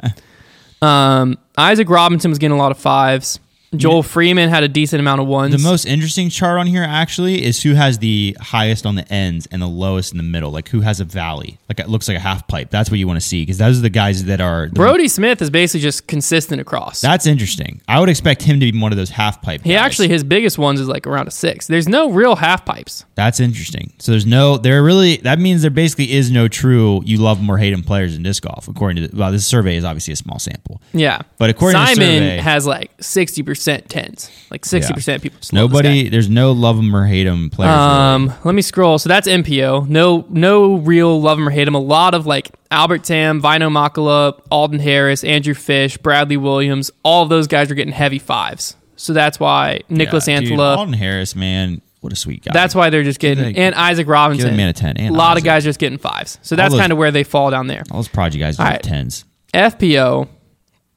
Um, 0.81 1.37
Isaac 1.57 1.89
Robinson 1.89 2.31
was 2.31 2.39
getting 2.39 2.55
a 2.55 2.59
lot 2.59 2.71
of 2.71 2.77
fives. 2.77 3.39
Joel 3.75 4.01
Freeman 4.03 4.49
had 4.49 4.63
a 4.63 4.67
decent 4.67 4.99
amount 4.99 5.21
of 5.21 5.27
ones. 5.27 5.51
the 5.51 5.59
most 5.69 5.85
interesting 5.85 6.29
chart 6.29 6.59
on 6.59 6.65
here 6.67 6.83
actually 6.83 7.43
is 7.45 7.61
who 7.61 7.73
has 7.75 7.99
the 7.99 8.35
highest 8.41 8.85
on 8.85 8.95
the 8.95 9.07
ends 9.13 9.47
and 9.51 9.61
the 9.61 9.67
lowest 9.67 10.11
in 10.11 10.17
the 10.17 10.23
middle. 10.23 10.49
Like 10.51 10.69
who 10.69 10.81
has 10.81 10.99
a 10.99 11.05
valley, 11.05 11.59
like 11.69 11.79
it 11.79 11.87
looks 11.87 12.07
like 12.07 12.17
a 12.17 12.21
half 12.21 12.47
pipe. 12.47 12.71
That's 12.71 12.89
what 12.89 12.97
you 12.97 13.07
want 13.07 13.19
to 13.19 13.25
see 13.25 13.43
because 13.43 13.59
those 13.59 13.77
are 13.77 13.81
the 13.81 13.89
guys 13.91 14.25
that 14.25 14.41
are. 14.41 14.69
Brodie 14.69 15.07
Smith 15.07 15.41
is 15.41 15.51
basically 15.51 15.81
just 15.81 16.07
consistent 16.07 16.59
across. 16.59 16.99
That's 17.01 17.27
interesting. 17.27 17.81
I 17.87 17.99
would 17.99 18.09
expect 18.09 18.41
him 18.41 18.59
to 18.59 18.71
be 18.71 18.79
one 18.79 18.91
of 18.91 18.97
those 18.97 19.11
half 19.11 19.41
pipe. 19.43 19.61
he 19.61 19.73
guys. 19.73 19.81
actually 19.85 20.07
his 20.07 20.23
biggest 20.23 20.57
ones 20.57 20.79
is 20.79 20.87
like 20.87 21.05
around 21.05 21.27
a 21.27 21.31
six. 21.31 21.67
There's 21.67 21.87
no 21.87 22.09
real 22.09 22.37
half 22.37 22.65
pipes. 22.65 23.05
That's 23.13 23.39
interesting. 23.39 23.93
So 23.99 24.13
there's 24.13 24.25
no, 24.25 24.57
there 24.57 24.81
really, 24.81 25.17
that 25.17 25.37
means 25.37 25.61
there 25.61 25.69
basically 25.69 26.11
is 26.13 26.31
no 26.31 26.47
true 26.47 27.03
you 27.05 27.17
love 27.17 27.37
them 27.37 27.49
or 27.49 27.59
hate 27.59 27.71
them 27.71 27.83
players 27.83 28.15
in 28.15 28.23
disc 28.23 28.41
golf. 28.41 28.67
According 28.67 29.09
to, 29.09 29.15
well, 29.15 29.31
this 29.31 29.45
survey 29.45 29.75
is 29.75 29.83
obviously 29.83 30.13
a 30.13 30.15
small 30.17 30.39
sample. 30.39 30.81
Yeah, 30.91 31.21
But 31.37 31.51
according 31.51 31.79
to 31.79 31.95
Simon 31.95 32.39
has 32.39 32.65
like 32.65 32.89
sixty 32.99 33.43
percent 33.43 33.58
tens, 33.65 34.31
like 34.49 34.65
sixty 34.65 34.93
percent 34.93 35.23
people. 35.23 35.39
just 35.39 35.53
Nobody, 35.53 36.09
there's 36.09 36.29
no 36.29 36.51
love 36.51 36.77
them 36.77 36.95
or 36.95 37.05
hate 37.05 37.25
them 37.25 37.49
players. 37.49 37.71
Um, 37.71 38.33
let 38.43 38.55
me 38.55 38.61
scroll. 38.61 38.99
So 38.99 39.09
that's 39.09 39.27
MPO. 39.27 39.87
No, 39.87 40.25
no 40.29 40.75
real 40.75 41.19
love 41.19 41.37
him 41.37 41.47
or 41.47 41.51
hate 41.51 41.67
him. 41.67 41.75
A 41.75 41.79
lot 41.79 42.13
of 42.13 42.25
like 42.25 42.51
Albert 42.71 43.03
Tam, 43.03 43.41
Väinö 43.41 43.69
Mäkelä, 43.71 44.39
Alden 44.51 44.79
Harris, 44.79 45.23
Andrew 45.23 45.53
Fish, 45.53 45.97
Bradley 45.97 46.37
Williams. 46.37 46.91
All 47.03 47.25
those 47.25 47.47
guys 47.47 47.69
are 47.71 47.75
getting 47.75 47.93
heavy 47.93 48.19
fives. 48.19 48.75
So 48.95 49.13
that's 49.13 49.39
why. 49.39 49.81
Niklas 49.89 50.27
Yeah, 50.27 50.41
dude, 50.41 50.51
Anttila. 50.59 50.77
Alden 50.77 50.93
Harris, 50.93 51.35
man, 51.35 51.81
what 52.01 52.13
a 52.13 52.15
sweet 52.15 52.43
guy. 52.43 52.51
that's 52.53 52.75
why 52.75 52.89
they're 52.89 53.03
just 53.03 53.19
getting 53.19 53.57
and 53.57 53.75
Isaac 53.75 54.07
Robinson. 54.07 54.45
give 54.45 54.51
that 54.51 54.57
man 54.57 54.69
a 54.69 54.73
10, 54.73 54.97
and 54.97 55.15
a 55.15 55.17
lot 55.17 55.31
Isaac. 55.31 55.41
of 55.41 55.45
guys 55.45 55.63
just 55.63 55.79
getting 55.79 55.97
fives. 55.97 56.39
So 56.41 56.55
that's 56.55 56.75
kind 56.75 56.91
of 56.91 56.97
where 56.97 57.11
they 57.11 57.23
fall 57.23 57.51
down 57.51 57.67
there. 57.67 57.83
all 57.91 57.97
those 57.97 58.07
prodigy 58.07 58.39
guys 58.39 58.59
are 58.59 58.63
right. 58.63 58.81
tens. 58.81 59.25
FPO, 59.53 60.27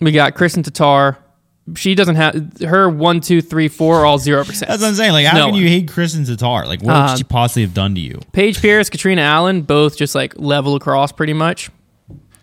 we 0.01 0.13
got 0.13 0.35
Kristen 0.35 0.63
Tatar. 0.63 1.19
She 1.77 1.95
doesn't 1.95 2.17
have 2.17 2.61
her 2.61 2.89
one, 2.89 3.21
two, 3.21 3.41
three, 3.41 3.69
four, 3.69 4.01
are 4.01 4.07
all 4.07 4.19
zero 4.19 4.45
percent. 4.45 4.69
That's 4.69 4.83
what 4.83 4.89
I'm 4.89 4.95
saying. 4.95 5.13
Like, 5.13 5.27
how 5.27 5.39
No 5.39 5.45
can 5.47 5.53
one. 5.55 5.63
you 5.63 5.69
hate 5.69 5.89
Kristen 5.89 6.25
Tatar? 6.25 6.67
Like, 6.67 6.83
what 6.83 6.95
Um, 6.95 7.17
she 7.17 7.25
possibly 7.25 7.63
have 7.63 7.73
done 7.75 7.95
to 7.95 8.01
you? 8.01 8.21
Paige 8.33 8.61
Pierce, 8.61 8.91
Catrina 8.91 9.23
Allen, 9.23 9.63
both 9.63 9.97
just 9.97 10.15
like 10.15 10.35
level 10.39 10.75
across 10.75 11.13
pretty 11.13 11.33
much. 11.33 11.71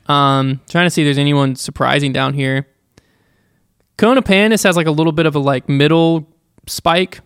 Um, 0.08 0.60
trying 0.70 0.86
to 0.88 0.90
see 0.90 1.04
if 1.04 1.06
there's 1.06 1.18
anyone 1.20 1.56
surprising 1.56 2.12
down 2.14 2.34
here. 2.34 2.68
Kona 3.98 4.22
Panis 4.22 4.64
has 4.64 4.76
like 4.78 4.88
a 4.88 4.92
little 4.92 5.12
bit 5.12 5.26
of 5.26 5.36
a 5.36 5.40
like 5.40 5.68
middle 5.70 6.28
spike. 6.68 7.20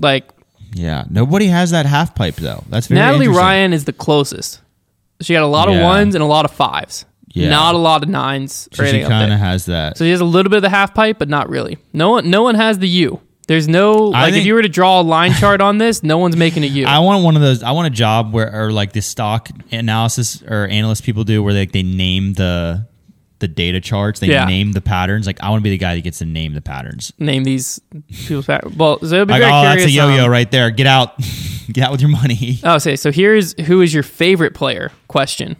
Like 0.00 0.28
Yeah, 0.74 1.04
nobody 1.10 1.46
has 1.46 1.70
that 1.72 1.86
half 1.86 2.14
pipe 2.14 2.36
though. 2.36 2.62
That's 2.68 2.86
very 2.88 3.00
Natalie. 3.00 3.28
Ryan 3.28 3.72
is 3.72 3.84
the 3.86 3.92
closest. 3.92 4.60
She 5.20 5.32
had 5.32 5.42
a 5.42 5.46
lot 5.48 5.68
of 5.68 5.80
ones 5.80 6.14
and 6.14 6.22
a 6.22 6.26
lot 6.26 6.44
of 6.44 6.50
fives. 6.50 7.06
Yeah. 7.34 7.50
Not 7.50 7.74
a 7.74 7.78
lot 7.78 8.02
of 8.02 8.08
nines 8.08 8.68
So 8.72 8.84
or 8.84 8.86
she 8.86 9.02
kind 9.02 9.32
of 9.32 9.38
has 9.40 9.66
that. 9.66 9.98
So 9.98 10.04
she 10.04 10.10
has 10.12 10.20
a 10.20 10.24
little 10.24 10.50
bit 10.50 10.56
of 10.58 10.62
the 10.62 10.70
half 10.70 10.94
pipe, 10.94 11.18
but 11.18 11.28
not 11.28 11.48
really. 11.48 11.78
No 11.92 12.10
one, 12.10 12.30
no 12.30 12.42
one 12.42 12.54
has 12.54 12.78
the 12.78 12.88
U. 12.88 13.20
There's 13.46 13.68
no 13.68 13.92
like 13.94 14.32
if 14.32 14.46
you 14.46 14.54
were 14.54 14.62
to 14.62 14.68
draw 14.70 15.00
a 15.00 15.02
line 15.02 15.32
chart 15.40 15.60
on 15.60 15.76
this, 15.78 16.02
no 16.02 16.16
one's 16.16 16.36
making 16.36 16.62
a 16.62 16.66
U. 16.68 16.86
I 16.86 17.00
want 17.00 17.22
one 17.24 17.36
of 17.36 17.42
those. 17.42 17.62
I 17.62 17.72
want 17.72 17.88
a 17.88 17.90
job 17.90 18.32
where, 18.32 18.50
or 18.68 18.72
like 18.72 18.92
the 18.94 19.02
stock 19.02 19.50
analysis 19.70 20.42
or 20.42 20.66
analyst 20.68 21.02
people 21.04 21.24
do, 21.24 21.42
where 21.42 21.52
they 21.52 21.66
they 21.66 21.82
name 21.82 22.32
the 22.34 22.86
the 23.40 23.48
data 23.48 23.80
charts. 23.80 24.20
They 24.20 24.28
Yeah. 24.28 24.46
name 24.46 24.72
the 24.72 24.80
patterns. 24.80 25.26
Like 25.26 25.42
I 25.42 25.50
want 25.50 25.60
to 25.60 25.64
be 25.64 25.70
the 25.70 25.76
guy 25.76 25.94
that 25.96 26.00
gets 26.02 26.20
to 26.20 26.24
name 26.24 26.54
the 26.54 26.62
patterns. 26.62 27.12
Name 27.18 27.44
these 27.44 27.80
people's 28.26 28.46
fa- 28.46 28.62
well. 28.76 28.98
So 29.00 29.06
it'll 29.06 29.26
be 29.26 29.32
Like, 29.32 29.42
very 29.42 29.52
oh, 29.52 29.60
curious. 29.62 29.82
that's 29.82 29.92
a 29.92 29.94
yo-yo 29.94 30.24
um, 30.24 30.30
right 30.30 30.50
there. 30.50 30.70
Get 30.70 30.86
out, 30.86 31.18
get 31.72 31.84
out 31.84 31.92
with 31.92 32.00
your 32.00 32.10
money. 32.10 32.60
Oh, 32.64 32.78
say 32.78 32.96
so. 32.96 33.10
Here's 33.12 33.52
who 33.66 33.82
is 33.82 33.92
your 33.92 34.04
favorite 34.04 34.54
player? 34.54 34.90
Question. 35.08 35.56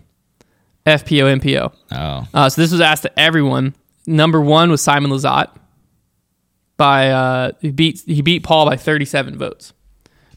FPO 0.86 1.40
MPO. 1.40 1.72
Oh, 1.92 2.28
Uh, 2.34 2.48
so 2.48 2.60
this 2.60 2.70
was 2.72 2.80
asked 2.80 3.02
to 3.02 3.18
everyone. 3.18 3.74
Number 4.06 4.40
one 4.40 4.70
was 4.70 4.82
Simon 4.82 5.10
Lizotte. 5.10 5.50
By 6.76 7.10
uh, 7.10 7.52
he 7.60 7.70
beat 7.70 8.02
he 8.06 8.20
beat 8.20 8.42
Paul 8.42 8.66
by 8.66 8.76
37 8.76 9.38
votes. 9.38 9.72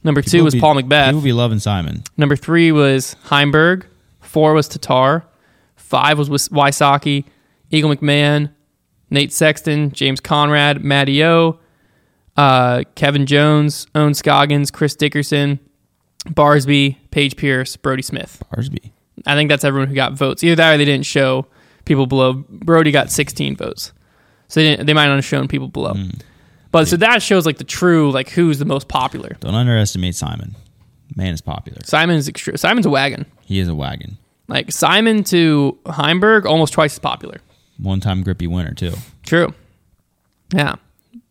Number 0.04 0.22
two 0.22 0.30
People 0.32 0.46
was 0.46 0.54
be- 0.54 0.60
Paul 0.60 0.76
McBeth. 0.76 1.08
People 1.08 1.22
be 1.22 1.34
loving 1.34 1.60
Simon. 1.60 2.04
Number 2.16 2.36
three 2.36 2.72
was 2.72 3.16
Heimberg. 3.26 3.86
Four 4.22 4.54
was 4.54 4.68
Tatar. 4.68 5.26
Five 5.76 6.18
was 6.20 6.30
Wysocki, 6.30 7.24
Eagle 7.72 7.96
McMahon, 7.96 8.52
Nate 9.10 9.32
Sexton, 9.34 9.92
James 9.92 10.20
Conrad, 10.20 10.84
Matty 10.84 11.24
O, 11.24 11.60
uh, 12.36 12.84
Kevin 12.96 13.26
Jones, 13.26 13.88
Owen 13.96 14.14
Scoggins, 14.14 14.70
Chris 14.70 14.96
Dickerson, 14.96 15.60
Barsby, 16.28 16.98
Paige 17.10 17.38
Pierce, 17.38 17.78
Brodie 17.78 18.02
Smith. 18.04 18.44
Barsby. 18.54 18.92
I 19.26 19.36
think 19.36 19.50
that's 19.50 19.64
everyone 19.64 19.90
who 19.90 19.96
got 19.96 20.14
votes. 20.14 20.44
Either 20.44 20.56
that 20.56 20.76
or 20.76 20.78
they 20.78 20.86
didn't 20.86 21.06
show 21.06 21.48
people 21.86 22.06
below. 22.06 22.34
Brodie 22.50 22.92
got 22.92 23.12
16 23.12 23.56
votes. 23.56 23.94
So 24.48 24.60
they, 24.60 24.70
didn't, 24.72 24.86
they 24.86 24.94
might 24.94 25.08
not 25.08 25.16
have 25.16 25.26
shown 25.26 25.48
people 25.48 25.68
below. 25.68 25.94
Hmm. 25.94 26.10
But 26.72 26.88
so 26.88 26.98
that 26.98 27.22
shows 27.22 27.46
like 27.46 27.58
the 27.58 27.64
true, 27.64 28.12
like 28.12 28.30
who's 28.30 28.60
the 28.60 28.66
most 28.66 28.88
popular. 28.88 29.38
Don't 29.40 29.56
underestimate 29.56 30.16
Simon. 30.16 30.56
Man 31.16 31.34
is 31.34 31.42
popular. 31.42 31.80
Simon's 31.84 32.30
extre- 32.30 32.60
Simon's 32.60 32.86
a 32.86 32.90
wagon. 32.90 33.26
He 33.46 33.60
is 33.60 33.68
a 33.68 33.76
wagon. 33.76 34.18
Like 34.48 34.72
Simon 34.72 35.24
to 35.26 35.78
Heimberg, 35.86 36.46
almost 36.46 36.74
twice 36.74 36.94
as 36.94 37.00
popular. 37.00 37.40
One 37.78 38.00
time 38.00 38.22
grippy 38.24 38.48
winner 38.48 38.74
too. 38.74 38.94
True. 39.24 39.54
Yeah. 40.54 40.76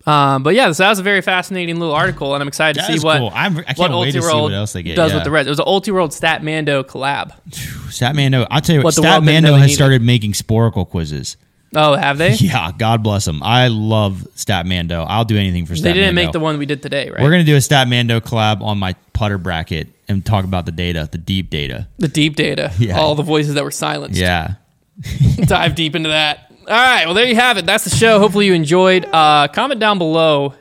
Um, 0.06 0.44
but 0.44 0.54
yeah, 0.54 0.70
so 0.70 0.84
that 0.84 0.90
was 0.90 1.00
a 1.00 1.02
very 1.02 1.20
fascinating 1.20 1.80
little 1.80 1.94
article, 1.94 2.34
and 2.34 2.40
I'm 2.42 2.46
excited 2.48 2.78
to 2.80 2.86
see 2.86 3.04
what 3.04 3.18
cool. 3.18 3.32
I'm- 3.34 3.58
I 3.66 3.72
what 3.74 3.90
wait 3.90 4.12
to 4.12 4.22
see 4.22 4.28
Ultiworld 4.28 4.42
what 4.42 4.52
else 4.52 4.72
they 4.72 4.82
get, 4.84 4.94
does 4.94 5.10
yeah. 5.10 5.16
with 5.16 5.24
the 5.24 5.30
rest. 5.32 5.46
It 5.48 5.50
was 5.50 5.58
an 5.58 5.64
Ultiworld 5.66 6.12
Stat 6.12 6.44
Mando 6.44 6.84
collab. 6.84 7.32
Statmando. 7.50 8.46
I'll 8.50 8.60
tell 8.60 8.76
you 8.76 8.82
what. 8.82 8.96
What 8.96 9.02
didn't 9.02 9.24
Statmando 9.24 9.52
has 9.52 9.62
needed. 9.62 9.74
started 9.74 10.02
making 10.02 10.32
Sporcle 10.32 10.88
quizzes. 10.88 11.36
Oh, 11.74 11.94
have 11.94 12.18
they? 12.18 12.32
Yeah, 12.34 12.70
God 12.76 13.02
bless 13.02 13.24
them. 13.24 13.42
I 13.42 13.68
love 13.68 14.26
Statmando. 14.36 15.04
I'll 15.08 15.24
do 15.24 15.36
anything 15.36 15.66
for 15.66 15.74
Statmando. 15.74 15.82
They 15.82 15.92
didn't 15.94 16.14
make 16.14 16.32
the 16.32 16.40
one 16.40 16.58
we 16.58 16.66
did 16.66 16.82
today, 16.82 17.10
right? 17.10 17.20
We're 17.22 17.30
gonna 17.30 17.44
do 17.44 17.56
a 17.56 17.58
Statmando 17.58 18.20
collab 18.20 18.62
on 18.62 18.78
my 18.78 18.94
putter 19.12 19.38
bracket 19.38 19.88
and 20.08 20.24
talk 20.24 20.44
about 20.44 20.66
the 20.66 20.72
data, 20.72 21.08
the 21.10 21.18
deep 21.18 21.50
data. 21.50 21.88
the 21.98 22.08
deep 22.08 22.36
data, 22.36 22.72
Yeah. 22.78 22.98
all 22.98 23.14
the 23.16 23.24
voices 23.24 23.54
that 23.54 23.64
were 23.64 23.70
silenced. 23.72 24.18
Yeah. 24.20 24.54
dive 25.44 25.74
deep 25.74 25.94
into 25.96 26.10
that. 26.10 26.52
All 26.66 26.72
right, 26.72 27.04
well 27.04 27.14
there 27.14 27.26
you 27.26 27.36
have 27.36 27.58
it. 27.58 27.66
That's 27.66 27.84
the 27.84 27.90
show. 27.90 28.18
Hopefully 28.18 28.46
you 28.46 28.54
enjoyed. 28.54 29.04
Uh, 29.12 29.46
comment 29.48 29.78
down 29.78 29.98
below 29.98 30.54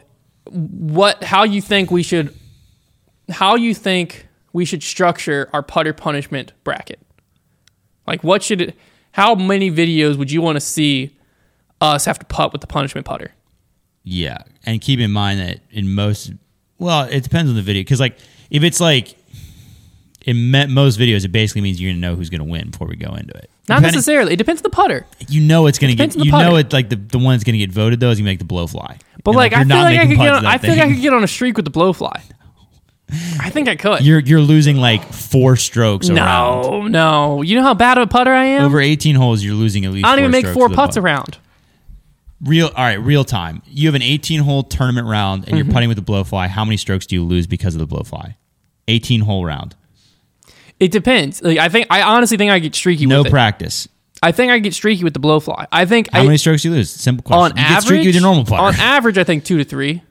what 0.51 1.23
how 1.23 1.43
you 1.43 1.61
think 1.61 1.89
we 1.89 2.03
should 2.03 2.33
how 3.29 3.55
you 3.55 3.73
think 3.73 4.27
we 4.53 4.65
should 4.65 4.83
structure 4.83 5.49
our 5.51 5.63
putter 5.63 5.93
punishment 5.93 6.53
bracket. 6.63 6.99
Like 8.05 8.23
what 8.23 8.43
should 8.43 8.61
it 8.61 8.75
how 9.13 9.33
many 9.33 9.71
videos 9.71 10.17
would 10.17 10.29
you 10.29 10.41
want 10.41 10.57
to 10.57 10.59
see 10.59 11.15
us 11.81 12.05
have 12.05 12.19
to 12.19 12.25
putt 12.25 12.51
with 12.51 12.61
the 12.61 12.67
punishment 12.67 13.07
putter? 13.07 13.31
Yeah, 14.03 14.39
and 14.65 14.79
keep 14.81 14.99
in 14.99 15.11
mind 15.11 15.39
that 15.39 15.61
in 15.71 15.91
most, 15.91 16.31
well, 16.77 17.05
it 17.05 17.23
depends 17.23 17.49
on 17.49 17.55
the 17.55 17.63
video 17.63 17.81
because 17.81 17.99
like 17.99 18.17
if 18.51 18.63
it's 18.63 18.79
like 18.79 19.15
in 20.25 20.51
most 20.73 20.99
videos, 20.99 21.23
it 21.23 21.29
basically 21.31 21.61
means 21.61 21.79
you're 21.81 21.91
gonna 21.91 22.01
know 22.01 22.15
who's 22.15 22.29
gonna 22.29 22.43
win 22.43 22.71
before 22.71 22.87
we 22.87 22.95
go 22.95 23.13
into 23.13 23.33
it. 23.37 23.49
Not 23.69 23.77
Depending- 23.77 23.91
necessarily. 23.93 24.33
It 24.33 24.37
depends 24.37 24.59
on 24.59 24.63
the 24.63 24.69
putter. 24.69 25.05
You 25.29 25.41
know 25.41 25.67
it's 25.67 25.79
gonna 25.79 25.93
Depends 25.93 26.15
get. 26.15 26.25
You 26.25 26.31
putter. 26.31 26.49
know 26.49 26.55
it 26.57 26.73
like 26.73 26.89
the 26.89 26.95
the 26.97 27.19
one 27.19 27.33
that's 27.35 27.43
gonna 27.43 27.57
get 27.57 27.71
voted 27.71 27.99
though 27.99 28.09
is 28.11 28.17
gonna 28.19 28.29
make 28.29 28.39
the 28.39 28.45
blow 28.45 28.67
fly. 28.67 28.97
But 29.23 29.31
And, 29.31 29.37
like, 29.37 29.53
I 29.53 29.63
feel 29.63 29.77
like 29.77 29.99
I 29.99 30.05
could 30.07 30.17
get 30.17 30.33
on, 30.33 30.45
I 30.45 30.57
think 30.57 30.79
I 30.79 30.87
could 30.91 31.01
get 31.01 31.13
on 31.13 31.23
a 31.23 31.27
streak 31.27 31.55
with 31.57 31.65
the 31.65 31.71
blowfly. 31.71 32.21
I 33.39 33.49
think 33.51 33.67
I 33.67 33.75
could. 33.75 34.01
You're 34.03 34.19
you're 34.19 34.41
losing 34.41 34.77
like 34.77 35.03
four 35.13 35.55
strokes 35.55 36.09
around. 36.09 36.63
no, 36.63 36.87
no. 36.87 37.41
You 37.43 37.55
know 37.55 37.63
how 37.63 37.73
bad 37.75 37.97
of 37.99 38.03
a 38.03 38.07
putter 38.07 38.31
I 38.33 38.45
am? 38.45 38.63
Over 38.63 38.81
18 38.81 39.15
holes, 39.15 39.43
you're 39.43 39.53
losing 39.55 39.85
at 39.85 39.91
least. 39.93 40.05
I 40.07 40.15
don't 40.15 40.19
even 40.25 40.31
make 40.31 40.47
four 40.47 40.69
putts 40.69 40.95
putt. 40.95 41.03
around. 41.03 41.37
Real, 42.43 42.67
all 42.67 42.83
right, 42.83 42.99
real 42.99 43.23
time. 43.23 43.61
You 43.67 43.87
have 43.87 43.95
an 43.95 44.01
18 44.01 44.41
hole 44.41 44.63
tournament 44.63 45.07
round, 45.07 45.43
and 45.45 45.53
Mm-hmm. 45.53 45.57
you're 45.57 45.73
putting 45.73 45.87
with 45.89 45.97
the 45.97 46.03
blowfly. 46.03 46.47
How 46.49 46.65
many 46.65 46.77
strokes 46.77 47.05
do 47.05 47.15
you 47.15 47.23
lose 47.23 47.47
because 47.47 47.75
of 47.75 47.79
the 47.79 47.87
blowfly? 47.87 48.35
18 48.87 49.21
hole 49.21 49.45
round. 49.45 49.75
It 50.79 50.91
depends. 50.91 51.41
Like 51.41 51.57
I 51.57 51.69
think 51.69 51.87
I 51.89 52.01
honestly 52.01 52.37
think 52.37 52.51
I 52.51 52.59
get 52.59 52.75
streaky 52.75 53.05
No 53.05 53.19
with 53.19 53.27
it. 53.27 53.29
No 53.29 53.31
practice. 53.31 53.87
I 54.23 54.31
think 54.31 54.51
I 54.51 54.59
get 54.59 54.73
streaky 54.73 55.03
with 55.03 55.13
the 55.13 55.19
blowfly. 55.19 55.67
I 55.71 55.85
think 55.85 56.09
How 56.11 56.21
I, 56.21 56.23
many 56.25 56.37
strokes 56.37 56.63
do 56.63 56.69
you 56.69 56.75
lose? 56.75 56.89
Simple 56.89 57.23
question. 57.23 57.51
on 57.51 57.57
you 57.57 57.63
average 57.63 57.75
get 57.75 57.83
streaky 57.83 58.07
with 58.07 58.15
your 58.15 58.21
normal 58.23 58.45
putter. 58.45 58.61
on 58.63 58.75
average 58.75 59.17
I 59.17 59.23
think 59.23 59.43
two 59.45 59.57
to 59.57 59.63
three. 59.63 60.01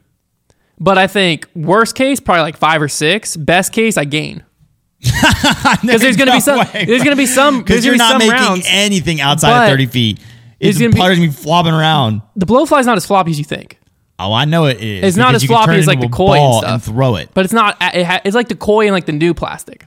But 0.79 0.97
I 0.97 1.07
think 1.07 1.47
worst 1.55 1.95
case 1.95 2.19
probably 2.19 2.41
like 2.41 2.57
five 2.57 2.81
or 2.81 2.87
six. 2.87 3.35
Best 3.37 3.71
case 3.73 3.97
I 3.97 4.05
gain 4.05 4.43
because 4.99 6.01
there's 6.01 6.17
gonna 6.17 6.31
be 6.33 6.39
some. 6.39 6.65
There's 6.73 7.03
gonna 7.03 7.15
be 7.15 7.25
some. 7.25 7.59
because 7.59 7.85
you're 7.85 7.95
not 7.95 8.17
making 8.17 8.31
rounds. 8.33 8.65
anything 8.69 9.21
outside 9.21 9.65
of 9.65 9.69
30 9.71 9.85
feet. 9.87 10.19
it's 10.59 10.77
gonna 10.77 10.89
the 10.89 10.95
be- 10.95 10.99
gonna 11.01 11.15
be 11.15 11.29
flopping 11.29 11.73
around. 11.73 12.21
the 12.35 12.45
blowfly's 12.45 12.85
not 12.85 12.97
as 12.97 13.05
floppy 13.05 13.31
as 13.31 13.37
you 13.37 13.45
think. 13.45 13.79
Oh, 14.17 14.31
I 14.31 14.45
know 14.45 14.65
it 14.65 14.77
is. 14.81 15.03
It's 15.03 15.17
not 15.17 15.35
as 15.35 15.43
floppy 15.43 15.73
as, 15.73 15.87
like, 15.87 15.99
the 15.99 16.07
koi 16.07 16.37
and 16.37 16.55
stuff. 16.59 16.83
throw 16.85 17.17
it. 17.17 17.31
But 17.33 17.43
it's 17.43 17.53
not. 17.53 17.75
It 17.81 18.05
ha, 18.05 18.21
it's 18.23 18.33
like 18.35 18.47
the 18.47 18.55
koi 18.55 18.85
and 18.85 18.93
like 18.93 19.05
the 19.05 19.11
new 19.11 19.33
plastic. 19.33 19.85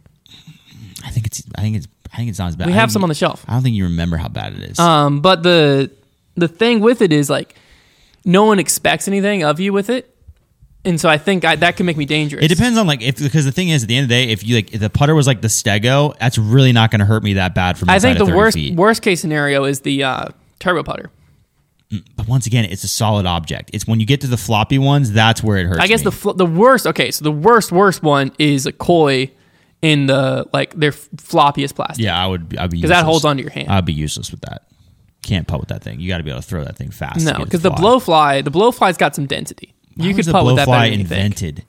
I 1.08 1.10
think 1.10 1.26
it's. 1.26 1.42
I 1.56 1.62
think 1.62 1.76
it's. 1.76 1.88
I 2.12 2.16
think 2.16 2.30
it's 2.30 2.38
not 2.38 2.48
as 2.48 2.56
bad. 2.56 2.66
We 2.66 2.72
I 2.72 2.76
have 2.76 2.88
think 2.88 2.92
some 2.94 3.02
on 3.02 3.08
the 3.08 3.14
shelf. 3.14 3.44
I 3.48 3.52
don't 3.54 3.62
think 3.62 3.76
you 3.76 3.84
remember 3.84 4.16
how 4.16 4.28
bad 4.28 4.52
it 4.52 4.62
is. 4.62 4.78
Um, 4.78 5.20
but 5.20 5.42
the 5.42 5.90
the 6.36 6.48
thing 6.48 6.80
with 6.80 7.02
it 7.02 7.12
is 7.12 7.28
like 7.28 7.54
no 8.24 8.44
one 8.44 8.58
expects 8.58 9.08
anything 9.08 9.42
of 9.42 9.58
you 9.60 9.72
with 9.72 9.90
it, 9.90 10.14
and 10.84 11.00
so 11.00 11.08
I 11.08 11.18
think 11.18 11.44
I, 11.44 11.56
that 11.56 11.76
can 11.76 11.86
make 11.86 11.96
me 11.96 12.04
dangerous. 12.04 12.44
It 12.44 12.48
depends 12.48 12.78
on 12.78 12.86
like 12.86 13.02
if 13.02 13.18
because 13.18 13.44
the 13.44 13.52
thing 13.52 13.68
is 13.70 13.82
at 13.82 13.88
the 13.88 13.96
end 13.96 14.04
of 14.04 14.08
the 14.08 14.14
day, 14.14 14.30
if 14.30 14.44
you 14.44 14.56
like 14.56 14.72
if 14.72 14.80
the 14.80 14.90
putter 14.90 15.14
was 15.14 15.26
like 15.26 15.40
the 15.40 15.48
Stego, 15.48 16.16
that's 16.18 16.38
really 16.38 16.72
not 16.72 16.90
going 16.90 17.00
to 17.00 17.06
hurt 17.06 17.22
me 17.22 17.34
that 17.34 17.54
bad 17.54 17.78
from 17.78 17.90
I 17.90 17.94
inside 17.94 18.18
think 18.18 18.20
of 18.20 18.26
the 18.26 18.32
30 18.32 18.36
worst 18.38 18.54
feet. 18.54 18.76
worst 18.76 19.02
case 19.02 19.20
scenario 19.20 19.64
is 19.64 19.80
the 19.80 20.04
uh, 20.04 20.28
turbo 20.58 20.82
putter. 20.82 21.10
But 22.16 22.28
once 22.28 22.46
again, 22.46 22.66
it's 22.66 22.84
a 22.84 22.88
solid 22.88 23.24
object. 23.24 23.70
It's 23.72 23.86
when 23.86 23.98
you 23.98 24.04
get 24.04 24.20
to 24.20 24.26
the 24.26 24.36
floppy 24.36 24.78
ones, 24.78 25.10
that's 25.12 25.42
where 25.42 25.56
it 25.56 25.66
hurts. 25.66 25.80
I 25.80 25.86
guess 25.86 26.00
me. 26.00 26.04
the 26.04 26.12
fl- 26.12 26.32
the 26.32 26.44
worst. 26.46 26.86
Okay, 26.86 27.10
so 27.10 27.24
the 27.24 27.32
worst 27.32 27.72
worst 27.72 28.02
one 28.02 28.32
is 28.38 28.66
a 28.66 28.72
koi 28.72 29.30
in 29.82 30.06
the 30.06 30.46
like 30.52 30.74
their 30.74 30.92
floppiest 30.92 31.74
plastic. 31.74 32.04
yeah, 32.04 32.22
I 32.22 32.26
would 32.26 32.56
I'd 32.58 32.70
be 32.70 32.78
because 32.78 32.90
that 32.90 33.04
holds 33.04 33.24
onto 33.24 33.42
your 33.42 33.52
hand. 33.52 33.68
I'd 33.68 33.84
be 33.84 33.92
useless 33.92 34.30
with 34.30 34.40
that. 34.42 34.62
Can't 35.22 35.46
putt 35.46 35.60
with 35.60 35.68
that 35.68 35.82
thing. 35.82 36.00
You 36.00 36.08
got 36.08 36.18
to 36.18 36.22
be 36.24 36.30
able 36.30 36.40
to 36.40 36.46
throw 36.48 36.64
that 36.64 36.76
thing 36.76 36.90
fast. 36.90 37.24
no, 37.24 37.32
get 37.32 37.34
it 37.34 37.38
to 37.38 37.44
because 37.44 37.62
the 37.62 37.70
fly. 37.70 37.80
blowfly 38.40 38.44
the 38.44 38.50
blowfly's 38.50 38.96
got 38.96 39.14
some 39.14 39.26
density. 39.26 39.74
How 39.98 40.04
you 40.04 40.14
could 40.14 40.26
putt 40.26 40.44
with 40.44 40.56
that 40.56 40.66
better 40.66 40.90
than 40.90 41.00
you 41.00 41.04
think. 41.06 41.24
invented. 41.24 41.64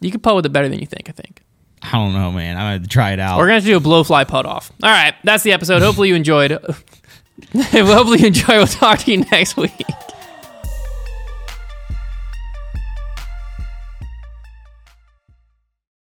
You 0.00 0.10
could 0.10 0.22
putt 0.22 0.36
with 0.36 0.46
it 0.46 0.52
better 0.52 0.68
than 0.68 0.78
you 0.80 0.86
think. 0.86 1.08
I 1.08 1.12
think. 1.12 1.42
I 1.82 1.92
don't 1.92 2.12
know, 2.12 2.30
man. 2.30 2.56
I'm 2.56 2.78
gonna 2.78 2.88
try 2.88 3.12
it 3.12 3.20
out. 3.20 3.38
We're 3.38 3.46
gonna 3.46 3.60
do 3.62 3.76
a 3.76 3.80
blowfly 3.80 4.28
putt 4.28 4.44
off. 4.46 4.70
All 4.82 4.90
right, 4.90 5.14
that's 5.24 5.42
the 5.42 5.52
episode. 5.52 5.82
Hopefully 5.82 6.08
you 6.08 6.14
enjoyed. 6.14 6.50
Hopefully 7.54 8.20
you 8.20 8.26
enjoy. 8.26 8.56
We'll 8.58 8.66
talk 8.66 8.98
to 9.00 9.10
you 9.10 9.18
next 9.30 9.56
week. 9.56 9.72